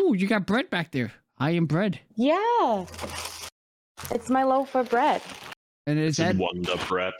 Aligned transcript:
Ooh, 0.00 0.14
you 0.14 0.26
got 0.26 0.46
bread 0.46 0.70
back 0.70 0.92
there. 0.92 1.12
I 1.38 1.50
am 1.50 1.66
bread. 1.66 2.00
Yeah. 2.16 2.86
It's 4.10 4.30
my 4.30 4.44
loaf 4.44 4.74
of 4.74 4.88
bread. 4.88 5.20
And 5.86 5.98
is 5.98 6.18
It's 6.18 6.18
that 6.18 6.36
Wonder 6.36 6.76
Bread. 6.88 7.12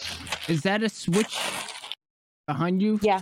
is 0.49 0.63
that 0.63 0.83
a 0.83 0.89
switch 0.89 1.39
behind 2.47 2.81
you? 2.81 2.99
Yeah. 3.03 3.21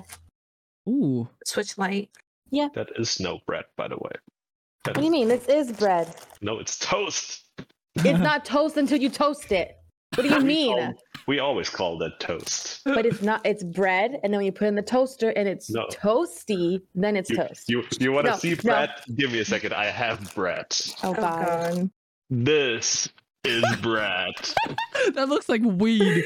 Ooh. 0.88 1.28
Switch 1.44 1.76
light. 1.76 2.10
Yeah. 2.50 2.68
That 2.74 2.88
is 2.96 3.18
no 3.20 3.40
bread, 3.46 3.64
by 3.76 3.88
the 3.88 3.96
way. 3.96 4.12
That 4.84 4.96
What 4.96 5.00
do 5.00 5.04
you 5.04 5.10
mean? 5.10 5.28
This 5.28 5.46
is 5.46 5.72
bread. 5.72 6.14
No, 6.40 6.58
it's 6.58 6.78
toast. 6.78 7.44
It's 7.96 8.18
not 8.20 8.44
toast 8.44 8.76
until 8.76 8.98
you 8.98 9.08
toast 9.08 9.50
it. 9.50 9.77
What 10.18 10.28
do 10.28 10.34
you 10.34 10.38
We 10.42 10.44
mean? 10.44 10.76
call- 10.78 10.94
we 11.28 11.38
always 11.40 11.68
call 11.68 11.98
that 11.98 12.18
toast. 12.20 12.80
But 12.84 13.04
it's 13.06 13.22
not. 13.22 13.44
It's 13.44 13.62
bread, 13.62 14.18
and 14.22 14.32
then 14.32 14.38
when 14.38 14.46
you 14.46 14.52
put 14.52 14.64
it 14.64 14.68
in 14.68 14.74
the 14.74 14.82
toaster 14.82 15.28
and 15.30 15.46
it's 15.46 15.70
No. 15.70 15.86
toasty, 15.92 16.80
then 16.94 17.16
it's 17.16 17.28
You, 17.30 17.36
toast. 17.36 17.68
you, 17.68 17.84
you 18.00 18.12
want 18.12 18.26
to 18.26 18.32
No, 18.32 18.38
see 18.38 18.50
no. 18.50 18.56
bread? 18.56 18.90
Give 19.14 19.30
me 19.30 19.40
a 19.40 19.44
second. 19.44 19.74
I 19.74 19.86
have 19.86 20.34
bread. 20.34 20.66
oh 21.02 21.10
Oh 21.10 21.14
god. 21.14 21.46
god. 21.76 21.90
This 22.30 23.08
is 23.44 23.64
bread. 23.82 24.32
that 25.14 25.28
looks 25.28 25.48
like 25.48 25.62
weed. 25.62 26.24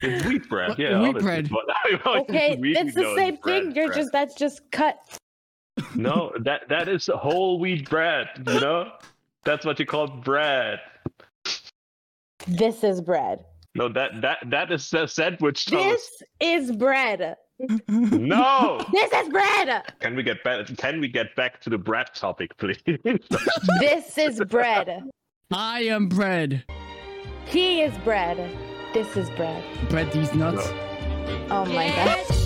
It's 0.00 0.24
wheat 0.24 0.48
bread. 0.48 0.70
What- 0.70 0.78
Yeah, 0.78 1.00
wheat 1.00 1.16
obviously, 1.16 1.42
bread. 1.42 1.50
but- 1.50 2.06
Okay, 2.06 2.56
we 2.60 2.76
it's 2.76 2.94
the 2.94 3.02
know 3.02 3.16
same 3.16 3.36
bread, 3.36 3.62
thing. 3.64 3.76
You're 3.76 3.86
bread. 3.88 3.98
just 3.98 4.12
that's 4.12 4.34
just 4.34 4.62
cut. 4.72 4.96
no. 5.94 6.32
That 6.40 6.68
that 6.70 6.88
is 6.88 7.08
whole 7.14 7.58
wheat 7.60 7.88
bread. 7.90 8.28
You 8.46 8.60
know, 8.60 8.90
that's 9.44 9.64
what 9.66 9.78
you 9.78 9.86
call 9.86 10.06
bread. 10.08 10.80
This 12.46 12.84
is 12.84 13.00
bread. 13.00 13.44
No, 13.74 13.88
that 13.88 14.20
that 14.20 14.38
that 14.50 14.70
is 14.70 14.92
a 14.92 15.08
sandwich 15.08 15.66
toast. 15.66 16.24
This 16.40 16.68
is 16.68 16.72
bread. 16.76 17.36
No. 17.88 18.84
This 18.92 19.12
is 19.12 19.28
bread. 19.28 19.84
Can 20.00 20.16
we 20.16 20.24
get 20.24 20.42
back? 20.42 20.66
Can 20.76 21.00
we 21.00 21.06
get 21.08 21.36
back 21.36 21.60
to 21.62 21.70
the 21.70 21.78
bread 21.78 22.12
topic, 22.12 22.56
please? 22.56 22.82
This 23.80 24.18
is 24.18 24.40
bread. 24.48 25.04
I 25.52 25.82
am 25.82 26.08
bread. 26.08 26.64
He 27.46 27.82
is 27.82 27.96
bread. 27.98 28.36
This 28.92 29.16
is 29.16 29.30
bread. 29.30 29.62
Bread 29.88 30.12
these 30.12 30.34
nuts. 30.34 30.66
Oh 31.50 31.64
my 31.66 31.88
god. 31.88 32.44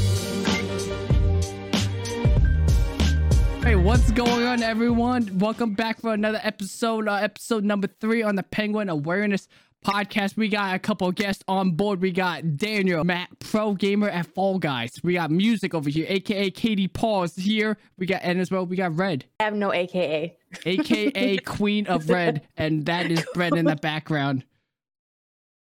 Hey, 3.64 3.76
what's 3.76 4.10
going 4.12 4.44
on, 4.44 4.62
everyone? 4.62 5.38
Welcome 5.38 5.74
back 5.74 6.00
for 6.00 6.14
another 6.14 6.40
episode, 6.42 7.08
uh, 7.08 7.14
episode 7.14 7.64
number 7.64 7.86
three 7.86 8.22
on 8.22 8.34
the 8.34 8.42
Penguin 8.42 8.88
Awareness 8.88 9.48
Podcast. 9.84 10.36
We 10.36 10.48
got 10.48 10.74
a 10.74 10.78
couple 10.78 11.08
of 11.08 11.14
guests 11.14 11.42
on 11.48 11.70
board. 11.72 12.00
We 12.02 12.10
got 12.10 12.56
Daniel, 12.56 13.04
Matt, 13.04 13.38
pro 13.38 13.74
gamer 13.74 14.08
at 14.08 14.26
Fall 14.26 14.58
Guys. 14.58 14.92
We 15.04 15.14
got 15.14 15.30
music 15.30 15.72
over 15.74 15.88
here, 15.88 16.04
aka 16.08 16.50
Katie 16.50 16.88
Paws 16.88 17.36
here. 17.36 17.78
We 17.96 18.06
got 18.06 18.20
and 18.22 18.40
as 18.40 18.50
well, 18.50 18.66
we 18.66 18.76
got 18.76 18.96
Red, 18.96 19.24
I 19.40 19.44
have 19.44 19.54
no 19.54 19.72
AKA. 19.72 20.36
aka 20.66 21.36
Queen 21.46 21.86
of 21.86 22.10
Red, 22.10 22.42
and 22.56 22.84
that 22.86 23.10
is 23.10 23.24
Bread 23.34 23.54
in 23.54 23.64
the 23.64 23.76
background. 23.76 24.44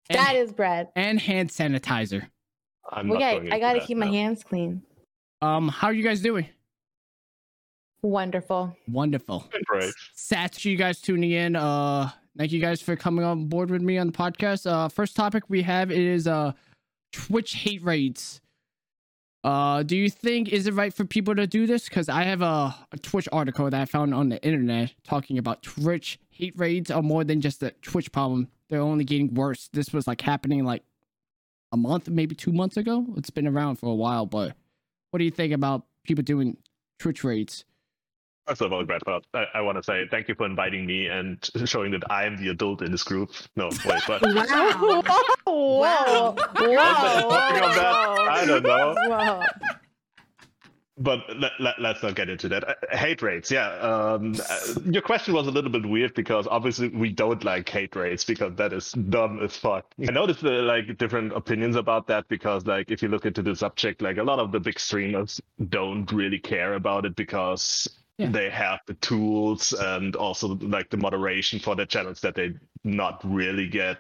And, 0.09 0.17
That 0.19 0.35
is 0.35 0.51
bread. 0.53 0.88
and 0.95 1.19
hand 1.19 1.49
sanitizer. 1.49 2.27
I'm 2.89 3.07
not 3.07 3.17
Okay, 3.17 3.49
I 3.51 3.59
gotta 3.59 3.79
that 3.79 3.88
keep 3.88 3.97
my 3.97 4.05
now. 4.05 4.11
hands 4.13 4.43
clean. 4.43 4.81
Um, 5.41 5.67
how 5.67 5.88
are 5.88 5.93
you 5.93 6.03
guys 6.03 6.21
doing? 6.21 6.47
Wonderful. 8.01 8.75
Wonderful. 8.88 9.49
Great. 9.65 9.93
Sats, 10.15 10.63
you 10.63 10.77
guys 10.77 11.01
tuning 11.01 11.31
in. 11.31 11.55
Uh, 11.55 12.09
thank 12.38 12.52
you 12.52 12.61
guys 12.61 12.81
for 12.81 12.95
coming 12.95 13.25
on 13.25 13.45
board 13.45 13.69
with 13.69 13.81
me 13.81 13.97
on 13.97 14.07
the 14.07 14.13
podcast. 14.13 14.69
Uh, 14.69 14.88
first 14.89 15.16
topic 15.16 15.43
we 15.49 15.63
have 15.63 15.91
is 15.91 16.27
uh, 16.27 16.52
Twitch 17.11 17.55
hate 17.55 17.83
raids. 17.83 18.41
Uh, 19.44 19.83
do 19.83 19.95
you 19.95 20.09
think 20.09 20.49
is 20.49 20.67
it 20.67 20.73
right 20.73 20.94
for 20.94 21.05
people 21.05 21.35
to 21.35 21.47
do 21.47 21.66
this? 21.66 21.88
Because 21.88 22.09
I 22.09 22.23
have 22.23 22.41
a, 22.41 22.75
a 22.91 22.97
Twitch 23.02 23.29
article 23.31 23.69
that 23.69 23.81
I 23.81 23.85
found 23.85 24.13
on 24.13 24.29
the 24.29 24.44
internet 24.44 24.94
talking 25.03 25.38
about 25.38 25.63
Twitch 25.63 26.19
hate 26.29 26.53
raids 26.57 26.91
are 26.91 27.02
more 27.02 27.23
than 27.23 27.41
just 27.41 27.63
a 27.63 27.71
Twitch 27.81 28.11
problem. 28.11 28.49
They're 28.69 28.81
only 28.81 29.05
getting 29.05 29.33
worse. 29.33 29.69
This 29.72 29.94
was 29.94 30.07
like 30.07 30.22
happening 30.22 30.66
like 30.66 30.83
a 31.72 31.78
month, 31.78 32.09
maybe 32.09 32.35
two 32.35 32.51
months 32.51 32.78
ago. 32.78 33.06
It's 33.16 33.29
been 33.29 33.47
around 33.47 33.78
for 33.78 33.88
a 33.88 33.95
while, 33.95 34.25
but 34.25 34.56
what 35.12 35.19
do 35.19 35.25
you 35.25 35.31
think 35.31 35.53
about 35.53 35.85
people 36.03 36.23
doing 36.23 36.57
Twitch 37.00 37.23
raids? 37.23 37.63
First 38.47 38.62
of 38.62 38.72
all, 38.72 38.85
Brad, 38.85 39.02
but 39.06 39.25
I, 39.34 39.46
I 39.56 39.62
want 39.62 39.78
to 39.78 39.84
say 39.84 40.06
thank 40.09 40.30
you 40.30 40.35
for 40.35 40.46
inviting 40.46 40.85
me 40.85 41.08
and 41.08 41.38
showing 41.66 41.91
that 41.91 42.09
I 42.09 42.25
am 42.25 42.38
the 42.38 42.50
adult 42.50 42.81
in 42.81 42.91
this 42.91 43.03
group. 43.03 43.31
No, 43.58 43.69
wait, 43.85 44.02
but 44.08 44.22
Wow. 44.24 45.02
Whoa. 45.46 45.46
Wow. 45.46 46.35
Whoa. 46.56 47.30
Talking 47.30 47.63
I 47.63 48.46
don't 48.46 48.63
know. 48.63 48.96
Whoa. 48.97 49.44
but 50.97 51.19
let, 51.38 51.52
let, 51.59 51.75
let's 51.81 52.02
not 52.02 52.16
get 52.16 52.30
into 52.30 52.47
that. 52.47 52.68
Uh, 52.69 52.74
hate 52.91 53.22
rates, 53.22 53.52
yeah. 53.52 53.69
Um, 53.80 54.34
uh, 54.50 54.59
your 54.86 55.02
question 55.02 55.34
was 55.34 55.47
a 55.47 55.52
little 55.52 55.69
bit 55.69 55.86
weird 55.86 56.13
because 56.13 56.47
obviously 56.47 56.88
we 56.88 57.12
don't 57.12 57.44
like 57.44 57.68
hate 57.68 57.97
rates 57.97 58.24
because 58.24 58.56
that 58.56 58.72
is 58.72 58.94
dumb 58.94 59.44
as 59.44 59.57
fuck. 59.57 59.86
I 60.07 60.12
noticed 60.12 60.44
uh, 60.46 60.62
like 60.63 60.97
different 60.97 61.34
opinions 61.34 61.75
about 61.75 62.07
that 62.07 62.30
because 62.30 62.66
like 62.66 62.91
if 62.91 63.02
you 63.02 63.09
look 63.09 63.25
into 63.25 63.41
the 63.41 63.57
subject, 63.57 64.02
like 64.02 64.18
a 64.18 64.24
lot 64.24 64.40
of 64.40 64.53
the 64.53 64.59
big 64.62 64.80
streamers 64.80 65.41
don't 65.68 66.09
really 66.13 66.40
care 66.40 66.75
about 66.75 67.06
it 67.06 67.16
because 67.18 67.90
Yeah. 68.17 68.29
they 68.31 68.50
have 68.50 68.79
the 68.88 68.95
tools 68.95 69.73
and 69.73 70.16
also 70.16 70.47
like 70.55 70.89
the 70.89 70.97
moderation 70.97 71.59
for 71.59 71.75
the 71.75 71.85
channels 71.85 72.19
that 72.22 72.33
they 72.33 72.53
not 72.83 73.22
really 73.23 73.67
get. 73.67 74.00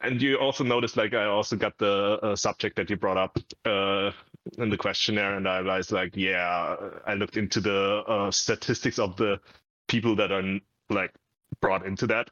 And 0.00 0.22
you 0.22 0.36
also 0.36 0.62
noticed, 0.62 0.96
like, 0.96 1.12
I 1.12 1.24
also 1.24 1.56
got 1.56 1.76
the 1.78 2.20
uh, 2.22 2.36
subject 2.36 2.76
that 2.76 2.88
you 2.88 2.96
brought 2.96 3.16
up 3.16 3.36
uh, 3.64 4.12
in 4.56 4.70
the 4.70 4.76
questionnaire, 4.76 5.34
and 5.34 5.48
I 5.48 5.58
realized, 5.58 5.90
like, 5.90 6.16
yeah, 6.16 6.76
I 7.04 7.14
looked 7.14 7.36
into 7.36 7.60
the 7.60 8.04
uh, 8.06 8.30
statistics 8.30 9.00
of 9.00 9.16
the 9.16 9.40
people 9.88 10.14
that 10.16 10.30
are 10.30 10.60
like 10.88 11.12
brought 11.60 11.84
into 11.84 12.06
that. 12.06 12.30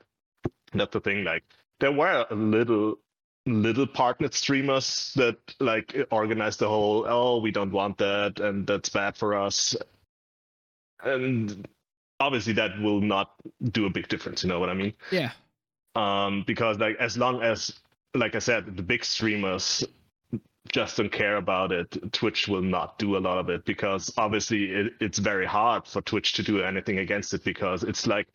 That's 0.75 0.93
the 0.93 1.01
thing. 1.01 1.25
Like, 1.25 1.43
there 1.81 1.91
were 1.91 2.25
a 2.31 2.35
little, 2.37 3.01
little 3.47 3.87
partnered 3.89 4.35
streamers 4.35 5.13
that 5.17 5.37
like 5.59 5.97
organized 6.13 6.61
the 6.61 6.69
whole, 6.69 7.05
oh, 7.09 7.41
we 7.41 7.51
don't 7.51 7.73
want 7.73 7.99
that, 7.99 8.39
and 8.39 8.65
that's 8.65 8.91
bad 8.91 9.17
for 9.17 9.35
us. 9.35 9.75
And 11.05 11.67
obviously, 12.21 12.53
that 12.55 12.79
will 12.81 13.01
not 13.01 13.35
do 13.73 13.87
a 13.87 13.91
big 13.91 14.09
difference. 14.09 14.43
You 14.43 14.49
know 14.49 14.61
what 14.61 14.71
I 14.71 14.75
mean? 14.75 14.95
Yeah. 15.11 15.33
um 15.95 16.45
because 16.47 16.79
like 16.79 16.97
as 17.01 17.17
long 17.17 17.43
as 17.43 17.73
like 18.15 18.35
i 18.35 18.39
said 18.39 18.77
the 18.77 18.83
big 18.83 19.05
streamers 19.05 19.85
just 20.73 20.97
don't 20.97 21.13
care 21.13 21.37
about 21.37 21.73
it 21.73 22.13
twitch 22.13 22.49
will 22.49 22.63
not 22.63 22.99
do 22.99 23.17
a 23.17 23.21
lot 23.29 23.39
of 23.39 23.49
it 23.51 23.65
because 23.65 24.13
obviously 24.19 24.65
it, 24.73 24.93
it's 25.01 25.19
very 25.19 25.47
hard 25.47 25.87
for 25.87 26.03
twitch 26.03 26.33
to 26.35 26.43
do 26.43 26.63
anything 26.63 26.99
against 26.99 27.33
it 27.35 27.45
because 27.45 27.83
it's 27.85 28.07
like 28.07 28.27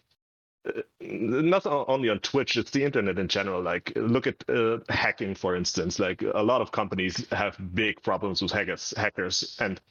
uh, 0.67 0.81
not 1.01 1.65
only 1.65 2.09
on 2.09 2.19
twitch 2.19 2.57
it's 2.57 2.71
the 2.71 2.83
internet 2.83 3.19
in 3.19 3.27
general 3.27 3.61
like 3.61 3.91
look 3.95 4.27
at 4.27 4.37
uh, 4.49 4.77
hacking 4.89 5.35
for 5.35 5.55
instance 5.55 5.99
like 5.99 6.21
a 6.35 6.43
lot 6.43 6.61
of 6.61 6.71
companies 6.71 7.25
have 7.31 7.57
big 7.75 8.01
problems 8.03 8.41
with 8.41 8.51
hackers 8.51 8.93
hackers 8.97 9.57
and 9.59 9.81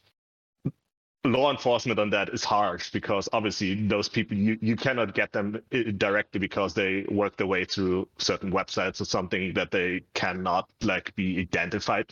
law 1.25 1.51
enforcement 1.51 1.99
on 1.99 2.09
that 2.11 2.31
is 2.31 2.43
hard 2.43 2.83
because 2.93 3.29
obviously 3.33 3.75
those 3.87 4.09
people 4.09 4.37
you, 4.37 4.57
you 4.63 4.75
cannot 4.75 5.15
get 5.15 5.33
them 5.33 5.61
uh, 5.73 5.79
directly 5.99 6.41
because 6.41 6.73
they 6.73 7.05
work 7.11 7.37
their 7.37 7.47
way 7.47 7.65
through 7.65 8.09
certain 8.19 8.51
websites 8.51 9.01
or 9.01 9.05
something 9.05 9.53
that 9.53 9.71
they 9.71 10.01
cannot 10.15 10.71
like 10.83 11.15
be 11.17 11.39
identified 11.39 12.07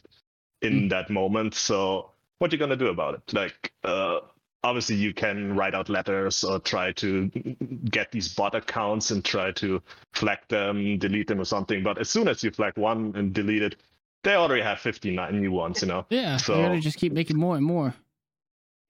in 0.61 0.89
that 0.89 1.09
moment 1.09 1.55
so 1.55 2.11
what 2.39 2.53
are 2.53 2.55
you 2.55 2.59
gonna 2.59 2.77
do 2.77 2.89
about 2.89 3.15
it 3.15 3.33
like 3.33 3.73
uh 3.85 4.19
obviously 4.63 4.97
you 4.97 5.15
can 5.15 5.55
write 5.57 5.75
out 5.75 5.89
letters 5.89 6.45
or 6.45 6.59
try 6.59 6.93
to 6.93 7.29
get 7.91 8.13
these 8.13 8.35
bot 8.35 8.55
accounts 8.55 9.11
and 9.11 9.25
try 9.25 9.51
to 9.53 9.81
flag 10.13 10.39
them 10.49 10.99
delete 10.99 11.29
them 11.29 11.41
or 11.41 11.45
something 11.47 11.83
but 11.83 11.97
as 11.97 12.11
soon 12.11 12.29
as 12.29 12.45
you 12.45 12.51
flag 12.51 12.77
one 12.77 13.13
and 13.17 13.33
delete 13.33 13.63
it 13.63 13.77
they 14.25 14.35
already 14.35 14.61
have 14.61 14.81
59 14.81 15.41
new 15.41 15.53
ones 15.53 15.81
you 15.81 15.89
know 15.89 16.05
Yeah. 16.11 16.37
So- 16.37 16.55
gonna 16.61 16.81
just 16.81 16.99
keep 16.99 17.13
making 17.13 17.39
more 17.39 17.57
and 17.57 17.65
more. 17.65 17.95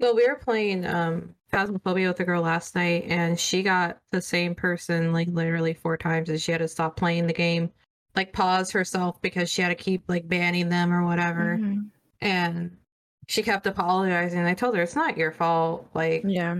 Well, 0.00 0.14
we 0.14 0.26
were 0.28 0.36
playing 0.36 0.86
um 0.86 1.34
Phasmophobia 1.52 2.08
with 2.08 2.20
a 2.20 2.24
girl 2.24 2.42
last 2.42 2.74
night, 2.74 3.04
and 3.08 3.38
she 3.38 3.62
got 3.62 3.98
the 4.12 4.20
same 4.20 4.54
person 4.54 5.12
like 5.12 5.28
literally 5.28 5.74
four 5.74 5.96
times, 5.96 6.28
and 6.28 6.40
she 6.40 6.52
had 6.52 6.58
to 6.58 6.68
stop 6.68 6.96
playing 6.96 7.26
the 7.26 7.32
game, 7.32 7.70
like 8.14 8.32
pause 8.32 8.70
herself 8.70 9.20
because 9.22 9.50
she 9.50 9.62
had 9.62 9.68
to 9.70 9.74
keep 9.74 10.02
like 10.08 10.28
banning 10.28 10.68
them 10.68 10.92
or 10.92 11.04
whatever. 11.04 11.56
Mhm. 11.58 11.90
And 12.20 12.76
she 13.28 13.42
kept 13.42 13.66
apologizing. 13.66 14.40
I 14.40 14.54
told 14.54 14.76
her 14.76 14.82
it's 14.82 14.94
not 14.96 15.16
your 15.16 15.32
fault. 15.32 15.88
Like, 15.94 16.22
Yeah. 16.26 16.56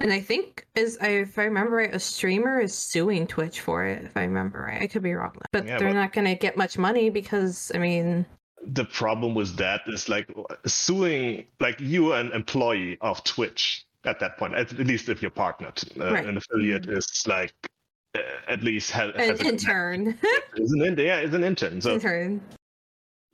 and 0.00 0.12
I 0.12 0.20
think 0.20 0.66
is 0.74 0.98
I, 1.00 1.08
if 1.08 1.38
I 1.38 1.44
remember 1.44 1.76
right, 1.76 1.94
a 1.94 1.98
streamer 2.00 2.60
is 2.60 2.74
suing 2.74 3.26
Twitch 3.26 3.60
for 3.60 3.84
it. 3.84 4.04
If 4.04 4.16
I 4.16 4.22
remember 4.22 4.60
right, 4.66 4.82
I 4.82 4.86
could 4.88 5.02
be 5.02 5.14
wrong, 5.14 5.36
but 5.52 5.66
Yeah, 5.66 5.78
they're 5.78 5.88
but- 5.90 5.94
not 5.94 6.12
going 6.12 6.26
to 6.26 6.34
get 6.34 6.56
much 6.56 6.76
money 6.78 7.10
because 7.10 7.70
I 7.74 7.78
mean, 7.78 8.26
the 8.66 8.84
problem 8.84 9.34
with 9.34 9.56
that 9.56 9.80
is 9.86 10.08
like 10.08 10.28
suing 10.66 11.44
like 11.60 11.80
you 11.80 12.12
an 12.12 12.30
employee 12.32 12.96
of 13.00 13.22
twitch 13.24 13.84
at 14.04 14.20
that 14.20 14.36
point 14.38 14.54
at 14.54 14.72
least 14.78 15.08
if 15.08 15.20
you're 15.20 15.30
partnered 15.30 15.80
uh, 16.00 16.12
Right. 16.12 16.26
an 16.26 16.36
affiliate 16.36 16.86
is 16.88 17.24
like 17.26 17.52
uh, 18.14 18.20
at 18.48 18.62
least 18.62 18.90
has, 18.92 19.12
an 19.14 19.20
has 19.20 19.40
a- 19.40 19.46
intern, 19.48 20.18
is 20.56 20.72
an 20.72 20.82
in- 20.82 20.98
yeah 20.98 21.20
is 21.20 21.34
an 21.34 21.42
intern 21.44 21.80
so 21.80 21.94
intern. 21.94 22.40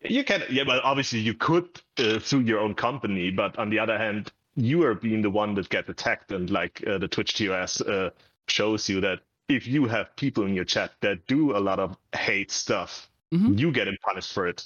you 0.03 0.25
can 0.25 0.43
yeah 0.51 0.65
but 0.65 0.83
obviously 0.83 1.19
you 1.19 1.35
could 1.35 1.69
uh, 1.99 2.19
sue 2.21 2.41
your 2.41 2.61
own 2.61 2.75
company 2.75 3.31
but 3.31 3.59
on 3.59 3.69
the 3.71 3.79
other 3.79 3.99
hand 3.99 4.33
you 4.57 4.83
are 4.83 4.95
being 4.95 5.23
the 5.23 5.31
one 5.31 5.55
that 5.55 5.69
get 5.69 5.89
attacked, 5.89 6.33
and 6.33 6.51
like 6.51 6.83
uh, 6.85 6.99
the 6.99 7.07
Twitch 7.07 7.35
TOS 7.35 7.81
uh, 7.83 8.11
shows 8.49 8.89
you 8.89 9.01
that 9.01 9.21
if 9.49 9.69
you 9.69 9.87
have 9.87 10.17
people 10.17 10.47
in 10.47 10.53
your 10.53 10.65
chat 10.65 10.91
that 11.01 11.25
do 11.29 11.57
a 11.57 11.61
lot 11.61 11.79
of 11.79 11.97
hate 12.13 12.51
stuff, 12.51 13.09
Mhm. 13.33 13.57
you 13.57 13.71
get 13.71 13.87
punished 14.03 14.33
for 14.33 14.49
it 14.49 14.65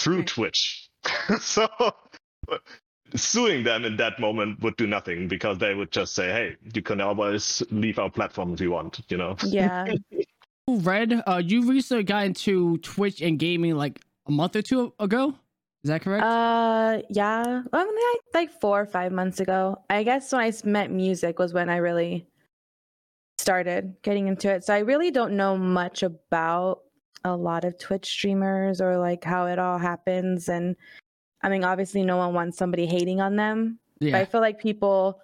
through 0.00 0.18
Right. 0.18 0.26
Twitch. 0.26 0.88
so 1.40 1.68
suing 3.14 3.64
them 3.64 3.84
in 3.84 3.96
that 3.96 4.18
moment 4.20 4.60
would 4.62 4.76
do 4.76 4.86
nothing 4.86 5.28
because 5.28 5.58
they 5.58 5.74
would 5.74 5.90
just 5.90 6.14
say, 6.14 6.30
"Hey, 6.30 6.56
you 6.74 6.82
can 6.82 7.00
always 7.00 7.62
leave 7.70 7.98
our 7.98 8.10
platform 8.10 8.52
if 8.54 8.60
you 8.60 8.70
want," 8.70 9.00
you 9.08 9.16
know. 9.16 9.36
Yeah. 9.44 9.94
Red, 10.68 11.22
uh, 11.26 11.42
you 11.44 11.68
recently 11.68 12.04
got 12.04 12.26
into 12.26 12.78
Twitch 12.78 13.20
and 13.20 13.38
gaming 13.38 13.74
like 13.74 14.00
a 14.26 14.30
month 14.30 14.54
or 14.54 14.62
two 14.62 14.94
ago. 15.00 15.34
Is 15.82 15.88
that 15.88 16.02
correct? 16.02 16.22
Uh, 16.22 17.02
yeah. 17.08 17.62
I 17.72 17.84
mean, 17.84 17.94
like, 18.12 18.20
like 18.34 18.60
four 18.60 18.82
or 18.82 18.86
five 18.86 19.10
months 19.12 19.40
ago. 19.40 19.82
I 19.88 20.02
guess 20.02 20.30
when 20.30 20.42
I 20.42 20.52
met 20.64 20.90
music 20.90 21.38
was 21.38 21.54
when 21.54 21.70
I 21.70 21.78
really 21.78 22.26
started 23.38 23.96
getting 24.02 24.28
into 24.28 24.50
it. 24.50 24.64
So 24.64 24.74
I 24.74 24.80
really 24.80 25.10
don't 25.10 25.36
know 25.36 25.56
much 25.56 26.02
about 26.02 26.82
a 27.24 27.36
lot 27.36 27.64
of 27.64 27.78
Twitch 27.78 28.06
streamers 28.06 28.80
or 28.80 28.98
like 28.98 29.24
how 29.24 29.46
it 29.46 29.58
all 29.58 29.78
happens. 29.78 30.48
And 30.48 30.76
I 31.42 31.48
mean, 31.48 31.64
obviously, 31.64 32.02
no 32.02 32.16
one 32.16 32.34
wants 32.34 32.58
somebody 32.58 32.86
hating 32.86 33.20
on 33.20 33.36
them. 33.36 33.78
But 34.12 34.20
I 34.20 34.24
feel 34.24 34.40
like 34.40 34.58
people, 34.58 35.20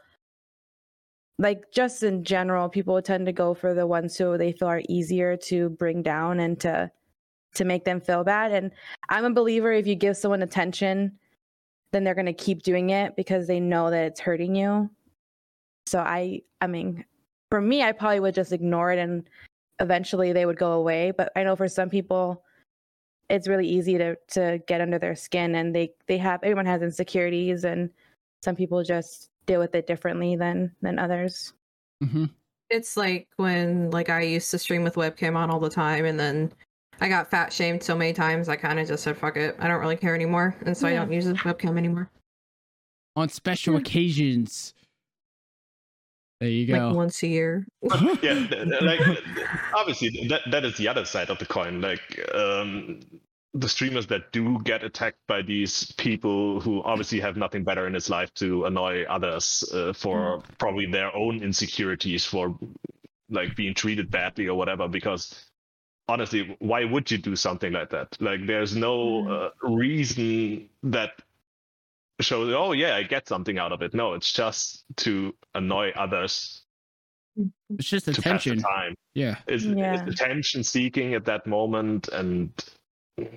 like 1.38 1.72
just 1.72 2.02
in 2.02 2.25
general, 2.25 2.69
people 2.69 3.00
tend 3.00 3.26
to 3.26 3.32
go 3.32 3.54
for 3.54 3.75
the 3.75 3.87
ones 3.87 4.16
who 4.16 4.37
they 4.37 4.52
feel 4.52 4.69
are 4.69 4.82
easier 4.88 5.37
to 5.38 5.70
bring 5.70 6.02
down 6.02 6.40
and 6.40 6.58
to 6.60 6.90
to 7.54 7.64
make 7.64 7.84
them 7.84 8.00
feel 8.00 8.22
bad. 8.22 8.52
And 8.52 8.70
I'm 9.08 9.25
a 9.25 9.31
believer 9.31 9.72
if 9.72 9.87
you 9.87 9.94
give 9.94 10.16
someone 10.16 10.42
attention, 10.42 11.19
then 11.92 12.04
they're 12.04 12.14
gonna 12.14 12.32
keep 12.34 12.62
doing 12.62 12.90
it 12.90 13.16
because 13.16 13.46
they 13.46 13.60
know 13.60 13.90
that 13.90 14.04
it's 14.04 14.20
hurting 14.20 14.54
you. 14.54 14.90
So 15.87 16.00
I, 16.00 16.42
I 16.60 16.66
mean, 16.66 17.04
for 17.50 17.60
me, 17.60 17.82
I 17.82 17.92
probably 17.92 18.20
would 18.20 18.34
just 18.34 18.52
ignore 18.52 18.92
it 18.92 18.99
and 18.99 19.28
eventually 19.81 20.32
they 20.32 20.46
would 20.46 20.58
go 20.58 20.73
away. 20.73 21.11
But 21.11 21.32
I 21.37 21.43
know 21.43 21.56
for 21.56 21.69
some 21.69 21.90
people, 21.90 22.43
it's 23.28 23.49
really 23.49 23.69
easy 23.69 23.99
to 23.99 24.17
to 24.28 24.61
get 24.67 24.81
under 24.81 24.99
their 24.99 25.17
skin 25.17 25.56
and 25.56 25.75
they 25.75 25.93
they 26.06 26.19
have 26.19 26.40
everyone 26.43 26.67
has 26.67 26.82
insecurities 26.82 27.64
and 27.64 27.90
some 28.43 28.55
people 28.55 28.82
just 28.84 29.31
deal 29.46 29.58
with 29.58 29.75
it 29.75 29.87
differently 29.87 30.37
than 30.37 30.70
than 30.81 30.99
others 30.99 31.52
hmm 32.00 32.26
It's 32.70 32.96
like 32.96 33.26
when 33.37 33.90
like 33.90 34.11
I 34.11 34.20
used 34.23 34.50
to 34.52 34.58
stream 34.58 34.84
with 34.84 34.94
webcam 34.94 35.37
on 35.37 35.50
all 35.50 35.58
the 35.58 35.70
time 35.70 36.05
and 36.05 36.19
then 36.20 36.52
I 37.00 37.08
got 37.08 37.28
fat 37.28 37.52
shamed 37.52 37.82
so 37.82 37.96
many 37.96 38.12
times 38.12 38.49
I 38.49 38.55
kind 38.55 38.78
of 38.78 38.87
just 38.87 39.02
said 39.02 39.17
fuck 39.17 39.37
it. 39.37 39.56
I 39.58 39.67
don't 39.67 39.81
really 39.81 39.96
care 39.96 40.14
anymore 40.14 40.55
and 40.64 40.76
so 40.76 40.87
I 40.87 40.94
don't 40.94 41.11
use 41.12 41.25
the 41.25 41.34
webcam 41.34 41.76
anymore. 41.76 42.08
On 43.17 43.28
special 43.28 43.75
Yeah. 43.75 43.81
occasions. 43.81 44.73
There 46.40 46.50
you 46.50 46.66
go. 46.66 46.88
Like 46.88 46.96
once 46.96 47.22
a 47.22 47.28
year. 47.28 47.66
yeah, 47.82 47.90
th- 48.22 48.50
th- 48.50 48.82
like 48.82 49.00
obviously 49.74 50.26
that 50.28 50.42
that 50.50 50.64
is 50.64 50.76
the 50.76 50.88
other 50.88 51.04
side 51.04 51.30
of 51.30 51.38
the 51.38 51.46
coin. 51.46 51.80
Like 51.80 52.20
um, 52.34 53.00
the 53.54 53.68
streamers 53.68 54.06
that 54.08 54.32
do 54.32 54.60
get 54.62 54.84
attacked 54.84 55.18
by 55.26 55.42
these 55.42 55.92
people 55.92 56.60
who 56.60 56.82
obviously 56.82 57.20
have 57.20 57.36
nothing 57.36 57.64
better 57.64 57.86
in 57.86 57.94
his 57.94 58.10
life 58.10 58.32
to 58.34 58.66
annoy 58.66 59.04
others 59.04 59.64
uh, 59.72 59.92
for 59.92 60.42
probably 60.58 60.86
their 60.86 61.14
own 61.16 61.42
insecurities, 61.42 62.24
for 62.24 62.58
like 63.30 63.56
being 63.56 63.74
treated 63.74 64.10
badly 64.10 64.46
or 64.46 64.58
whatever. 64.58 64.88
Because 64.88 65.46
honestly, 66.08 66.56
why 66.58 66.84
would 66.84 67.10
you 67.10 67.18
do 67.18 67.34
something 67.34 67.72
like 67.72 67.90
that? 67.90 68.16
Like, 68.20 68.46
there's 68.46 68.76
no 68.76 69.28
uh, 69.28 69.68
reason 69.68 70.68
that 70.82 71.22
shows. 72.20 72.52
Oh 72.54 72.72
yeah, 72.72 72.96
I 72.96 73.02
get 73.02 73.28
something 73.28 73.58
out 73.58 73.72
of 73.72 73.82
it. 73.82 73.94
No, 73.94 74.14
it's 74.14 74.32
just 74.32 74.84
to 74.98 75.34
annoy 75.54 75.90
others 75.96 76.62
it's 77.70 77.88
just 77.88 78.06
to 78.06 78.12
pass 78.12 78.44
the 78.44 78.52
attention. 78.52 78.58
time 78.60 78.94
Yeah. 79.14 79.36
is, 79.46 79.66
Yeah. 79.66 79.94
is 80.02 80.14
attention 80.14 80.64
seeking 80.64 81.14
at 81.14 81.24
that 81.26 81.46
moment 81.46 82.08
and 82.08 82.50
th- 83.18 83.28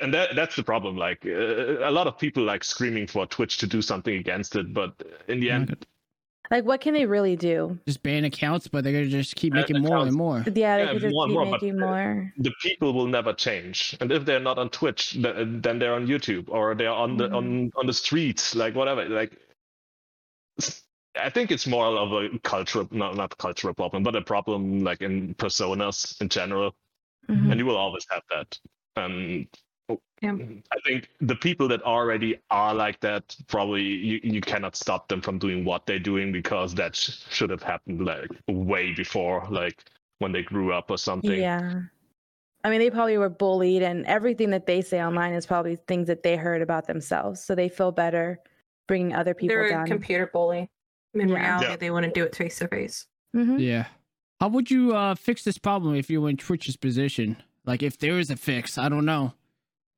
and 0.00 0.14
that, 0.14 0.34
that's 0.34 0.56
the 0.56 0.62
problem 0.62 0.96
like 0.96 1.24
uh, 1.26 1.86
a 1.86 1.90
lot 1.90 2.06
of 2.06 2.18
people 2.18 2.42
like 2.44 2.64
screaming 2.64 3.06
for 3.06 3.26
twitch 3.26 3.58
to 3.58 3.66
do 3.66 3.82
something 3.82 4.14
against 4.14 4.56
it 4.56 4.72
but 4.72 4.94
in 5.28 5.40
the 5.40 5.48
my 5.50 5.54
end 5.56 5.68
God. 5.68 5.86
Like 6.50 6.64
what 6.64 6.80
can 6.80 6.94
they 6.94 7.06
really 7.06 7.36
do 7.36 7.78
Just 7.86 8.02
ban 8.02 8.24
accounts, 8.24 8.68
but 8.68 8.84
they're 8.84 8.92
gonna 8.92 9.06
just 9.06 9.36
keep 9.36 9.52
Ban 9.52 9.62
making 9.62 9.82
more 9.82 9.98
and 9.98 10.12
more. 10.12 10.44
yeah 10.54 10.76
they 10.78 10.84
Yeah, 10.84 10.92
could 10.92 11.00
just 11.02 11.14
more 11.14 11.24
and 11.24 11.32
keep 11.32 11.38
more, 11.38 11.52
making 11.52 11.78
more 11.78 12.34
the 12.38 12.52
people 12.62 12.92
will 12.92 13.06
never 13.06 13.32
change 13.32 13.96
and 14.00 14.12
if 14.12 14.24
they're 14.24 14.40
not 14.40 14.58
on 14.58 14.68
twitch 14.70 15.12
then 15.18 15.78
they're 15.78 15.94
on 15.94 16.06
youtube 16.06 16.48
or 16.48 16.74
they're 16.74 16.90
on 16.90 17.16
the 17.16 17.30
on 17.32 17.70
on 17.76 17.86
the 17.86 17.92
streets 17.92 18.54
like 18.54 18.74
whatever 18.74 19.04
like 19.08 19.36
I 21.20 21.30
think 21.30 21.50
it's 21.50 21.66
more 21.66 21.86
of 21.86 22.12
a 22.12 22.38
cultural, 22.40 22.86
not 22.92 23.16
not 23.16 23.36
cultural 23.38 23.74
problem, 23.74 24.04
but 24.04 24.14
a 24.14 24.22
problem 24.22 24.84
like 24.84 25.02
in 25.02 25.34
personas 25.34 26.20
in 26.20 26.28
general. 26.28 26.76
Mhm. 27.28 27.50
and 27.50 27.58
you 27.58 27.66
will 27.66 27.76
always 27.76 28.06
have 28.10 28.22
that. 28.30 28.58
And 28.96 29.46
Yeah. 30.20 30.36
I 30.72 30.76
think 30.84 31.08
the 31.20 31.36
people 31.36 31.68
that 31.68 31.82
already 31.82 32.38
are 32.50 32.74
like 32.74 32.98
that 33.00 33.36
probably 33.46 33.82
you, 33.82 34.20
you 34.22 34.40
cannot 34.40 34.74
stop 34.74 35.08
them 35.08 35.20
from 35.20 35.38
doing 35.38 35.64
what 35.64 35.86
they're 35.86 35.98
doing 36.00 36.32
because 36.32 36.74
that 36.74 36.96
sh- 36.96 37.20
should 37.30 37.50
have 37.50 37.62
happened 37.62 38.04
like 38.04 38.28
way 38.48 38.92
before, 38.94 39.46
like 39.50 39.84
when 40.18 40.32
they 40.32 40.42
grew 40.42 40.72
up 40.72 40.90
or 40.90 40.98
something. 40.98 41.38
yeah 41.40 41.82
i 42.64 42.68
mean 42.70 42.80
they 42.80 42.90
probably 42.90 43.16
were 43.16 43.28
bullied 43.28 43.82
and 43.82 44.04
everything 44.06 44.50
that 44.50 44.66
they 44.66 44.82
say 44.82 45.00
online 45.00 45.32
is 45.32 45.46
probably 45.46 45.76
things 45.86 46.08
that 46.08 46.24
they 46.24 46.36
heard 46.36 46.60
about 46.60 46.88
themselves 46.88 47.40
so 47.40 47.54
they 47.54 47.68
feel 47.68 47.92
better 47.92 48.40
bringing 48.88 49.14
other 49.14 49.32
people 49.32 49.54
They're 49.54 49.66
a 49.66 49.70
down 49.70 49.86
computer 49.86 50.26
bully. 50.26 50.68
In 51.14 51.28
Yeah. 51.28 51.36
reality, 51.36 51.70
Yeah. 51.70 51.76
they 51.76 51.90
want 51.92 52.04
to 52.06 52.10
do 52.10 52.24
it 52.24 52.34
face 52.34 52.58
to 52.58 52.66
face. 52.68 53.06
Mhm. 53.36 53.60
Yeah. 53.60 53.86
How 54.40 54.48
would 54.48 54.70
you 54.72 54.92
uh 54.96 55.14
fix 55.14 55.44
this 55.44 55.56
problem 55.58 55.94
if 55.94 56.10
you 56.10 56.20
were 56.20 56.28
in 56.30 56.36
Twitch's 56.36 56.76
position? 56.76 57.36
Like 57.64 57.82
if 57.84 57.96
there 57.98 58.18
is 58.18 58.28
a 58.30 58.36
fix, 58.36 58.76
I 58.76 58.88
don't 58.88 59.04
know. 59.04 59.34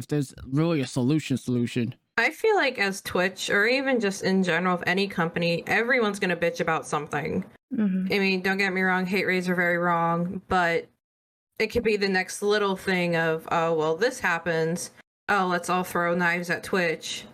If 0.01 0.07
there's 0.09 0.35
really 0.47 0.81
a 0.81 0.87
solution 0.87 1.37
solution. 1.37 1.95
I 2.17 2.31
feel 2.31 2.57
like 2.57 2.79
as 2.79 3.03
Twitch 3.03 3.51
or 3.51 3.67
even 3.67 4.01
just 4.01 4.23
in 4.23 4.43
general 4.43 4.75
of 4.75 4.83
any 4.87 5.07
company, 5.07 5.63
everyone's 5.67 6.19
gonna 6.19 6.37
bitch 6.37 6.61
about 6.61 6.87
something. 6.87 7.45
Mhm. 7.73 8.13
I 8.13 8.19
mean, 8.19 8.41
don't 8.41 8.57
get 8.57 8.73
me 8.73 8.81
wrong, 8.81 9.05
hate 9.05 9.27
raids 9.27 9.47
are 9.49 9.55
very 9.55 9.77
wrong, 9.77 10.41
but 10.49 10.87
it 11.59 11.67
could 11.67 11.83
be 11.83 11.99
the 11.99 12.09
next 12.09 12.41
little 12.41 12.77
thing 12.77 13.15
of, 13.15 13.47
oh 13.53 13.75
well, 13.75 13.95
this 13.95 14.21
happens. 14.21 14.91
Oh, 15.29 15.47
let's 15.51 15.69
all 15.69 15.85
throw 15.85 16.15
knives 16.15 16.49
at 16.49 16.65
Twitch. 16.65 17.27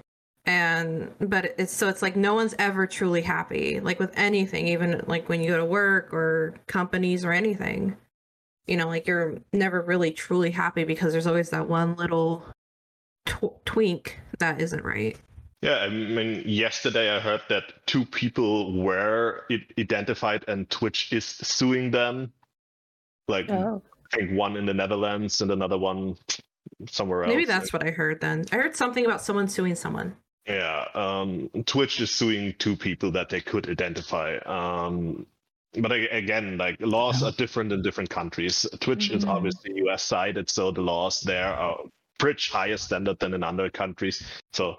And 0.45 1.13
but 1.21 1.55
it's 1.59 1.73
so 1.73 1.89
it's 1.89 2.03
like 2.03 2.17
no 2.17 2.35
one's 2.35 2.55
ever 2.59 2.87
truly 2.89 3.23
happy. 3.23 3.79
Like 3.79 4.01
with 4.01 4.13
anything, 4.17 4.67
even 4.67 5.03
like 5.07 5.29
when 5.29 5.41
you 5.41 5.51
go 5.51 5.59
to 5.59 5.65
work 5.65 6.13
or 6.13 6.55
companies 6.67 7.25
or 7.25 7.31
anything. 7.31 7.97
You 8.67 8.77
know, 8.77 8.89
like 8.89 9.07
you're 9.07 9.39
never 9.53 9.81
really 9.81 10.11
truly 10.11 10.51
happy 10.51 10.83
because 10.83 11.13
there's 11.13 11.29
always 11.29 11.51
that 11.51 11.69
one 11.69 11.95
little 11.95 12.45
tw- 13.27 13.65
twink 13.65 14.19
that 14.39 14.61
isn't 14.61 14.85
right. 14.85 15.17
Yeah, 15.63 15.79
I 15.79 15.89
mean, 15.89 16.43
yesterday 16.47 17.11
I 17.15 17.19
heard 17.21 17.43
that 17.49 17.65
two 17.87 18.05
people 18.05 18.73
were 18.83 19.45
i- 19.51 19.67
identified 19.79 20.45
and 20.49 20.69
Twitch 20.71 21.13
is 21.13 21.25
suing 21.25 21.91
them. 21.91 22.33
Like, 23.29 23.51
oh 23.51 23.83
I 24.13 24.17
think 24.17 24.33
one 24.39 24.57
in 24.57 24.67
the 24.67 24.75
Netherlands 24.75 25.41
and 25.41 25.51
another 25.51 25.77
one 25.79 26.17
somewhere 26.89 27.25
else. 27.25 27.31
Maybe 27.31 27.45
that's 27.45 27.73
what 27.73 27.85
I 27.85 27.91
heard 27.91 28.21
then. 28.21 28.45
I 28.53 28.57
heard 28.57 28.77
something 28.77 29.05
about 29.05 29.21
someone 29.23 29.49
suing 29.49 29.75
someone. 29.75 30.15
Yeah, 30.47 30.85
um, 30.95 31.51
Twitch 31.67 32.01
is 32.01 32.11
suing 32.13 32.55
two 32.59 32.77
people 32.77 33.11
that 33.13 33.29
they 33.31 33.41
could 33.41 33.69
identify. 33.69 34.37
Um, 34.47 35.27
but 35.79 35.91
again, 35.91 36.57
like 36.57 36.77
laws 36.81 37.23
are 37.25 37.33
different 37.33 37.73
in 37.73 37.83
different 37.83 38.11
countries. 38.11 38.65
Twitch 38.81 39.11
is 39.11 39.25
Mhm. 39.25 39.29
obviously 39.31 39.73
US 39.87 40.05
sided, 40.05 40.49
so 40.49 40.71
the 40.71 40.83
laws 40.83 41.23
there 41.23 41.53
are 41.53 41.81
pretty 42.19 42.51
higher 42.51 42.77
standard 42.77 43.19
than 43.19 43.35
in 43.35 43.43
other 43.43 43.71
countries. 43.71 44.23
So, 44.53 44.79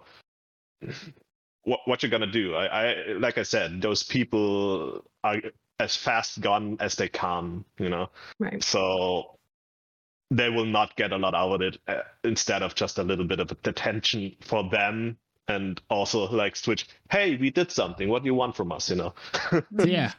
what 1.64 1.80
what 1.86 2.04
you're 2.04 2.10
gonna 2.12 2.28
do? 2.32 2.56
I, 2.56 2.66
I 2.66 2.96
like 3.20 3.38
I 3.38 3.44
said, 3.44 3.82
those 3.82 4.04
people 4.04 5.04
are 5.24 5.38
as 5.80 5.96
fast 5.96 6.42
gone 6.42 6.78
as 6.80 6.96
they 6.96 7.10
can. 7.10 7.64
You 7.80 7.90
know, 7.90 8.10
Right. 8.40 8.64
so 8.64 9.36
they 10.32 10.50
will 10.50 10.66
not 10.66 10.96
get 10.98 11.12
a 11.14 11.18
lot 11.18 11.34
out 11.34 11.54
of 11.54 11.62
it 11.62 11.78
uh, 11.88 12.02
instead 12.24 12.62
of 12.62 12.76
just 12.76 12.98
a 13.00 13.04
little 13.04 13.26
bit 13.26 13.40
of 13.40 13.50
attention 13.64 14.36
for 14.42 14.70
them 14.70 15.18
and 15.48 15.80
also 15.90 16.30
like 16.30 16.58
switch 16.58 16.86
hey 17.10 17.38
we 17.38 17.50
did 17.50 17.72
something 17.72 18.10
what 18.10 18.24
do 18.24 18.26
you 18.26 18.34
want 18.36 18.54
from 18.54 18.70
us 18.74 18.90
you 18.90 18.98
know 18.98 19.14
Yeah. 19.86 20.12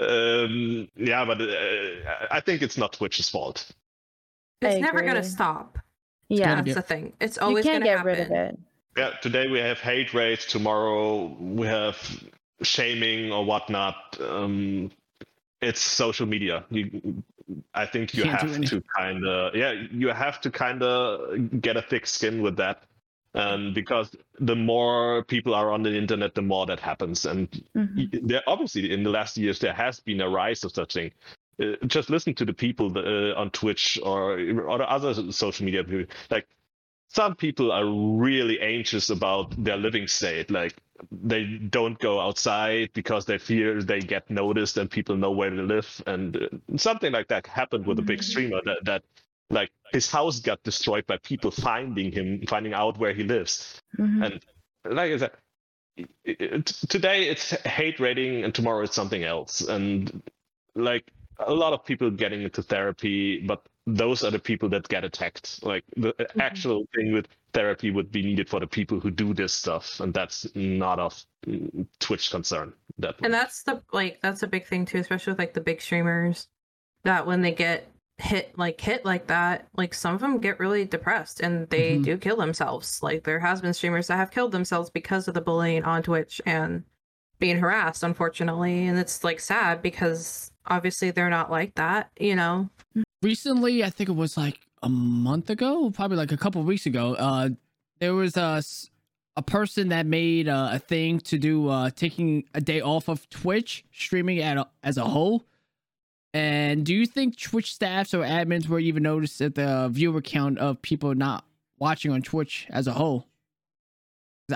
um 0.00 0.88
yeah 0.96 1.26
but 1.26 1.42
uh, 1.42 2.26
i 2.30 2.40
think 2.40 2.62
it's 2.62 2.78
not 2.78 2.94
twitch's 2.94 3.28
fault 3.28 3.70
It's 4.62 4.80
never 4.80 5.02
gonna 5.02 5.22
stop. 5.22 5.78
Yeah 6.28 6.60
That's 6.62 6.74
the 6.74 6.82
thing. 6.82 7.12
It's 7.20 7.36
you 7.36 7.42
always 7.42 7.64
can't 7.64 7.82
gonna 7.84 7.84
get 7.84 7.98
happen. 7.98 8.12
rid 8.12 8.20
of 8.26 8.30
it 8.32 8.58
yeah 8.96 9.10
today 9.22 9.48
we 9.48 9.58
have 9.58 9.78
hate 9.78 10.14
raids 10.14 10.46
tomorrow 10.46 11.26
we 11.38 11.66
have 11.66 11.96
shaming 12.62 13.32
or 13.32 13.44
whatnot 13.44 14.18
um 14.20 14.90
it's 15.60 15.80
social 15.80 16.26
media 16.26 16.64
you 16.70 17.22
i 17.74 17.84
think 17.86 18.14
you 18.14 18.24
Can't 18.24 18.40
have 18.40 18.60
to 18.62 18.82
kind 18.96 19.26
of 19.26 19.54
yeah 19.54 19.72
you 19.90 20.08
have 20.08 20.40
to 20.40 20.50
kind 20.50 20.82
of 20.82 21.60
get 21.60 21.76
a 21.76 21.82
thick 21.82 22.06
skin 22.06 22.42
with 22.42 22.56
that 22.56 22.82
and 23.34 23.74
because 23.74 24.16
the 24.40 24.56
more 24.56 25.22
people 25.24 25.54
are 25.54 25.70
on 25.70 25.82
the 25.82 25.94
internet, 25.94 26.34
the 26.34 26.40
more 26.40 26.64
that 26.64 26.80
happens. 26.80 27.26
And 27.26 27.50
Mhm. 27.76 28.26
there 28.26 28.42
obviously 28.46 28.90
in 28.90 29.02
the 29.02 29.10
last 29.10 29.36
years 29.36 29.58
there 29.58 29.74
has 29.74 30.00
been 30.00 30.22
a 30.22 30.28
rise 30.30 30.64
of 30.64 30.72
such 30.72 30.94
thing. 30.94 31.12
Uh, 31.62 31.76
just 31.86 32.10
listen 32.10 32.34
to 32.34 32.44
the 32.44 32.52
people 32.52 32.90
that, 32.90 33.06
uh, 33.06 33.40
on 33.40 33.50
Twitch 33.50 33.98
or 34.02 34.38
or 34.60 34.82
other 34.82 35.14
social 35.32 35.64
media. 35.64 35.82
people. 35.84 36.04
Like 36.30 36.46
some 37.08 37.34
people 37.34 37.72
are 37.72 37.86
really 37.86 38.60
anxious 38.60 39.08
about 39.10 39.52
their 39.64 39.76
living 39.76 40.06
state. 40.06 40.50
Like 40.50 40.74
they 41.10 41.44
don't 41.44 41.98
go 41.98 42.20
outside 42.20 42.90
because 42.92 43.24
they 43.24 43.38
fear 43.38 43.82
they 43.82 44.00
get 44.00 44.28
noticed 44.28 44.76
and 44.76 44.90
people 44.90 45.16
know 45.16 45.30
where 45.30 45.50
they 45.50 45.62
live. 45.62 46.02
And 46.06 46.36
uh, 46.36 46.76
something 46.76 47.12
like 47.12 47.28
that 47.28 47.46
happened 47.46 47.86
with 47.86 47.98
a 47.98 48.02
big 48.02 48.20
Mhm. 48.20 48.24
streamer 48.24 48.60
that 48.64 48.84
that 48.84 49.02
like 49.50 49.70
his 49.92 50.10
house 50.10 50.40
got 50.40 50.62
destroyed 50.62 51.06
by 51.06 51.16
people 51.18 51.50
finding 51.50 52.10
him, 52.12 52.42
finding 52.48 52.74
out 52.74 52.98
where 52.98 53.14
he 53.14 53.22
lives 53.22 53.80
Mhm. 53.98 54.24
and 54.24 54.44
like 54.94 55.12
I 55.12 55.16
said, 55.18 55.30
it, 55.96 56.10
it, 56.24 56.66
today 56.66 57.28
it's 57.28 57.50
hate 57.64 57.98
rating, 58.00 58.44
and 58.44 58.54
tomorrow 58.54 58.82
it's 58.82 58.94
something 58.94 59.24
else. 59.24 59.62
And 59.62 60.22
like 60.74 61.10
a 61.40 61.54
lot 61.54 61.72
of 61.72 61.84
people 61.84 62.10
getting 62.10 62.42
into 62.42 62.62
therapy, 62.62 63.40
but 63.40 63.66
those 63.86 64.24
are 64.24 64.30
the 64.30 64.38
people 64.38 64.68
that 64.70 64.88
get 64.88 65.04
attacked. 65.04 65.62
Like 65.62 65.84
the 65.96 66.14
actual 66.40 66.86
thing 66.94 67.12
with 67.12 67.28
therapy 67.52 67.90
would 67.90 68.10
be 68.10 68.22
needed 68.22 68.48
for 68.48 68.60
the 68.60 68.66
people 68.66 69.00
who 69.00 69.10
do 69.10 69.32
this 69.34 69.52
stuff, 69.52 70.00
and 70.00 70.12
that's 70.12 70.46
not 70.54 70.98
of 70.98 71.24
Twitch 72.00 72.30
concern. 72.30 72.72
That 72.98 73.16
And 73.22 73.32
that's 73.32 73.62
the 73.62 73.82
like 73.92 74.20
that's 74.22 74.42
a 74.42 74.46
big 74.48 74.66
thing 74.66 74.84
too, 74.86 74.98
especially 74.98 75.32
with 75.32 75.38
like 75.38 75.54
the 75.54 75.60
big 75.60 75.80
streamers. 75.80 76.48
That 77.04 77.26
when 77.26 77.42
they 77.42 77.52
get 77.52 77.90
hit 78.18 78.56
like 78.58 78.80
hit 78.80 79.04
like 79.04 79.26
that, 79.28 79.68
like 79.76 79.94
some 79.94 80.14
of 80.14 80.20
them 80.20 80.38
get 80.38 80.58
really 80.58 80.84
depressed 80.86 81.40
and 81.40 81.68
they 81.68 81.98
Mhm. 81.98 82.04
do 82.04 82.16
kill 82.18 82.36
themselves. 82.36 83.02
Like 83.02 83.24
there 83.24 83.40
has 83.40 83.60
been 83.60 83.74
streamers 83.74 84.06
that 84.08 84.16
have 84.16 84.30
killed 84.30 84.52
themselves 84.52 84.90
because 84.90 85.28
of 85.28 85.34
the 85.34 85.40
bullying 85.42 85.84
on 85.84 86.02
Twitch 86.02 86.40
and 86.46 86.82
being 87.38 87.58
harassed, 87.58 88.02
unfortunately. 88.02 88.86
And 88.86 88.98
it's 88.98 89.22
like 89.24 89.40
sad 89.40 89.82
because 89.82 90.50
obviously 90.66 91.10
they're 91.10 91.30
not 91.30 91.50
like 91.50 91.74
that, 91.76 92.10
you 92.18 92.34
know. 92.36 92.68
recently 93.22 93.82
i 93.82 93.90
think 93.90 94.08
it 94.10 94.14
was 94.14 94.36
like 94.36 94.60
a 94.82 94.88
month 94.88 95.48
ago 95.50 95.90
probably 95.90 96.16
like 96.16 96.32
a 96.32 96.36
couple 96.36 96.62
weeks 96.62 96.86
ago 96.86 97.14
uh 97.14 97.48
there 97.98 98.14
was 98.14 98.36
a, 98.36 98.62
a 99.36 99.42
person 99.42 99.88
that 99.88 100.06
made 100.06 100.48
uh, 100.48 100.68
a 100.72 100.78
thing 100.78 101.18
to 101.20 101.38
do 101.38 101.68
uh 101.68 101.90
taking 101.90 102.44
a 102.54 102.60
day 102.60 102.80
off 102.80 103.08
of 103.08 103.28
twitch 103.30 103.84
streaming 103.92 104.40
at 104.40 104.56
a, 104.58 104.68
as 104.82 104.96
a 104.98 105.04
whole 105.04 105.44
and 106.34 106.84
do 106.84 106.94
you 106.94 107.06
think 107.06 107.40
twitch 107.40 107.72
staffs 107.74 108.12
or 108.12 108.22
admins 108.22 108.68
were 108.68 108.78
even 108.78 109.02
noticed 109.02 109.40
at 109.40 109.54
the 109.54 109.88
viewer 109.90 110.20
count 110.20 110.58
of 110.58 110.80
people 110.82 111.14
not 111.14 111.44
watching 111.78 112.12
on 112.12 112.22
twitch 112.22 112.66
as 112.70 112.86
a 112.86 112.92
whole 112.92 113.26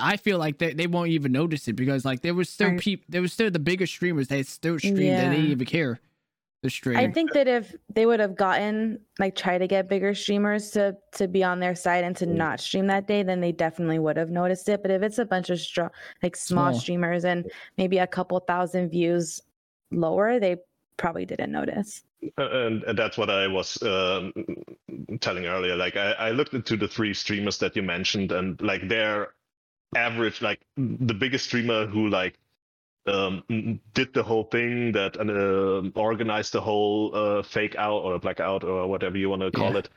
i 0.01 0.17
feel 0.17 0.39
like 0.39 0.59
they, 0.59 0.73
they 0.73 0.87
won't 0.87 1.09
even 1.11 1.33
notice 1.33 1.67
it 1.69 1.75
because 1.75 2.05
like 2.05 2.21
there 2.23 2.35
was 2.35 2.49
still 2.49 2.69
Right. 2.71 2.81
people 2.81 3.07
there 3.09 3.23
was 3.23 3.33
still 3.33 3.51
the 3.51 3.59
bigger 3.59 3.87
streamers 3.87 4.29
that 4.29 4.47
still 4.47 4.79
streamed 4.79 4.99
they 4.99 5.07
didn't 5.11 5.47
even 5.47 5.67
care 5.67 6.01
the 6.63 6.69
stream 6.69 6.99
I 6.99 7.11
think 7.11 7.33
that 7.33 7.49
if 7.49 7.75
they 7.95 8.05
would 8.05 8.21
have 8.21 8.37
gotten 8.37 9.01
like 9.19 9.35
try 9.35 9.57
to 9.57 9.67
get 9.67 9.89
bigger 9.89 10.15
streamers 10.15 10.71
to 10.73 10.95
to 11.13 11.27
be 11.27 11.43
on 11.43 11.59
their 11.59 11.75
side 11.75 12.05
and 12.05 12.15
to 12.19 12.27
Mm. 12.27 12.35
not 12.35 12.61
stream 12.61 12.87
that 12.89 13.07
day, 13.07 13.23
then 13.23 13.41
they 13.41 13.51
definitely 13.51 13.99
would 13.99 14.19
have 14.19 14.29
noticed 14.29 14.69
it. 14.69 14.83
But 14.83 14.91
if 14.91 15.01
it's 15.01 15.17
a 15.17 15.25
bunch 15.25 15.49
of 15.49 15.59
str- 15.59 15.85
like 16.23 16.37
small, 16.37 16.73
Small. 16.73 16.81
streamers 16.81 17.25
and 17.25 17.51
maybe 17.79 17.97
a 17.97 18.07
couple 18.07 18.39
thousand 18.41 18.91
views 18.91 19.41
lower, 19.91 20.39
they 20.39 20.57
probably 20.99 21.25
didn't 21.25 21.51
notice. 21.51 22.03
Uh, 22.37 22.51
and, 22.51 22.83
and 22.85 22.99
that's 22.99 23.17
what 23.17 23.31
I 23.31 23.47
was 23.47 23.83
um, 23.83 24.31
telling 25.23 25.47
earlier. 25.47 25.77
Like 25.77 25.97
I, 25.97 26.13
I 26.13 26.31
looked 26.33 26.53
into 26.53 26.77
the 26.77 26.89
three 26.89 27.15
streamers 27.15 27.57
that 27.61 27.75
you 27.75 27.81
mentioned, 27.83 28.33
and 28.33 28.61
like 28.61 28.87
their 28.87 29.29
average, 29.97 30.43
like 30.43 30.61
the 30.77 31.15
biggest 31.15 31.47
streamer 31.47 31.87
who 31.87 32.09
like 32.09 32.39
um, 33.07 33.43
did 33.95 34.13
the 34.15 34.23
whole 34.23 34.45
thing 34.45 34.93
that 34.93 35.17
uh, 35.19 35.99
organized 35.99 36.53
the 36.53 36.61
whole 36.61 37.15
uh, 37.15 37.43
fake 37.43 37.75
out 37.77 37.99
or 38.03 38.19
blackout 38.19 38.63
or 38.65 38.87
whatever 38.87 39.17
you 39.17 39.29
want 39.31 39.43
to 39.43 39.51
call 39.51 39.73
Yeah. 39.73 39.79
it. 39.79 39.89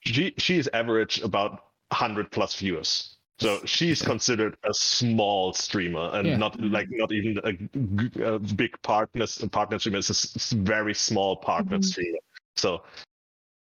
She 0.00 0.34
she 0.38 0.58
is 0.58 0.68
average 0.72 1.20
about 1.20 1.64
hundred 1.92 2.30
plus 2.30 2.54
viewers. 2.56 3.12
So 3.38 3.60
she's 3.66 4.00
considered 4.00 4.56
a 4.64 4.72
small 4.72 5.52
streamer 5.52 6.10
and 6.14 6.26
Yeah. 6.26 6.36
not 6.38 6.58
like 6.60 6.88
not 6.90 7.12
even 7.12 7.38
a 7.44 8.38
big 8.38 8.80
partner 8.82 9.26
partner 9.52 9.78
streamer. 9.78 9.98
It's 9.98 10.52
a 10.52 10.56
very 10.56 10.94
small 10.94 11.36
partner 11.36 11.78
Mhm. 11.78 11.84
streamer. 11.84 12.18
So 12.56 12.82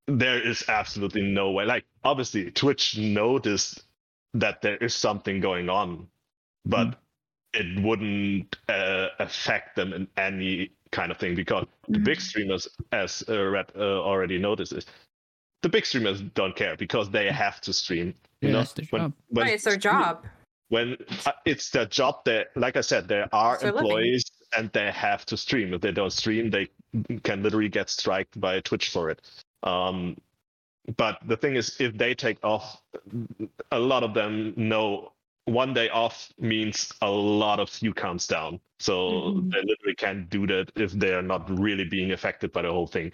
there 0.08 0.40
is 0.40 0.64
absolutely 0.68 1.22
no 1.24 1.52
way. 1.52 1.66
Like 1.66 1.86
obviously 2.04 2.52
Twitch 2.52 2.98
noticed 2.98 3.84
that 4.34 4.62
there 4.62 4.78
is 4.78 4.94
something 4.94 5.40
going 5.40 5.70
on, 5.70 6.08
but 6.66 7.00
it 7.54 7.82
wouldn't 7.84 8.56
uh, 8.70 9.10
affect 9.20 9.76
them 9.76 9.94
in 9.94 10.08
any 10.18 10.72
kind 10.92 11.12
of 11.12 11.18
thing 11.18 11.36
because 11.36 11.66
the 11.88 12.00
big 12.00 12.20
streamers, 12.20 12.68
as 12.92 13.24
uh, 13.30 13.40
Red 13.44 13.72
uh, 13.76 14.02
already 14.02 14.38
noticed, 14.40 14.74
is 14.74 14.86
the 15.62 15.70
big 15.70 15.86
streamers 15.86 16.22
don't 16.22 16.56
care 16.56 16.76
because 16.76 17.10
they 17.10 17.30
have 17.32 17.62
to 17.62 17.74
stream. 17.74 18.14
You 18.42 18.50
Yeah, 18.50 18.54
know, 18.54 18.60
that's 18.60 18.74
their 18.74 18.86
job. 18.86 19.14
when 19.30 19.46
right, 19.46 19.54
it's 19.54 19.64
their 19.64 19.78
job. 19.78 20.26
when 20.70 20.98
uh, 21.26 21.32
it's 21.46 21.70
their 21.70 21.86
job 21.86 22.24
that 22.26 22.48
like 22.56 22.76
i 22.78 22.82
said 22.82 23.08
there 23.08 23.28
are 23.32 23.56
It's 23.56 23.64
employees 23.64 24.24
and 24.58 24.72
they 24.74 24.92
have 24.92 25.26
to 25.28 25.38
stream 25.38 25.74
if 25.74 25.82
they 25.82 25.92
don't 25.92 26.12
stream 26.12 26.50
they 26.50 26.68
can 27.24 27.44
literally 27.44 27.70
get 27.70 27.90
striked 27.90 28.40
by 28.40 28.60
twitch 28.62 28.90
for 28.90 29.10
it 29.10 29.22
um 29.64 30.18
but 30.98 31.20
the 31.28 31.38
thing 31.38 31.56
is 31.56 31.80
if 31.80 31.98
they 31.98 32.14
take 32.16 32.38
off 32.44 32.82
a 33.72 33.80
lot 33.80 34.04
of 34.04 34.14
them 34.14 34.54
know 34.56 35.12
one 35.46 35.74
day 35.74 35.90
off 35.90 36.32
means 36.40 36.92
a 37.02 37.10
lot 37.10 37.60
of 37.60 37.70
view 37.70 37.94
counts 37.94 38.28
down. 38.28 38.60
So 38.80 39.10
Mhm. 39.12 39.52
they 39.52 39.62
literally 39.62 39.96
can't 39.96 40.30
do 40.30 40.48
that 40.48 40.72
if 40.76 40.92
they 40.92 41.14
are 41.14 41.22
not 41.22 41.50
really 41.60 41.84
being 41.84 42.12
affected 42.12 42.52
by 42.52 42.62
the 42.62 42.72
whole 42.72 42.88
thing. 42.88 43.14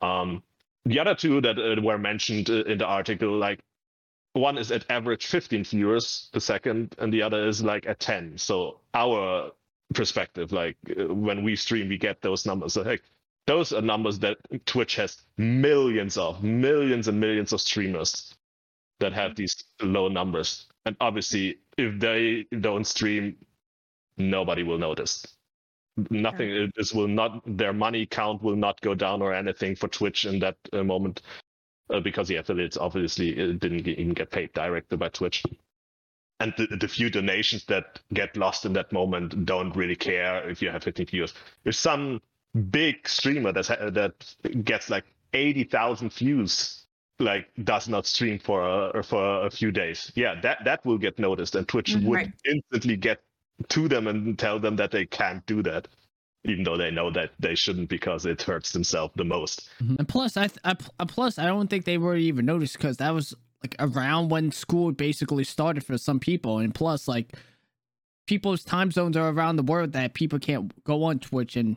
Um 0.00 0.42
the 0.84 0.98
other 0.98 1.14
two 1.14 1.40
that 1.42 1.58
uh, 1.58 1.80
were 1.80 1.98
mentioned 1.98 2.50
uh, 2.50 2.64
in 2.64 2.78
the 2.78 2.86
article 2.86 3.30
like 3.36 3.60
one 4.32 4.58
is 4.58 4.72
at 4.72 4.90
average 4.90 5.26
15 5.26 5.64
viewers 5.64 6.28
per 6.32 6.40
second 6.40 6.94
and 6.98 7.12
the 7.12 7.22
other 7.22 7.46
is 7.46 7.62
like 7.62 7.86
at 7.86 8.00
10 8.00 8.38
so 8.38 8.80
our 8.94 9.52
perspective 9.94 10.52
like 10.52 10.76
uh, 10.98 11.14
when 11.14 11.44
we 11.44 11.54
stream 11.54 11.88
we 11.88 11.98
get 11.98 12.20
those 12.22 12.46
numbers. 12.46 12.72
So, 12.72 12.82
like 12.82 13.02
those 13.46 13.72
are 13.72 13.82
numbers 13.82 14.18
that 14.20 14.38
twitch 14.66 14.96
has 14.96 15.22
millions 15.36 16.16
of 16.16 16.42
millions 16.42 17.08
and 17.08 17.20
millions 17.20 17.52
of 17.52 17.60
streamers 17.60 18.34
that 19.02 19.12
have 19.12 19.36
these 19.36 19.56
low 19.82 20.08
numbers 20.08 20.66
and 20.86 20.96
obviously 21.00 21.58
if 21.78 22.00
they 22.00 22.46
don't 22.60 22.86
stream 22.86 23.36
nobody 24.18 24.64
will 24.64 24.78
notice 24.78 25.26
nothing 26.10 26.50
it- 26.50 26.74
this 26.76 26.92
will 26.94 27.08
not 27.08 27.42
their 27.58 27.74
money 27.74 28.06
count 28.06 28.42
will 28.42 28.56
not 28.56 28.80
go 28.82 28.94
down 28.94 29.22
or 29.22 29.34
anything 29.34 29.76
for 29.76 29.88
twitch 29.88 30.24
in 30.26 30.40
that 30.40 30.56
uh, 30.72 30.84
moment 30.84 31.22
uh, 31.92 32.00
because 32.00 32.28
the 32.28 32.36
affiliates 32.36 32.76
obviously 32.76 33.32
uh, 33.34 33.52
didn't 33.58 33.86
even 33.86 34.14
get 34.14 34.30
paid 34.30 34.52
directly 34.52 34.96
by 34.96 35.08
Twitch. 35.08 35.44
And 36.40 36.54
the, 36.56 36.66
the 36.76 36.88
few 36.88 37.10
donations 37.10 37.64
that 37.66 38.00
get 38.14 38.36
lost 38.36 38.64
in 38.64 38.72
that 38.74 38.92
moment 38.92 39.46
don't 39.46 39.76
really 39.76 39.96
care 39.96 40.48
if 40.48 40.62
you 40.62 40.70
have 40.70 40.82
15 40.82 41.06
viewers. 41.06 41.34
If 41.64 41.76
some 41.76 42.20
big 42.70 43.08
streamer 43.08 43.52
that's, 43.52 43.68
that 43.68 44.34
gets 44.64 44.90
like 44.90 45.04
80,000 45.34 46.12
views, 46.12 46.81
like 47.22 47.48
does 47.64 47.88
not 47.88 48.06
stream 48.06 48.38
for 48.38 48.90
a, 48.90 49.02
for 49.02 49.46
a 49.46 49.50
few 49.50 49.70
days, 49.70 50.12
yeah, 50.14 50.40
that 50.42 50.58
that 50.64 50.84
will 50.84 50.98
get 50.98 51.18
noticed, 51.18 51.54
and 51.54 51.66
Twitch 51.66 51.94
Mhm. 51.94 52.04
would 52.04 52.16
Right. 52.16 52.32
instantly 52.44 52.96
get 52.96 53.22
to 53.68 53.88
them 53.88 54.06
and 54.08 54.38
tell 54.38 54.58
them 54.58 54.76
that 54.76 54.90
they 54.90 55.06
can't 55.06 55.44
do 55.46 55.62
that, 55.62 55.88
even 56.44 56.64
though 56.64 56.76
they 56.76 56.90
know 56.90 57.10
that 57.10 57.30
they 57.38 57.54
shouldn't 57.54 57.88
because 57.88 58.26
it 58.26 58.42
hurts 58.42 58.72
themselves 58.72 59.12
the 59.16 59.24
most. 59.24 59.68
And 59.78 60.08
plus, 60.08 60.36
I, 60.36 60.48
th- 60.48 60.58
I 60.64 60.72
uh, 60.98 61.06
plus 61.06 61.38
I 61.38 61.46
don't 61.46 61.68
think 61.68 61.84
they 61.84 61.98
were 61.98 62.16
even 62.16 62.44
noticed 62.46 62.76
because 62.76 62.96
that 62.98 63.14
was 63.14 63.34
like 63.62 63.76
around 63.78 64.30
when 64.30 64.50
school 64.50 64.90
basically 64.92 65.44
started 65.44 65.84
for 65.84 65.96
some 65.98 66.18
people, 66.18 66.58
and 66.58 66.74
plus 66.74 67.06
like 67.06 67.36
people's 68.26 68.64
time 68.64 68.90
zones 68.90 69.16
are 69.16 69.30
around 69.30 69.56
the 69.56 69.62
world 69.62 69.92
that 69.92 70.14
people 70.14 70.38
can't 70.38 70.72
go 70.84 71.04
on 71.04 71.18
Twitch 71.18 71.56
and 71.56 71.76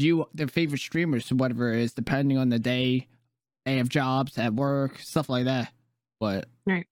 view 0.00 0.26
their 0.34 0.48
favorite 0.48 0.80
streamers 0.80 1.30
or 1.30 1.36
whatever 1.36 1.72
it 1.72 1.80
is, 1.80 1.92
depending 1.94 2.36
on 2.38 2.48
the 2.48 2.58
day 2.58 3.06
they 3.64 3.76
have 3.78 3.88
jobs 3.88 4.38
at 4.38 4.54
work, 4.54 4.98
stuff 4.98 5.28
like 5.28 5.44
that. 5.46 5.72
But 6.20 6.46
right, 6.66 6.86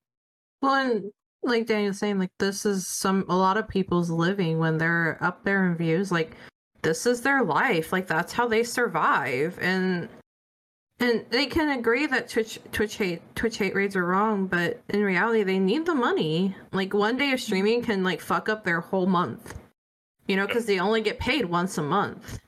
Well, 0.61 0.75
and 0.75 1.11
like 1.43 1.67
Daniel's 1.67 1.99
saying, 1.99 2.19
like 2.19 2.31
this 2.39 2.65
is 2.65 2.87
some 2.87 3.25
a 3.29 3.35
lot 3.35 3.57
of 3.57 3.67
people's 3.67 4.09
living 4.09 4.59
when 4.59 4.77
they're 4.77 5.17
up 5.21 5.43
there 5.43 5.67
in 5.67 5.75
views. 5.75 6.11
Like 6.11 6.35
this 6.81 7.05
is 7.05 7.21
their 7.21 7.43
life. 7.43 7.91
Like 7.91 8.07
that's 8.07 8.33
how 8.33 8.47
they 8.47 8.63
survive, 8.63 9.57
and 9.61 10.09
and 10.99 11.25
they 11.29 11.47
can 11.47 11.77
agree 11.77 12.05
that 12.07 12.29
Twitch 12.29 12.59
Twitch 12.71 12.95
hate 12.95 13.21
Twitch 13.35 13.57
hate 13.57 13.75
raids 13.75 13.95
are 13.95 14.05
wrong, 14.05 14.47
but 14.47 14.81
in 14.89 15.03
reality, 15.03 15.43
they 15.43 15.59
need 15.59 15.85
the 15.85 15.95
money. 15.95 16.55
Like 16.71 16.93
one 16.93 17.17
day 17.17 17.31
of 17.33 17.41
streaming 17.41 17.83
can 17.83 18.03
like 18.03 18.21
fuck 18.21 18.49
up 18.49 18.63
their 18.63 18.81
whole 18.81 19.05
month, 19.07 19.55
you 20.27 20.35
know, 20.35 20.47
because 20.47 20.65
they 20.65 20.79
only 20.79 21.01
get 21.01 21.19
paid 21.19 21.45
once 21.45 21.77
a 21.77 21.83
month. 21.83 22.39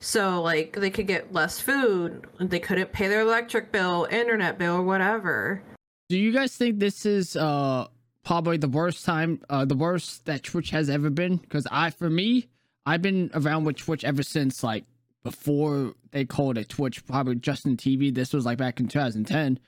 So 0.00 0.40
like 0.42 0.74
they 0.74 0.90
could 0.90 1.06
get 1.06 1.32
less 1.32 1.60
food, 1.60 2.26
they 2.40 2.60
couldn't 2.60 2.92
pay 2.92 3.08
their 3.08 3.22
electric 3.22 3.72
bill, 3.72 4.06
internet 4.10 4.58
bill, 4.58 4.76
or 4.76 4.82
whatever. 4.82 5.62
do 6.08 6.16
you 6.18 6.32
guys 6.32 6.56
think 6.56 6.78
this 6.78 7.04
is 7.04 7.36
uh 7.36 7.86
probably 8.24 8.58
the 8.58 8.68
worst 8.68 9.06
time, 9.06 9.40
uh, 9.48 9.64
the 9.64 9.74
worst 9.74 10.26
that 10.26 10.42
Twitch 10.42 10.68
has 10.68 10.90
ever 10.90 11.08
been. 11.08 11.36
Because 11.38 11.66
I, 11.70 11.88
for 11.88 12.10
me, 12.10 12.46
I've 12.84 13.00
been 13.00 13.30
around 13.32 13.64
with 13.64 13.76
Twitch 13.76 14.04
ever 14.04 14.22
since 14.22 14.62
like 14.62 14.84
before 15.24 15.94
they 16.10 16.26
called 16.26 16.58
it 16.58 16.68
Twitch, 16.68 17.04
probably 17.06 17.36
Justin 17.36 17.76
TV. 17.78 18.14
This 18.14 18.34
was 18.34 18.44
like 18.44 18.58
back 18.58 18.80
in 18.80 18.88
2010. 18.88 19.58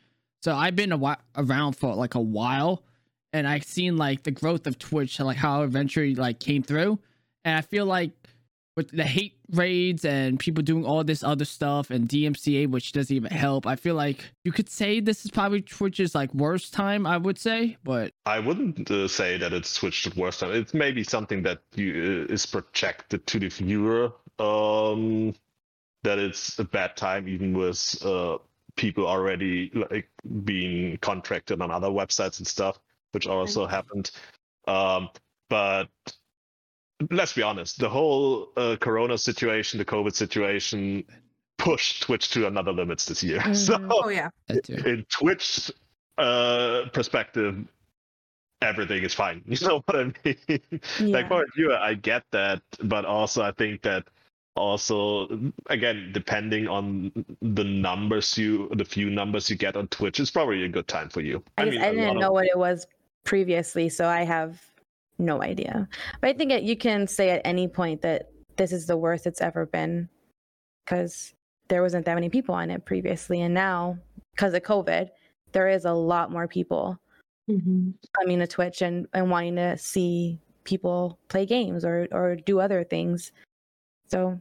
So 0.43 0.55
I've 0.55 0.77
been 0.77 0.93
a 0.93 0.99
whi- 0.99 1.17
around 1.37 1.73
for 1.73 1.95
like 1.95 2.15
a 2.17 2.21
while, 2.21 2.83
and 3.33 3.49
I've 3.49 3.65
seen 3.65 3.97
like 3.97 4.25
the 4.25 4.31
growth 4.31 4.67
of 4.67 4.79
Twitch, 4.79 5.19
like 5.21 5.39
how 5.39 5.63
it 5.63 5.65
eventually 5.65 6.15
like 6.15 6.39
came 6.39 6.63
through. 6.63 6.99
And 7.47 7.57
I 7.57 7.63
feel 7.63 7.87
like 7.87 8.11
with 8.81 8.97
the 8.97 9.05
hate 9.05 9.37
raids 9.53 10.07
and 10.07 10.39
people 10.39 10.63
doing 10.63 10.87
all 10.87 11.05
this 11.05 11.23
other 11.23 11.45
stuff 11.45 11.91
and 11.91 12.09
DMCA, 12.09 12.67
which 12.67 12.93
doesn't 12.93 13.15
even 13.15 13.31
help, 13.31 13.67
I 13.67 13.77
feel 13.77 13.95
like 13.95 14.25
you 14.43 14.53
could 14.53 14.71
say 14.71 15.01
this 15.01 15.27
is 15.27 15.31
probably 15.31 15.61
Twitch's 15.61 16.15
like 16.15 16.33
worst 16.33 16.73
time. 16.73 17.07
I 17.07 17.19
would 17.19 17.37
say, 17.37 17.77
but 17.85 18.15
I 18.25 18.39
wouldn't 18.39 18.91
uh, 18.91 19.07
say 19.07 19.37
that 19.37 19.53
it's 19.53 19.69
switched 19.69 20.11
to 20.11 20.19
worse 20.19 20.39
time. 20.39 20.53
It's 20.53 20.73
maybe 20.73 21.05
something 21.05 21.43
that 21.43 21.61
you, 21.75 22.27
uh, 22.31 22.33
is 22.33 22.47
projected 22.47 23.27
to 23.27 23.39
the 23.39 23.49
viewer. 23.49 24.13
Um, 24.39 25.35
that 26.05 26.19
it's 26.19 26.59
a 26.59 26.65
bad 26.65 26.97
time, 26.97 27.29
even 27.29 27.53
with 27.53 28.03
uh, 28.03 28.39
people 28.77 29.07
already 29.07 29.71
like 29.91 30.09
being 30.45 30.97
contracted 31.03 31.61
on 31.61 31.71
other 31.71 31.89
websites 31.89 32.39
and 32.39 32.47
stuff, 32.47 32.81
which 33.13 33.27
also 33.27 33.67
happened. 33.67 34.11
Um, 34.67 35.11
but 35.51 35.89
let's 37.11 37.33
be 37.33 37.42
honest, 37.42 37.78
the 37.78 37.88
whole 37.88 38.50
uh, 38.57 38.76
Corona 38.80 39.16
situation, 39.19 39.78
the 39.78 39.85
COVID 39.85 40.14
situation, 40.14 41.04
pushed 41.59 42.02
Twitch 42.02 42.30
to 42.30 42.47
another 42.47 42.73
limits 42.73 43.04
this 43.07 43.23
year. 43.23 43.42
So 43.54 43.76
Mhm. 43.76 43.88
Oh 43.90 44.09
yeah. 44.09 44.28
in 44.87 45.04
Twitch 45.09 45.71
uh, 46.19 46.83
perspective, 46.92 47.57
everything 48.62 49.02
is 49.04 49.14
fine. 49.14 49.42
You 49.47 49.66
know 49.66 49.83
what 49.87 49.97
I 49.97 50.04
mean? 50.25 50.80
like 51.12 51.28
for 51.28 51.42
a 51.42 51.47
viewer, 51.54 51.76
I 51.76 51.95
get 51.95 52.25
that, 52.33 52.62
but 52.85 53.04
also 53.04 53.42
I 53.42 53.52
think 53.52 53.83
that 53.83 54.04
also 54.57 55.28
again 55.66 56.11
depending 56.12 56.66
on 56.66 57.12
the 57.40 57.64
numbers 57.64 58.37
you 58.37 58.69
the 58.75 58.85
few 58.85 59.09
numbers 59.09 59.49
you 59.49 59.57
get 59.57 59.76
on 59.76 59.87
Twitch 59.88 60.19
is 60.21 60.30
probably 60.30 60.64
a 60.64 60.69
good 60.69 60.88
time 60.88 61.09
for 61.09 61.21
you. 61.21 61.42
I, 61.57 61.64
just, 61.66 61.76
mean, 61.76 61.85
I 61.85 61.88
a 61.88 61.92
didn't 61.95 62.19
know 62.19 62.26
of- 62.28 62.33
what 62.33 62.47
it 62.47 62.59
was 62.59 62.87
previously, 63.25 63.88
so 63.88 64.09
I 64.09 64.25
have 64.25 64.61
no 65.21 65.43
idea. 65.43 65.89
But 66.21 66.31
I 66.31 66.33
think 66.33 66.50
it, 66.50 66.62
you 66.62 66.77
can 66.77 67.07
say 67.07 67.31
at 67.31 67.43
any 67.45 67.69
point 67.69 68.03
that 68.03 68.31
this 68.57 68.73
is 68.73 68.87
the 68.87 68.97
worst 68.97 69.27
it's 69.27 69.41
ever 69.41 69.67
been 69.67 70.09
because 70.85 71.35
there 71.69 71.83
wasn't 71.83 72.05
that 72.07 72.15
many 72.15 72.29
people 72.29 72.55
on 72.55 72.71
it 72.71 72.85
previously, 72.85 73.41
and 73.43 73.55
now 73.55 73.99
because 74.35 74.55
of 74.55 74.62
COVID, 74.62 75.09
there 75.53 75.69
is 75.69 75.85
a 75.85 75.93
lot 75.93 76.33
more 76.33 76.49
people 76.49 76.99
Mm-hmm. 77.50 77.91
coming 78.17 78.39
to 78.39 78.47
Twitch 78.47 78.81
and, 78.81 79.09
and 79.12 79.29
wanting 79.29 79.57
to 79.57 79.77
see 79.77 80.39
people 80.62 81.19
play 81.27 81.45
games 81.47 81.85
or 81.85 82.07
or 82.12 82.37
do 82.37 82.61
other 82.61 82.85
things. 82.85 83.33
So 84.07 84.39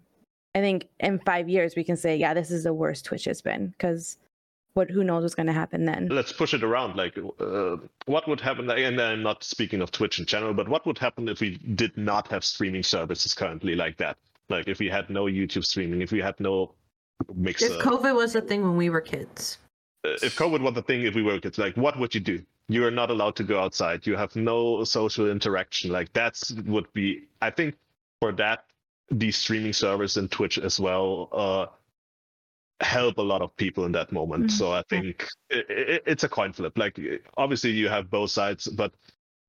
I 0.54 0.60
think 0.60 0.90
in 1.00 1.20
five 1.26 1.50
years 1.50 1.76
we 1.76 1.84
can 1.84 1.98
say, 1.98 2.18
yeah, 2.18 2.36
this 2.36 2.52
is 2.52 2.66
the 2.66 2.74
worst 2.74 3.06
Twitch 3.06 3.26
has 3.26 3.42
been 3.42 3.70
because 3.70 4.18
what 4.74 4.90
who 4.90 5.04
knows 5.04 5.24
what's 5.24 5.36
going 5.36 5.48
to 5.48 5.54
happen 5.54 5.86
then. 5.86 6.08
let's 6.10 6.32
push 6.32 6.54
it 6.54 6.64
around 6.64 6.96
like 6.96 7.18
uh, 7.40 7.76
what 8.06 8.28
would 8.28 8.40
happen 8.40 8.70
and 8.70 9.02
i'm 9.02 9.24
not 9.24 9.44
speaking 9.44 9.82
of 9.82 9.92
twitch 9.92 10.20
in 10.20 10.26
general 10.26 10.54
but 10.54 10.68
what 10.70 10.86
would 10.86 10.98
happen 10.98 11.28
if 11.28 11.40
we 11.42 11.58
did 11.76 11.96
not 11.98 12.28
have 12.30 12.44
streaming 12.46 12.84
services 12.84 13.34
currently 13.34 13.76
like 13.76 13.98
that 13.98 14.18
like 14.50 14.68
if 14.68 14.80
we 14.80 14.88
had 14.88 15.10
no 15.10 15.26
youtube 15.26 15.66
streaming 15.66 16.02
if 16.02 16.12
we 16.12 16.20
had 16.20 16.40
no 16.40 16.72
mixer 17.36 17.66
If 17.66 17.80
COVID 17.84 18.16
was 18.16 18.36
a 18.36 18.42
thing 18.42 18.62
when 18.64 18.78
we 18.78 18.90
were 18.90 19.02
kids. 19.02 19.58
uh, 20.06 20.12
if 20.22 20.36
covid 20.38 20.62
was 20.62 20.78
a 20.78 20.82
thing 20.82 21.04
if 21.04 21.16
we 21.16 21.24
were 21.24 21.40
kids 21.40 21.58
like 21.58 21.76
what 21.76 21.98
would 22.00 22.14
you 22.16 22.22
do 22.22 22.42
you 22.70 22.86
are 22.86 22.92
not 22.92 23.10
allowed 23.10 23.36
to 23.36 23.44
go 23.44 23.60
outside 23.60 24.06
you 24.06 24.16
have 24.16 24.36
no 24.36 24.84
social 24.84 25.30
interaction 25.30 25.92
like 25.92 26.14
that's 26.14 26.52
would 26.68 26.92
be 26.94 27.24
i 27.42 27.50
think 27.50 27.76
for 28.22 28.32
that 28.32 28.66
these 29.12 29.36
streaming 29.36 29.74
service 29.74 30.18
and 30.18 30.30
twitch 30.32 30.58
as 30.60 30.80
well 30.80 31.30
uh 31.32 31.66
help 32.82 33.18
a 33.18 33.22
lot 33.22 33.42
of 33.42 33.56
people 33.58 33.86
in 33.86 33.92
that 33.92 34.12
moment. 34.12 34.46
Mhm. 34.46 34.52
so 34.52 34.72
i 34.72 34.84
think 34.90 35.28
i 35.52 35.58
i 35.58 36.00
it's 36.06 36.24
a 36.24 36.30
coin 36.30 36.54
flip. 36.54 36.78
Like 36.78 37.00
obviously 37.38 37.72
you 37.72 37.90
have 37.90 38.10
both 38.10 38.32
sides 38.32 38.68
but 38.68 38.94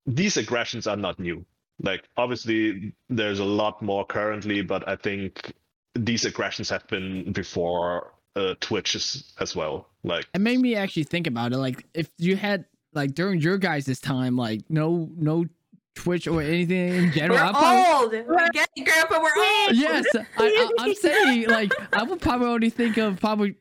these 0.07 0.37
aggressions 0.37 0.87
are 0.87 0.97
not 0.97 1.19
new. 1.19 1.45
Like 1.83 2.03
obviously 2.17 2.93
there's 3.09 3.39
a 3.39 3.45
lot 3.45 3.81
more 3.83 4.05
currently 4.05 4.63
but 4.63 4.87
i 4.89 4.97
think 4.97 5.53
these 5.95 6.25
aggressions 6.25 6.69
have 6.71 6.87
been 6.89 7.33
before 7.33 8.13
uh, 8.37 8.55
twitch 8.61 8.95
as, 8.95 9.33
as 9.41 9.57
well. 9.57 9.89
Like 10.05 10.27
It 10.35 10.41
made 10.41 10.61
me 10.61 10.77
actually 10.77 11.03
think 11.05 11.27
about 11.27 11.53
it. 11.53 11.59
Like 11.59 11.85
if 11.95 12.09
you 12.17 12.37
had 12.37 12.65
like 12.93 13.15
during 13.15 13.41
your 13.41 13.59
guys' 13.59 14.01
time, 14.01 14.37
like 14.37 14.61
no 14.69 15.11
no 15.17 15.47
Twitch 15.97 16.27
or 16.27 16.41
anything 16.41 16.95
in 16.95 17.13
general. 17.13 17.39
We're 17.39 17.45
I 17.45 17.51
probably- 17.53 18.19
old. 18.19 18.29
We 18.29 18.49
get 18.53 18.69
it, 18.77 18.85
Grandpa. 18.85 19.21
We're 19.21 19.37
old. 19.37 19.77
yes, 19.77 20.07
I, 20.15 20.25
I, 20.39 20.71
I'm 20.79 20.95
saying 20.95 21.49
like 21.49 21.73
I 21.93 22.03
would 22.03 22.21
probably 22.21 22.47
only 22.49 22.71
think 22.71 22.97
of 22.97 23.21
probably 23.21 23.57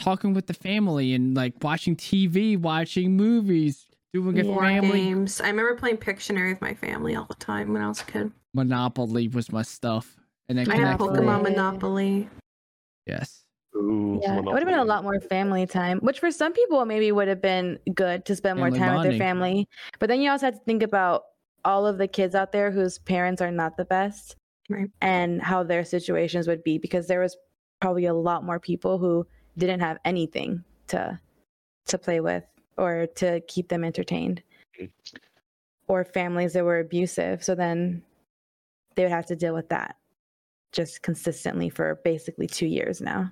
talking 0.00 0.34
with 0.34 0.46
the 0.46 0.54
family 0.54 1.14
and 1.14 1.34
like 1.36 1.54
watching 1.62 1.96
TV, 1.96 2.58
watching 2.58 3.16
movies, 3.16 3.86
doing 4.12 4.38
a 4.40 4.44
Yeah. 4.44 4.56
family. 4.58 5.00
Games. 5.04 5.40
I 5.40 5.48
remember 5.48 5.74
playing 5.76 5.98
Pictionary 5.98 6.50
with 6.50 6.60
my 6.60 6.74
family 6.74 7.14
all 7.16 7.26
the 7.26 7.34
time 7.34 7.72
when 7.72 7.82
I 7.82 7.88
was 7.88 8.00
a 8.00 8.04
kid. 8.04 8.32
Monopoly 8.54 9.28
was 9.28 9.50
my 9.52 9.62
stuff, 9.62 10.16
and 10.48 10.58
then 10.58 10.68
I 10.70 10.74
had 10.74 10.80
Connect 10.98 11.00
Monopoly. 11.00 11.24
Four. 11.24 11.34
Pokemon 11.34 11.42
Monopoly. 11.44 12.28
Yes, 13.06 13.44
ooh, 13.76 14.20
Yeah, 14.22 14.38
it 14.38 14.44
would 14.44 14.58
have 14.58 14.66
been 14.68 14.78
a 14.78 14.84
lot 14.84 15.02
more 15.04 15.20
family 15.20 15.66
time, 15.66 15.98
which 16.00 16.20
for 16.20 16.30
some 16.30 16.52
people 16.52 16.84
maybe 16.84 17.12
would 17.12 17.28
have 17.28 17.40
been 17.42 17.78
good 17.94 18.24
to 18.26 18.36
spend 18.36 18.58
more 18.58 18.66
Family 18.70 18.78
time 18.80 18.94
with 18.94 19.10
their 19.10 19.18
family. 19.18 19.68
But 19.98 20.08
then 20.08 20.20
you 20.20 20.30
also 20.30 20.46
have 20.46 20.54
to 20.54 20.64
think 20.64 20.82
about 20.82 21.24
all 21.64 21.86
of 21.86 21.98
the 21.98 22.08
kids 22.08 22.34
out 22.34 22.52
there 22.52 22.70
whose 22.70 22.98
parents 22.98 23.40
are 23.40 23.50
not 23.52 23.76
the 23.76 23.84
best 23.84 24.36
Right. 24.68 24.90
and 25.00 25.42
how 25.42 25.62
their 25.62 25.84
situations 25.84 26.46
would 26.48 26.62
be 26.64 26.78
because 26.78 27.06
there 27.06 27.20
was 27.20 27.36
probably 27.80 28.06
a 28.06 28.14
lot 28.14 28.44
more 28.44 28.58
people 28.60 28.98
who 28.98 29.26
didn't 29.58 29.80
have 29.80 29.98
anything 30.04 30.64
to 30.88 31.18
to 31.86 31.98
play 31.98 32.20
with 32.20 32.44
or 32.78 33.06
to 33.16 33.40
keep 33.48 33.68
them 33.68 33.84
entertained 33.84 34.42
Mm. 34.80 34.90
or 35.88 36.04
families 36.04 36.52
that 36.54 36.64
were 36.64 36.78
abusive 36.78 37.44
so 37.44 37.54
then 37.54 38.02
they 38.94 39.02
would 39.02 39.12
have 39.12 39.26
to 39.26 39.36
deal 39.36 39.52
with 39.54 39.68
that 39.68 39.96
just 40.72 41.02
consistently 41.02 41.68
for 41.68 41.96
basically 42.04 42.46
2 42.46 42.66
years 42.66 43.00
now 43.00 43.30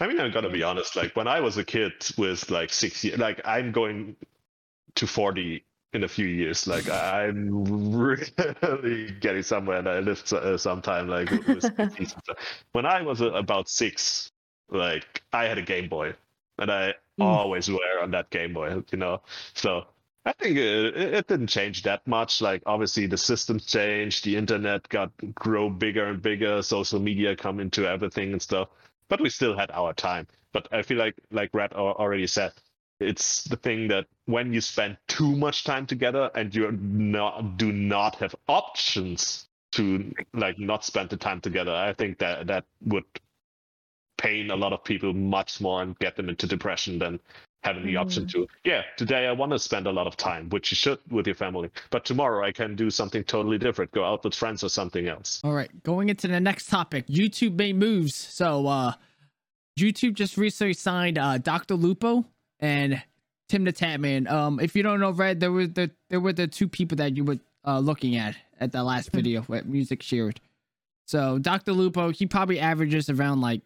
I 0.00 0.06
mean, 0.06 0.20
I 0.20 0.28
gotta 0.28 0.50
be 0.50 0.62
honest. 0.62 0.96
Like 0.96 1.14
when 1.16 1.28
I 1.28 1.40
was 1.40 1.56
a 1.58 1.64
kid 1.64 1.92
with 2.16 2.50
like 2.50 2.72
six 2.72 3.04
years, 3.04 3.18
like 3.18 3.40
I'm 3.44 3.72
going 3.72 4.16
to 4.96 5.06
forty 5.06 5.64
in 5.92 6.04
a 6.04 6.08
few 6.08 6.26
years. 6.26 6.66
Like 6.66 6.88
I'm 6.88 7.50
really 7.92 9.10
getting 9.20 9.42
somewhere, 9.42 9.78
and 9.78 9.88
I 9.88 10.00
lived 10.00 10.32
uh, 10.32 10.56
sometime 10.58 11.08
like 11.08 11.30
with 11.46 11.70
PCs 11.76 11.98
and 12.14 12.22
stuff. 12.24 12.38
when 12.72 12.86
I 12.86 13.02
was 13.02 13.22
uh, 13.22 13.32
about 13.32 13.68
six, 13.68 14.32
like 14.70 15.22
I 15.32 15.44
had 15.44 15.58
a 15.58 15.62
Game 15.62 15.88
Boy, 15.88 16.14
and 16.58 16.70
I 16.70 16.94
Mm. 17.18 17.24
always 17.24 17.68
were 17.70 18.00
on 18.02 18.12
that 18.12 18.30
Game 18.30 18.54
Boy. 18.54 18.82
You 18.90 18.98
know, 18.98 19.22
so. 19.54 19.86
I 20.26 20.32
think 20.34 20.58
it, 20.58 20.96
it 20.96 21.26
didn't 21.28 21.46
change 21.46 21.82
that 21.84 22.06
much. 22.06 22.42
Like 22.42 22.62
obviously 22.66 23.06
the 23.06 23.16
systems 23.16 23.64
changed, 23.64 24.22
the 24.24 24.36
internet 24.36 24.86
got 24.90 25.10
grow 25.34 25.70
bigger 25.70 26.04
and 26.08 26.20
bigger, 26.20 26.60
social 26.60 27.00
media 27.00 27.34
come 27.34 27.58
into 27.58 27.86
everything 27.88 28.32
and 28.32 28.42
stuff 28.42 28.68
but 29.10 29.20
we 29.20 29.28
still 29.28 29.58
had 29.58 29.70
our 29.72 29.92
time. 29.92 30.26
But 30.52 30.68
I 30.72 30.80
feel 30.80 30.96
like, 30.96 31.16
like 31.30 31.50
Red 31.52 31.74
already 31.74 32.26
said, 32.26 32.52
it's 33.00 33.44
the 33.44 33.56
thing 33.56 33.88
that 33.88 34.06
when 34.26 34.52
you 34.52 34.60
spend 34.60 34.96
too 35.08 35.36
much 35.36 35.64
time 35.64 35.86
together 35.86 36.30
and 36.34 36.54
you 36.54 36.70
not 36.72 37.58
do 37.58 37.72
not 37.72 38.16
have 38.16 38.34
options 38.48 39.48
to 39.72 40.12
like 40.32 40.58
not 40.58 40.84
spend 40.84 41.10
the 41.10 41.16
time 41.16 41.40
together, 41.40 41.74
I 41.74 41.92
think 41.92 42.18
that 42.18 42.46
that 42.46 42.64
would 42.84 43.04
pain 44.18 44.50
a 44.50 44.56
lot 44.56 44.72
of 44.72 44.84
people 44.84 45.12
much 45.12 45.60
more 45.60 45.82
and 45.82 45.98
get 45.98 46.16
them 46.16 46.28
into 46.28 46.46
depression 46.46 46.98
than 46.98 47.20
having 47.62 47.84
the 47.84 47.96
option 47.96 48.26
to 48.26 48.46
yeah 48.64 48.82
today 48.96 49.26
i 49.26 49.32
want 49.32 49.52
to 49.52 49.58
spend 49.58 49.86
a 49.86 49.90
lot 49.90 50.06
of 50.06 50.16
time 50.16 50.48
which 50.48 50.70
you 50.72 50.76
should 50.76 50.98
with 51.10 51.26
your 51.26 51.34
family 51.34 51.68
but 51.90 52.04
tomorrow 52.04 52.44
i 52.44 52.50
can 52.50 52.74
do 52.74 52.88
something 52.90 53.22
totally 53.24 53.58
different 53.58 53.90
go 53.92 54.04
out 54.04 54.24
with 54.24 54.34
friends 54.34 54.64
or 54.64 54.68
something 54.70 55.08
else 55.08 55.40
All 55.44 55.52
right, 55.52 55.70
going 55.82 56.08
into 56.08 56.28
the 56.28 56.40
next 56.40 56.66
topic, 56.68 57.06
YouTube 57.06 57.56
made 57.56 57.76
moves. 57.76 58.14
So, 58.14 58.66
uh, 58.66 58.92
YouTube 59.78 60.14
just 60.14 60.36
recently 60.36 60.74
signed 60.74 61.18
uh, 61.18 61.38
Dr. 61.38 61.74
Lupo 61.74 62.24
and 62.58 63.02
Tim 63.48 63.64
the 63.64 63.72
Tatman. 63.72 64.30
Um, 64.30 64.60
if 64.60 64.76
you 64.76 64.82
don't 64.82 65.00
know, 65.00 65.10
Red, 65.10 65.40
there 65.40 65.52
were 65.52 65.66
the 65.66 65.90
there 66.08 66.20
were 66.20 66.32
the 66.32 66.46
two 66.46 66.68
people 66.68 66.96
that 66.96 67.16
you 67.16 67.24
were 67.24 67.38
uh, 67.66 67.78
looking 67.78 68.16
at 68.16 68.36
at 68.60 68.72
the 68.72 68.82
last 68.82 69.10
video 69.12 69.42
what 69.42 69.66
music 69.66 70.02
shared. 70.02 70.40
So, 71.06 71.38
Dr. 71.38 71.72
Lupo, 71.72 72.10
he 72.10 72.26
probably 72.26 72.60
averages 72.60 73.08
around 73.10 73.40
like 73.40 73.62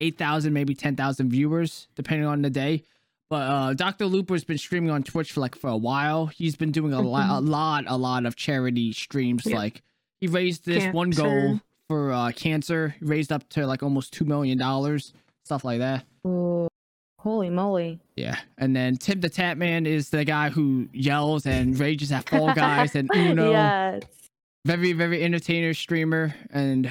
eight 0.00 0.18
thousand, 0.18 0.52
maybe 0.52 0.74
ten 0.74 0.96
thousand 0.96 1.30
viewers, 1.30 1.88
depending 1.94 2.26
on 2.26 2.42
the 2.42 2.50
day. 2.50 2.82
But 3.34 3.50
uh, 3.50 3.74
Dr. 3.74 4.08
Has 4.30 4.44
been 4.44 4.58
streaming 4.58 4.90
on 4.92 5.02
Twitch 5.02 5.32
for 5.32 5.40
like 5.40 5.56
for 5.56 5.66
a 5.66 5.76
while. 5.76 6.26
He's 6.26 6.54
been 6.54 6.70
doing 6.70 6.92
a 6.92 7.00
lot, 7.02 7.30
a 7.30 7.40
lot, 7.40 7.82
a 7.88 7.96
lot 7.96 8.26
of 8.26 8.36
charity 8.36 8.92
streams. 8.92 9.44
Like 9.44 9.82
he 10.20 10.28
raised 10.28 10.64
this 10.64 10.94
one 10.94 11.10
goal 11.10 11.58
for 11.88 12.12
uh, 12.12 12.30
cancer, 12.30 12.94
He 13.00 13.04
raised 13.04 13.32
up 13.32 13.48
to 13.48 13.66
like 13.66 13.82
almost 13.82 14.12
two 14.12 14.24
million 14.24 14.56
dollars, 14.56 15.12
stuff 15.44 15.64
like 15.64 15.80
that. 15.80 16.04
Ooh. 16.24 16.68
Holy 17.18 17.50
moly. 17.50 17.98
Yeah, 18.14 18.38
and 18.56 18.76
then 18.76 18.98
Tim 18.98 19.20
the 19.20 19.30
Tatman 19.30 19.84
is 19.84 20.10
the 20.10 20.24
guy 20.24 20.50
who 20.50 20.88
yells 20.92 21.44
and 21.44 21.76
rages 21.76 22.12
at 22.12 22.28
Fall 22.28 22.54
Guys 22.54 22.94
and 22.94 23.10
Uno. 23.16 23.50
Yes. 23.50 24.02
Very, 24.64 24.92
very 24.92 25.24
entertainer 25.24 25.74
streamer, 25.74 26.36
and 26.52 26.88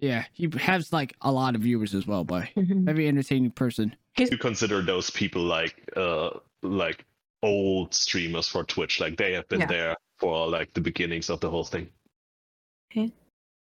yeah, 0.00 0.24
he 0.32 0.50
has 0.58 0.92
like 0.92 1.14
a 1.22 1.30
lot 1.30 1.54
of 1.54 1.60
viewers 1.60 1.94
as 1.94 2.04
well. 2.04 2.24
But 2.24 2.48
Mhm. 2.56 2.82
very 2.84 3.06
entertaining 3.06 3.52
person. 3.52 3.94
You 4.18 4.38
consider 4.38 4.80
those 4.82 5.10
people 5.10 5.42
like 5.42 5.82
uh 5.96 6.30
like 6.62 7.04
old 7.42 7.92
streamers 7.94 8.48
for 8.48 8.64
Twitch. 8.64 9.00
Like 9.00 9.16
they 9.16 9.32
have 9.32 9.48
been 9.48 9.60
Yeah. 9.60 9.66
there 9.66 9.96
for 10.18 10.48
like 10.48 10.72
the 10.74 10.80
beginnings 10.80 11.28
of 11.30 11.40
the 11.40 11.50
whole 11.50 11.64
thing. 11.64 11.88
Okay. 12.90 13.12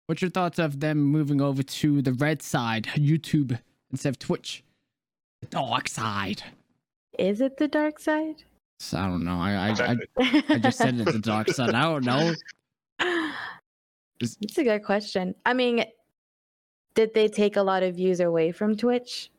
What's 0.08 0.21
your 0.21 0.32
thoughts 0.32 0.58
of 0.58 0.80
them 0.80 0.97
moving 1.04 1.39
over 1.39 1.62
to 1.62 2.02
the 2.02 2.13
red 2.13 2.41
side, 2.41 2.86
YouTube, 2.95 3.60
instead 3.91 4.10
of 4.10 4.19
Twitch? 4.19 4.63
The 5.41 5.47
dark 5.47 5.88
side. 5.88 6.41
Is 7.19 7.41
it 7.41 7.58
the 7.58 7.67
dark 7.67 7.99
side? 7.99 8.43
So, 8.80 8.97
I 8.97 9.08
don't 9.08 9.23
know. 9.25 9.38
I 9.39 9.69
I, 9.69 9.97
I, 10.17 10.43
I 10.49 10.58
just 10.58 10.78
said 10.78 10.99
it's 10.99 11.12
the 11.12 11.19
dark 11.19 11.49
side. 11.49 11.75
I 11.75 11.82
don't 11.84 12.06
know. 12.06 12.34
It's 14.21 14.58
a 14.58 14.63
good 14.65 14.84
question. 14.84 15.34
I 15.45 15.54
mean, 15.54 15.86
did 16.93 17.13
they 17.13 17.30
take 17.30 17.56
a 17.56 17.62
lot 17.62 17.84
of 17.84 17.95
views 17.95 18.19
away 18.19 18.52
from 18.52 18.75
Twitch? 18.75 19.32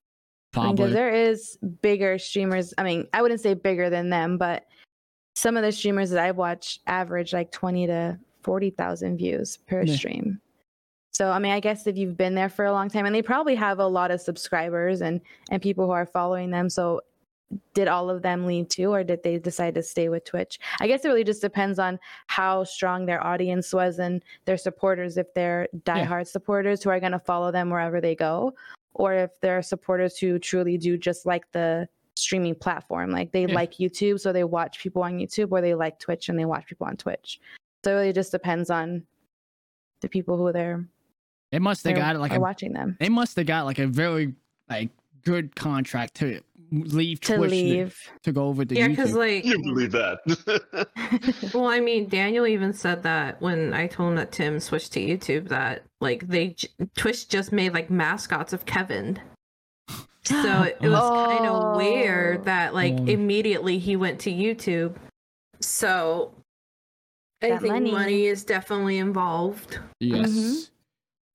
Because 0.53 0.65
Probably. 0.65 0.93
there 0.93 1.13
is 1.13 1.59
bigger 1.81 2.19
streamers. 2.19 2.75
I 2.77 2.83
mean, 2.83 3.07
I 3.13 3.23
wouldn't 3.23 3.41
say 3.41 3.55
bigger 3.55 3.89
than 3.89 4.11
them, 4.11 4.37
but 4.37 4.67
some 5.37 5.57
of 5.57 5.63
the 5.63 5.71
streamers 5.71 6.11
that 6.11 6.25
I've 6.25 6.37
watched 6.37 6.81
average 6.87 7.33
like 7.33 7.53
twenty 7.53 7.87
to 7.87 8.19
forty 8.43 8.71
thousand 8.71 9.17
views 9.19 9.57
per 9.57 9.83
Yeah. 9.83 9.95
stream. 9.95 10.41
So 11.13 11.31
I 11.31 11.39
mean, 11.39 11.53
I 11.53 11.61
guess 11.61 11.87
if 11.87 11.97
you've 11.97 12.17
been 12.17 12.35
there 12.35 12.49
for 12.49 12.65
a 12.65 12.73
long 12.73 12.89
time, 12.89 13.07
and 13.07 13.15
they 13.15 13.23
probably 13.23 13.55
have 13.55 13.79
a 13.79 13.87
lot 13.87 14.11
of 14.11 14.21
subscribers 14.21 15.03
and 15.03 15.21
and 15.51 15.63
people 15.63 15.87
who 15.87 15.93
are 15.93 16.07
following 16.07 16.51
them. 16.51 16.69
So 16.69 17.01
did 17.75 17.89
all 17.89 18.11
of 18.11 18.23
them 18.23 18.47
leave 18.47 18.69
too, 18.69 18.93
or 18.93 19.03
did 19.05 19.23
they 19.23 19.39
decide 19.39 19.75
to 19.75 19.83
stay 19.83 20.09
with 20.09 20.25
Twitch? 20.25 20.59
I 20.81 20.87
guess 20.89 21.05
it 21.05 21.09
really 21.09 21.25
just 21.25 21.43
depends 21.43 21.79
on 21.79 21.99
how 22.27 22.65
strong 22.65 23.07
their 23.07 23.25
audience 23.25 23.73
was 23.73 23.99
and 24.01 24.23
their 24.47 24.57
supporters. 24.57 25.17
If 25.17 25.33
they're 25.35 25.69
diehard 25.85 26.27
supporters 26.29 26.83
who 26.83 26.91
are 26.91 27.01
going 27.01 27.13
to 27.13 27.19
follow 27.21 27.51
them 27.53 27.71
wherever 27.71 28.01
they 28.01 28.15
go, 28.15 28.55
or 28.94 29.14
if 29.14 29.40
there 29.40 29.57
are 29.57 29.62
supporters 29.62 30.18
who 30.18 30.38
truly 30.38 30.76
do 30.79 30.96
just 30.98 31.26
like 31.26 31.50
the 31.53 31.88
streaming 32.16 32.55
platform, 32.55 33.11
like 33.11 33.33
they 33.33 33.46
Yeah. 33.46 33.55
like 33.55 33.74
YouTube, 33.74 34.20
so 34.20 34.33
they 34.33 34.44
watch 34.44 34.81
people 34.81 35.03
on 35.03 35.18
YouTube, 35.18 35.53
or 35.53 35.61
they 35.61 35.74
like 35.74 35.98
Twitch 35.98 36.29
and 36.29 36.38
they 36.38 36.44
watch 36.44 36.66
people 36.66 36.87
on 36.87 36.96
Twitch. 36.96 37.40
So 37.85 37.92
it 37.92 37.94
really 37.94 38.12
just 38.12 38.33
depends 38.33 38.68
on 38.70 39.05
the 40.00 40.09
people 40.09 40.37
who 40.37 40.53
they're, 40.53 40.85
They 41.50 41.59
must 41.59 41.85
have 41.85 41.96
got 41.96 42.16
like 42.18 42.33
a 42.33 42.40
watching 42.40 42.72
them 42.72 42.96
they 43.00 43.09
must 43.09 43.37
have 43.37 43.46
got 43.46 43.64
like 43.64 43.79
a 43.79 43.87
very 43.87 44.35
like 44.68 44.90
good 45.24 45.55
contract 45.57 46.14
to 46.16 46.40
leave 46.70 47.20
to 47.22 47.37
Twitch 47.37 47.50
leave. 47.50 47.96
to 48.22 48.33
go 48.33 48.46
over 48.46 48.64
to 48.64 48.74
Yeah, 48.74 48.87
YouTube. 48.87 48.90
because 48.90 49.12
like 49.14 49.44
You 49.44 49.59
believe 49.62 49.92
that? 49.92 50.18
Well, 51.54 51.66
I 51.66 51.80
mean, 51.80 52.09
Daniel 52.09 52.46
even 52.46 52.72
said 52.72 53.02
that 53.02 53.40
when 53.42 53.74
I 53.74 53.87
told 53.88 54.11
him 54.11 54.16
that 54.16 54.33
Tim 54.33 54.61
switched 54.61 54.92
to 54.92 55.00
YouTube, 55.00 55.48
that 55.48 55.83
like 56.00 56.26
they 56.28 56.48
j- 56.50 56.68
Twitch 56.96 57.28
just 57.28 57.52
made 57.52 57.74
like 57.74 57.90
mascots 57.90 58.52
of 58.52 58.64
Kevin. 58.66 59.18
So 60.24 60.62
it, 60.62 60.78
it 60.83 60.88
was 60.88 61.26
kind 61.28 61.46
of 61.46 61.74
Oh. 61.74 61.76
weird 61.76 62.44
that 62.44 62.74
like 62.74 62.94
Oh. 62.98 63.04
immediately 63.06 63.78
he 63.78 63.96
went 63.96 64.20
to 64.20 64.30
YouTube. 64.30 64.96
So 65.61 66.33
I 67.42 67.56
think 67.59 67.72
money. 67.72 67.90
money. 67.92 68.26
is 68.26 68.44
definitely 68.44 68.98
involved. 68.98 69.78
yes. 69.98 70.28
Mhm. 70.30 70.70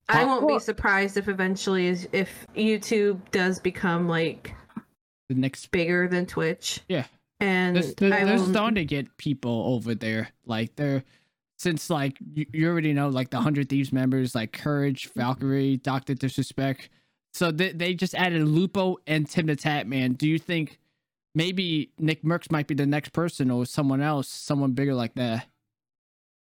I 0.07 0.23
won't 0.23 0.47
be 0.47 0.59
surprised 0.59 1.17
if 1.17 1.27
eventually 1.27 1.87
is 1.87 2.07
if 2.11 2.45
YouTube 2.55 3.19
does 3.31 3.59
become 3.59 4.07
like 4.07 4.53
The 5.29 5.35
next 5.35 5.71
bigger 5.71 6.07
than 6.07 6.25
Twitch. 6.25 6.81
Yeah. 6.87 7.05
And 7.39 7.75
There's, 7.75 7.95
there- 7.95 8.13
I 8.13 8.23
they're 8.25 8.37
will- 8.37 8.45
starting 8.47 8.75
to 8.75 8.85
get 8.85 9.17
people 9.17 9.73
over 9.73 9.95
there. 9.95 10.29
Like 10.45 10.75
they're 10.75 11.03
since 11.57 11.89
like 11.89 12.17
you, 12.33 12.45
you 12.53 12.67
already 12.67 12.93
know 12.93 13.09
like 13.09 13.29
the 13.29 13.39
hundred 13.39 13.69
thieves 13.69 13.91
members 13.93 14.35
like 14.35 14.51
Courage, 14.51 15.09
mm-hmm. 15.09 15.19
Valkyrae, 15.19 15.81
Doctor 15.81 16.13
Disrespect. 16.13 16.89
So 17.33 17.51
they 17.51 17.71
they 17.71 17.93
just 17.93 18.15
added 18.15 18.47
Lupo 18.47 18.97
and 19.07 19.27
Tim 19.29 19.47
the 19.47 19.55
Tatman. 19.55 20.17
Do 20.17 20.27
you 20.27 20.39
think 20.39 20.79
maybe 21.33 21.91
Nick 21.97 22.23
Mercs 22.23 22.51
might 22.51 22.67
be 22.67 22.75
the 22.75 22.85
next 22.85 23.09
person 23.13 23.51
or 23.51 23.65
someone 23.65 24.01
else, 24.01 24.27
someone 24.27 24.71
bigger 24.71 24.93
like 24.95 25.15
that? 25.15 25.47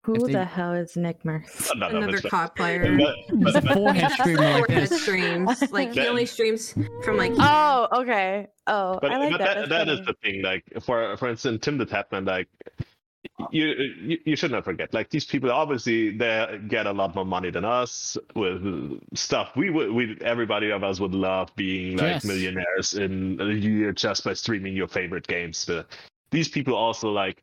Who 0.06 0.26
they- 0.26 0.32
the 0.32 0.44
hell 0.44 0.72
is 0.72 0.96
Nick 0.96 1.22
Mercs? 1.24 1.70
Uh, 1.70 1.74
no, 1.74 1.88
no, 1.90 1.98
another 2.02 2.20
cop 2.28 2.56
player. 2.56 2.96
But- 2.96 3.16
He's 3.44 3.54
a 3.54 3.60
but- 3.60 3.74
forehead 3.74 4.10
streamer 4.12 4.40
like 4.42 4.66
Forehead 4.66 4.88
streams. 4.88 5.72
Like 5.72 5.92
he 5.92 6.06
only 6.06 6.26
streams 6.26 6.72
from 7.04 7.16
like 7.16 7.32
Oh, 7.38 7.88
okay. 8.02 8.46
Oh, 8.66 8.98
but, 9.02 9.12
I 9.12 9.18
like 9.18 9.32
but 9.32 9.38
that. 9.38 9.54
that, 9.54 9.68
That's 9.68 9.70
that 9.70 9.88
is 9.88 9.98
funny. 10.00 10.06
the 10.06 10.14
thing. 10.22 10.42
Like 10.42 10.64
for 10.82 11.16
for 11.16 11.28
instance, 11.28 11.64
Tim 11.64 11.76
the 11.78 11.86
Tatman, 11.86 12.26
like 12.26 12.48
you, 13.50 13.66
you 13.66 14.18
you 14.24 14.36
should 14.36 14.50
not 14.52 14.64
forget. 14.64 14.94
Like 14.94 15.10
these 15.10 15.24
people, 15.24 15.50
obviously, 15.50 16.16
they 16.16 16.60
get 16.68 16.86
a 16.86 16.92
lot 16.92 17.14
more 17.14 17.24
money 17.24 17.50
than 17.50 17.64
us 17.64 18.16
with 18.34 19.00
stuff. 19.14 19.50
We 19.56 19.68
would, 19.70 19.90
we 19.92 20.16
everybody 20.22 20.70
of 20.70 20.82
us 20.84 21.00
would 21.00 21.14
love 21.14 21.50
being 21.56 21.96
like 21.98 22.06
Yes. 22.06 22.24
millionaires 22.24 22.94
in 22.94 23.38
a 23.40 23.52
year 23.52 23.92
just 23.92 24.24
by 24.24 24.32
streaming 24.32 24.74
your 24.76 24.88
favorite 24.88 25.26
games. 25.26 25.64
But 25.66 25.86
these 26.30 26.48
people 26.48 26.74
also 26.74 27.10
like 27.10 27.42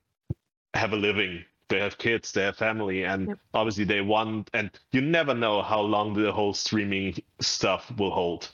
have 0.74 0.94
a 0.94 0.96
living. 0.98 1.44
They 1.70 1.80
have 1.80 1.98
kids, 1.98 2.32
they 2.32 2.44
have 2.44 2.58
family, 2.58 3.04
and 3.06 3.30
Yep. 3.30 3.40
obviously 3.54 3.86
they 3.86 4.02
want. 4.02 4.50
And 4.54 4.72
you 4.92 5.02
never 5.02 5.34
know 5.34 5.62
how 5.62 5.82
long 5.82 6.14
the 6.14 6.32
whole 6.32 6.54
streaming 6.54 7.16
stuff 7.40 7.92
will 7.98 8.12
hold 8.12 8.50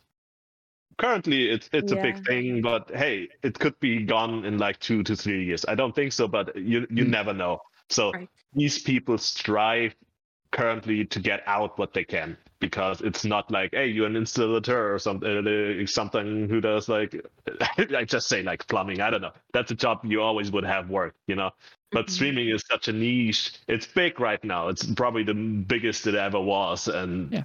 currently 0.98 1.50
it's 1.50 1.70
it's 1.72 1.92
a 1.94 1.96
big 1.96 2.20
thing 2.26 2.62
but 2.62 2.90
hey 2.94 3.28
it 3.42 3.58
could 3.58 3.80
be 3.80 4.04
gone 4.04 4.44
in 4.46 4.58
like 4.58 4.78
two 4.80 5.02
to 5.02 5.16
three 5.16 5.46
years 5.46 5.66
i 5.68 5.74
don't 5.74 5.96
think 5.96 6.12
so 6.12 6.28
but 6.28 6.56
you 6.56 6.86
you 6.90 7.06
Mm. 7.06 7.12
never 7.12 7.34
know 7.34 7.58
so 7.90 8.14
Right. 8.14 8.30
these 8.54 8.80
people 8.80 9.18
strive 9.18 9.96
currently 10.52 11.06
to 11.06 11.20
get 11.20 11.42
out 11.48 11.78
what 11.78 11.94
they 11.94 12.04
can 12.04 12.36
because 12.60 13.02
it's 13.02 13.24
not 13.24 13.50
like 13.50 13.70
hey 13.74 13.88
you're 13.88 14.08
an 14.08 14.16
installateur 14.16 14.94
or 14.94 15.00
something 15.00 15.48
uh, 15.48 15.86
something 15.86 16.50
who 16.50 16.60
does 16.60 16.90
like 16.90 17.16
i 17.96 18.04
just 18.04 18.28
say 18.28 18.44
like 18.44 18.68
plumbing 18.68 19.00
i 19.00 19.10
don't 19.10 19.22
know 19.22 19.32
that's 19.54 19.72
a 19.72 19.76
job 19.76 20.00
you 20.04 20.22
always 20.22 20.52
would 20.52 20.66
have 20.66 20.90
work 20.90 21.16
you 21.28 21.36
know 21.36 21.50
but 21.92 22.06
Mhm. 22.08 22.10
streaming 22.10 22.50
is 22.50 22.64
such 22.70 22.88
a 22.88 22.94
niche 22.94 23.54
it's 23.68 23.88
big 23.88 24.20
right 24.20 24.44
now 24.44 24.68
it's 24.68 24.86
probably 24.94 25.24
the 25.24 25.34
biggest 25.34 26.06
it 26.08 26.16
ever 26.16 26.40
was 26.40 26.88
and 26.88 27.32
Yeah. 27.32 27.44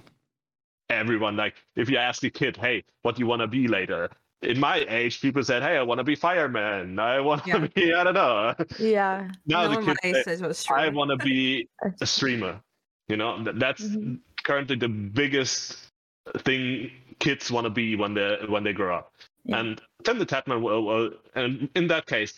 everyone 0.89 1.35
like 1.35 1.55
if 1.75 1.89
you 1.89 1.97
ask 1.97 2.23
a 2.23 2.29
kid 2.29 2.57
hey 2.57 2.83
what 3.01 3.15
do 3.15 3.19
you 3.21 3.27
want 3.27 3.41
to 3.41 3.47
be 3.47 3.67
later 3.67 4.09
in 4.41 4.59
my 4.59 4.85
age 4.87 5.19
people 5.21 5.43
said 5.43 5.63
hey 5.63 5.77
i 5.77 5.81
want 5.81 5.97
to 5.97 6.03
be 6.03 6.15
fireman 6.15 6.99
i 6.99 7.19
want 7.19 7.43
to 7.43 7.49
Yeah. 7.49 7.67
be 7.75 7.93
i 7.93 8.03
don't 8.03 8.13
know 8.13 8.53
Yeah. 8.79 9.29
now 9.47 9.63
no 9.63 9.69
the 9.69 9.75
one 9.77 9.85
kids 9.85 9.99
my 10.03 10.11
say, 10.11 10.23
says 10.23 10.65
i 10.69 10.89
want 10.89 11.09
to 11.11 11.17
be 11.17 11.67
a 12.01 12.05
streamer 12.05 12.61
you 13.07 13.17
know 13.17 13.43
Th- 13.43 13.55
that's 13.57 13.83
Mhm. 13.83 14.19
currently 14.43 14.75
the 14.75 14.89
biggest 14.89 15.91
thing 16.39 16.91
kids 17.19 17.49
want 17.51 17.65
to 17.65 17.69
be 17.71 17.95
when 17.95 18.13
they 18.13 18.37
when 18.47 18.63
they 18.63 18.73
grow 18.73 18.97
up 18.97 19.11
Yeah. 19.45 19.59
and 19.59 19.81
Tim 20.03 20.19
the 20.19 20.25
Tatman, 20.25 20.61
well, 20.61 20.83
well, 20.83 21.09
and 21.33 21.67
in 21.73 21.87
that 21.87 22.05
case, 22.05 22.33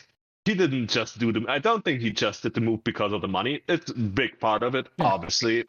he 0.48 0.56
didn't 0.56 0.88
just 0.88 1.20
do 1.20 1.32
the. 1.32 1.46
I 1.48 1.60
don't 1.60 1.84
think 1.84 2.02
he 2.02 2.10
just 2.10 2.44
did 2.44 2.54
the 2.54 2.62
move 2.62 2.84
because 2.84 3.12
of 3.14 3.22
the 3.22 3.28
money. 3.28 3.62
It's 3.68 3.92
a 3.92 3.94
big 3.94 4.40
part 4.40 4.64
of 4.64 4.76
it, 4.76 4.88
Yeah. 4.98 5.06
obviously, 5.06 5.66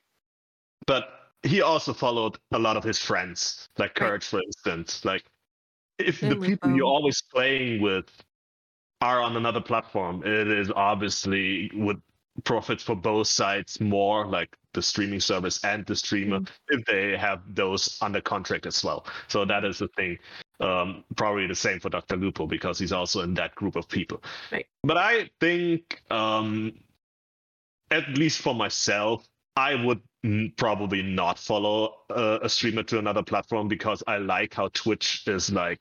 but 0.87 1.33
he 1.43 1.63
also 1.63 1.93
followed 1.93 2.39
a 2.53 2.59
lot 2.59 2.77
of 2.77 2.85
his 2.85 2.99
friends, 2.99 3.69
like. 3.79 3.95
Courage, 3.95 4.25
for 4.25 4.41
instance. 4.41 5.05
Like, 5.05 5.25
if 5.99 6.21
the 6.21 6.37
people 6.37 6.71
you're 6.71 6.87
um, 6.87 6.93
always 6.93 7.23
playing 7.23 7.83
with 7.83 8.07
are 9.01 9.21
on 9.21 9.37
another 9.37 9.61
platform, 9.61 10.23
it 10.25 10.49
is 10.49 10.71
obviously 10.71 11.71
would 11.75 12.01
profit 12.45 12.81
for 12.81 12.95
both 12.95 13.27
sides 13.27 13.81
more, 13.81 14.27
like 14.27 14.57
the 14.75 14.83
streaming 14.83 15.21
service 15.21 15.63
and 15.65 15.85
the 15.87 15.97
streamer, 15.97 16.41
if 16.69 16.85
they 16.85 17.17
have 17.17 17.41
those 17.55 17.99
under 18.01 18.21
contract 18.21 18.67
as 18.67 18.83
well. 18.85 19.07
So 19.29 19.45
that 19.45 19.65
is 19.65 19.79
the 19.79 19.89
thing. 19.97 20.19
Um, 20.61 21.05
probably 21.17 21.47
the 21.47 21.55
same 21.55 21.79
for 21.79 21.89
Dr. 21.89 22.17
Lupo 22.17 22.47
because 22.47 22.79
he's 22.79 22.93
also 22.93 23.23
in 23.23 23.35
that 23.35 23.55
group 23.55 23.77
of 23.77 23.89
people. 23.89 24.23
Right. 24.51 24.67
But 24.83 24.97
I 24.97 25.31
think, 25.41 26.03
um, 26.11 26.73
at 27.91 28.09
least 28.19 28.41
for 28.41 28.55
myself, 28.55 29.27
I 29.57 29.75
would 29.75 30.01
n- 30.25 30.53
probably 30.57 31.03
not 31.03 31.39
follow 31.39 31.95
uh, 32.11 32.39
a 32.43 32.49
streamer 32.49 32.83
to 32.85 32.99
another 32.99 33.23
platform 33.23 33.69
because 33.69 34.03
I 34.07 34.19
like 34.19 34.55
how 34.55 34.69
Twitch 34.75 35.27
is 35.27 35.51
like 35.51 35.81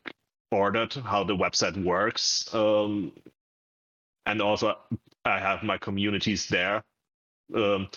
ordered, 0.52 0.94
how 0.94 1.24
the 1.24 1.36
website 1.36 1.84
works. 1.84 2.54
Um, 2.54 3.14
and 4.26 4.42
also, 4.42 4.76
I 5.28 5.40
have 5.40 5.64
my 5.64 5.78
communities 5.78 6.48
there. 6.48 6.84
Um, 7.54 7.90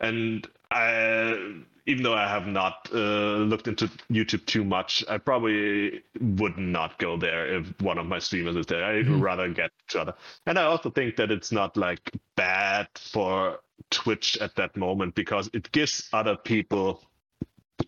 and 0.00 0.46
I, 0.70 1.62
even 1.86 2.02
though 2.02 2.14
I 2.14 2.28
have 2.28 2.46
not 2.46 2.88
uh, 2.92 3.38
looked 3.38 3.68
into 3.68 3.88
YouTube 4.10 4.44
too 4.46 4.64
much, 4.64 5.04
I 5.08 5.18
probably 5.18 6.02
would 6.20 6.58
not 6.58 6.98
go 6.98 7.16
there 7.16 7.46
if 7.56 7.80
one 7.80 7.98
of 7.98 8.06
my 8.06 8.18
streamers 8.18 8.56
is 8.56 8.66
there. 8.66 8.84
I'd 8.84 9.06
Mhm. 9.06 9.20
rather 9.20 9.48
get 9.48 9.70
to 9.88 10.00
other. 10.00 10.14
And 10.46 10.58
I 10.58 10.64
also 10.64 10.90
think 10.90 11.16
that 11.16 11.30
it's 11.30 11.52
not 11.52 11.76
like 11.76 12.10
bad 12.36 12.88
for 12.96 13.60
Twitch 13.90 14.38
at 14.38 14.54
that 14.56 14.76
moment 14.76 15.14
because 15.14 15.50
it 15.52 15.70
gives 15.72 16.08
other 16.12 16.36
people 16.36 17.02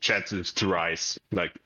chances 0.01 0.53
to 0.53 0.69
rise. 0.69 1.19
Like 1.33 1.57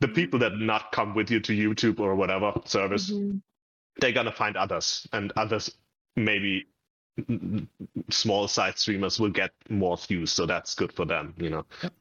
the 0.00 0.08
people 0.08 0.38
that 0.40 0.58
not 0.58 0.92
come 0.92 1.14
with 1.14 1.30
you 1.30 1.40
to 1.40 1.52
YouTube 1.52 2.00
or 2.00 2.14
whatever 2.14 2.52
service, 2.64 3.10
Mhm. 3.10 3.40
they're 3.96 4.12
gonna 4.12 4.32
find 4.32 4.56
others, 4.56 5.06
and 5.12 5.32
others 5.36 5.74
maybe 6.16 6.66
small 8.10 8.48
side 8.48 8.78
streamers 8.78 9.20
will 9.20 9.30
get 9.30 9.52
more 9.68 9.96
views, 9.96 10.32
so 10.32 10.46
that's 10.46 10.74
good 10.74 10.92
for 10.92 11.04
them, 11.04 11.34
you 11.38 11.50
know. 11.50 11.64
Yep. 11.82 11.92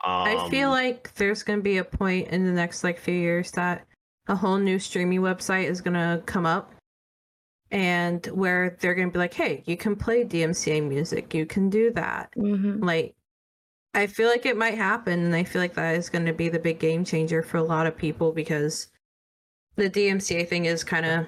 I 0.00 0.48
feel 0.50 0.68
Um, 0.68 0.74
like 0.74 1.14
there's 1.14 1.42
going 1.42 1.58
to 1.58 1.62
be 1.62 1.78
a 1.78 1.84
point 1.84 2.28
in 2.28 2.44
the 2.44 2.52
next 2.52 2.84
like 2.84 2.98
few 2.98 3.14
years 3.14 3.50
that 3.52 3.86
a 4.28 4.36
whole 4.36 4.58
new 4.58 4.78
streaming 4.78 5.20
website 5.20 5.68
is 5.68 5.80
going 5.80 5.94
to 5.94 6.22
come 6.26 6.46
up 6.46 6.72
and 7.70 8.24
where 8.26 8.76
they're 8.80 8.94
going 8.94 9.08
to 9.08 9.12
be 9.12 9.18
like, 9.18 9.34
"Hey, 9.34 9.62
you 9.66 9.76
can 9.76 9.96
play 9.96 10.24
DMCA 10.24 10.80
music. 10.80 11.34
You 11.34 11.46
can 11.46 11.68
do 11.68 11.90
that." 11.92 12.32
Mhm. 12.36 12.82
Like 12.84 13.14
I 13.94 14.06
feel 14.06 14.28
like 14.28 14.46
it 14.46 14.56
might 14.56 14.74
happen 14.76 15.24
and 15.24 15.34
I 15.34 15.44
feel 15.44 15.60
like 15.62 15.74
that 15.74 15.96
is 15.96 16.10
going 16.10 16.26
to 16.26 16.32
be 16.32 16.48
the 16.48 16.58
big 16.58 16.78
game 16.78 17.04
changer 17.04 17.42
for 17.42 17.56
a 17.56 17.62
lot 17.62 17.86
of 17.86 17.96
people 17.96 18.32
because 18.32 18.88
the 19.76 19.90
DMCA 19.90 20.44
thing 20.46 20.66
is 20.66 20.84
kind 20.84 21.06
of 21.06 21.26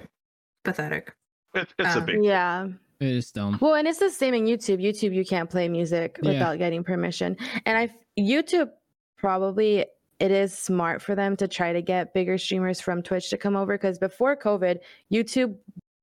pathetic. 0.63 1.15
It, 1.53 1.67
it's 1.79 1.95
a 1.95 1.99
um, 1.99 2.05
big 2.05 2.23
Yeah. 2.23 2.67
It 2.99 3.07
is 3.09 3.31
dumb. 3.31 3.57
Well, 3.59 3.73
and 3.73 3.87
it's 3.87 3.97
the 3.99 4.11
same 4.11 4.33
in 4.35 4.45
YouTube. 4.45 4.79
YouTube, 4.79 5.13
you 5.13 5.25
can't 5.25 5.49
play 5.49 5.67
music 5.67 6.19
Yeah. 6.21 6.31
without 6.33 6.57
getting 6.59 6.83
permission. 6.83 7.35
And 7.65 7.77
I, 7.77 7.89
YouTube 8.19 8.69
probably 9.17 9.85
it 10.19 10.29
is 10.31 10.55
smart 10.55 11.01
for 11.01 11.15
them 11.15 11.35
to 11.37 11.47
try 11.47 11.73
to 11.73 11.81
get 11.81 12.13
bigger 12.13 12.37
streamers 12.37 12.79
from 12.79 13.01
Twitch 13.01 13.31
to 13.31 13.37
come 13.37 13.55
over 13.55 13.75
because 13.75 13.97
before 13.97 14.37
COVID, 14.37 14.77
YouTube 15.11 15.55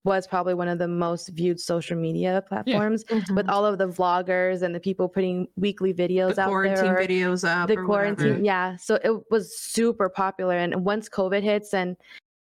was 0.04 0.26
probably 0.26 0.54
one 0.54 0.66
of 0.68 0.78
the 0.78 0.88
most 0.88 1.28
viewed 1.28 1.60
social 1.60 1.96
media 1.96 2.42
platforms 2.48 3.04
with 3.34 3.48
all 3.48 3.64
of 3.64 3.78
the 3.78 3.86
vloggers 3.86 4.62
and 4.62 4.74
the 4.74 4.80
people 4.80 5.08
putting 5.08 5.46
weekly 5.56 5.92
videos 5.94 6.36
the 6.36 6.42
out 6.42 6.48
quarantine 6.48 6.84
there. 6.86 6.98
or 6.98 7.06
videos 7.06 7.46
up 7.48 7.68
the 7.68 7.76
or 7.76 7.84
quarantine, 7.84 8.26
whatever. 8.26 8.44
yeah. 8.44 8.76
So 8.76 8.96
it 9.04 9.12
was 9.30 9.56
super 9.56 10.08
popular. 10.08 10.56
And 10.56 10.84
once 10.84 11.08
COVID 11.08 11.42
hits 11.42 11.72
and 11.74 11.96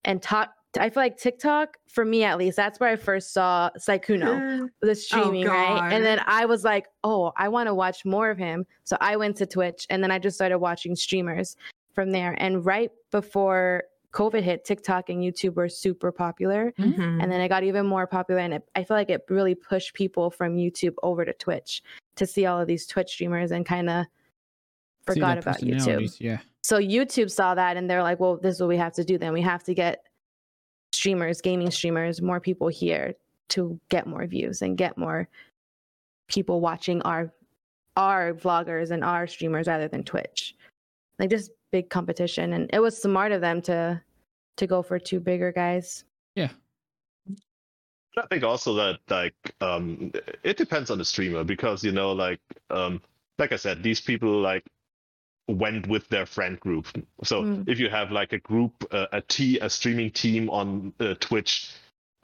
and 0.04 0.22
talk, 0.22 0.54
I 0.80 0.90
feel 0.90 1.02
like 1.02 1.16
TikTok, 1.16 1.76
for 1.86 2.04
me 2.04 2.24
at 2.24 2.38
least, 2.38 2.56
that's 2.56 2.80
where 2.80 2.90
I 2.90 2.96
first 2.96 3.32
saw 3.32 3.70
Sykkuno 3.78 4.68
the 4.80 4.94
streaming, 4.94 5.46
right? 5.46 5.92
And 5.92 6.04
then 6.04 6.20
I 6.26 6.46
was 6.46 6.64
like, 6.64 6.86
oh, 7.04 7.32
I 7.36 7.48
want 7.48 7.68
to 7.68 7.74
watch 7.74 8.04
more 8.04 8.30
of 8.30 8.38
him. 8.38 8.66
So 8.84 8.96
I 9.00 9.16
went 9.16 9.36
to 9.36 9.46
Twitch 9.46 9.86
and 9.90 10.02
then 10.02 10.10
I 10.10 10.18
just 10.18 10.36
started 10.36 10.58
watching 10.58 10.96
streamers 10.96 11.56
from 11.94 12.12
there. 12.12 12.34
And 12.38 12.64
right 12.64 12.90
before 13.10 13.84
COVID 14.12 14.42
hit, 14.42 14.64
TikTok 14.64 15.10
and 15.10 15.22
YouTube 15.22 15.54
were 15.54 15.68
super 15.68 16.10
popular. 16.10 16.72
Mhm. 16.78 17.22
And 17.22 17.30
then 17.30 17.40
it 17.40 17.48
got 17.48 17.64
even 17.64 17.86
more 17.86 18.06
popular. 18.06 18.40
And 18.40 18.54
it, 18.54 18.62
I 18.74 18.84
feel 18.84 18.96
like 18.96 19.10
it 19.10 19.24
really 19.28 19.54
pushed 19.54 19.94
people 19.94 20.30
from 20.30 20.56
YouTube 20.56 20.94
over 21.02 21.24
to 21.24 21.32
Twitch 21.34 21.82
to 22.16 22.26
see 22.26 22.46
all 22.46 22.60
of 22.60 22.66
these 22.66 22.86
Twitch 22.86 23.10
streamers 23.10 23.50
and 23.50 23.66
kind 23.66 23.90
of 23.90 24.06
forgot 25.04 25.38
about 25.38 25.60
YouTube. 25.60 26.16
Yeah. 26.18 26.38
So 26.62 26.78
YouTube 26.78 27.30
saw 27.30 27.54
that 27.54 27.76
and 27.76 27.88
they're 27.88 28.02
like, 28.02 28.18
well, 28.18 28.38
this 28.38 28.56
is 28.56 28.60
what 28.60 28.68
we 28.68 28.76
have 28.76 28.94
to 28.94 29.04
do 29.04 29.18
then. 29.18 29.32
We 29.32 29.42
have 29.42 29.62
to 29.64 29.74
get 29.74 30.02
streamers, 31.06 31.40
gaming 31.40 31.70
streamers, 31.70 32.20
more 32.20 32.40
people 32.40 32.66
here 32.66 33.14
to 33.48 33.78
get 33.90 34.08
more 34.08 34.26
views 34.26 34.62
and 34.62 34.76
get 34.76 34.98
more 34.98 35.28
people 36.26 36.60
watching 36.60 37.00
our 37.02 37.32
our 37.96 38.34
vloggers 38.34 38.90
and 38.90 39.04
our 39.04 39.28
streamers 39.28 39.68
rather 39.68 39.86
than 39.86 40.02
Twitch. 40.02 40.56
Like 41.20 41.30
just 41.30 41.52
big 41.70 41.90
competition 41.90 42.54
and 42.54 42.68
it 42.72 42.80
was 42.80 43.00
smart 43.00 43.30
of 43.30 43.40
them 43.40 43.62
to 43.62 44.02
to 44.56 44.66
go 44.66 44.82
for 44.82 44.98
two 44.98 45.20
bigger 45.20 45.52
guys. 45.52 46.02
Yeah. 46.34 46.50
I 48.18 48.26
think 48.28 48.42
also 48.42 48.74
that 48.74 48.98
like 49.08 49.54
um 49.60 50.10
it 50.42 50.56
depends 50.56 50.90
on 50.90 50.98
the 50.98 51.04
streamer 51.04 51.44
because 51.44 51.84
you 51.84 51.92
know 51.92 52.10
like 52.10 52.40
um 52.70 53.00
like 53.38 53.52
I 53.52 53.56
said 53.56 53.80
these 53.80 54.00
people 54.00 54.40
like 54.40 54.64
went 55.48 55.86
with 55.86 56.08
their 56.08 56.26
friend 56.26 56.58
group. 56.60 56.86
So 57.22 57.42
Mm. 57.42 57.68
if 57.68 57.78
you 57.78 57.88
have 57.88 58.10
like 58.10 58.32
a 58.32 58.38
group 58.38 58.72
uh, 58.90 59.06
a 59.12 59.20
t 59.20 59.58
a 59.60 59.70
streaming 59.70 60.10
team 60.10 60.50
on 60.50 60.92
uh, 61.00 61.14
Twitch 61.20 61.70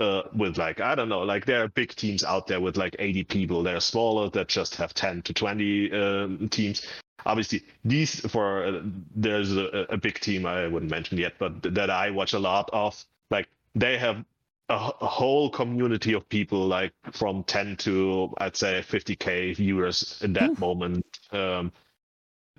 uh, 0.01 0.23
with 0.35 0.59
like 0.59 0.81
I 0.81 0.95
don't 0.95 1.09
know 1.09 1.21
like 1.21 1.45
there 1.47 1.63
are 1.63 1.69
big 1.69 1.95
teams 1.95 2.25
out 2.25 2.47
there 2.47 2.61
with 2.61 2.77
like 2.77 2.97
80 2.99 3.25
people. 3.25 3.63
There 3.63 3.77
are 3.77 3.81
smaller 3.81 4.29
that 4.31 4.49
just 4.49 4.75
have 4.77 4.93
10 4.95 5.23
to 5.23 5.33
20 5.33 5.93
um, 5.93 6.49
teams. 6.49 6.83
Obviously, 7.25 7.63
these 7.85 8.21
for 8.29 8.65
uh, 8.65 8.83
there's 9.15 9.57
a, 9.57 9.87
a 9.91 9.97
big 9.97 10.19
team 10.19 10.45
I 10.45 10.67
wouldn't 10.67 10.91
mention 10.91 11.19
yet, 11.19 11.35
but 11.39 11.63
that 11.75 11.91
I 11.91 12.11
watch 12.11 12.33
a 12.33 12.39
lot 12.41 12.69
of. 12.73 13.05
Like 13.31 13.49
they 13.77 13.97
have 13.99 14.25
a 14.69 14.79
whole 14.79 15.51
community 15.51 16.15
of 16.15 16.27
people 16.29 16.67
like 16.67 16.93
from 17.13 17.43
10 17.45 17.77
to 17.77 18.33
i'd 18.39 18.57
say 18.57 18.83
50k 18.89 19.57
viewers 19.57 20.19
in 20.23 20.33
that 20.33 20.51
Oof. 20.51 20.59
moment 20.61 21.05
um 21.33 21.71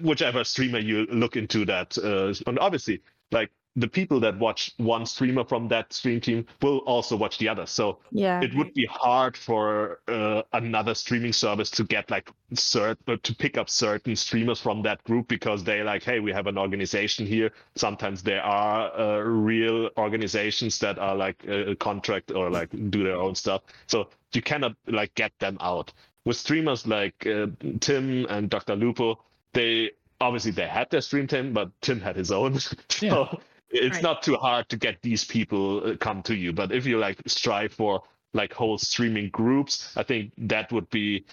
whichever 0.01 0.43
streamer 0.43 0.79
you 0.79 1.05
look 1.11 1.35
into 1.35 1.65
that 1.65 1.97
uh, 1.97 2.33
and 2.47 2.59
obviously 2.59 3.01
like 3.31 3.51
the 3.75 3.87
people 3.87 4.19
that 4.19 4.37
watch 4.37 4.71
one 4.77 5.03
streamer 5.03 5.43
from 5.43 5.67
that 5.67 5.91
stream 5.91 6.21
team 6.21 6.45
will 6.61 6.77
also 6.79 7.15
watch 7.15 7.39
the 7.39 7.49
other. 7.49 7.65
So 7.65 7.97
Yeah. 8.11 8.39
it 8.41 8.53
would 8.55 8.71
be 8.75 8.85
hard 8.85 9.35
for 9.35 9.99
uh, 10.07 10.43
another 10.53 10.93
streaming 10.93 11.33
service 11.33 11.71
to 11.71 11.83
get 11.83 12.11
like 12.11 12.29
cert 12.53 12.97
uh, 13.07 13.17
to 13.23 13.35
pick 13.35 13.57
up 13.57 13.71
certain 13.71 14.15
streamers 14.15 14.61
from 14.61 14.83
that 14.83 15.03
group 15.05 15.27
because 15.27 15.63
they 15.63 15.81
like 15.81 16.03
hey 16.03 16.19
we 16.19 16.31
have 16.31 16.45
an 16.45 16.57
organization 16.57 17.25
here. 17.25 17.51
Sometimes 17.75 18.21
there 18.21 18.43
are 18.43 18.93
uh, 18.95 19.17
real 19.21 19.89
organizations 19.97 20.77
that 20.79 20.99
are 20.99 21.15
like 21.15 21.43
a 21.47 21.75
contract 21.75 22.29
or 22.29 22.51
like 22.51 22.69
do 22.91 23.03
their 23.03 23.17
own 23.17 23.33
stuff. 23.33 23.63
So 23.87 24.09
you 24.33 24.43
cannot 24.43 24.75
like 24.85 25.15
get 25.15 25.31
them 25.39 25.57
out. 25.61 25.91
With 26.25 26.37
streamers 26.37 26.85
like 26.85 27.25
uh, 27.25 27.47
tim 27.79 28.27
and 28.29 28.49
dr 28.51 28.75
lupo 28.75 29.19
they 29.53 29.91
obviously 30.21 30.51
they 30.51 30.67
had 30.67 30.89
their 30.89 31.01
stream 31.01 31.27
team 31.27 31.53
but 31.53 31.69
tim 31.81 31.99
had 31.99 32.15
his 32.15 32.31
own 32.31 32.59
so 32.59 32.75
Yeah. 33.01 33.33
it's 33.69 33.95
Right. 33.95 34.03
not 34.03 34.23
too 34.23 34.35
hard 34.35 34.69
to 34.69 34.77
get 34.77 35.01
these 35.01 35.25
people 35.25 35.85
uh, 35.85 35.95
come 35.97 36.21
to 36.23 36.35
you 36.35 36.53
but 36.53 36.71
if 36.71 36.85
you 36.85 36.97
like 36.97 37.19
strive 37.27 37.73
for 37.73 38.03
like 38.33 38.53
whole 38.53 38.77
streaming 38.77 39.29
groups 39.29 39.95
i 39.97 40.03
think 40.03 40.31
that 40.37 40.71
would 40.71 40.89
be 40.89 41.25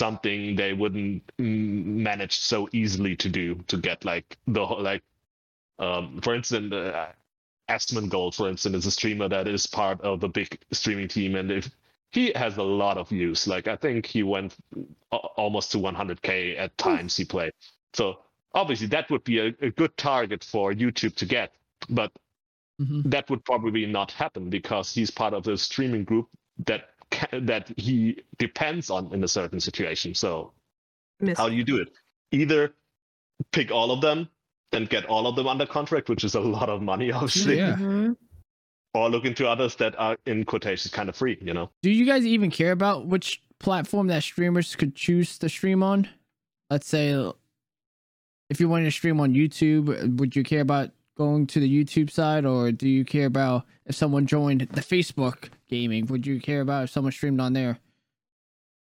something 0.00 0.54
they 0.56 0.72
wouldn't 0.72 1.22
manage 1.38 2.38
so 2.38 2.68
easily 2.72 3.16
to 3.16 3.28
do 3.28 3.54
to 3.66 3.76
get 3.76 4.04
like 4.04 4.36
the 4.46 4.64
whole 4.64 4.80
like 4.80 5.02
um 5.78 6.20
for 6.22 6.34
instance 6.34 6.72
uh, 6.72 7.12
Asmongold, 7.70 8.34
for 8.34 8.48
instance, 8.48 8.76
is 8.76 8.86
a 8.86 8.90
streamer 8.90 9.28
that 9.28 9.46
is 9.46 9.66
part 9.66 10.00
of 10.00 10.20
the 10.20 10.28
big 10.28 10.58
streaming 10.72 11.06
team, 11.06 11.34
and 11.34 11.50
if 11.50 11.70
he 12.12 12.32
has 12.34 12.56
a 12.56 12.62
lot 12.62 12.96
of 12.96 13.08
views, 13.08 13.46
like 13.46 13.68
I 13.68 13.76
think 13.76 14.06
he 14.06 14.22
went 14.22 14.56
almost 15.10 15.72
to 15.72 15.78
100k 15.78 16.58
at 16.58 16.76
times 16.78 17.16
he 17.16 17.24
played. 17.24 17.52
So 17.92 18.20
obviously 18.54 18.86
that 18.88 19.10
would 19.10 19.24
be 19.24 19.38
a, 19.40 19.46
a 19.60 19.70
good 19.70 19.96
target 19.96 20.42
for 20.44 20.72
YouTube 20.72 21.14
to 21.16 21.26
get, 21.26 21.52
but 21.90 22.12
Mhm. 22.80 23.02
that 23.10 23.28
would 23.28 23.44
probably 23.44 23.86
not 23.86 24.12
happen 24.12 24.48
because 24.50 24.94
he's 24.94 25.10
part 25.10 25.34
of 25.34 25.42
the 25.42 25.58
streaming 25.58 26.04
group 26.04 26.28
that 26.66 26.90
ca- 27.10 27.40
that 27.42 27.72
he 27.76 28.22
depends 28.38 28.88
on 28.88 29.12
in 29.12 29.24
a 29.24 29.28
certain 29.28 29.58
situation. 29.58 30.14
So 30.14 30.52
Miss- 31.20 31.36
how 31.36 31.48
do 31.48 31.56
you 31.56 31.64
do 31.64 31.78
it? 31.78 31.88
Either 32.30 32.72
pick 33.50 33.72
all 33.72 33.90
of 33.90 34.00
them 34.00 34.28
and 34.70 34.88
get 34.88 35.06
all 35.06 35.26
of 35.26 35.34
them 35.34 35.48
under 35.48 35.66
contract, 35.66 36.08
which 36.08 36.22
is 36.22 36.36
a 36.36 36.40
lot 36.40 36.68
of 36.68 36.80
money, 36.80 37.10
obviously, 37.20 37.56
Yeah. 37.58 37.74
Mhm. 37.76 38.16
Or 38.98 39.10
look 39.10 39.24
into 39.24 39.48
others 39.48 39.76
that 39.76 39.98
are 39.98 40.16
in 40.26 40.44
quotations 40.44 40.92
kind 40.92 41.08
of 41.08 41.16
free. 41.16 41.38
You 41.40 41.54
know, 41.54 41.70
Do 41.82 41.90
you 41.90 42.04
guys 42.06 42.24
even 42.26 42.50
care 42.50 42.72
about 42.72 43.06
which 43.06 43.40
platform 43.58 44.06
that 44.08 44.22
streamers 44.22 44.76
could 44.76 44.94
choose 44.94 45.38
to 45.38 45.48
stream 45.48 45.82
on? 45.82 46.08
Let's 46.70 46.86
say 46.86 47.10
if 48.50 48.60
you 48.60 48.68
wanted 48.68 48.84
to 48.86 48.90
stream 48.90 49.20
on 49.20 49.34
YouTube, 49.34 50.18
would 50.18 50.34
you 50.36 50.42
care 50.42 50.60
about 50.60 50.90
going 51.16 51.46
to 51.48 51.60
the 51.60 51.84
YouTube 51.84 52.10
side 52.10 52.44
or 52.44 52.70
do 52.70 52.88
you 52.88 53.04
care 53.04 53.26
about 53.26 53.64
if 53.86 53.94
someone 53.96 54.26
joined 54.26 54.60
the 54.60 54.80
Facebook 54.80 55.48
gaming? 55.68 56.06
Would 56.06 56.26
you 56.26 56.40
care 56.40 56.60
about 56.60 56.84
if 56.84 56.90
someone 56.90 57.12
streamed 57.12 57.40
on 57.40 57.52
there? 57.54 57.78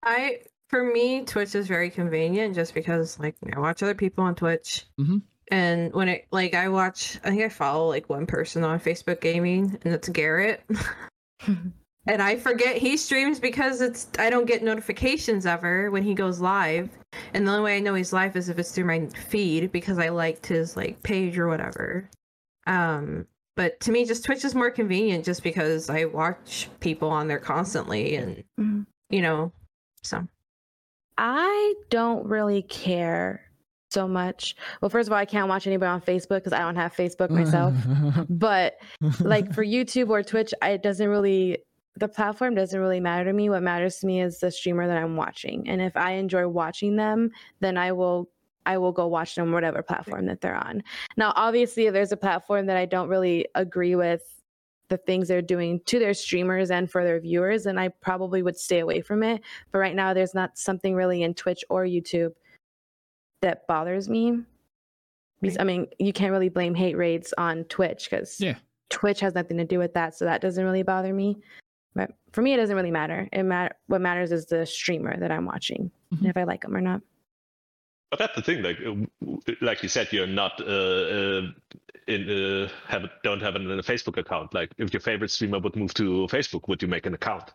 I 0.02 0.40
for 0.68 0.84
me, 0.84 1.24
Twitch 1.24 1.54
is 1.54 1.66
very 1.66 1.90
convenient 1.90 2.54
just 2.54 2.74
because 2.74 3.18
like 3.18 3.36
I 3.54 3.58
watch 3.58 3.82
other 3.82 3.94
people 3.94 4.24
on 4.24 4.34
Twitch. 4.34 4.84
Mhm. 4.98 5.22
And 5.50 5.92
when 5.94 6.08
it 6.08 6.26
like 6.30 6.54
I 6.54 6.68
watch 6.68 7.18
I 7.24 7.30
think 7.30 7.42
I 7.42 7.48
follow 7.48 7.88
like 7.88 8.08
one 8.08 8.26
person 8.26 8.64
on 8.64 8.78
Facebook 8.80 9.20
gaming 9.20 9.78
and 9.82 9.94
it's 9.94 10.08
Garrett. 10.08 10.62
and 11.46 12.22
I 12.22 12.36
forget 12.36 12.76
he 12.76 12.96
streams 12.96 13.40
because 13.40 13.80
it's 13.80 14.08
I 14.18 14.30
don't 14.30 14.46
get 14.46 14.62
notifications 14.62 15.46
ever 15.46 15.90
when 15.90 16.02
he 16.02 16.14
goes 16.14 16.40
live. 16.40 16.90
And 17.32 17.46
the 17.46 17.52
only 17.52 17.64
way 17.64 17.76
I 17.76 17.80
know 17.80 17.94
he's 17.94 18.12
live 18.12 18.36
is 18.36 18.48
if 18.48 18.58
it's 18.58 18.72
through 18.72 18.84
my 18.84 19.06
feed 19.06 19.72
because 19.72 19.98
I 19.98 20.10
liked 20.10 20.46
his 20.46 20.76
like 20.76 21.02
page 21.02 21.38
or 21.38 21.48
whatever. 21.48 22.08
Um 22.66 23.26
but 23.56 23.80
to 23.80 23.90
me 23.90 24.04
just 24.04 24.24
Twitch 24.24 24.44
is 24.44 24.54
more 24.54 24.70
convenient 24.70 25.24
just 25.24 25.42
because 25.42 25.88
I 25.90 26.04
watch 26.04 26.68
people 26.80 27.08
on 27.10 27.26
there 27.28 27.38
constantly 27.40 28.16
and 28.16 28.44
Mhm. 28.60 28.86
you 29.10 29.22
know 29.22 29.52
so 30.02 30.26
I 31.16 31.74
don't 31.90 32.26
really 32.26 32.62
care 32.62 33.47
so 33.90 34.06
much. 34.06 34.54
Well, 34.80 34.88
first 34.88 35.08
of 35.08 35.12
all, 35.12 35.18
I 35.18 35.24
can't 35.24 35.48
watch 35.48 35.66
anybody 35.66 35.88
on 35.88 36.00
Facebook 36.00 36.38
because 36.38 36.52
I 36.52 36.58
don't 36.58 36.76
have 36.76 36.94
Facebook 36.94 37.30
myself. 37.30 37.74
but 38.28 38.76
like 39.20 39.54
for 39.54 39.64
YouTube 39.64 40.10
or 40.10 40.22
Twitch, 40.22 40.52
I- 40.62 40.70
it 40.70 40.82
doesn't 40.82 41.08
really 41.08 41.58
the 41.96 42.08
platform 42.08 42.54
doesn't 42.54 42.78
really 42.78 43.00
matter 43.00 43.24
to 43.24 43.32
me. 43.32 43.50
What 43.50 43.62
matters 43.62 43.98
to 43.98 44.06
me 44.06 44.20
is 44.20 44.38
the 44.38 44.52
streamer 44.52 44.86
that 44.86 44.98
I'm 44.98 45.16
watching. 45.16 45.68
And 45.68 45.82
if 45.82 45.96
I 45.96 46.12
enjoy 46.12 46.46
watching 46.46 46.94
them, 46.94 47.30
then 47.60 47.76
I 47.76 47.92
will 47.92 48.30
I 48.66 48.76
will 48.78 48.92
go 48.92 49.06
watch 49.06 49.34
them 49.34 49.50
whatever 49.50 49.82
platform 49.82 50.26
that 50.26 50.40
they're 50.40 50.54
on. 50.54 50.82
Now, 51.16 51.32
obviously, 51.36 51.86
if 51.86 51.94
there's 51.94 52.12
a 52.12 52.16
platform 52.18 52.66
that 52.66 52.76
I 52.76 52.84
don't 52.84 53.08
really 53.08 53.46
agree 53.54 53.96
with 53.96 54.22
the 54.88 54.98
things 54.98 55.28
they're 55.28 55.42
doing 55.42 55.80
to 55.86 55.98
their 55.98 56.14
streamers 56.14 56.70
and 56.70 56.90
for 56.90 57.02
their 57.02 57.18
viewers, 57.18 57.66
and 57.66 57.80
I 57.80 57.88
probably 57.88 58.42
would 58.42 58.58
stay 58.58 58.80
away 58.80 59.00
from 59.00 59.22
it. 59.22 59.42
But 59.72 59.78
right 59.78 59.96
now, 59.96 60.12
there's 60.12 60.34
not 60.34 60.58
something 60.58 60.94
really 60.94 61.22
in 61.22 61.32
Twitch 61.34 61.64
or 61.70 61.84
YouTube 61.84 62.32
that 63.42 63.66
bothers 63.66 64.08
me. 64.08 64.40
Because, 65.40 65.56
I 65.60 65.64
mean, 65.64 65.86
you 65.98 66.12
can't 66.12 66.32
really 66.32 66.48
blame 66.48 66.74
hate 66.74 66.96
raids 66.96 67.32
on 67.38 67.64
Twitch 67.64 68.08
because 68.10 68.40
Yeah. 68.40 68.56
Twitch 68.90 69.20
has 69.20 69.34
nothing 69.34 69.56
to 69.58 69.64
do 69.64 69.78
with 69.78 69.94
that, 69.94 70.14
so 70.14 70.24
that 70.24 70.40
doesn't 70.40 70.64
really 70.64 70.82
bother 70.82 71.12
me. 71.12 71.38
But 71.94 72.10
for 72.32 72.42
me, 72.42 72.54
it 72.54 72.56
doesn't 72.56 72.74
really 72.74 72.90
matter. 72.90 73.28
It 73.32 73.42
matter. 73.42 73.74
What 73.86 74.00
matters 74.00 74.32
is 74.32 74.46
the 74.46 74.64
streamer 74.66 75.16
that 75.18 75.30
I'm 75.30 75.44
watching, 75.44 75.90
and 76.10 76.20
Mhm. 76.20 76.30
if 76.30 76.36
I 76.36 76.44
like 76.44 76.62
them 76.62 76.76
or 76.76 76.80
not. 76.80 77.02
But 78.10 78.18
that's 78.18 78.34
the 78.34 78.42
thing, 78.42 78.62
like 78.62 78.78
like 79.60 79.82
you 79.82 79.88
said, 79.88 80.10
you're 80.12 80.26
not 80.26 80.58
uh, 80.60 80.64
uh, 80.64 81.42
in 82.06 82.30
uh, 82.30 82.68
have 82.86 83.10
don't 83.22 83.42
have 83.42 83.54
an, 83.56 83.70
a 83.70 83.82
Facebook 83.82 84.16
account. 84.16 84.54
Like 84.54 84.72
if 84.78 84.92
your 84.94 85.00
favorite 85.00 85.30
streamer 85.30 85.58
would 85.58 85.76
move 85.76 85.92
to 85.94 86.26
Facebook, 86.30 86.66
would 86.68 86.80
you 86.80 86.88
make 86.88 87.04
an 87.04 87.12
account? 87.14 87.52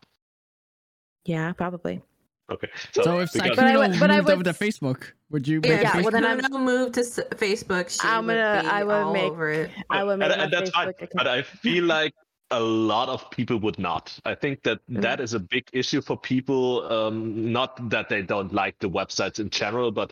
Yeah, 1.26 1.52
probably. 1.54 2.02
Okay, 2.52 2.68
So, 2.94 3.20
if 3.20 3.32
because- 3.32 3.56
But 3.56 3.66
I 3.66 3.78
would- 3.78 4.00
but 4.00 4.12
I 4.12 4.18
moved 4.18 4.30
over 4.30 4.38
would 4.38 4.44
to 4.46 4.54
Facebook, 4.54 5.12
would 5.30 5.48
you? 5.48 5.62
Yeah, 5.64 5.70
make 5.76 5.82
Yeah, 5.84 6.02
well, 6.02 6.12
then 6.12 6.26
I'm- 6.26 6.42
Kuno 6.42 6.58
moved 6.60 6.96
to 6.96 7.00
s- 7.02 7.20
Facebook, 7.36 7.90
she 7.90 8.06
I'm 8.08 8.28
gonna- 8.28 8.60
be 8.64 8.68
I 8.70 8.84
would 8.84 8.94
all 8.94 9.14
make- 9.14 9.24
over 9.32 9.50
it. 9.50 9.72
I 9.90 10.04
would 10.04 10.20
make 10.20 10.30
and, 10.30 10.38
my 10.38 10.44
and 10.44 10.54
that's 10.54 10.70
fine. 10.72 10.90
Account. 10.90 11.12
But 11.16 11.28
I 11.28 11.42
feel 11.42 11.86
like 11.86 12.14
a 12.52 12.60
lot 12.60 13.08
of 13.08 13.32
people 13.32 13.58
would 13.60 13.80
not. 13.80 14.14
I 14.26 14.36
think 14.36 14.62
that 14.64 14.80
Mm. 14.92 15.02
that 15.02 15.22
is 15.22 15.34
a 15.34 15.40
big 15.40 15.70
issue 15.72 16.02
for 16.02 16.18
people. 16.18 16.86
Um, 16.92 17.52
not 17.52 17.90
that 17.90 18.10
they 18.10 18.22
don't 18.22 18.54
like 18.54 18.78
the 18.80 18.90
websites 18.90 19.40
in 19.40 19.50
general, 19.50 19.92
but 19.92 20.12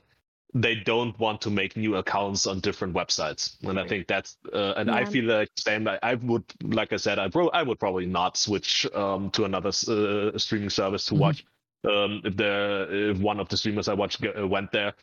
they 0.53 0.75
don't 0.75 1.17
want 1.19 1.39
to 1.41 1.49
make 1.49 1.77
new 1.77 1.95
accounts 1.97 2.47
on 2.47 2.59
different 2.61 2.93
websites. 2.93 3.55
And 3.63 3.79
I 3.79 3.87
think 3.87 4.07
that's, 4.07 4.37
uh, 4.53 4.73
and 4.77 4.89
I 4.89 5.05
feel 5.05 5.25
like 5.25 5.49
same. 5.57 5.87
I, 5.87 5.99
I 6.03 6.15
would, 6.15 6.43
like 6.63 6.91
I 6.93 6.97
said, 6.97 7.19
I 7.19 7.29
pro- 7.29 7.49
I 7.49 7.63
would 7.63 7.79
probably 7.79 8.05
not 8.05 8.35
switch 8.37 8.85
um, 8.93 9.29
to 9.31 9.43
another 9.45 9.69
uh, 9.69 10.37
streaming 10.37 10.69
service 10.69 11.05
to 11.05 11.13
Mhm. 11.13 11.19
watch 11.19 11.45
um, 11.89 12.21
if 12.23 12.35
the 12.37 12.87
if 13.11 13.19
one 13.19 13.39
of 13.39 13.49
the 13.49 13.57
streamers 13.57 13.87
I 13.87 13.93
watch 13.93 14.17
uh, 14.23 14.47
went 14.47 14.71
there, 14.71 14.93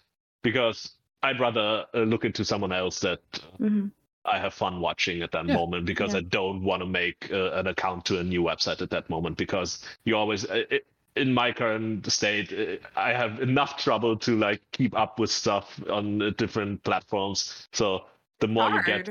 because 0.43 0.93
I'd 1.23 1.41
rather 1.41 1.85
uh, 1.95 2.01
look 2.01 2.25
into 2.25 2.45
someone 2.45 2.73
else 2.73 3.01
that 3.01 3.21
Mhm. 3.59 3.91
I 4.25 4.39
have 4.39 4.55
fun 4.55 4.81
watching 4.81 5.23
at 5.23 5.33
that 5.33 5.47
Yeah. 5.47 5.55
moment 5.55 5.87
because 5.87 6.13
Yeah. 6.13 6.19
I 6.19 6.23
don't 6.23 6.63
want 6.63 6.81
to 6.83 6.87
make 6.87 7.31
uh, 7.33 7.53
an 7.53 7.67
account 7.67 8.05
to 8.07 8.19
a 8.19 8.23
new 8.25 8.43
website 8.43 8.83
at 8.83 8.91
that 8.91 9.09
moment 9.11 9.37
because 9.39 9.85
you 10.05 10.17
always 10.17 10.45
uh, 10.45 10.63
i 10.71 10.81
in 11.17 11.35
my 11.35 11.51
current 11.51 12.07
state 12.13 12.53
I 12.95 13.13
have 13.13 13.41
enough 13.41 13.77
trouble 13.77 14.17
to 14.19 14.37
like 14.39 14.61
keep 14.71 14.97
up 14.97 15.19
with 15.19 15.31
stuff 15.31 15.81
on 15.91 16.33
different 16.37 16.85
platforms. 16.85 17.67
So 17.73 18.05
the 18.39 18.47
more 18.47 18.71
you 18.71 18.81
get, 18.85 19.11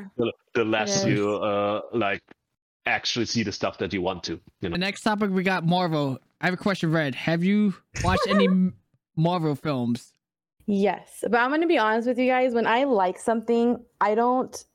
the, 0.53 0.63
less 0.63 1.03
It 1.03 1.09
you 1.09 1.35
uh, 1.35 1.81
like 1.91 2.23
actually 2.87 3.25
see 3.25 3.43
the 3.43 3.51
stuff 3.51 3.77
that 3.79 3.93
you 3.93 4.01
want 4.01 4.23
to. 4.25 4.39
You 4.61 4.69
know. 4.69 4.73
The 4.73 4.79
next 4.79 5.01
topic 5.01 5.29
we 5.31 5.43
got 5.43 5.65
Marvel. 5.65 6.17
I 6.41 6.45
have 6.45 6.53
a 6.53 6.57
question, 6.57 6.91
Red. 6.91 7.15
Have 7.15 7.43
you 7.43 7.73
watched 8.03 8.27
any 8.27 8.47
Marvel 9.15 9.55
films? 9.55 10.13
Yes, 10.65 11.23
but 11.23 11.37
I'm 11.37 11.49
gonna 11.49 11.67
be 11.67 11.77
honest 11.77 12.07
with 12.07 12.19
you 12.19 12.27
guys. 12.27 12.53
When 12.53 12.67
I 12.67 12.83
like 12.83 13.17
something, 13.17 13.83
I 14.01 14.15
don't 14.15 14.65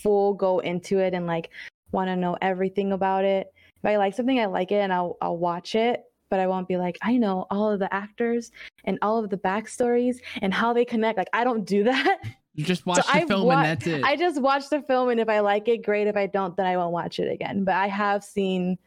full 0.00 0.34
go 0.34 0.58
into 0.58 0.98
it 0.98 1.14
and 1.14 1.26
like 1.26 1.50
want 1.92 2.08
to 2.08 2.16
know 2.16 2.36
everything 2.42 2.92
about 2.92 3.24
it. 3.24 3.52
If 3.76 3.84
I 3.84 3.96
like 3.96 4.14
something, 4.14 4.40
I 4.40 4.46
like 4.46 4.72
it 4.72 4.80
and 4.80 4.92
I'll 4.92 5.16
I'll 5.20 5.38
watch 5.38 5.76
it, 5.76 6.02
but 6.30 6.40
I 6.40 6.48
won't 6.48 6.66
be 6.66 6.76
like 6.76 6.98
I 7.00 7.16
know 7.16 7.46
all 7.50 7.70
of 7.70 7.78
the 7.78 7.92
actors 7.94 8.50
and 8.84 8.98
all 9.02 9.22
of 9.22 9.30
the 9.30 9.36
backstories 9.38 10.16
and 10.40 10.52
how 10.52 10.72
they 10.72 10.84
connect. 10.84 11.16
Like 11.16 11.30
I 11.32 11.44
don't 11.44 11.64
do 11.64 11.84
that. 11.84 12.18
You 12.54 12.64
just 12.64 12.84
watch 12.84 13.06
the 13.06 13.10
I 13.12 13.24
film 13.26 13.46
wa- 13.46 13.54
and 13.54 13.64
that's 13.64 13.86
it. 13.86 14.04
I 14.04 14.16
just 14.16 14.40
watch 14.40 14.68
the 14.68 14.82
film 14.82 15.08
and 15.08 15.18
if 15.20 15.28
I 15.28 15.40
like 15.40 15.68
it, 15.68 15.84
great. 15.84 16.06
If 16.06 16.16
I 16.16 16.26
don't, 16.26 16.56
then 16.56 16.66
I 16.66 16.76
won't 16.76 16.92
watch 16.92 17.18
it 17.18 17.32
again. 17.32 17.64
But 17.64 17.74
I 17.76 17.88
have 17.88 18.22
seen 18.22 18.78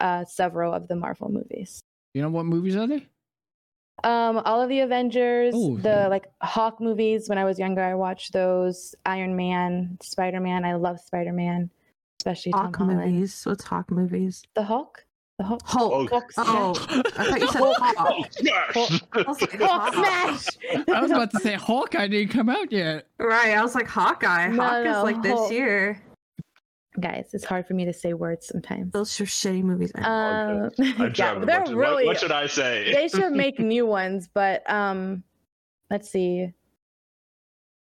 uh, 0.00 0.24
several 0.24 0.72
of 0.72 0.88
the 0.88 0.96
Marvel 0.96 1.30
movies. 1.30 1.82
You 2.14 2.22
know 2.22 2.30
what 2.30 2.46
movies 2.46 2.76
are 2.76 2.86
they? 2.86 3.06
Um, 4.02 4.38
all 4.46 4.62
of 4.62 4.70
the 4.70 4.80
Avengers, 4.80 5.54
Ooh, 5.54 5.76
the 5.76 5.88
yeah. 5.90 6.06
like 6.06 6.26
Hawk 6.42 6.80
movies. 6.80 7.28
When 7.28 7.36
I 7.36 7.44
was 7.44 7.58
younger, 7.58 7.82
I 7.82 7.94
watched 7.94 8.32
those. 8.32 8.94
Iron 9.04 9.36
Man, 9.36 9.98
Spider 10.00 10.40
Man. 10.40 10.64
I 10.64 10.74
love 10.76 10.98
Spider 11.00 11.32
Man, 11.34 11.70
especially 12.18 12.52
Hawk 12.52 12.78
Tom 12.78 12.96
movies. 12.96 13.42
What's 13.44 13.64
Hawk 13.64 13.90
movies? 13.90 14.42
The 14.54 14.62
Hulk, 14.62 15.04
the 15.40 15.46
Hulk. 15.46 15.62
Hulk. 15.64 16.10
Hulk 16.10 16.32
Oh, 16.36 16.74
I 17.16 17.24
thought 17.24 17.40
you 17.40 17.48
said 17.48 17.62
Hawk. 17.96 18.30
Yes! 18.40 19.02
I 19.12 19.22
was 19.26 19.40
like, 19.40 19.58
Hulk 19.58 19.94
smash. 19.94 20.46
I 20.94 21.00
was 21.00 21.10
about 21.10 21.30
to 21.30 21.40
say 21.40 21.54
Hawkeye 21.54 22.08
didn't 22.08 22.32
come 22.32 22.50
out 22.50 22.70
yet. 22.70 23.06
Right, 23.18 23.56
I 23.56 23.62
was 23.62 23.74
like 23.74 23.88
Hawkeye. 23.88 24.48
No, 24.48 24.62
Hawk 24.62 24.84
no, 24.84 24.98
is 24.98 25.02
like 25.02 25.22
this 25.22 25.50
year. 25.50 26.02
Guys, 27.00 27.30
it's 27.32 27.44
hard 27.44 27.66
for 27.66 27.72
me 27.72 27.86
to 27.86 27.92
say 27.92 28.12
words 28.12 28.48
sometimes. 28.48 28.92
Those 28.92 29.18
are 29.18 29.24
shitty 29.24 29.62
movies. 29.62 29.92
Um, 29.94 30.04
I'm 30.78 31.12
yeah, 31.14 31.38
they're 31.44 31.60
what, 31.60 31.68
really. 31.68 31.76
what, 31.76 32.06
what 32.06 32.20
should 32.20 32.32
I 32.32 32.46
say? 32.46 32.92
they 32.94 33.08
should 33.08 33.32
make 33.32 33.58
new 33.58 33.86
ones, 33.86 34.28
but 34.32 34.68
um, 34.70 35.22
let's 35.88 36.10
see. 36.10 36.52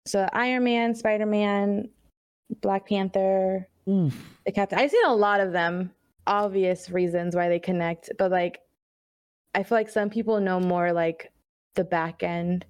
So 0.04 0.28
Iron 0.34 0.64
Man, 0.64 0.94
Spider 0.94 1.26
Man, 1.26 1.88
Black 2.60 2.86
Panther, 2.86 3.66
Oof. 3.88 4.14
the 4.44 4.52
Captain. 4.52 4.78
I've 4.78 4.90
seen 4.90 5.06
a 5.06 5.14
lot 5.14 5.40
of 5.40 5.52
them. 5.52 5.92
Obvious 6.28 6.90
reasons 6.90 7.34
why 7.34 7.48
they 7.48 7.58
connect, 7.58 8.10
but 8.18 8.30
like, 8.30 8.60
I 9.54 9.62
feel 9.62 9.78
like 9.78 9.88
some 9.88 10.10
people 10.10 10.40
know 10.40 10.60
more 10.60 10.92
like 10.92 11.32
the 11.74 11.84
back 11.84 12.22
end 12.22 12.66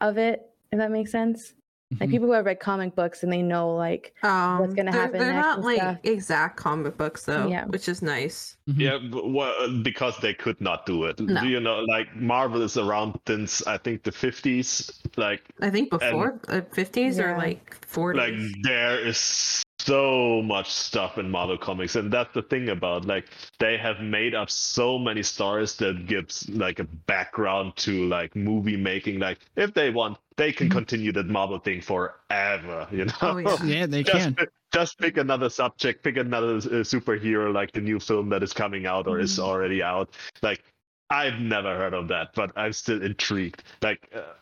of 0.00 0.16
it. 0.18 0.42
If 0.72 0.78
that 0.78 0.90
makes 0.90 1.12
sense. 1.12 1.52
Like 2.00 2.08
Mhm. 2.08 2.12
people 2.12 2.26
who 2.28 2.32
have 2.32 2.46
read 2.46 2.58
comic 2.58 2.94
books 2.94 3.22
and 3.22 3.30
they 3.30 3.42
know 3.42 3.74
like 3.76 4.14
um, 4.22 4.60
what's 4.60 4.72
gonna 4.72 4.90
they're- 4.92 5.00
happen 5.02 5.18
They're 5.20 5.34
next 5.34 5.44
not 5.46 5.56
and 5.58 5.64
like 5.66 5.76
stuff. 5.76 5.98
exact 6.04 6.56
comic 6.56 6.96
books 6.96 7.26
though, 7.26 7.48
Yeah. 7.48 7.66
which 7.66 7.86
is 7.86 8.00
nice. 8.00 8.56
Mhm. 8.66 8.80
Yeah, 8.80 8.98
well, 9.12 9.52
because 9.82 10.16
they 10.24 10.32
could 10.32 10.58
not 10.58 10.86
do 10.86 11.04
it. 11.04 11.20
No. 11.20 11.42
You 11.42 11.60
know, 11.60 11.80
like 11.80 12.16
Marvel 12.16 12.62
is 12.62 12.78
around 12.78 13.20
since 13.26 13.60
I 13.66 13.76
think 13.76 14.04
the 14.04 14.10
50s. 14.10 14.90
Like, 15.18 15.42
I 15.60 15.68
think 15.68 15.90
before 15.90 16.40
uh, 16.48 16.62
50s 16.74 17.18
or 17.18 17.36
like 17.36 17.76
40s. 17.86 18.16
like 18.16 18.34
there 18.62 18.98
is 19.06 19.62
so 19.84 20.42
much 20.42 20.70
stuff 20.70 21.18
in 21.18 21.30
Marvel 21.30 21.58
comics, 21.58 21.96
and 21.96 22.12
that's 22.12 22.32
the 22.34 22.42
thing 22.42 22.68
about 22.68 23.04
like 23.04 23.26
they 23.58 23.76
have 23.76 24.00
made 24.00 24.34
up 24.34 24.50
so 24.50 24.98
many 24.98 25.22
stories 25.22 25.74
that 25.76 26.06
gives 26.06 26.48
like 26.50 26.78
a 26.78 26.84
background 26.84 27.76
to 27.76 28.06
like 28.06 28.34
movie 28.36 28.76
making. 28.76 29.18
Like, 29.18 29.38
if 29.56 29.74
they 29.74 29.90
want, 29.90 30.18
they 30.36 30.52
can 30.52 30.68
Mhm. 30.68 30.72
continue 30.72 31.12
that 31.12 31.26
Marvel 31.26 31.58
thing 31.58 31.80
forever. 31.80 32.86
You 32.92 33.06
know. 33.06 33.12
Oh, 33.22 33.38
yeah. 33.38 33.56
Yeah, 33.64 33.86
they 33.86 34.02
just, 34.02 34.18
can. 34.18 34.34
pi- 34.34 34.46
just 34.72 34.98
pick 34.98 35.16
another 35.16 35.50
subject, 35.50 36.02
pick 36.02 36.16
another 36.16 36.56
uh, 36.56 36.84
superhero, 36.84 37.52
like 37.52 37.72
the 37.72 37.80
new 37.80 37.98
film 38.00 38.28
that 38.30 38.42
is 38.42 38.52
coming 38.52 38.86
out 38.86 39.06
or 39.06 39.18
is 39.20 39.38
Mhm. 39.38 39.42
already 39.44 39.82
out. 39.82 40.10
Like, 40.42 40.62
I've 41.10 41.40
never 41.40 41.76
heard 41.76 41.92
of 41.94 42.08
that, 42.08 42.34
but 42.34 42.52
I'm 42.56 42.72
still 42.72 43.02
intrigued. 43.02 43.62
Like, 43.82 44.08
uh, 44.14 44.32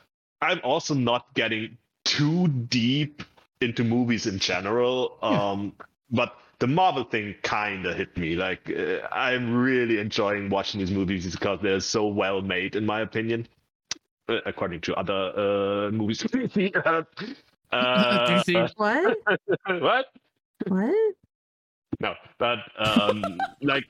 I'm 0.40 0.60
also 0.62 0.94
not 0.94 1.32
getting 1.34 1.76
too 2.04 2.46
deep 2.48 3.22
into 3.60 3.84
movies 3.84 4.26
in 4.26 4.38
general. 4.38 5.18
Yeah. 5.22 5.50
Um, 5.50 5.72
but 6.10 6.34
the 6.58 6.66
Marvel 6.66 7.04
thing 7.04 7.34
kind 7.42 7.86
of 7.86 7.96
hit 7.96 8.16
me. 8.16 8.34
Like, 8.34 8.70
uh, 8.70 9.06
I'm 9.12 9.54
really 9.54 9.98
enjoying 9.98 10.50
watching 10.50 10.80
these 10.80 10.90
movies 10.90 11.30
because 11.30 11.60
they're 11.62 11.80
so 11.80 12.06
well 12.06 12.42
made, 12.42 12.76
in 12.76 12.84
my 12.84 13.00
opinion. 13.00 13.46
Uh, 14.28 14.38
according 14.46 14.80
to 14.82 14.94
other 14.94 15.32
uh, 15.36 15.90
movies. 15.90 16.24
uh, 16.34 17.02
DC. 17.72 18.72
what? 18.76 19.18
what? 19.66 20.06
What? 20.66 21.14
No, 22.00 22.14
but 22.38 22.58
um, 22.78 23.22
like, 23.60 23.84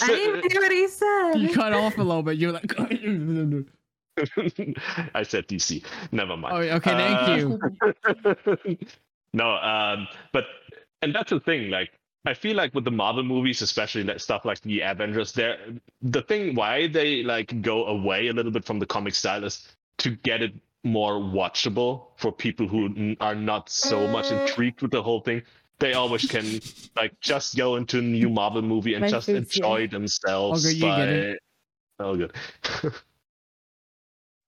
I 0.00 0.06
didn't 0.06 0.52
hear 0.52 0.60
what 0.60 0.72
he 0.72 0.88
said. 0.88 1.34
You 1.34 1.52
cut 1.52 1.72
off 1.72 1.98
a 1.98 2.02
little 2.02 2.22
bit. 2.22 2.36
You're 2.36 2.52
like, 2.52 2.72
I 5.14 5.22
said 5.22 5.48
DC. 5.48 5.84
Never 6.12 6.36
mind. 6.36 6.54
Oh, 6.54 6.76
okay, 6.76 6.90
thank 6.90 7.28
Uh, 7.28 8.68
you. 8.68 8.78
no, 9.32 9.52
um, 9.56 10.06
but 10.32 10.44
and 11.00 11.14
that's 11.14 11.30
the 11.30 11.40
thing. 11.40 11.70
Like, 11.70 11.90
I 12.24 12.34
feel 12.34 12.56
like 12.56 12.74
with 12.74 12.84
the 12.84 12.90
Marvel 12.90 13.22
movies, 13.22 13.62
especially 13.62 14.04
like 14.04 14.20
stuff 14.20 14.44
like 14.44 14.60
the 14.60 14.80
Avengers, 14.80 15.32
they're 15.32 15.58
the 16.02 16.22
thing 16.22 16.54
why 16.54 16.88
they 16.88 17.22
like 17.22 17.62
go 17.62 17.86
away 17.86 18.28
a 18.28 18.32
little 18.32 18.52
bit 18.52 18.64
from 18.64 18.78
the 18.78 18.86
comic 18.86 19.14
style 19.14 19.44
is 19.44 19.66
to 19.98 20.10
get 20.16 20.42
it 20.42 20.52
more 20.84 21.14
watchable 21.14 22.06
for 22.16 22.32
people 22.32 22.66
who 22.66 22.86
n- 22.86 23.16
are 23.20 23.34
not 23.34 23.70
so 23.70 24.08
much 24.08 24.30
intrigued 24.30 24.82
with 24.82 24.90
the 24.90 25.02
whole 25.02 25.20
thing. 25.20 25.42
They 25.78 25.94
always 25.94 26.26
can 26.26 26.60
like 26.96 27.18
just 27.20 27.56
go 27.56 27.76
into 27.76 27.98
a 27.98 28.02
new 28.02 28.28
Marvel 28.28 28.62
movie 28.62 28.94
and 28.94 29.02
My 29.02 29.08
just 29.08 29.28
enjoy 29.28 29.88
themselves. 29.88 30.66
Okay, 30.66 30.76
you 30.76 30.82
by... 30.82 30.96
get 30.98 31.08
it. 31.08 31.38
Oh, 31.98 32.16
good. 32.16 32.32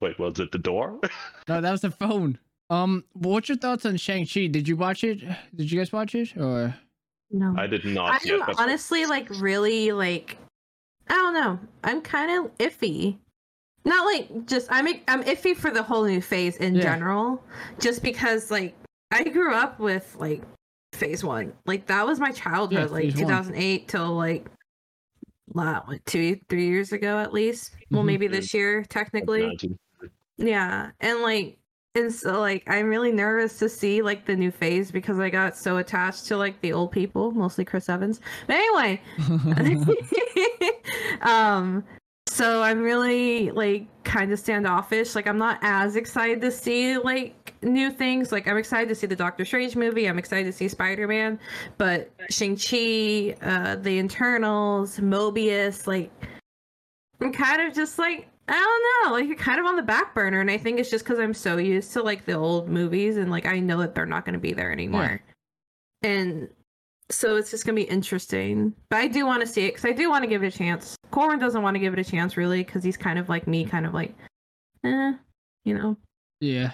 Wait, 0.04 0.18
was 0.18 0.38
it 0.38 0.52
the 0.52 0.58
door? 0.58 1.00
No, 1.48 1.60
that 1.60 1.70
was 1.70 1.80
the 1.80 1.90
phone. 1.90 2.38
Um, 2.70 3.04
what's 3.14 3.48
your 3.48 3.56
thoughts 3.58 3.84
on 3.86 3.96
Shang 3.96 4.26
Chi? 4.26 4.46
Did 4.46 4.68
you 4.68 4.76
watch 4.76 5.02
it? 5.04 5.20
Did 5.54 5.70
you 5.70 5.78
guys 5.78 5.92
watch 5.92 6.14
it? 6.14 6.36
Or 6.36 6.74
No. 7.30 7.54
I 7.58 7.66
did 7.66 7.84
not. 7.86 8.20
I'm 8.24 8.38
but- 8.40 8.58
honestly 8.58 9.06
like 9.06 9.28
really 9.30 9.92
like 9.92 10.36
I 11.08 11.14
don't 11.14 11.34
know. 11.34 11.58
I'm 11.82 12.00
kind 12.02 12.30
of 12.46 12.58
iffy 12.58 13.16
not 13.86 14.04
like 14.06 14.46
just 14.46 14.66
I'm 14.70 14.86
I'm 15.08 15.22
iffy 15.24 15.54
for 15.56 15.70
the 15.70 15.82
whole 15.82 16.04
new 16.04 16.20
phase 16.22 16.56
in 16.56 16.74
Yeah. 16.74 16.82
general, 16.82 17.42
just 17.80 18.02
because 18.02 18.50
like 18.50 18.74
I 19.10 19.24
grew 19.24 19.54
up 19.54 19.78
with 19.78 20.16
like 20.18 20.42
phase 20.94 21.22
one, 21.24 21.52
like 21.66 21.86
that 21.86 22.06
was 22.06 22.18
my 22.20 22.30
childhood, 22.30 22.90
like 22.90 23.04
Phase 23.04 23.16
One. 23.16 23.28
2008 23.28 23.88
till 23.88 24.14
like 24.16 24.46
wow, 25.52 25.82
what 25.86 26.04
two 26.06 26.40
three 26.48 26.66
years 26.66 26.92
ago 26.92 27.18
at 27.18 27.34
least. 27.34 27.72
Well, 27.90 28.02
Mhm. 28.02 28.06
maybe 28.06 28.26
this 28.28 28.54
year 28.54 28.82
technically. 28.84 29.58
19. 30.38 30.52
Yeah, 30.52 30.90
and 31.00 31.20
like 31.20 31.58
and 31.94 32.12
so 32.12 32.40
like 32.40 32.64
I'm 32.66 32.88
really 32.88 33.12
nervous 33.12 33.58
to 33.60 33.68
see 33.68 34.02
like 34.02 34.26
the 34.26 34.34
new 34.34 34.50
phase 34.50 34.90
because 34.90 35.18
I 35.20 35.30
got 35.30 35.56
so 35.56 35.76
attached 35.76 36.26
to 36.26 36.36
like 36.36 36.60
the 36.60 36.72
old 36.72 36.92
people, 36.92 37.30
mostly 37.32 37.64
Chris 37.64 37.88
Evans. 37.88 38.20
But 38.46 38.56
anyway, 38.56 39.00
um 41.22 41.84
so 42.34 42.62
i'm 42.62 42.82
really 42.82 43.50
like 43.52 43.86
kind 44.02 44.32
of 44.32 44.38
standoffish 44.40 45.14
like 45.14 45.28
i'm 45.28 45.38
not 45.38 45.58
as 45.62 45.94
excited 45.94 46.40
to 46.40 46.50
see 46.50 46.98
like 46.98 47.54
new 47.62 47.90
things 47.90 48.32
like 48.32 48.48
i'm 48.48 48.56
excited 48.56 48.88
to 48.88 48.94
see 48.94 49.06
the 49.06 49.14
doctor 49.14 49.44
strange 49.44 49.76
movie 49.76 50.08
i'm 50.08 50.18
excited 50.18 50.44
to 50.44 50.52
see 50.52 50.66
spider-man 50.66 51.38
but 51.78 52.10
shang-chi 52.30 53.36
uh 53.42 53.76
the 53.76 54.00
Eternals 54.00 54.98
Morbius 54.98 55.86
like 55.86 56.10
i'm 57.20 57.32
kind 57.32 57.62
of 57.62 57.72
just 57.72 58.00
like 58.00 58.28
i 58.48 58.52
don't 58.52 59.10
know 59.10 59.16
like 59.16 59.26
you're 59.26 59.36
kind 59.36 59.60
of 59.60 59.66
on 59.66 59.76
the 59.76 59.82
back 59.82 60.14
burner 60.14 60.40
and 60.40 60.50
i 60.50 60.58
think 60.58 60.78
it's 60.78 60.90
just 60.90 61.04
because 61.04 61.18
i'm 61.18 61.34
so 61.34 61.56
used 61.56 61.92
to 61.92 62.02
like 62.02 62.24
the 62.26 62.32
old 62.32 62.68
movies 62.68 63.16
and 63.16 63.30
like 63.30 63.46
i 63.46 63.58
know 63.58 63.78
that 63.78 63.94
they're 63.94 64.06
not 64.06 64.24
going 64.24 64.34
to 64.34 64.38
be 64.38 64.52
there 64.52 64.70
anymore 64.70 65.20
and 66.02 66.48
so 67.10 67.36
it's 67.36 67.50
just 67.50 67.64
gonna 67.64 67.76
be 67.76 67.82
interesting. 67.82 68.74
But 68.88 68.98
I 68.98 69.08
do 69.08 69.26
want 69.26 69.42
to 69.42 69.46
see 69.46 69.66
it 69.66 69.74
because 69.74 69.84
I 69.84 69.92
do 69.92 70.08
want 70.08 70.22
to 70.22 70.28
give 70.28 70.42
it 70.42 70.54
a 70.54 70.56
chance. 70.56 70.96
Corbin 71.10 71.38
doesn't 71.38 71.62
want 71.62 71.74
to 71.74 71.78
give 71.78 71.92
it 71.92 71.98
a 71.98 72.04
chance 72.04 72.36
really 72.36 72.64
because 72.64 72.82
he's 72.82 72.96
kind 72.96 73.18
of 73.18 73.28
like 73.28 73.46
me, 73.46 73.64
kind 73.64 73.86
of 73.86 73.94
like, 73.94 74.14
eh, 74.84 75.12
you 75.64 75.74
know. 75.74 75.96
yeah. 76.40 76.70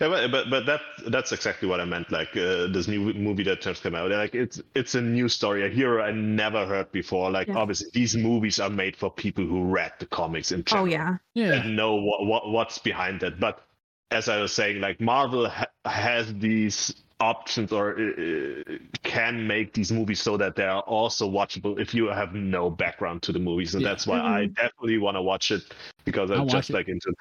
Yeah, 0.00 0.08
but, 0.08 0.30
but 0.30 0.50
but 0.50 0.66
that 0.66 0.80
that's 1.08 1.32
exactly 1.32 1.68
what 1.68 1.80
I 1.80 1.84
meant. 1.84 2.10
Like 2.10 2.36
uh, 2.36 2.66
this 2.68 2.88
new 2.88 3.12
movie 3.14 3.42
that 3.44 3.60
just 3.60 3.82
came 3.82 3.94
out. 3.94 4.10
Like 4.10 4.34
it's 4.34 4.62
it's 4.74 4.94
a 4.94 5.00
new 5.00 5.28
story, 5.28 5.66
a 5.66 5.68
hero 5.68 6.02
I 6.02 6.10
never 6.12 6.66
heard 6.66 6.90
before. 6.92 7.30
Like 7.30 7.48
Yeah. 7.48 7.56
obviously 7.56 7.88
these 7.92 8.16
movies 8.16 8.60
are 8.60 8.70
made 8.70 8.96
for 8.96 9.10
people 9.10 9.44
who 9.44 9.64
read 9.64 9.92
the 9.98 10.06
comics 10.06 10.52
in 10.52 10.64
Oh 10.72 10.84
yeah, 10.86 11.16
Yeah. 11.34 11.54
and 11.54 11.76
know 11.76 11.96
what, 11.96 12.26
what 12.26 12.50
what's 12.50 12.78
behind 12.78 13.22
it. 13.22 13.38
But 13.38 13.62
as 14.10 14.28
I 14.28 14.40
was 14.40 14.52
saying, 14.52 14.80
like 14.80 15.00
Marvel 15.00 15.48
ha- 15.48 15.66
has 15.84 16.32
these 16.34 16.94
options 17.20 17.72
or 17.72 17.98
uh, 17.98 18.62
can 19.02 19.46
make 19.46 19.72
these 19.72 19.92
movies 19.92 20.20
so 20.20 20.36
that 20.36 20.56
they 20.56 20.64
are 20.64 20.82
also 20.82 21.30
watchable 21.30 21.78
if 21.78 21.94
you 21.94 22.06
have 22.06 22.34
no 22.34 22.68
background 22.70 23.22
to 23.22 23.32
the 23.32 23.38
movies, 23.38 23.74
and 23.74 23.82
Yeah. 23.82 23.90
that's 23.90 24.06
why 24.06 24.18
I 24.20 24.46
definitely 24.46 24.98
want 24.98 25.16
to 25.16 25.22
watch 25.22 25.50
it 25.50 25.62
because 26.04 26.30
I'll 26.30 26.42
I'm 26.42 26.48
just 26.48 26.70
like 26.70 26.88
into. 26.88 27.12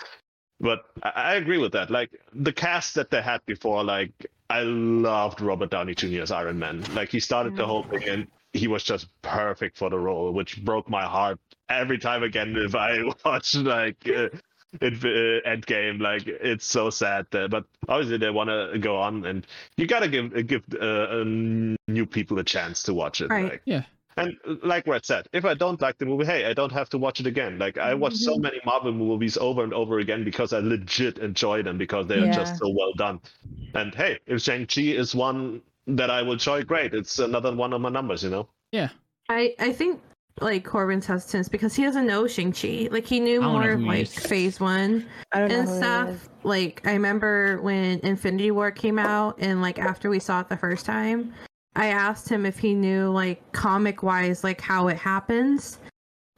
But 0.63 0.85
I, 1.03 1.09
I 1.09 1.33
agree 1.35 1.57
with 1.59 1.73
that. 1.73 1.91
Like 1.91 2.09
the 2.33 2.53
cast 2.53 2.95
that 2.95 3.11
they 3.11 3.21
had 3.21 3.45
before, 3.45 3.83
like 3.83 4.11
I 4.49 4.61
loved 4.61 5.41
Robert 5.41 5.69
Downey 5.69 5.93
Jr. 5.93 6.21
as 6.21 6.31
Iron 6.31 6.57
Man. 6.57 6.83
Like 6.95 7.09
he 7.09 7.19
started 7.19 7.55
the 7.55 7.63
Mm. 7.63 7.67
whole 7.67 7.83
thing 7.83 8.03
and 8.09 8.27
he 8.53 8.67
was 8.67 8.83
just 8.83 9.07
perfect 9.21 9.77
for 9.77 9.89
the 9.89 9.99
role, 9.99 10.31
which 10.31 10.63
broke 10.63 10.89
my 10.89 11.03
heart 11.03 11.39
every 11.69 11.97
time 11.99 12.23
again 12.23 12.55
if 12.57 12.75
I 12.75 13.03
watch 13.25 13.55
like 13.55 13.97
uh, 14.07 14.29
it, 14.81 14.93
uh, 15.03 15.49
Endgame. 15.49 15.99
Like 15.99 16.27
it's 16.27 16.65
so 16.65 16.89
sad, 16.89 17.27
that, 17.31 17.49
but 17.51 17.65
obviously 17.89 18.17
they 18.17 18.29
want 18.29 18.49
to 18.49 18.79
go 18.79 18.95
on, 18.97 19.25
and 19.25 19.45
you 19.75 19.85
gotta 19.85 20.07
give 20.07 20.47
give 20.47 20.63
uh, 20.79 20.85
uh, 20.85 21.23
new 21.25 22.05
people 22.05 22.39
a 22.39 22.43
chance 22.43 22.83
to 22.83 22.93
watch 22.93 23.21
it. 23.21 23.29
Right. 23.29 23.43
Like, 23.51 23.61
Yeah. 23.65 23.83
And 24.17 24.37
uh, 24.47 24.55
like 24.63 24.87
Red 24.87 25.05
said, 25.05 25.27
if 25.33 25.45
I 25.45 25.53
don't 25.53 25.81
like 25.81 25.97
the 25.97 26.05
movie, 26.05 26.25
hey, 26.25 26.45
I 26.45 26.53
don't 26.53 26.71
have 26.71 26.89
to 26.89 26.97
watch 26.97 27.19
it 27.19 27.27
again. 27.27 27.57
Like 27.59 27.77
I 27.77 27.93
watched 27.93 28.17
so 28.17 28.37
many 28.37 28.59
Marvel 28.65 28.91
movies 28.91 29.37
over 29.37 29.63
and 29.63 29.73
over 29.73 29.99
again 29.99 30.23
because 30.23 30.53
I 30.53 30.59
legit 30.59 31.19
enjoy 31.19 31.63
them 31.63 31.77
because 31.77 32.07
they 32.07 32.19
are 32.19 32.31
just 32.31 32.57
so 32.57 32.69
well 32.69 32.93
done. 32.93 33.19
And 33.73 33.93
hey, 33.95 34.19
if 34.27 34.41
Shang 34.41 34.67
Chi 34.67 34.81
is 34.81 35.15
one 35.15 35.61
that 35.87 36.09
I 36.09 36.21
will 36.21 36.33
enjoy, 36.33 36.63
great. 36.63 36.93
It's 36.93 37.19
another 37.19 37.55
one 37.55 37.73
of 37.73 37.81
my 37.81 37.89
numbers, 37.89 38.23
you 38.23 38.29
know. 38.29 38.47
Yeah. 38.71 38.89
I 39.29 39.55
I 39.59 39.71
think 39.71 40.01
like 40.41 40.65
Corbin's 40.65 41.05
hesitance 41.05 41.47
because 41.47 41.75
he 41.75 41.83
doesn't 41.83 42.07
know 42.07 42.27
Shang 42.27 42.51
Chi. 42.51 42.87
Like 42.91 43.05
he 43.05 43.19
knew 43.19 43.39
I 43.41 43.43
don't 43.43 43.53
know 43.53 43.59
more 43.59 43.71
of 43.71 43.81
like 43.81 44.03
is. 44.03 44.13
Phase 44.13 44.59
One. 44.59 45.05
I 45.31 45.39
don't 45.39 45.49
know 45.49 45.59
and 45.59 45.67
who 45.67 45.73
it 45.73 45.77
is. 45.77 45.79
stuff. 45.79 46.29
Like 46.43 46.81
I 46.85 46.93
remember 46.93 47.61
when 47.61 47.99
Infinity 47.99 48.51
War 48.51 48.71
came 48.71 48.99
out, 48.99 49.37
and 49.39 49.61
like 49.61 49.79
after 49.79 50.09
we 50.09 50.19
saw 50.19 50.41
it 50.41 50.49
the 50.49 50.57
first 50.57 50.85
time, 50.85 51.33
I 51.75 51.87
asked 51.87 52.29
him 52.29 52.45
if 52.45 52.59
he 52.59 52.73
knew 52.73 53.09
like 53.09 53.51
comic 53.51 54.03
wise 54.03 54.43
like 54.43 54.61
how 54.61 54.87
it 54.89 54.97
happens, 54.97 55.79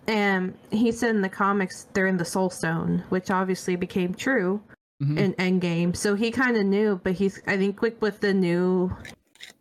and 0.08 0.58
he 0.72 0.92
said 0.92 1.16
in 1.16 1.22
the 1.22 1.30
comics 1.30 1.88
they're 1.94 2.08
in 2.08 2.18
the 2.18 2.26
Soul 2.26 2.50
Stone, 2.50 3.04
which 3.10 3.30
obviously 3.32 3.76
became 3.76 4.14
true 4.14 4.62
Mhm. 5.04 5.18
in 5.18 5.34
Endgame. 5.34 5.96
So 5.96 6.16
he 6.16 6.32
kind 6.32 6.56
of 6.56 6.66
knew, 6.66 7.02
but 7.04 7.14
he's 7.14 7.42
I 7.48 7.58
think 7.58 7.82
like 7.82 8.02
with 8.02 8.22
the 8.22 8.34
new, 8.34 8.96